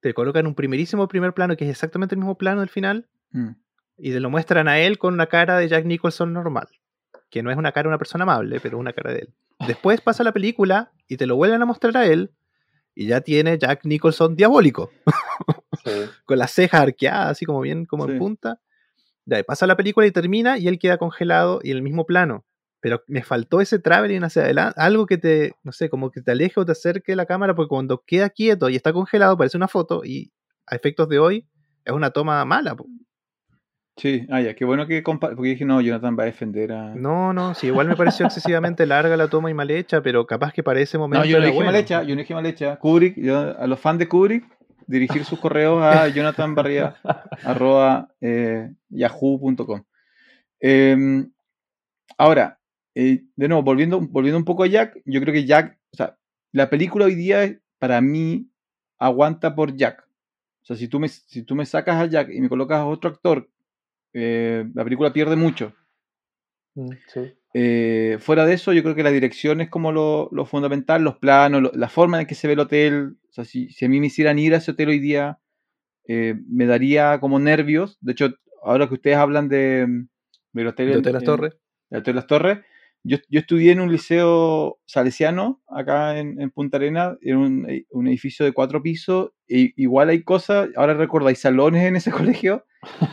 Te 0.00 0.14
colocan 0.14 0.46
un 0.48 0.54
primerísimo 0.56 1.06
primer 1.06 1.32
plano, 1.32 1.56
que 1.56 1.64
es 1.64 1.70
exactamente 1.70 2.14
el 2.16 2.18
mismo 2.20 2.36
plano 2.36 2.60
del 2.60 2.70
final, 2.70 3.08
Mm. 3.32 3.50
y 3.98 4.10
te 4.10 4.18
lo 4.18 4.30
muestran 4.30 4.66
a 4.66 4.80
él 4.80 4.98
con 4.98 5.14
una 5.14 5.26
cara 5.26 5.56
de 5.58 5.68
Jack 5.68 5.84
Nicholson 5.84 6.32
normal. 6.32 6.66
Que 7.30 7.42
no 7.42 7.50
es 7.50 7.56
una 7.56 7.72
cara 7.72 7.84
de 7.84 7.88
una 7.88 7.98
persona 7.98 8.24
amable, 8.24 8.60
pero 8.60 8.76
es 8.76 8.80
una 8.80 8.92
cara 8.92 9.12
de 9.12 9.20
él. 9.20 9.34
Después 9.66 10.00
pasa 10.00 10.24
la 10.24 10.32
película 10.32 10.90
y 11.08 11.16
te 11.16 11.26
lo 11.26 11.36
vuelven 11.36 11.62
a 11.62 11.66
mostrar 11.66 11.96
a 11.96 12.06
él, 12.06 12.32
y 12.94 13.06
ya 13.06 13.20
tiene 13.20 13.56
Jack 13.58 13.84
Nicholson 13.84 14.34
diabólico 14.36 14.90
Sí. 15.84 15.90
con 16.26 16.38
las 16.38 16.50
cejas 16.50 16.82
arqueadas, 16.82 17.30
así 17.30 17.46
como 17.46 17.60
bien, 17.60 17.86
como 17.86 18.06
Sí. 18.06 18.12
en 18.12 18.18
punta. 18.18 18.60
Ya, 19.26 19.42
pasa 19.44 19.66
la 19.66 19.76
película 19.76 20.06
y 20.06 20.10
termina 20.10 20.58
y 20.58 20.66
él 20.68 20.78
queda 20.78 20.98
congelado 20.98 21.60
y 21.62 21.70
en 21.70 21.76
el 21.76 21.82
mismo 21.82 22.04
plano. 22.04 22.44
Pero 22.80 23.02
me 23.06 23.22
faltó 23.22 23.60
ese 23.60 23.78
traveling 23.78 24.24
hacia 24.24 24.42
adelante, 24.42 24.80
algo 24.80 25.06
que 25.06 25.18
te, 25.18 25.54
no 25.62 25.70
sé, 25.72 25.88
como 25.90 26.10
que 26.10 26.22
te 26.22 26.32
aleje 26.32 26.58
o 26.58 26.64
te 26.64 26.72
acerque 26.72 27.14
la 27.14 27.26
cámara, 27.26 27.54
porque 27.54 27.68
cuando 27.68 28.02
queda 28.06 28.30
quieto 28.30 28.68
y 28.70 28.76
está 28.76 28.92
congelado 28.92 29.36
parece 29.36 29.56
una 29.56 29.68
foto 29.68 30.02
y 30.04 30.32
a 30.66 30.74
efectos 30.76 31.08
de 31.08 31.18
hoy 31.18 31.46
es 31.84 31.92
una 31.92 32.10
toma 32.10 32.44
mala. 32.44 32.74
Sí, 34.00 34.26
ah, 34.30 34.40
ya, 34.40 34.54
qué 34.54 34.64
bueno 34.64 34.86
que 34.86 35.04
compa- 35.04 35.34
porque 35.36 35.50
dije, 35.50 35.66
no, 35.66 35.78
Jonathan 35.82 36.16
va 36.18 36.22
a 36.22 36.26
defender 36.26 36.72
a. 36.72 36.94
No, 36.94 37.34
no, 37.34 37.52
sí, 37.54 37.66
igual 37.66 37.86
me 37.86 37.96
pareció 37.96 38.24
excesivamente 38.24 38.86
larga 38.86 39.14
la 39.14 39.28
toma 39.28 39.50
y 39.50 39.54
mal 39.54 39.70
hecha, 39.70 40.00
pero 40.00 40.26
capaz 40.26 40.54
que 40.54 40.62
para 40.62 40.80
ese 40.80 40.96
momento. 40.96 41.22
No, 41.22 41.30
yo 41.30 41.38
no 41.38 41.44
dije 41.44 41.62
mal 41.62 41.76
hecha, 41.76 42.02
yo 42.02 42.14
no 42.14 42.20
dije 42.22 42.32
mal 42.32 42.46
hecha. 42.46 42.76
Kubrick, 42.76 43.18
yo, 43.18 43.58
a 43.58 43.66
los 43.66 43.78
fans 43.78 43.98
de 43.98 44.08
Kubrick, 44.08 44.44
dirigir 44.86 45.26
sus 45.26 45.38
correos 45.38 45.82
a 45.82 46.08
jonathanbarria 46.14 46.94
arroba 47.44 48.08
eh, 48.22 48.70
yahoo.com. 48.88 49.82
Eh, 50.60 51.26
ahora, 52.16 52.58
eh, 52.94 53.22
de 53.36 53.48
nuevo, 53.48 53.62
volviendo, 53.62 54.00
volviendo 54.00 54.38
un 54.38 54.44
poco 54.46 54.64
a 54.64 54.66
Jack, 54.66 54.98
yo 55.04 55.20
creo 55.20 55.34
que 55.34 55.44
Jack, 55.44 55.78
o 55.92 55.96
sea, 55.96 56.16
la 56.52 56.70
película 56.70 57.04
hoy 57.04 57.14
día 57.16 57.58
para 57.78 58.00
mí 58.00 58.48
aguanta 58.98 59.54
por 59.54 59.76
Jack. 59.76 60.06
O 60.62 60.64
sea, 60.64 60.76
si 60.76 60.88
tú 60.88 60.98
me, 61.00 61.08
si 61.08 61.42
tú 61.42 61.54
me 61.54 61.66
sacas 61.66 61.96
a 61.96 62.06
Jack 62.06 62.30
y 62.32 62.40
me 62.40 62.48
colocas 62.48 62.78
a 62.78 62.86
otro 62.86 63.10
actor, 63.10 63.48
eh, 64.12 64.64
la 64.74 64.84
película 64.84 65.12
pierde 65.12 65.36
mucho. 65.36 65.72
Mm, 66.74 66.90
sí. 67.08 67.32
Eh, 67.52 68.16
fuera 68.20 68.46
de 68.46 68.54
eso, 68.54 68.72
yo 68.72 68.82
creo 68.82 68.94
que 68.94 69.02
la 69.02 69.10
dirección 69.10 69.60
es 69.60 69.68
como 69.68 69.90
lo, 69.92 70.28
lo 70.32 70.46
fundamental, 70.46 71.02
los 71.02 71.16
planos, 71.18 71.60
lo- 71.62 71.72
la 71.74 71.88
forma 71.88 72.20
en 72.20 72.26
que 72.26 72.34
se 72.36 72.46
ve 72.46 72.52
el 72.54 72.60
hotel. 72.60 73.16
O 73.28 73.32
sea, 73.32 73.44
si, 73.44 73.70
si 73.70 73.84
a 73.84 73.88
mí 73.88 73.98
me 74.00 74.06
hicieran 74.06 74.38
ir 74.38 74.54
a 74.54 74.58
ese 74.58 74.70
hotel 74.70 74.88
hoy 74.90 74.98
día, 75.00 75.38
eh, 76.06 76.34
me 76.48 76.66
daría 76.66 77.18
como 77.20 77.38
nervios. 77.38 77.98
De 78.00 78.12
hecho, 78.12 78.34
ahora 78.62 78.88
que 78.88 78.94
ustedes 78.94 79.16
hablan 79.16 79.48
de, 79.48 79.82
hotel, 80.66 80.90
De 80.92 80.96
Hotel 80.98 81.12
Las 81.12 81.22
en- 81.22 81.26
Torres. 81.26 81.54
del 81.90 82.00
Hotel 82.00 82.16
Las 82.16 82.26
Torres, 82.26 82.58
yo, 83.02 83.16
yo 83.28 83.40
estudié 83.40 83.72
en 83.72 83.80
un 83.80 83.90
liceo 83.90 84.78
salesiano 84.84 85.62
acá 85.68 86.18
en, 86.18 86.40
en 86.40 86.50
Punta 86.50 86.76
Arena, 86.76 87.16
en 87.22 87.36
un, 87.38 87.84
un 87.90 88.06
edificio 88.08 88.44
de 88.44 88.52
cuatro 88.52 88.82
pisos. 88.82 89.30
e 89.48 89.72
igual 89.76 90.10
hay 90.10 90.22
cosas, 90.22 90.68
ahora 90.76 90.94
recuerdo, 90.94 91.28
hay 91.28 91.34
salones 91.34 91.84
en 91.84 91.96
ese 91.96 92.10
colegio 92.38 92.64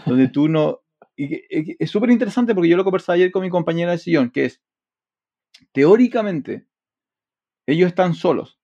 donde 0.05 0.27
tú 0.27 0.47
no. 0.47 0.81
Y 1.17 1.75
es 1.79 1.89
súper 1.89 2.11
interesante 2.11 2.53
porque 2.53 2.69
yo 2.69 2.77
lo 2.77 2.83
conversaba 2.83 3.15
ayer 3.15 3.31
con 3.31 3.41
mi 3.41 3.49
compañera 3.49 3.91
de 3.91 3.97
sillón, 3.97 4.29
que 4.29 4.45
es, 4.45 4.61
teóricamente, 5.73 6.67
ellos 7.67 7.87
están 7.87 8.13
solos. 8.13 8.59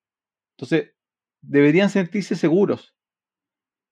Entonces, 0.58 0.94
deberían 1.42 1.90
sentirse 1.90 2.36
seguros. 2.36 2.96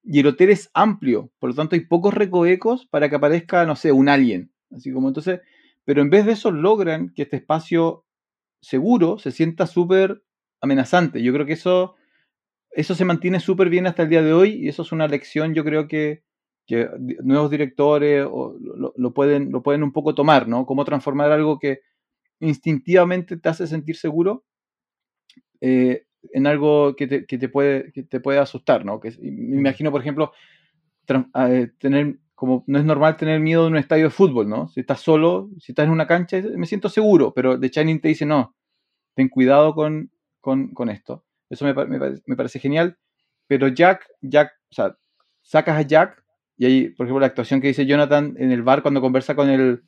Y 0.04 0.20
el 0.20 0.28
hotel 0.28 0.50
es 0.50 0.72
amplio, 0.74 1.32
por 1.40 1.50
lo 1.52 1.56
tanto 1.56 1.76
hay 1.76 1.82
pocos 1.82 2.14
recovecos 2.14 2.88
para 2.88 3.10
que 3.10 3.16
aparezca, 3.16 3.66
no 3.66 3.76
sé, 3.76 3.92
un 3.92 4.10
alien. 4.10 4.52
Así 4.72 4.92
como 4.92 5.08
entonces, 5.10 5.42
pero 5.86 6.02
en 6.02 6.10
vez 6.10 6.26
de 6.26 6.32
eso 6.32 6.52
logran 6.52 7.14
que 7.14 7.24
este 7.24 7.38
espacio 7.38 8.06
seguro 8.62 9.20
se 9.20 9.32
sienta 9.32 9.68
súper 9.68 10.24
amenazante. 10.62 11.22
Yo 11.22 11.34
creo 11.34 11.46
que 11.46 11.54
eso, 11.54 11.96
eso 12.72 12.96
se 12.96 13.06
mantiene 13.06 13.40
súper 13.40 13.70
bien 13.70 13.88
hasta 13.88 14.04
el 14.04 14.10
día 14.10 14.24
de 14.24 14.34
hoy 14.34 14.54
y 14.54 14.70
eso 14.70 14.84
es 14.84 14.92
una 14.92 15.08
lección, 15.08 15.54
yo 15.54 15.64
creo 15.64 15.88
que, 15.88 16.24
que 16.68 16.90
nuevos 17.24 17.52
directores 17.52 18.26
o 18.30 18.56
lo, 18.62 18.94
lo- 18.96 19.14
pueden, 19.14 19.52
lo 19.52 19.62
pueden 19.64 19.84
un 19.84 19.92
poco 19.92 20.16
tomar, 20.16 20.48
¿no? 20.48 20.66
Cómo 20.66 20.86
transformar 20.86 21.32
algo 21.32 21.60
que 21.60 21.82
instintivamente 22.42 23.38
te 23.38 23.50
hace 23.50 23.68
sentir 23.68 23.98
seguro 23.98 24.46
eh, 25.62 26.06
en 26.34 26.48
algo 26.48 26.96
que 26.96 27.08
te, 27.08 27.26
que 27.26 27.38
te 27.38 27.50
puede, 27.50 27.92
que 27.92 28.04
te 28.04 28.20
puede 28.20 28.40
asustar, 28.40 28.86
¿no? 28.86 29.00
Que, 29.00 29.12
me 29.22 29.58
imagino, 29.58 29.92
por 29.92 30.02
ejemplo, 30.02 30.32
tran- 31.08 31.32
eh, 31.50 31.72
tener 31.80 32.20
como 32.36 32.64
no 32.68 32.80
es 32.80 32.86
normal 32.86 33.18
tener 33.18 33.40
miedo 33.40 33.68
en 33.68 33.74
un 33.74 33.80
estadio 33.80 34.06
de 34.06 34.10
fútbol, 34.12 34.50
¿no? 34.50 34.68
Si 34.70 34.82
estás 34.82 35.02
solo, 35.02 35.50
si 35.60 35.74
estás 35.74 35.86
en 35.86 35.92
una 35.92 36.08
cancha, 36.08 36.38
me 36.58 36.68
siento 36.68 36.90
seguro, 36.90 37.34
pero 37.34 37.60
The 37.60 37.70
Shining 37.70 38.02
te 38.02 38.10
dice, 38.10 38.26
no, 38.26 38.56
ten 39.16 39.30
cuidado 39.30 39.76
con, 39.76 40.12
con, 40.42 40.70
con 40.74 40.90
esto. 40.90 41.26
Eso 41.50 41.66
me, 41.66 41.74
me 41.74 42.00
me 42.26 42.36
parece 42.38 42.60
genial. 42.60 42.98
Pero 43.48 43.68
Jack, 43.70 44.08
Jack, 44.22 44.52
o 44.72 44.76
sea, 44.76 44.98
sacas 45.42 45.78
a 45.78 45.84
Jack 45.84 46.21
y 46.62 46.66
ahí, 46.66 46.90
por 46.90 47.08
ejemplo, 47.08 47.22
la 47.22 47.26
actuación 47.26 47.60
que 47.60 47.70
dice 47.70 47.88
Jonathan 47.88 48.36
en 48.38 48.52
el 48.52 48.62
bar 48.62 48.84
cuando 48.84 49.02
conversa 49.02 49.34
con 49.34 49.50
el, 49.50 49.82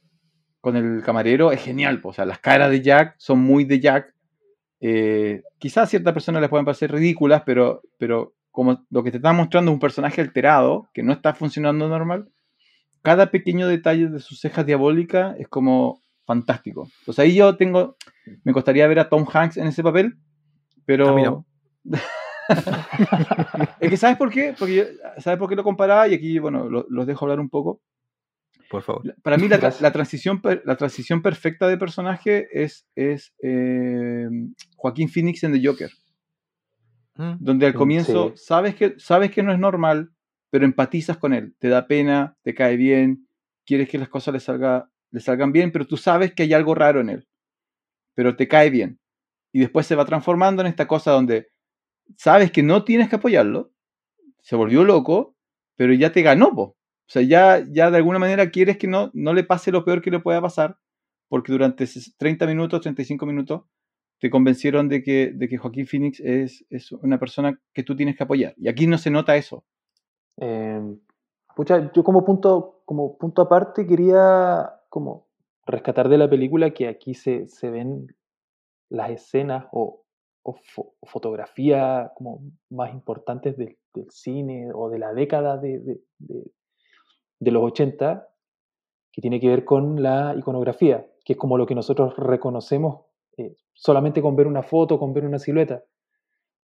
con 0.60 0.76
el 0.76 1.04
camarero 1.04 1.52
es 1.52 1.62
genial. 1.62 2.02
po. 2.02 2.10
O 2.10 2.14
sea, 2.14 2.26
las 2.26 2.40
caras 2.40 2.72
de 2.72 2.82
Jack 2.82 3.14
son 3.20 3.42
muy 3.42 3.64
de 3.64 3.80
Jack. 3.80 4.16
Eh, 4.80 5.44
quizás 5.60 5.84
a 5.84 5.86
ciertas 5.86 6.16
personas 6.16 6.42
les 6.42 6.50
pueden 6.50 6.66
parecer 6.66 6.92
ridículas, 6.92 7.44
pero, 7.46 7.84
pero 8.00 8.34
como 8.50 8.84
lo 8.90 9.04
que 9.04 9.12
te 9.12 9.18
está 9.18 9.32
mostrando 9.34 9.70
es 9.70 9.76
un 9.76 9.80
personaje 9.80 10.20
alterado, 10.20 10.90
que 10.96 11.04
no 11.04 11.14
está 11.14 11.36
funcionando 11.36 11.88
normal, 11.88 12.30
cada 13.04 13.30
pequeño 13.30 13.68
detalle 13.68 14.08
de 14.08 14.20
sus 14.20 14.40
cejas 14.40 14.66
diabólicas 14.66 15.36
es 15.38 15.48
como 15.50 16.02
fantástico. 16.26 16.88
Entonces 17.02 17.24
ahí 17.24 17.36
yo 17.36 17.56
tengo, 17.56 17.98
me 18.44 18.52
costaría 18.52 18.88
ver 18.88 18.98
a 18.98 19.10
Tom 19.10 19.28
Hanks 19.32 19.58
en 19.58 19.68
ese 19.68 19.84
papel, 19.84 20.16
pero... 20.88 21.10
A 21.10 21.14
mí 21.14 21.22
no. 21.22 21.46
Es 23.80 23.90
que 23.90 23.98
¿sabes 23.98 24.18
por 24.18 24.30
qué? 24.30 24.56
Porque 24.58 24.76
yo- 24.76 24.84
¿sabes 25.22 25.40
por 25.40 25.50
qué 25.50 25.56
lo 25.56 25.64
comparaba? 25.64 26.08
Y 26.08 26.14
aquí, 26.14 26.40
bueno, 26.40 26.70
lo- 26.70 26.86
los 26.90 27.08
dejo 27.08 27.26
hablar 27.26 27.40
un 27.40 27.50
poco. 27.50 27.82
Por 28.70 28.82
favor. 28.82 29.16
Para 29.22 29.38
mí 29.38 29.48
la, 29.48 29.58
la 29.80 29.92
transición, 29.92 30.42
la 30.66 30.76
transición 30.78 31.22
perfecta 31.22 31.68
de 31.68 31.78
personaje 31.78 32.48
es, 32.52 32.88
es 32.96 33.34
eh, 33.44 34.28
Joaquín 34.78 35.10
Phoenix 35.10 35.44
en 35.44 35.54
The 35.54 35.68
Joker, 35.68 35.92
Mm. 37.16 37.34
donde 37.40 37.68
al 37.68 37.74
Mm, 37.76 37.78
comienzo 37.78 38.30
sí. 38.36 38.44
sabes, 38.44 38.74
que, 38.74 38.96
sabes 38.98 39.30
que 39.30 39.44
no 39.44 39.54
es 39.54 39.60
normal, 39.60 40.10
pero 40.50 40.66
empatizas 40.66 41.18
con 41.18 41.34
él, 41.34 41.54
te 41.60 41.68
da 41.68 41.86
pena, 41.86 42.36
te 42.42 42.56
cae 42.56 42.76
bien, 42.76 43.28
quieres 43.68 43.88
que 43.88 44.00
las 44.00 44.10
cosas 44.10 44.34
le, 44.34 44.40
salga, 44.40 44.90
le 45.12 45.20
salgan 45.20 45.52
bien, 45.52 45.72
pero 45.72 45.86
tú 45.86 45.96
sabes 45.96 46.34
que 46.34 46.42
hay 46.44 46.54
algo 46.54 46.74
raro 46.74 47.02
en 47.02 47.10
él, 47.10 47.28
pero 48.16 48.36
te 48.36 48.48
cae 48.48 48.72
bien. 48.72 49.00
Y 49.52 49.60
después 49.60 49.86
se 49.86 49.94
va 49.96 50.06
transformando 50.06 50.64
en 50.64 50.68
esta 50.68 50.88
cosa 50.88 51.12
donde 51.12 51.50
sabes 52.18 52.52
que 52.52 52.64
no 52.64 52.84
tienes 52.84 53.10
que 53.10 53.16
apoyarlo, 53.18 53.72
se 54.42 54.56
volvió 54.56 54.84
loco, 54.84 55.36
pero 55.76 55.94
ya 55.94 56.12
te 56.12 56.22
ganó, 56.22 56.54
po. 56.56 56.62
O 56.64 57.12
sea, 57.14 57.22
ya, 57.22 57.64
ya 57.70 57.92
de 57.92 57.98
alguna 57.98 58.20
manera 58.20 58.50
quieres 58.50 58.78
que 58.78 58.88
no, 58.88 59.12
no 59.14 59.34
le 59.34 59.44
pase 59.44 59.72
lo 59.72 59.84
peor 59.86 60.02
que 60.02 60.12
le 60.12 60.20
pueda 60.20 60.42
pasar, 60.42 60.78
porque 61.30 61.52
durante 61.52 61.86
ses- 61.86 62.16
30 62.18 62.46
minutos, 62.48 62.82
35 62.82 63.26
minutos, 63.26 63.64
te 64.20 64.30
convencieron 64.30 64.88
de 64.88 65.04
que, 65.04 65.32
de 65.34 65.50
que 65.50 65.58
Joaquín 65.58 65.86
Phoenix 65.88 66.20
es, 66.22 66.66
es 66.70 66.92
una 66.94 67.20
persona 67.20 67.60
que 67.74 67.84
tú 67.84 67.96
tienes 67.96 68.16
que 68.16 68.24
apoyar. 68.24 68.54
Y 68.58 68.70
aquí 68.70 68.88
no 68.88 68.98
se 68.98 69.10
nota 69.12 69.36
eso. 69.36 69.66
Eh, 70.40 70.82
pucha, 71.56 71.92
yo 71.94 72.04
como 72.04 72.24
punto, 72.24 72.82
como 72.86 73.18
punto 73.18 73.42
aparte 73.42 73.86
quería 73.86 74.72
como 74.90 75.28
rescatar 75.66 76.10
de 76.10 76.18
la 76.18 76.30
película 76.30 76.72
que 76.72 76.88
aquí 76.88 77.14
se, 77.14 77.48
se 77.48 77.70
ven 77.70 78.08
las 78.90 79.12
escenas 79.12 79.66
o, 79.72 80.03
o 80.44 80.56
fo- 80.56 80.94
fotografía 81.04 82.12
como 82.16 82.42
más 82.70 82.94
importantes 82.94 83.58
del, 83.58 83.78
del 83.94 84.10
cine 84.12 84.72
o 84.74 84.90
de 84.90 85.00
la 85.00 85.14
década 85.14 85.58
de, 85.58 85.80
de- 85.80 86.02
de- 86.20 86.52
de 87.40 87.52
los 87.52 87.64
80 87.64 88.28
que 89.12 89.22
tiene 89.22 89.40
que 89.40 89.48
ver 89.50 89.66
con 89.66 90.02
la 90.02 90.36
iconografía, 90.38 91.06
que 91.26 91.34
es 91.34 91.40
como 91.40 91.58
lo 91.58 91.66
que 91.66 91.76
nosotros 91.76 92.16
reconocemos 92.18 93.06
eh, 93.38 93.56
solamente 93.74 94.22
con 94.22 94.36
ver 94.36 94.48
una 94.48 94.64
foto, 94.64 95.00
con 95.00 95.14
ver 95.14 95.26
una 95.26 95.40
silueta. 95.40 95.84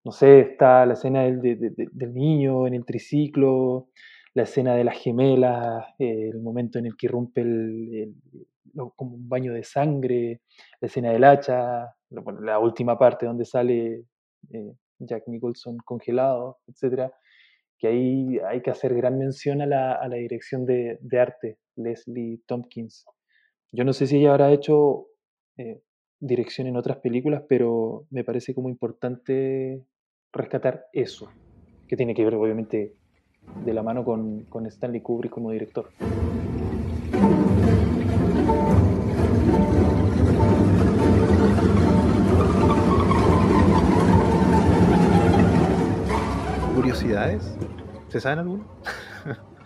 No 0.04 0.12
sé, 0.12 0.40
está 0.40 0.86
la 0.86 0.94
escena 0.94 1.22
del, 1.24 1.40
de- 1.42 1.56
de- 1.56 1.70
de- 1.70 1.88
del 1.92 2.14
niño 2.14 2.66
en 2.66 2.74
el 2.74 2.84
triciclo, 2.84 3.88
la 4.34 4.44
escena 4.44 4.74
de 4.74 4.84
las 4.84 4.96
gemelas, 4.98 5.84
eh, 5.98 6.30
el 6.32 6.40
momento 6.40 6.78
en 6.78 6.86
el 6.86 6.96
que 6.96 7.06
irrumpe 7.06 7.40
el, 7.42 7.94
el- 7.94 8.14
como 8.96 9.16
un 9.16 9.28
baño 9.28 9.52
de 9.52 9.64
sangre, 9.64 10.42
la 10.80 10.86
escena 10.86 11.10
del 11.10 11.24
hacha, 11.24 11.94
la 12.10 12.58
última 12.58 12.98
parte 12.98 13.26
donde 13.26 13.44
sale 13.44 14.04
eh, 14.50 14.72
Jack 14.98 15.24
Nicholson 15.26 15.76
congelado, 15.84 16.58
etcétera, 16.66 17.12
que 17.78 17.88
ahí 17.88 18.38
hay 18.48 18.60
que 18.62 18.70
hacer 18.70 18.94
gran 18.94 19.18
mención 19.18 19.62
a 19.62 19.66
la, 19.66 19.92
a 19.92 20.08
la 20.08 20.16
dirección 20.16 20.66
de, 20.66 20.98
de 21.00 21.20
arte, 21.20 21.58
Leslie 21.76 22.40
Tompkins. 22.46 23.04
Yo 23.72 23.84
no 23.84 23.92
sé 23.92 24.06
si 24.06 24.16
ella 24.16 24.30
habrá 24.30 24.50
hecho 24.50 25.06
eh, 25.56 25.82
dirección 26.20 26.66
en 26.66 26.76
otras 26.76 26.98
películas, 26.98 27.44
pero 27.48 28.06
me 28.10 28.24
parece 28.24 28.54
como 28.54 28.68
importante 28.68 29.84
rescatar 30.32 30.86
eso, 30.92 31.30
que 31.86 31.96
tiene 31.96 32.14
que 32.14 32.24
ver 32.24 32.34
obviamente 32.34 32.94
de 33.64 33.72
la 33.72 33.82
mano 33.82 34.04
con, 34.04 34.44
con 34.44 34.66
Stanley 34.66 35.00
Kubrick 35.00 35.32
como 35.32 35.52
director. 35.52 35.90
¿Se 48.08 48.20
saben 48.20 48.38
alguno? 48.38 48.68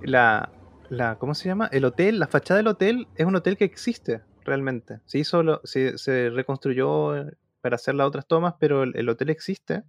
la, 0.00 0.54
la, 0.88 1.16
¿Cómo 1.18 1.34
se 1.34 1.48
llama? 1.48 1.68
El 1.72 1.84
hotel, 1.84 2.18
la 2.18 2.28
fachada 2.28 2.58
del 2.58 2.68
hotel 2.68 3.08
es 3.14 3.26
un 3.26 3.36
hotel 3.36 3.56
que 3.56 3.64
existe 3.64 4.22
realmente. 4.44 5.00
Se 5.06 5.18
hizo, 5.18 5.42
lo- 5.42 5.60
se, 5.64 6.30
reconstruyó 6.30 7.12
para 7.60 7.76
hacer 7.76 7.94
las 7.94 8.06
otras 8.08 8.26
tomas, 8.26 8.54
pero 8.60 8.82
el, 8.84 8.96
el 8.96 9.08
hotel 9.08 9.30
existe. 9.30 9.82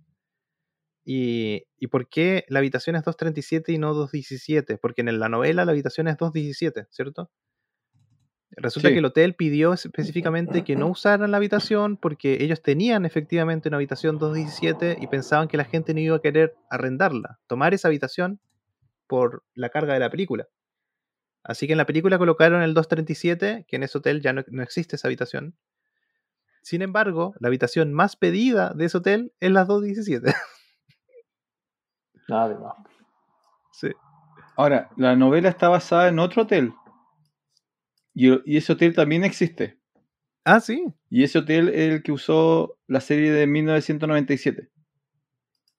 Y, 1.05 1.63
¿Y 1.77 1.87
por 1.87 2.07
qué 2.07 2.45
la 2.49 2.59
habitación 2.59 2.95
es 2.95 3.03
237 3.03 3.71
y 3.71 3.77
no 3.77 3.93
217? 3.93 4.77
Porque 4.77 5.01
en 5.01 5.19
la 5.19 5.29
novela 5.29 5.65
la 5.65 5.71
habitación 5.71 6.07
es 6.07 6.17
217, 6.17 6.87
¿cierto? 6.91 7.31
Resulta 8.51 8.89
Sí. 8.89 8.93
que 8.93 8.99
el 8.99 9.05
hotel 9.05 9.35
pidió 9.35 9.73
específicamente 9.73 10.63
que 10.63 10.75
no 10.75 10.87
usaran 10.87 11.31
la 11.31 11.37
habitación 11.37 11.97
porque 11.97 12.43
ellos 12.43 12.61
tenían 12.61 13.05
efectivamente 13.05 13.69
una 13.69 13.77
habitación 13.77 14.17
217 14.17 14.97
y 14.99 15.07
pensaban 15.07 15.47
que 15.47 15.55
la 15.57 15.65
gente 15.65 15.93
no 15.93 15.99
iba 15.99 16.15
a 16.15 16.21
querer 16.21 16.55
arrendarla, 16.69 17.39
tomar 17.47 17.73
esa 17.73 17.87
habitación 17.89 18.39
por 19.07 19.43
la 19.53 19.69
carga 19.69 19.93
de 19.93 19.99
la 19.99 20.09
película. 20.09 20.47
Así 21.43 21.67
que 21.67 21.73
en 21.73 21.77
la 21.77 21.85
película 21.85 22.17
colocaron 22.17 22.61
el 22.63 22.73
237, 22.73 23.65
que 23.67 23.75
en 23.75 23.83
ese 23.83 23.97
hotel 23.99 24.21
ya 24.21 24.33
no, 24.33 24.43
no 24.47 24.61
existe 24.63 24.95
esa 24.97 25.07
habitación. 25.07 25.55
Sin 26.61 26.81
embargo, 26.81 27.33
la 27.39 27.47
habitación 27.47 27.93
más 27.93 28.15
pedida 28.17 28.73
de 28.73 28.85
ese 28.85 28.97
hotel 28.97 29.31
es 29.39 29.51
la 29.51 29.63
217. 29.65 30.25
Nada 32.27 32.49
de 32.49 32.55
más. 32.55 32.73
sí. 33.71 33.91
Ahora, 34.55 34.89
la 34.97 35.15
novela 35.15 35.47
está 35.47 35.69
basada 35.69 36.09
en 36.09 36.19
otro 36.19 36.41
hotel. 36.43 36.73
Y, 38.27 38.53
y 38.53 38.57
ese 38.57 38.73
hotel 38.73 38.93
también 38.93 39.23
existe. 39.23 39.77
Ah, 40.43 40.59
sí. 40.59 40.85
Y 41.09 41.23
ese 41.23 41.39
hotel 41.39 41.69
es 41.69 41.93
el 41.93 42.03
que 42.03 42.11
usó 42.11 42.77
la 42.87 42.99
serie 43.01 43.31
de 43.31 43.47
1997. 43.47 44.69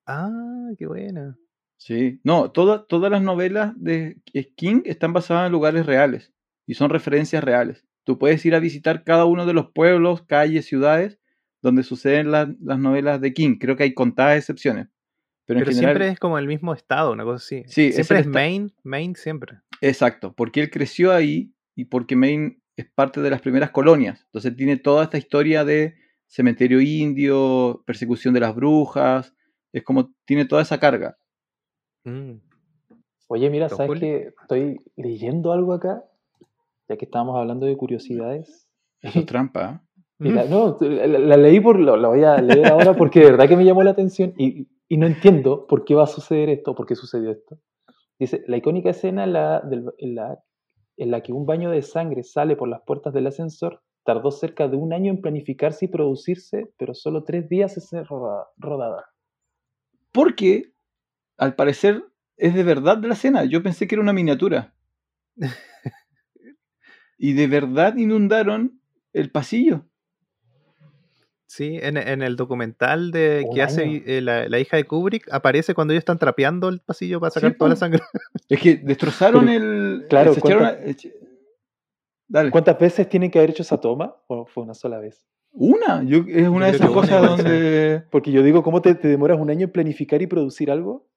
Ah, 0.07 0.71
qué 0.79 0.87
buena. 0.87 1.37
Sí. 1.77 2.21
No, 2.25 2.51
toda- 2.51 2.87
todas 2.87 3.11
las 3.11 3.23
novelas 3.23 3.73
de 3.77 4.17
King 4.57 4.83
están 4.85 5.13
basadas 5.13 5.47
en 5.47 5.53
lugares 5.53 5.87
reales. 5.87 6.33
Y 6.67 6.75
son 6.75 6.91
referencias 6.91 7.43
reales. 7.43 7.85
Tú 8.05 8.19
puedes 8.19 8.45
ir 8.47 8.55
a 8.55 8.61
visitar 8.61 9.05
cada 9.05 9.25
uno 9.25 9.45
de 9.47 9.53
los 9.53 9.71
pueblos, 9.73 10.23
calles, 10.23 10.67
ciudades 10.67 11.19
donde 11.63 11.83
suceden 11.83 12.31
las- 12.31 12.49
las 12.63 12.79
novelas 12.79 13.21
de 13.21 13.35
King. 13.35 13.59
Creo 13.59 13.77
que 13.77 13.83
hay 13.83 13.93
contadas 13.95 14.39
excepciones. 14.39 14.87
Pero, 15.47 15.59
Pero 15.61 15.71
en 15.71 15.77
general, 15.77 15.97
siempre 15.97 16.09
es 16.13 16.19
como 16.19 16.39
el 16.39 16.47
mismo 16.47 16.73
estado, 16.75 17.13
una 17.13 17.25
cosa 17.25 17.37
así. 17.45 17.65
Sí, 17.67 17.93
siempre 17.93 18.21
es 18.21 18.27
Maine, 18.27 18.71
Maine 18.85 19.15
siempre. 19.17 19.59
Exacto, 19.81 20.33
porque 20.35 20.61
él 20.63 20.71
creció 20.71 21.13
ahí 21.13 21.53
y 21.81 21.85
porque 21.87 22.17
Maine 22.17 22.61
es 22.77 22.87
parte 22.95 23.21
de 23.21 23.31
las 23.31 23.41
primeras 23.41 23.71
colonias. 23.71 24.23
Entonces 24.27 24.57
tiene 24.57 24.77
toda 24.77 25.05
esta 25.05 25.19
historia 25.19 25.65
de 25.65 25.95
cementerio 26.27 26.81
indio, 26.81 27.83
persecución 27.87 28.35
de 28.35 28.41
las 28.41 28.55
brujas. 28.55 29.35
Es 29.73 29.83
como 29.83 30.13
tiene 30.25 30.45
toda 30.45 30.63
esa 30.63 30.79
carga. 30.79 31.17
Mm. 32.05 32.35
Oye, 33.29 33.51
mira, 33.51 33.69
¿sabes 33.69 33.87
Julio. 33.89 34.01
que 34.01 34.33
Estoy 34.43 34.81
leyendo 34.97 35.53
algo 35.53 35.73
acá, 35.73 36.05
ya 36.89 36.97
que 36.97 37.05
estábamos 37.05 37.37
hablando 37.39 37.67
de 37.67 37.77
curiosidades. 37.77 38.69
Eso 39.03 39.21
es 39.21 39.27
trampa. 39.27 39.83
¿eh? 39.85 39.87
La- 40.31 40.45
no, 40.45 40.77
la, 40.81 41.07
la 41.07 41.37
leí 41.39 41.61
por, 41.61 41.79
lo, 41.79 41.97
la 41.97 42.09
voy 42.09 42.25
a 42.25 42.37
leer 42.43 42.67
ahora 42.67 42.95
porque 42.95 43.21
de 43.21 43.31
verdad 43.31 43.49
que 43.49 43.57
me 43.57 43.65
llamó 43.65 43.83
la 43.83 43.93
atención 43.93 44.35
y, 44.37 44.69
y 44.87 44.97
no 44.99 45.07
entiendo 45.07 45.67
por 45.67 45.85
qué 45.87 45.95
va 45.95 46.05
a 46.05 46.07
suceder 46.07 46.51
esto, 46.51 46.75
por 46.75 46.87
qué 46.87 46.95
sucedió 46.95 47.31
esto. 47.31 47.59
Dice, 48.19 48.45
la 48.47 48.59
icónica 48.59 48.91
escena 48.91 49.25
en 49.25 49.33
la, 49.33 49.61
del- 49.61 49.93
en 49.97 50.15
la, 50.17 50.39
en 51.01 51.11
la 51.11 51.23
que 51.23 51.33
un 51.33 51.47
baño 51.47 51.71
de 51.71 51.81
sangre 51.83 52.23
sale 52.23 52.57
por 52.57 52.69
las 52.69 52.83
puertas 52.83 53.15
del 53.15 53.27
ascensor 53.27 53.83
tardó 54.05 54.31
cerca 54.31 54.69
de 54.69 54.77
un 54.77 54.93
año 54.93 55.11
en 55.11 55.21
planificarse 55.23 55.87
y 55.87 55.89
producirse, 55.89 56.71
pero 56.79 56.95
solo 56.95 57.25
tres 57.25 57.49
días 57.49 57.77
en 57.77 57.83
ser 57.83 58.07
roda- 58.07 58.49
rodada. 58.59 59.07
Porque, 60.13 60.73
al 61.39 61.55
parecer, 61.55 62.05
es 62.37 62.55
de 62.55 62.63
verdad 62.65 62.99
de 62.99 63.09
la 63.09 63.15
escena. 63.15 63.45
Yo 63.45 63.63
pensé 63.63 63.87
que 63.87 63.95
era 63.95 64.03
una 64.03 64.13
miniatura. 64.13 64.75
y 67.19 67.33
de 67.33 67.47
verdad 67.47 67.97
inundaron 67.97 68.81
el 69.13 69.31
pasillo. 69.31 69.87
Sí, 71.47 71.79
en, 71.83 71.97
en 71.97 72.23
el 72.23 72.37
documental 72.37 73.11
de 73.11 73.45
que 73.53 73.61
hace 73.61 74.05
eh, 74.07 74.21
la, 74.21 74.49
la 74.49 74.61
hija 74.61 74.77
de 74.77 74.85
Kubrick 74.85 75.27
aparece 75.33 75.75
cuando 75.75 75.93
ellos 75.93 76.03
están 76.03 76.19
trapeando 76.19 76.69
el 76.69 76.79
pasillo 76.81 77.19
para 77.19 77.31
Sí, 77.33 77.41
sacar 77.41 77.57
toda 77.59 77.71
la 77.71 77.77
sangre. 77.77 78.03
Es 78.49 78.61
que 78.61 78.77
destrozaron 78.77 79.47
Pero, 79.47 79.65
el. 79.67 79.90
Claro, 80.11 80.35
se 80.35 80.41
echaron 80.41 80.63
cuenta- 80.65 80.83
a- 80.83 80.87
eche- 80.87 81.15
Dale. 82.29 82.51
¿Cuántas 82.53 82.79
veces 82.79 83.09
tienen 83.09 83.31
que 83.31 83.39
haber 83.39 83.51
hecho 83.51 83.63
esa 83.63 83.81
toma? 83.81 84.15
¿O 84.29 84.47
fue 84.47 84.63
una 84.63 84.75
sola 84.75 84.99
vez? 84.99 85.27
Una. 85.53 86.05
Yo, 86.05 86.19
es 86.29 86.47
una 86.49 86.67
de 86.67 86.73
esas 86.77 86.91
cosas 86.91 87.23
donde. 87.23 88.05
Porque 88.11 88.31
yo 88.31 88.43
digo, 88.45 88.63
¿cómo 88.63 88.81
te, 88.81 88.95
te 88.95 89.09
demoras 89.09 89.41
un 89.41 89.51
año 89.51 89.65
en 89.65 89.73
planificar 89.73 90.23
y 90.23 90.27
producir 90.29 90.71
algo? 90.71 91.09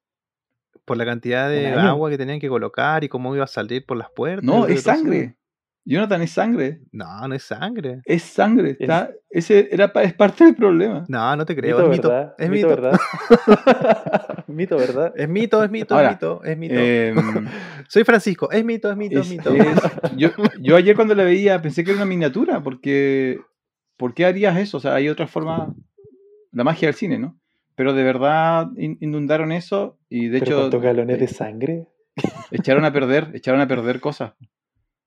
Por 0.84 0.96
la 0.96 1.04
cantidad 1.04 1.48
de 1.48 1.68
agua 1.88 2.10
que 2.10 2.18
tenían 2.18 2.40
que 2.40 2.48
colocar 2.48 3.04
y 3.04 3.08
cómo 3.08 3.32
iba 3.34 3.44
a 3.44 3.46
salir 3.46 3.86
por 3.86 3.96
las 3.96 4.10
puertas. 4.10 4.44
No, 4.44 4.66
es 4.66 4.82
sangre. 4.82 5.36
Jonathan, 5.86 6.22
es 6.22 6.30
sangre. 6.30 6.80
No, 6.92 7.28
no 7.28 7.34
es 7.34 7.42
sangre. 7.42 8.00
Es 8.06 8.22
sangre. 8.22 8.76
Está, 8.78 9.10
ese 9.28 9.68
era, 9.70 9.92
es 10.02 10.14
parte 10.14 10.44
del 10.44 10.54
problema. 10.54 11.04
No, 11.08 11.36
no 11.36 11.44
te 11.44 11.54
creo. 11.54 11.76
mito, 11.88 11.92
es 11.92 11.98
mito. 11.98 12.08
¿verdad? 12.08 12.34
Es 12.38 12.50
mito, 12.50 12.68
mito. 12.68 12.80
¿verdad? 12.82 13.00
mito, 14.48 14.76
¿verdad? 14.78 15.12
Es 15.16 15.28
mito, 15.28 15.62
es 15.64 15.70
mito, 15.70 15.94
Ahora, 15.94 16.10
es 16.10 16.14
mito, 16.16 16.44
es 16.44 16.56
mito. 16.58 16.74
Em, 16.74 17.48
Soy 17.88 18.04
Francisco, 18.04 18.50
es 18.50 18.64
mito, 18.64 18.90
es 18.90 18.96
mito, 18.96 19.20
es, 19.20 19.26
es- 19.26 19.30
mito. 19.32 19.54
es- 19.54 19.82
yo, 20.16 20.30
yo 20.60 20.76
ayer 20.76 20.96
cuando 20.96 21.14
la 21.14 21.24
veía 21.24 21.60
pensé 21.60 21.84
que 21.84 21.90
era 21.90 21.98
una 21.98 22.06
miniatura, 22.06 22.62
porque 22.62 23.40
¿por 23.96 24.14
qué 24.14 24.24
harías 24.26 24.56
eso? 24.56 24.78
O 24.78 24.80
sea, 24.80 24.94
hay 24.94 25.08
otra 25.08 25.26
forma, 25.26 25.74
la 26.52 26.64
magia 26.64 26.88
del 26.88 26.94
cine, 26.94 27.18
¿no? 27.18 27.38
Pero 27.76 27.92
de 27.92 28.04
verdad 28.04 28.68
in- 28.76 28.96
inundaron 29.00 29.52
eso 29.52 29.98
y 30.08 30.28
de 30.28 30.38
¿Pero 30.38 30.50
hecho 30.50 30.60
cuántos 30.60 30.82
galones 30.82 31.18
de 31.18 31.24
eh, 31.24 31.28
sangre? 31.28 31.86
echaron 32.52 32.84
a 32.84 32.92
perder, 32.92 33.32
echaron 33.34 33.60
a 33.60 33.66
perder 33.68 34.00
cosas. 34.00 34.32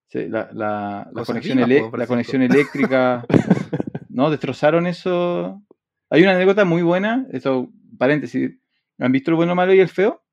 Sí, 0.09 0.27
la, 0.27 0.49
la- 0.53 1.05
la 1.05 1.11
Cosas 1.13 1.27
conexión 1.27 2.39
la 2.41 2.45
eléctrica, 2.45 3.25
¿no? 4.09 4.29
Destrozaron 4.29 4.87
eso. 4.87 5.61
Hay 6.09 6.21
una 6.23 6.31
anécdota 6.31 6.63
muy 6.65 6.81
buena, 6.81 7.27
eso, 7.31 7.69
paréntesis. 7.97 8.51
¿Han 8.99 9.11
visto 9.11 9.31
el 9.31 9.35
bueno, 9.35 9.53
malo 9.55 9.73
y 9.73 9.79
el 9.79 9.89
feo? 9.89 10.23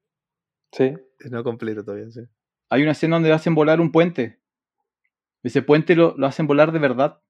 Sí. 0.73 0.95
No 1.31 1.43
completo 1.43 1.85
todavía, 1.85 2.11
sí. 2.11 2.21
Hay 2.71 2.83
una 2.83 2.93
escena 2.93 3.17
donde 3.17 3.33
hacen 3.33 3.55
volar 3.55 3.81
un 3.81 3.91
puente. 3.93 4.41
Ese 5.43 5.61
puente 5.63 5.95
lo, 5.97 6.15
lo 6.17 6.27
hacen 6.27 6.47
volar 6.47 6.73
de 6.73 6.79
verdad. 6.79 7.21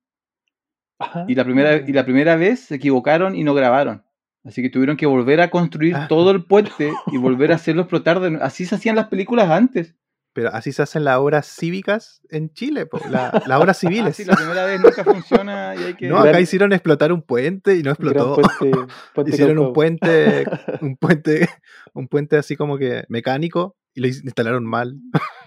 Ajá. 0.99 1.25
Y 1.27 1.35
la, 1.35 1.45
primera, 1.45 1.77
y 1.77 1.93
la 1.93 2.05
primera 2.05 2.37
vez 2.37 2.61
se 2.61 2.77
equivocaron 2.77 3.35
y 3.35 3.43
no 3.43 3.55
grabaron. 3.55 4.05
Así 4.45 4.63
que 4.63 4.69
tuvieron 4.71 4.97
que 4.97 5.07
volver 5.07 5.41
a 5.41 5.51
construir 5.51 5.97
Ah. 5.97 6.07
todo 6.09 6.31
el 6.31 6.45
puente 6.45 6.93
y 7.09 7.17
volver 7.17 7.51
a 7.53 7.57
hacerlo 7.57 7.83
explotar. 7.83 8.21
de 8.21 8.31
nuevo. 8.31 8.45
Así 8.45 8.67
se 8.67 8.75
hacían 8.75 8.95
las 8.97 9.09
películas 9.09 9.51
antes. 9.51 9.97
Pero 10.35 10.51
así 10.53 10.73
se 10.73 10.83
hacen 10.83 11.05
las 11.05 11.19
obras 11.19 11.47
cívicas 11.47 12.21
en 12.29 12.53
Chile, 12.53 12.87
po, 12.87 12.99
la- 13.09 13.31
las 13.47 13.61
obras 13.61 13.79
civiles. 13.79 14.09
Así 14.11 14.25
la 14.25 14.35
primera 14.35 14.67
vez 14.67 14.81
nunca 14.81 15.05
funciona 15.05 15.75
y 15.77 15.85
hay 15.85 15.95
que... 15.95 16.09
No, 16.09 16.19
acá 16.19 16.41
hicieron 16.41 16.73
explotar 16.73 17.13
un 17.13 17.23
puente 17.23 17.77
y 17.77 17.83
no 17.83 17.91
explotó. 17.93 18.35
puente- 18.37 18.73
puente 19.15 19.31
Hicieron 19.33 19.59
un 19.61 19.73
puente, 19.73 20.45
un 20.83 20.97
puente, 20.97 21.49
un 21.95 22.09
puente 22.09 22.37
así 22.37 22.57
como 22.57 22.77
que 22.79 23.05
mecánico 23.09 23.77
y 23.95 24.01
lo 24.01 24.09
instalaron 24.09 24.65
mal. 24.67 24.97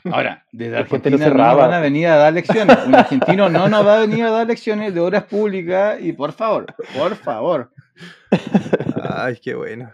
Ahora, 0.06 0.46
desde 0.54 0.72
no 0.72 0.78
Argentina 0.80 1.28
no, 1.30 1.58
van 1.58 1.74
a 1.74 1.80
venir 1.82 2.08
a 2.08 2.16
dar 2.16 2.32
lecciones. 2.34 2.78
Un 2.88 2.96
argentino 2.96 3.50
no 3.50 3.68
nos 3.68 3.86
va 3.86 3.98
a 3.98 4.00
venir 4.00 4.24
a 4.24 4.32
dar 4.32 4.48
lecciones 4.48 4.94
de 4.94 5.02
obras 5.02 5.26
públicas 5.26 5.98
y 6.00 6.14
por 6.14 6.32
favor, 6.32 6.66
por 6.98 7.14
favor. 7.18 7.72
Ay, 9.04 9.38
qué 9.44 9.54
bueno. 9.54 9.94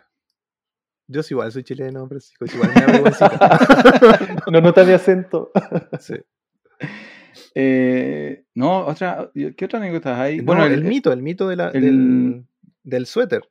Yo 1.14 1.22
igual 1.30 1.52
soy 1.52 1.64
chileno, 1.64 2.08
Francisco, 2.08 2.46
igual 2.46 2.72
me. 2.76 3.12
No 4.52 4.60
nota 4.62 4.84
mi 4.84 4.92
acento. 4.92 5.52
Sí. 6.00 6.16
Eh, 7.56 8.44
no, 8.56 8.86
otra, 8.86 9.30
¿qué 9.56 9.66
otra 9.66 9.80
anécdota 9.80 10.20
hay? 10.22 10.38
No, 10.38 10.44
bueno, 10.46 10.66
el, 10.66 10.84
mito, 10.84 11.12
el 11.12 11.22
mito 11.22 11.48
de 11.48 11.56
la, 11.56 11.70
el- 11.70 11.82
del, 11.82 12.46
del 12.84 13.06
suéter. 13.06 13.44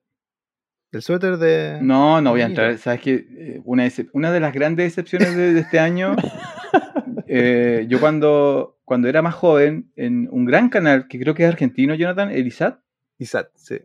Del 0.91 1.03
suéter 1.03 1.39
de. 1.39 1.79
No, 1.81 2.21
no 2.21 2.31
voy 2.31 2.43
a 2.43 2.47
entrar. 2.47 2.77
Sabes 2.79 3.01
que 3.01 3.61
una, 3.65 3.87
excep- 3.87 4.11
una 4.13 4.31
de 4.31 4.41
las 4.41 4.53
grandes 4.53 4.87
excepciones 4.89 5.35
de, 5.37 5.55
de 5.55 5.61
este 5.61 5.79
año, 5.79 6.15
eh, 7.27 7.87
yo 7.89 7.99
cuando, 8.01 8.79
cuando 8.85 9.09
era 9.09 9.23
más 9.23 9.35
joven, 9.35 9.91
en 9.97 10.29
un 10.31 10.45
gran 10.45 10.69
canal 10.69 11.09
que 11.09 11.19
creo 11.19 11.35
que 11.35 11.45
es 11.45 11.49
argentino, 11.49 11.95
Jonathan, 11.95 12.31
Elisat, 12.31 12.79
Isat, 13.19 13.49
sí. 13.55 13.79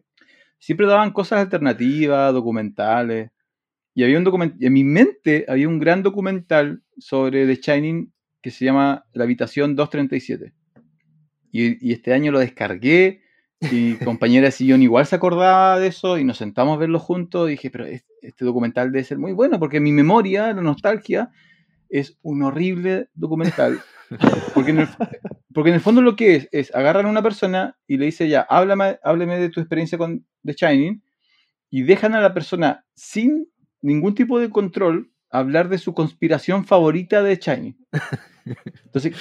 siempre 0.60 0.86
daban 0.88 1.12
cosas 1.12 1.40
alternativas, 1.40 2.34
documentales. 2.34 3.30
Y 3.98 4.04
había 4.04 4.20
un 4.20 4.24
documental, 4.24 4.64
en 4.64 4.74
mi 4.74 4.84
mente 4.84 5.46
había 5.48 5.68
un 5.68 5.80
gran 5.80 6.04
documental 6.04 6.84
sobre 7.00 7.48
The 7.48 7.56
Shining 7.56 8.14
que 8.44 8.52
se 8.52 8.64
llama 8.64 9.06
La 9.14 9.24
Habitación 9.24 9.76
237. 9.76 10.54
Y, 11.52 11.90
y 11.90 11.94
este 11.94 12.14
año 12.14 12.32
lo 12.32 12.38
descargué 12.38 13.22
Y 13.72 13.96
compañera 14.06 14.52
sillón 14.52 14.84
igual 14.84 15.08
se 15.08 15.16
acordaba 15.16 15.80
de 15.80 15.88
eso 15.88 16.20
y 16.20 16.24
nos 16.24 16.38
sentamos 16.38 16.76
a 16.76 16.80
verlo 16.80 17.00
juntos. 17.00 17.48
Y 17.48 17.52
dije, 17.54 17.72
pero 17.72 17.88
es- 17.88 18.06
este 18.22 18.46
documental 18.46 18.92
debe 18.92 19.04
ser 19.04 19.18
muy 19.18 19.34
bueno 19.34 19.58
porque 19.58 19.80
mi 19.80 19.92
memoria, 19.92 20.54
la 20.54 20.62
nostalgia, 20.62 21.32
es 21.90 22.20
un 22.22 22.44
horrible 22.44 23.10
documental. 23.16 23.80
Porque 24.54 24.72
en 24.72 24.80
el, 24.80 24.88
porque 25.54 25.70
en 25.70 25.76
el 25.76 25.82
fondo 25.82 26.02
lo 26.02 26.16
que 26.16 26.36
es, 26.36 26.50
es 26.54 26.74
agarran 26.74 27.08
a 27.08 27.10
una 27.10 27.22
persona 27.24 27.78
y 27.88 27.98
le 27.98 28.06
dice 28.06 28.30
ya, 28.30 28.42
háblame, 28.42 29.00
hábleme 29.04 29.38
de 29.38 29.50
tu 29.50 29.60
experiencia 29.60 29.98
con 29.98 30.26
The 30.46 30.54
Shining 30.54 31.04
y 31.70 31.84
dejan 31.84 32.16
a 32.16 32.22
la 32.22 32.34
persona 32.34 32.86
sin 32.96 33.48
ningún 33.88 34.14
tipo 34.16 34.40
de 34.40 34.50
control 34.50 35.12
hablar 35.30 35.70
de 35.70 35.78
su 35.78 35.94
conspiración 35.94 36.66
favorita 36.66 37.24
de 37.24 37.36
Shining. 37.38 37.78
Entonces, 38.86 39.16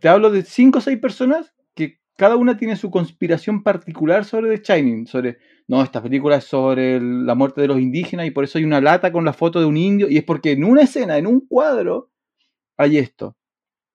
te 0.00 0.08
hablo 0.08 0.30
de 0.30 0.42
cinco 0.42 0.78
o 0.78 0.80
seis 0.80 0.98
personas 0.98 1.52
que 1.74 1.98
cada 2.16 2.36
una 2.36 2.56
tiene 2.56 2.76
su 2.76 2.90
conspiración 2.90 3.62
particular 3.62 4.24
sobre 4.24 4.58
The 4.58 4.62
Shining, 4.64 5.06
sobre, 5.06 5.38
no, 5.68 5.82
esta 5.82 6.02
película 6.02 6.36
es 6.36 6.44
sobre 6.44 6.96
el- 6.96 7.26
la 7.26 7.34
muerte 7.34 7.60
de 7.60 7.68
los 7.68 7.80
indígenas 7.80 8.26
y 8.26 8.30
por 8.30 8.44
eso 8.44 8.58
hay 8.58 8.64
una 8.64 8.80
lata 8.80 9.12
con 9.12 9.24
la 9.24 9.32
foto 9.32 9.60
de 9.60 9.66
un 9.66 9.76
indio 9.76 10.08
y 10.08 10.16
es 10.18 10.24
porque 10.24 10.52
en 10.52 10.64
una 10.64 10.82
escena, 10.82 11.16
en 11.18 11.26
un 11.26 11.46
cuadro, 11.46 12.10
hay 12.76 12.98
esto. 12.98 13.36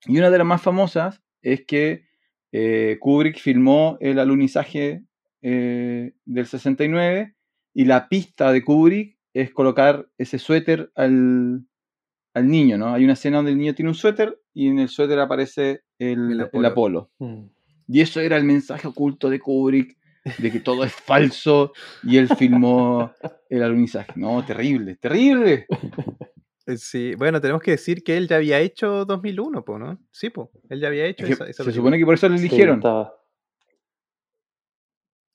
Y 0.06 0.18
una 0.18 0.30
de 0.30 0.38
las 0.38 0.48
más 0.48 0.61
famosas 0.61 1.22
es 1.41 1.65
que 1.65 2.06
eh, 2.52 2.98
Kubrick 2.99 3.40
filmó 3.40 3.98
el 3.99 4.19
alunizaje 4.19 5.03
eh, 5.41 6.14
del 6.26 6.45
69 6.45 7.35
y 7.73 7.85
la 7.85 8.07
pista 8.10 8.52
de 8.52 8.64
Kubrick 8.64 9.18
es 9.34 9.51
colocar 9.51 10.07
ese 10.18 10.38
suéter 10.39 10.91
al, 10.95 11.65
al 12.34 12.47
niño, 12.47 12.77
¿no? 12.77 12.93
Hay 12.93 13.03
una 13.03 13.14
escena 13.14 13.38
donde 13.38 13.51
el 13.51 13.57
niño 13.57 13.73
tiene 13.76 13.89
un 13.89 13.95
suéter 13.95 14.39
y 14.53 14.68
en 14.68 14.80
el 14.80 14.89
suéter 14.89 15.19
aparece 15.19 15.84
el, 15.99 16.31
El 16.41 16.49
el 16.51 16.65
Apolo. 16.65 17.11
Mm. 17.19 17.45
Y 17.88 18.01
eso 18.01 18.19
era 18.22 18.38
el 18.38 18.43
mensaje 18.43 18.88
oculto 18.88 19.30
de 19.30 19.39
Kubrick, 19.39 19.97
de 20.38 20.51
que 20.51 20.60
todo 20.61 20.84
es 20.85 20.93
falso 20.93 21.73
y 22.03 22.18
él 22.18 22.30
filmó 22.30 23.11
el 23.49 23.61
alunizaje. 23.64 24.14
No, 24.15 24.43
terrible, 24.45 24.95
terrible. 24.95 25.65
Eh, 26.65 26.77
Sí, 26.77 27.14
bueno, 27.15 27.41
tenemos 27.41 27.61
que 27.61 27.72
decir 27.72 28.03
que 28.05 28.15
él 28.15 28.30
ya 28.30 28.38
había 28.38 28.57
hecho 28.61 29.03
2001, 29.03 29.65
po, 29.65 29.77
¿no? 29.77 29.99
Sí, 30.11 30.30
po, 30.30 30.49
él 30.69 30.80
ya 30.80 30.88
había 30.88 31.05
hecho 31.07 31.26
Es 31.26 31.31
que 31.31 31.34
esa, 31.34 31.43
esa 31.43 31.51
se 31.51 31.64
película. 31.65 31.73
supone 31.81 31.97
que 31.99 32.05
por 32.05 32.14
eso 32.14 32.30
lo 32.30 32.38
Sí, 32.38 32.45
eligieron. 32.45 32.81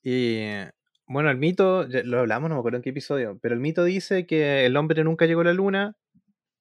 Y 0.03 0.37
eh, 0.39 0.70
bueno, 1.09 1.30
el 1.30 1.39
mito, 1.39 1.86
lo 1.89 2.20
hablamos, 2.20 2.48
no 2.48 2.56
me 2.56 2.59
acuerdo 2.60 2.76
en 2.76 2.82
qué 2.82 2.90
episodio, 2.90 3.39
pero 3.40 3.55
el 3.55 3.60
mito 3.60 3.85
dice 3.85 4.26
que 4.26 4.66
el 4.66 4.76
hombre 4.76 5.02
nunca 5.05 5.26
llegó 5.26 5.40
a 5.40 5.44
la 5.44 5.55
luna, 5.55 5.97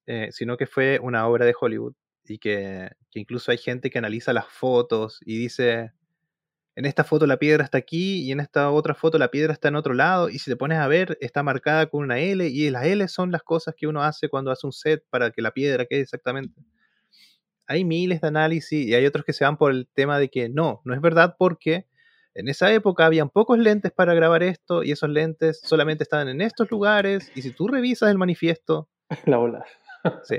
eh, 0.06 0.30
sino 0.32 0.58
que 0.58 0.68
fue 0.68 1.00
una 1.02 1.28
obra 1.28 1.46
de 1.46 1.54
Hollywood. 1.60 1.94
Y 2.30 2.40
que 2.40 2.90
incluso 3.14 3.52
hay 3.52 3.58
gente 3.58 3.90
que 3.90 4.00
analiza 4.00 4.34
las 4.34 4.48
fotos 4.48 5.20
y 5.26 5.38
dice, 5.38 5.92
en 6.76 6.86
esta 6.86 7.04
foto 7.04 7.26
la 7.26 7.38
piedra 7.38 7.64
está 7.64 7.80
aquí 7.80 8.22
y 8.22 8.32
en 8.32 8.40
esta 8.40 8.70
otra 8.70 8.94
foto 8.94 9.18
la 9.18 9.30
piedra 9.32 9.52
está 9.52 9.70
en 9.70 9.76
otro 9.76 9.94
lado. 9.96 10.30
Y 10.30 10.40
si 10.40 10.52
te 10.52 10.56
pones 10.56 10.78
a 10.78 10.88
ver, 10.88 11.18
está 11.22 11.42
marcada 11.42 11.88
con 11.88 12.04
una 12.04 12.20
L 12.20 12.48
y 12.48 12.70
las 12.70 12.86
L 12.86 13.08
son 13.08 13.32
las 13.32 13.44
cosas 13.44 13.74
que 13.76 13.88
uno 13.88 14.04
hace 14.04 14.30
cuando 14.30 14.52
hace 14.52 14.68
un 14.68 14.74
set 14.74 15.04
para 15.10 15.32
que 15.32 15.42
la 15.42 15.52
piedra 15.52 15.86
quede 15.86 16.02
exactamente. 16.02 16.62
Hay 17.66 17.84
miles 17.84 18.22
de 18.22 18.28
análisis 18.28 18.88
y 18.88 18.94
hay 18.94 19.06
otros 19.06 19.26
que 19.26 19.34
se 19.34 19.44
van 19.44 19.58
por 19.58 19.72
el 19.72 19.88
tema 19.94 20.20
de 20.20 20.30
que 20.30 20.50
no, 20.50 20.82
no 20.86 20.94
es 20.94 21.02
verdad 21.02 21.36
porque 21.40 21.88
en 22.40 22.48
esa 22.48 22.72
época 22.74 23.06
habían 23.06 23.30
pocos 23.30 23.58
lentes 23.60 23.92
para 23.92 24.14
grabar 24.14 24.44
esto 24.44 24.84
y 24.84 24.92
esos 24.92 25.10
lentes 25.10 25.60
solamente 25.64 26.04
estaban 26.04 26.28
en 26.30 26.42
estos 26.42 26.70
lugares 26.72 27.32
y 27.36 27.42
si 27.42 27.52
tú 27.52 27.68
revisas 27.68 28.10
el 28.12 28.18
manifiesto, 28.18 28.90
La 29.26 29.40
ola. 29.40 29.66
sí, 30.24 30.36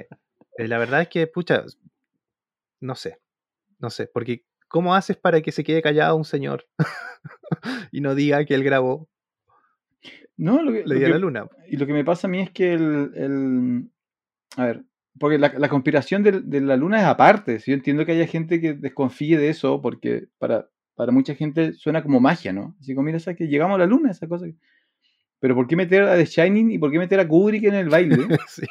eh, 0.57 0.69
la 0.69 0.79
verdad 0.79 1.03
es 1.03 1.09
que, 1.09 1.27
pucha, 1.27 1.65
no 2.81 2.95
sé, 2.95 3.19
no 3.79 3.91
sé, 3.91 4.07
porque 4.13 4.45
¿cómo 4.69 4.95
haces 4.95 5.17
para 5.17 5.41
que 5.41 5.53
se 5.53 5.65
quede 5.65 5.83
callado 5.83 6.15
un 6.17 6.25
señor 6.25 6.67
y 7.93 8.01
no 8.01 8.15
diga 8.15 8.45
que 8.45 8.55
él 8.55 8.63
grabó 8.65 9.09
No, 10.37 10.63
lo 10.63 10.73
que, 10.73 10.85
Le 10.87 10.95
dio 10.97 11.07
que- 11.07 11.13
la 11.13 11.19
luna? 11.19 11.49
Y 11.69 11.77
lo 11.77 11.87
que 11.87 11.93
me 11.93 12.05
pasa 12.05 12.27
a 12.27 12.31
mí 12.31 12.41
es 12.41 12.51
que 12.51 12.75
el. 12.75 13.11
el- 13.15 13.91
a 14.57 14.65
ver, 14.67 14.85
porque 15.19 15.37
la, 15.39 15.53
la 15.59 15.69
conspiración 15.69 16.23
de, 16.23 16.41
de 16.41 16.61
la 16.61 16.77
luna 16.77 16.99
es 17.01 17.05
aparte. 17.07 17.59
si 17.59 17.71
Yo 17.73 17.77
entiendo 17.77 18.07
que 18.07 18.13
haya 18.13 18.27
gente 18.27 18.61
que 18.61 18.75
desconfíe 18.75 19.37
de 19.37 19.49
eso, 19.51 19.83
porque 19.83 20.29
para, 20.39 20.69
para 20.99 21.13
mucha 21.13 21.33
gente 21.37 21.75
suena 21.75 22.03
como 22.03 22.19
magia, 22.19 22.53
¿no? 22.53 22.75
Así 22.81 22.93
como, 22.93 23.07
mira, 23.07 23.19
esa 23.19 23.35
que 23.35 23.47
llegamos 23.47 23.77
a 23.77 23.79
la 23.79 23.87
luna, 23.87 24.11
esa 24.11 24.27
cosa. 24.27 24.47
Pero 25.39 25.55
¿por 25.55 25.69
qué 25.69 25.77
meter 25.77 26.03
a 26.03 26.17
The 26.17 26.25
Shining 26.25 26.73
y 26.73 26.79
por 26.79 26.91
qué 26.91 26.99
meter 26.99 27.21
a 27.21 27.29
Kubrick 27.29 27.63
en 27.65 27.75
el 27.77 27.89
baile? 27.89 28.17
Sí. 28.49 28.67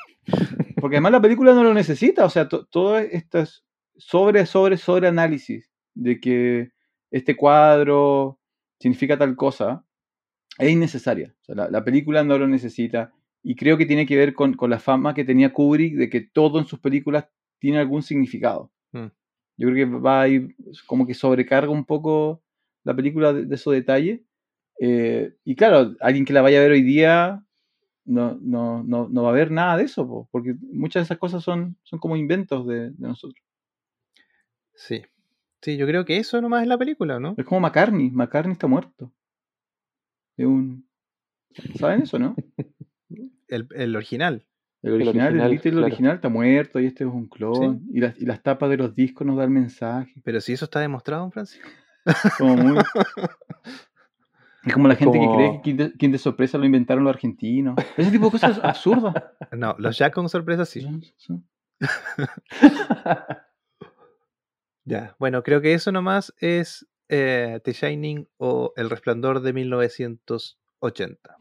Porque 0.81 0.97
además 0.97 1.13
la 1.13 1.21
película 1.21 1.53
no 1.53 1.63
lo 1.63 1.73
necesita. 1.73 2.25
O 2.25 2.29
sea, 2.29 2.49
to- 2.49 2.65
todo 2.65 2.97
esto 2.99 3.39
es 3.39 3.63
sobre, 3.95 4.45
sobre, 4.45 4.75
sobre 4.75 5.07
análisis 5.07 5.71
de 5.93 6.19
que 6.19 6.71
este 7.11 7.37
cuadro 7.37 8.41
significa 8.77 9.17
tal 9.17 9.37
cosa 9.37 9.85
es 10.59 10.69
innecesaria. 10.69 11.33
O 11.41 11.45
sea, 11.45 11.55
la, 11.55 11.69
la 11.69 11.83
película 11.85 12.25
no 12.25 12.37
lo 12.37 12.45
necesita. 12.49 13.13
Y 13.41 13.55
creo 13.55 13.77
que 13.77 13.85
tiene 13.85 14.05
que 14.05 14.17
ver 14.17 14.33
con, 14.33 14.53
con 14.55 14.69
la 14.69 14.79
fama 14.79 15.13
que 15.13 15.23
tenía 15.23 15.53
Kubrick 15.53 15.95
de 15.95 16.09
que 16.09 16.19
todo 16.19 16.59
en 16.59 16.65
sus 16.65 16.79
películas 16.79 17.29
tiene 17.57 17.79
algún 17.79 18.03
significado. 18.03 18.69
Yo 19.57 19.69
creo 19.69 19.89
que 19.89 19.97
va 19.97 20.21
a 20.21 20.27
ir 20.27 20.55
como 20.85 21.05
que 21.07 21.13
sobrecarga 21.13 21.71
un 21.71 21.85
poco 21.85 22.43
la 22.83 22.95
película 22.95 23.33
de, 23.33 23.45
de 23.45 23.55
esos 23.55 23.73
detalles. 23.73 24.21
Eh, 24.79 25.35
y 25.43 25.55
claro, 25.55 25.95
alguien 25.99 26.25
que 26.25 26.33
la 26.33 26.41
vaya 26.41 26.59
a 26.59 26.61
ver 26.61 26.71
hoy 26.71 26.83
día 26.83 27.43
no, 28.05 28.37
no, 28.41 28.83
no, 28.83 29.09
no 29.09 29.23
va 29.23 29.29
a 29.29 29.33
ver 29.33 29.51
nada 29.51 29.77
de 29.77 29.83
eso, 29.83 30.07
po, 30.07 30.29
porque 30.31 30.55
muchas 30.71 31.01
de 31.01 31.05
esas 31.05 31.17
cosas 31.17 31.43
son, 31.43 31.77
son 31.83 31.99
como 31.99 32.15
inventos 32.15 32.65
de, 32.67 32.91
de 32.91 33.07
nosotros. 33.07 33.43
Sí. 34.73 35.01
Sí, 35.61 35.75
yo 35.75 35.87
creo 35.87 36.05
que 36.05 36.17
eso 36.17 36.39
nomás 36.39 36.61
es 36.61 36.67
la 36.67 36.77
película, 36.77 37.19
¿no? 37.19 37.35
Es 37.37 37.45
como 37.45 37.59
McCartney, 37.61 38.11
McCartney 38.11 38.53
está 38.53 38.67
muerto. 38.67 39.11
Un... 40.37 40.87
¿Saben 41.79 42.03
eso, 42.03 42.19
no? 42.19 42.35
El, 43.47 43.65
el 43.71 43.95
original. 43.95 44.45
El 44.83 44.93
original, 44.93 45.33
el, 45.33 45.41
original, 45.41 45.55
el 45.55 45.59
claro. 45.71 45.85
original 45.85 46.15
está 46.15 46.29
muerto 46.29 46.79
y 46.79 46.85
este 46.85 47.03
es 47.03 47.09
un 47.09 47.27
clon. 47.27 47.81
Y, 47.91 47.99
las, 47.99 48.17
y 48.19 48.25
las 48.25 48.43
tapas 48.43 48.69
de 48.69 48.77
los 48.77 48.95
discos 48.95 49.25
nos 49.25 49.37
dan 49.37 49.51
mensajes. 49.51 50.13
Pero 50.23 50.39
si 50.39 50.53
eso 50.53 50.65
está 50.65 50.79
demostrado, 50.79 51.29
Francisco. 51.31 51.67
Como 52.37 52.55
muy... 52.55 52.77
Es 54.67 54.73
como 54.73 54.87
la 54.89 54.95
gente 54.95 55.17
Como- 55.17 55.37
que 55.37 55.37
cree 55.37 55.61
que 55.61 55.97
King 55.97 56.11
de, 56.11 56.17
sorpresa 56.17 56.57
lo 56.57 56.65
inventaron 56.65 57.05
los 57.05 57.13
argentinos. 57.13 57.75
Ese 57.95 58.11
tipo 58.11 58.25
de 58.25 58.31
cosas 58.31 58.59
absurdas. 58.61 59.13
No, 59.51 59.75
los 59.77 59.97
Jack 59.97 60.13
con 60.13 60.27
sorpresa 60.27 60.65
sí. 60.65 60.85
Ya, 64.83 65.15
bueno, 65.19 65.43
creo 65.43 65.61
que 65.61 65.73
eso 65.73 65.91
nomás 65.91 66.33
es 66.39 66.87
eh, 67.09 67.59
The 67.63 67.73
Shining 67.73 68.27
o 68.37 68.73
El 68.77 68.89
Resplandor 68.89 69.41
de 69.41 69.53
1980. 69.53 71.37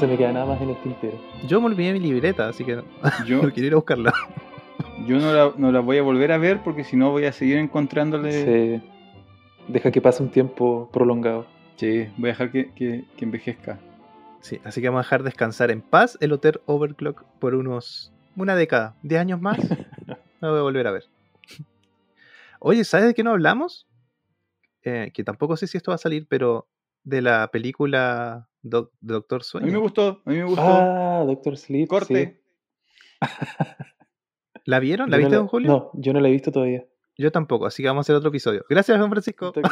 Se 0.00 0.06
me 0.06 0.16
queda 0.16 0.32
nada 0.32 0.46
más 0.46 0.60
en 0.60 0.70
el 0.70 0.76
tintero. 0.82 1.18
Yo 1.46 1.60
me 1.60 1.66
olvidé 1.66 1.92
mi 1.92 2.00
libreta, 2.00 2.48
así 2.48 2.64
que 2.64 2.76
no, 2.76 2.84
Yo, 3.26 3.42
no 3.42 3.50
quiero 3.52 3.66
ir 3.66 3.72
a 3.74 3.76
buscarla. 3.76 4.12
yo 5.06 5.18
no, 5.18 5.32
la, 5.32 5.52
no 5.56 5.70
la 5.72 5.80
voy 5.80 5.98
a 5.98 6.02
volver 6.02 6.32
a 6.32 6.38
ver 6.38 6.62
porque 6.62 6.84
si 6.84 6.96
no 6.96 7.10
voy 7.10 7.26
a 7.26 7.32
seguir 7.32 7.58
encontrándole... 7.58 8.32
Se 8.32 8.82
deja 9.68 9.90
que 9.90 10.00
pase 10.00 10.22
un 10.22 10.30
tiempo 10.30 10.88
prolongado. 10.92 11.46
Sí, 11.76 12.08
voy 12.16 12.30
a 12.30 12.32
dejar 12.32 12.50
que, 12.50 12.72
que- 12.74 13.04
que 13.16 13.24
envejezca. 13.24 13.78
Sí, 14.40 14.58
así 14.64 14.80
que 14.80 14.88
vamos 14.88 15.00
a 15.00 15.04
dejar 15.06 15.22
descansar 15.22 15.70
en 15.70 15.82
paz 15.82 16.16
el 16.20 16.32
Hotel 16.32 16.60
Overclock 16.66 17.22
por 17.38 17.54
unos. 17.54 18.12
una 18.36 18.56
década, 18.56 18.94
10 19.02 19.20
años 19.20 19.40
más. 19.40 19.58
La 20.40 20.48
voy 20.50 20.58
a 20.58 20.62
volver 20.62 20.86
a 20.86 20.90
ver. 20.92 21.04
Oye, 22.58 22.84
¿sabes 22.84 23.06
de 23.06 23.14
qué 23.14 23.22
no 23.22 23.30
hablamos? 23.32 23.86
Eh, 24.82 25.10
que 25.14 25.24
tampoco 25.24 25.56
sé 25.56 25.66
si 25.66 25.76
esto 25.76 25.90
va 25.90 25.96
a 25.96 25.98
salir, 25.98 26.26
pero 26.28 26.66
de 27.04 27.22
la 27.22 27.48
película 27.50 28.48
Doc- 28.62 28.92
Doctor 29.00 29.40
A 29.40 29.44
Sueño. 29.44 29.66
mí 29.66 29.72
me 29.72 29.78
gustó, 29.78 30.22
a 30.24 30.30
mí 30.30 30.36
me 30.36 30.44
gustó. 30.44 30.62
Ah, 30.62 31.24
Doctor 31.26 31.56
Sleep. 31.56 31.88
Corte. 31.88 32.40
sí. 33.20 33.26
¿La 34.64 34.78
vieron? 34.78 35.10
¿La 35.10 35.16
Yo 35.16 35.22
no 35.22 35.26
viste, 35.28 35.36
don 35.36 35.46
Julio? 35.48 35.68
No, 35.70 35.90
yo 35.94 36.12
no 36.12 36.20
la 36.20 36.28
he 36.28 36.32
visto 36.32 36.52
todavía. 36.52 36.84
Yo 37.16 37.30
tampoco, 37.32 37.66
así 37.66 37.82
que 37.82 37.88
vamos 37.88 38.02
a 38.02 38.04
hacer 38.06 38.16
otro 38.16 38.28
episodio. 38.28 38.64
Gracias, 38.68 38.98
don 38.98 39.10
Francisco. 39.10 39.52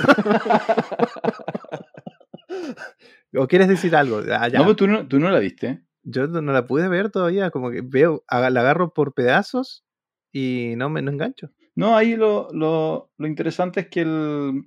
¿O 3.35 3.47
quieres 3.47 3.69
decir 3.69 3.95
algo? 3.95 4.21
Ah, 4.33 4.49
ya. 4.49 4.59
No, 4.59 4.65
pero 4.65 4.77
tú 4.77 4.87
no, 4.87 5.07
tú 5.07 5.19
no 5.19 5.31
la 5.31 5.39
viste. 5.39 5.83
Yo 6.03 6.27
no 6.27 6.53
la 6.53 6.67
pude 6.67 6.89
ver 6.89 7.11
todavía, 7.11 7.51
como 7.51 7.71
que 7.71 7.83
veo, 7.83 8.25
la 8.31 8.47
agarro 8.47 8.95
por 8.95 9.13
pedazos 9.15 9.85
y 10.33 10.75
no 10.77 10.89
me 10.89 11.03
no 11.03 11.11
engancho. 11.11 11.51
No, 11.75 11.97
ahí 11.97 12.17
lo, 12.17 12.49
lo, 12.53 13.13
lo 13.19 13.27
interesante 13.27 13.81
es 13.81 13.89
que 13.89 14.01
el 14.03 14.63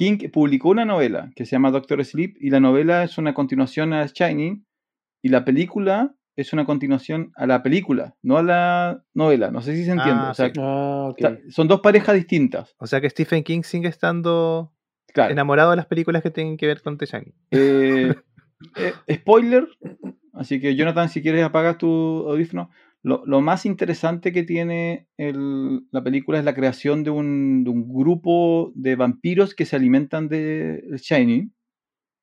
King 0.00 0.30
publicó 0.32 0.70
una 0.70 0.86
novela 0.86 1.30
que 1.36 1.44
se 1.44 1.50
llama 1.50 1.70
Doctor 1.70 2.02
Sleep 2.02 2.34
y 2.40 2.48
la 2.48 2.58
novela 2.58 3.04
es 3.04 3.18
una 3.18 3.34
continuación 3.34 3.92
a 3.92 4.06
Shining 4.06 4.64
y 5.22 5.28
la 5.28 5.44
película 5.44 6.14
es 6.36 6.54
una 6.54 6.64
continuación 6.64 7.32
a 7.36 7.46
la 7.46 7.62
película, 7.62 8.16
no 8.22 8.38
a 8.38 8.42
la 8.42 9.04
novela. 9.12 9.50
No 9.50 9.60
sé 9.60 9.76
si 9.76 9.84
se 9.84 9.90
entiende. 9.90 10.22
Ah, 10.24 10.30
o 10.30 10.34
sea, 10.34 10.46
sí. 10.46 10.54
Ah, 10.58 11.12
son 11.50 11.68
dos 11.68 11.82
parejas 11.82 12.14
distintas. 12.14 12.74
O 12.78 12.86
sea 12.86 13.02
que 13.02 13.10
Stephen 13.10 13.44
King 13.44 13.60
sigue 13.62 13.88
estando 13.88 14.72
Claro. 15.12 15.32
enamorado 15.32 15.72
de 15.72 15.76
las 15.76 15.84
películas 15.86 16.22
que 16.22 16.30
tienen 16.30 16.56
que 16.56 16.66
ver 16.66 16.80
con 16.80 16.96
The 16.96 17.04
Shining. 17.04 17.34
Eh, 17.50 18.14
eh, 18.76 18.94
spoiler, 19.16 19.68
así 20.32 20.62
que 20.62 20.76
Jonathan, 20.76 21.10
si 21.10 21.20
quieres 21.20 21.44
apagas 21.44 21.76
tu 21.76 22.26
audífono. 22.26 22.70
Lo, 23.02 23.24
lo 23.24 23.40
más 23.40 23.64
interesante 23.64 24.32
que 24.32 24.42
tiene 24.42 25.06
el- 25.16 25.86
la 25.90 26.02
película 26.02 26.38
es 26.38 26.44
la 26.44 26.54
creación 26.54 27.02
de 27.02 27.10
un, 27.10 27.64
de 27.64 27.70
un 27.70 27.88
grupo 27.92 28.72
de 28.74 28.96
vampiros 28.96 29.54
que 29.54 29.64
se 29.64 29.76
alimentan 29.76 30.28
de 30.28 30.82
Shining, 30.96 31.52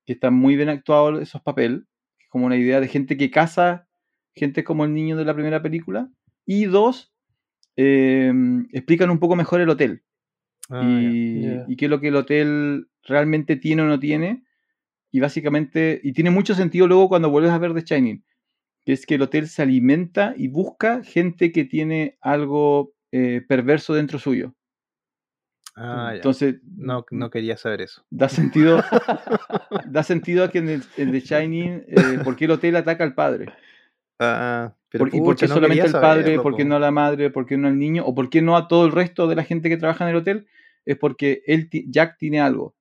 que 0.06 0.14
está 0.14 0.32
muy 0.32 0.56
bien 0.56 0.70
actuado 0.70 1.20
esos 1.20 1.42
papeles, 1.42 1.82
como 2.30 2.46
una 2.46 2.58
idea 2.58 2.80
de 2.80 2.88
gente 2.88 3.18
que 3.18 3.32
caza 3.32 3.88
gente 4.36 4.64
como 4.64 4.86
el 4.86 4.94
niño 4.94 5.18
de 5.18 5.26
la 5.26 5.34
primera 5.34 5.62
película. 5.64 6.10
Y 6.46 6.66
dos, 6.66 7.12
eh, 7.76 8.32
explican 8.72 9.10
un 9.10 9.20
poco 9.20 9.36
mejor 9.36 9.62
el 9.62 9.70
hotel 9.70 10.04
Ah, 10.70 10.82
y, 10.84 11.46
y 11.68 11.76
qué 11.78 11.86
es 11.86 11.92
lo 11.92 12.00
que 12.02 12.10
el 12.10 12.16
hotel 12.18 12.88
realmente 13.04 13.56
tiene 13.56 13.84
o 13.84 13.86
no 13.86 14.00
tiene. 14.00 14.44
Y 15.12 15.20
básicamente, 15.22 16.00
y 16.04 16.14
tiene 16.14 16.30
mucho 16.30 16.54
sentido 16.54 16.88
luego 16.88 17.10
cuando 17.10 17.30
vuelves 17.30 17.52
a 17.52 17.58
ver 17.58 17.74
The 17.74 17.82
Shining, 17.82 18.24
que 18.88 18.94
es 18.94 19.06
que 19.06 19.16
el 19.16 19.22
hotel 19.22 19.50
se 19.50 19.62
alimenta 19.62 20.34
y 20.38 20.48
busca 20.48 21.04
gente 21.04 21.52
que 21.52 21.66
tiene 21.66 22.18
algo 22.22 22.94
eh, 23.12 23.42
perverso 23.46 23.94
dentro 23.94 24.18
suyo. 24.18 24.56
Ah, 25.76 26.12
ya. 26.12 26.16
Entonces, 26.16 26.62
No, 26.78 27.06
no 27.12 27.30
quería 27.30 27.58
saber 27.58 27.82
eso. 27.82 28.06
da 28.10 28.30
sentido, 28.30 28.78
da 29.92 30.04
sentido 30.04 30.46
a 30.46 30.52
que 30.52 30.60
en, 30.60 30.70
el, 30.70 30.82
en 30.96 31.12
The 31.12 31.20
Shining, 31.20 31.84
eh, 31.86 32.20
¿por 32.24 32.38
qué 32.38 32.46
el 32.46 32.52
hotel 32.52 32.78
ataca 32.78 33.04
al 33.04 33.14
padre? 33.14 33.52
Ah, 34.20 34.74
pero 34.90 35.04
Por- 35.04 35.14
¿Y 35.14 35.20
por 35.20 35.36
qué 35.36 35.48
no 35.50 35.56
solamente 35.56 35.86
el 35.88 35.92
padre? 35.92 36.22
saberlo, 36.24 36.44
¿Por 36.44 36.56
qué 36.56 36.64
no 36.64 36.80
la 36.80 36.92
madre? 36.92 37.30
¿Por 37.30 37.46
qué 37.46 37.58
no 37.58 37.68
el 37.68 37.78
niño? 37.78 38.06
¿O 38.06 38.16
por 38.16 38.30
qué 38.30 38.42
no 38.42 38.56
a 38.56 38.70
todo 38.70 38.86
el 38.86 38.94
resto 38.94 39.28
de 39.28 39.36
la 39.36 39.44
gente 39.44 39.68
que 39.68 39.76
trabaja 39.76 40.06
en 40.06 40.12
el 40.12 40.16
hotel? 40.16 40.48
Es 40.86 40.98
porque 40.98 41.44
él, 41.46 41.68
Jack 41.90 42.18
tiene 42.18 42.40
algo. 42.40 42.74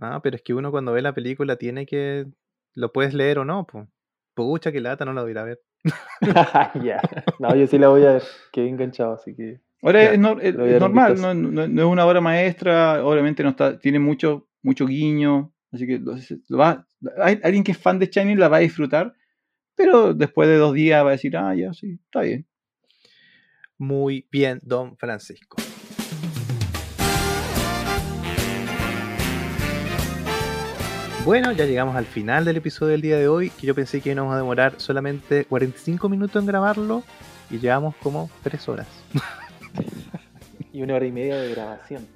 Ah, 0.00 0.18
pero 0.20 0.34
es 0.34 0.42
que 0.42 0.52
uno 0.52 0.72
cuando 0.72 0.90
ve 0.92 1.00
la 1.00 1.14
película 1.14 1.54
tiene 1.54 1.86
que. 1.86 2.26
Lo 2.74 2.92
puedes 2.92 3.14
leer 3.14 3.38
o 3.38 3.44
no, 3.44 3.68
pues. 3.68 3.86
Pucha, 4.34 4.72
que 4.72 4.80
lata, 4.80 5.04
no 5.04 5.12
lo 5.12 5.22
voy 5.22 5.30
a 5.30 5.32
ir 5.32 5.38
a 5.38 5.44
ver. 5.44 5.60
ya. 6.84 7.00
No, 7.38 7.54
yo 7.54 7.66
sí 7.66 7.78
la 7.78 7.88
voy 7.88 8.04
a 8.04 8.12
ver. 8.14 8.22
Quedé 8.52 8.68
enganchado, 8.68 9.14
así 9.14 9.34
que. 9.34 9.60
Ahora 9.82 10.02
Ya, 10.02 10.10
es, 10.12 10.18
un 10.18 10.78
normal, 10.78 11.20
no, 11.20 11.34
no- 11.34 11.68
no 11.68 11.82
es 11.82 11.86
una 11.88 12.06
obra 12.06 12.20
maestra, 12.20 13.04
obviamente 13.04 13.42
no 13.42 13.50
está, 13.50 13.78
tiene 13.78 13.98
mucho, 13.98 14.48
mucho 14.62 14.86
guiño, 14.86 15.52
así 15.72 15.86
que 15.86 15.98
lo- 15.98 16.16
lo 16.48 16.56
va- 16.58 16.86
hay- 17.22 17.38
alguien 17.42 17.62
que 17.62 17.72
es 17.72 17.78
fan 17.78 17.98
de 17.98 18.06
Shining 18.06 18.38
la 18.40 18.48
va 18.48 18.56
a 18.56 18.60
disfrutar, 18.60 19.12
pero 19.76 20.14
después 20.14 20.48
de 20.48 20.56
dos 20.56 20.72
días 20.72 21.04
va 21.04 21.08
a 21.08 21.12
decir, 21.12 21.36
ah, 21.36 21.54
ya, 21.54 21.74
sí, 21.74 21.98
está 22.02 22.22
bien. 22.22 22.46
Muy 23.76 24.26
bien, 24.32 24.58
don 24.62 24.96
Francisco. 24.96 25.56
Bueno, 31.24 31.52
ya 31.52 31.64
llegamos 31.64 31.96
al 31.96 32.04
final 32.04 32.44
del 32.44 32.58
episodio 32.58 32.92
del 32.92 33.00
día 33.00 33.16
de 33.16 33.28
hoy, 33.28 33.48
que 33.48 33.66
yo 33.66 33.74
pensé 33.74 34.02
que 34.02 34.12
íbamos 34.12 34.34
a 34.34 34.36
demorar 34.36 34.74
solamente 34.76 35.46
45 35.46 36.10
minutos 36.10 36.38
en 36.38 36.46
grabarlo 36.46 37.02
y 37.50 37.58
llevamos 37.58 37.96
como 37.96 38.28
3 38.42 38.68
horas. 38.68 38.86
Y 40.70 40.82
una 40.82 40.96
hora 40.96 41.06
y 41.06 41.12
media 41.12 41.36
de 41.36 41.50
grabación. 41.50 42.06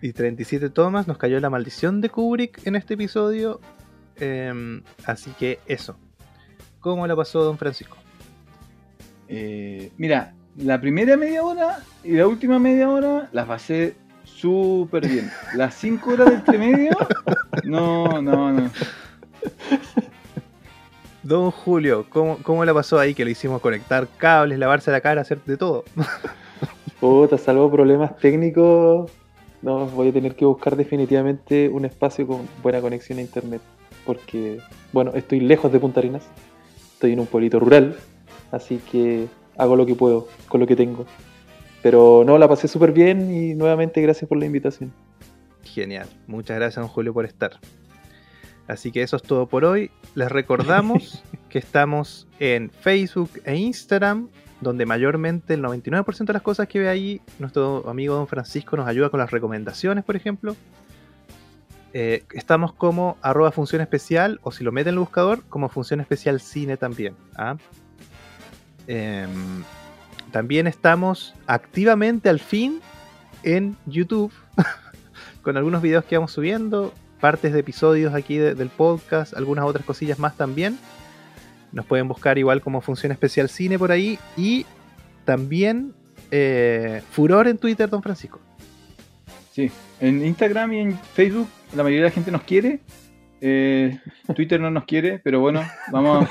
Y 0.00 0.12
37 0.12 0.70
tomas, 0.70 1.08
nos 1.08 1.18
cayó 1.18 1.40
la 1.40 1.50
maldición 1.50 2.00
de 2.00 2.10
Kubrick 2.10 2.64
en 2.64 2.76
este 2.76 2.94
episodio. 2.94 3.60
em, 4.20 4.82
así 5.06 5.32
que 5.32 5.58
eso. 5.66 5.96
¿Cómo 6.78 7.04
la 7.08 7.16
pasó 7.16 7.42
don 7.42 7.58
Francisco? 7.58 7.96
Eh, 9.26 9.90
mira, 9.96 10.34
la 10.56 10.80
primera 10.80 11.16
media 11.16 11.42
hora 11.42 11.78
y 12.04 12.12
la 12.12 12.28
última 12.28 12.60
media 12.60 12.88
hora 12.90 13.28
las 13.32 13.46
pasé 13.46 13.96
súper 14.24 15.08
bien. 15.08 15.30
Las 15.54 15.74
cinco 15.74 16.12
horas 16.12 16.30
de 16.30 16.34
entre 16.36 16.58
medio, 16.58 16.96
no, 17.64 18.20
no, 18.22 18.52
no. 18.52 18.70
Don 21.22 21.50
Julio, 21.52 22.06
¿cómo, 22.08 22.38
¿cómo 22.42 22.64
la 22.64 22.74
pasó 22.74 22.98
ahí 22.98 23.14
que 23.14 23.24
le 23.24 23.30
hicimos 23.30 23.60
conectar 23.60 24.08
cables, 24.18 24.58
lavarse 24.58 24.90
la 24.90 25.00
cara, 25.00 25.20
hacer 25.20 25.40
de 25.44 25.56
todo? 25.56 25.84
Puta, 27.00 27.38
salvo 27.38 27.70
problemas 27.70 28.16
técnicos, 28.16 29.10
no, 29.62 29.86
voy 29.86 30.08
a 30.08 30.12
tener 30.12 30.34
que 30.34 30.44
buscar 30.44 30.76
definitivamente 30.76 31.68
un 31.68 31.84
espacio 31.84 32.26
con 32.26 32.48
buena 32.62 32.80
conexión 32.80 33.18
a 33.18 33.22
internet. 33.22 33.62
Porque, 34.04 34.58
bueno, 34.92 35.12
estoy 35.14 35.38
lejos 35.38 35.72
de 35.72 35.78
Punta 35.78 36.00
Arenas, 36.00 36.24
estoy 36.94 37.12
en 37.12 37.20
un 37.20 37.26
pueblito 37.26 37.60
rural, 37.60 37.96
así 38.50 38.80
que 38.90 39.28
hago 39.56 39.76
lo 39.76 39.86
que 39.86 39.94
puedo 39.94 40.26
con 40.48 40.60
lo 40.60 40.66
que 40.66 40.74
tengo. 40.74 41.06
Pero 41.82 42.22
no, 42.24 42.38
la 42.38 42.48
pasé 42.48 42.68
súper 42.68 42.92
bien 42.92 43.34
y 43.34 43.54
nuevamente 43.54 44.00
gracias 44.00 44.28
por 44.28 44.38
la 44.38 44.46
invitación. 44.46 44.92
Genial. 45.64 46.08
Muchas 46.26 46.56
gracias, 46.56 46.82
don 46.82 46.88
Julio, 46.88 47.12
por 47.12 47.24
estar. 47.24 47.58
Así 48.68 48.92
que 48.92 49.02
eso 49.02 49.16
es 49.16 49.22
todo 49.22 49.46
por 49.46 49.64
hoy. 49.64 49.90
Les 50.14 50.30
recordamos 50.30 51.22
que 51.48 51.58
estamos 51.58 52.28
en 52.38 52.70
Facebook 52.70 53.30
e 53.44 53.56
Instagram, 53.56 54.28
donde 54.60 54.86
mayormente 54.86 55.54
el 55.54 55.62
99% 55.62 56.24
de 56.24 56.32
las 56.32 56.42
cosas 56.42 56.68
que 56.68 56.78
ve 56.78 56.88
ahí, 56.88 57.20
nuestro 57.40 57.88
amigo 57.88 58.14
don 58.14 58.28
Francisco 58.28 58.76
nos 58.76 58.86
ayuda 58.86 59.10
con 59.10 59.18
las 59.18 59.30
recomendaciones, 59.30 60.04
por 60.04 60.14
ejemplo. 60.14 60.54
Eh, 61.94 62.24
estamos 62.32 62.72
como 62.72 63.18
arroba 63.20 63.50
función 63.50 63.82
especial, 63.82 64.40
o 64.42 64.52
si 64.52 64.64
lo 64.64 64.72
meten 64.72 64.90
en 64.90 64.94
el 64.94 65.00
buscador, 65.00 65.42
como 65.48 65.68
función 65.68 66.00
especial 66.00 66.40
cine 66.40 66.76
también. 66.76 67.14
¿ah? 67.36 67.56
Em, 68.86 69.62
también 70.32 70.66
estamos 70.66 71.34
activamente 71.46 72.28
al 72.28 72.40
fin 72.40 72.80
en 73.44 73.76
YouTube 73.86 74.32
con 75.42 75.56
algunos 75.56 75.82
videos 75.82 76.04
que 76.04 76.16
vamos 76.16 76.32
subiendo, 76.32 76.92
partes 77.20 77.52
de 77.52 77.60
episodios 77.60 78.14
aquí 78.14 78.36
de- 78.38 78.54
del 78.54 78.68
podcast, 78.70 79.34
algunas 79.36 79.64
otras 79.64 79.84
cosillas 79.84 80.18
más 80.18 80.36
también. 80.36 80.78
Nos 81.72 81.86
pueden 81.86 82.08
buscar 82.08 82.36
igual 82.38 82.60
como 82.60 82.80
Función 82.80 83.12
Especial 83.12 83.48
Cine 83.48 83.78
por 83.78 83.92
ahí 83.92 84.18
y 84.36 84.66
también 85.24 85.94
eh, 86.30 87.02
Furor 87.12 87.48
en 87.48 87.58
Twitter, 87.58 87.88
don 87.88 88.02
Francisco. 88.02 88.40
Sí, 89.52 89.70
en 90.00 90.24
Instagram 90.24 90.72
y 90.72 90.80
en 90.80 90.98
Facebook 91.14 91.48
la 91.74 91.82
mayoría 91.82 92.04
de 92.04 92.08
la 92.10 92.14
gente 92.14 92.30
nos 92.30 92.42
quiere. 92.42 92.80
eh, 93.40 93.98
Twitter 94.34 94.60
no 94.60 94.70
nos 94.70 94.84
quiere, 94.84 95.18
pero 95.18 95.40
bueno, 95.40 95.62
vamos, 95.90 96.28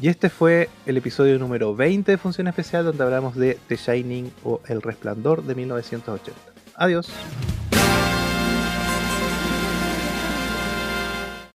Y 0.00 0.08
este 0.08 0.30
fue 0.30 0.68
el 0.86 0.96
episodio 0.96 1.38
número 1.38 1.74
20 1.74 2.12
de 2.12 2.18
Función 2.18 2.48
Especial 2.48 2.84
donde 2.84 3.04
hablamos 3.04 3.36
de 3.36 3.58
The 3.68 3.76
Shining 3.76 4.32
o 4.44 4.60
El 4.66 4.80
Resplandor 4.80 5.42
de 5.42 5.54
1980. 5.54 6.40
Adiós. 6.76 7.12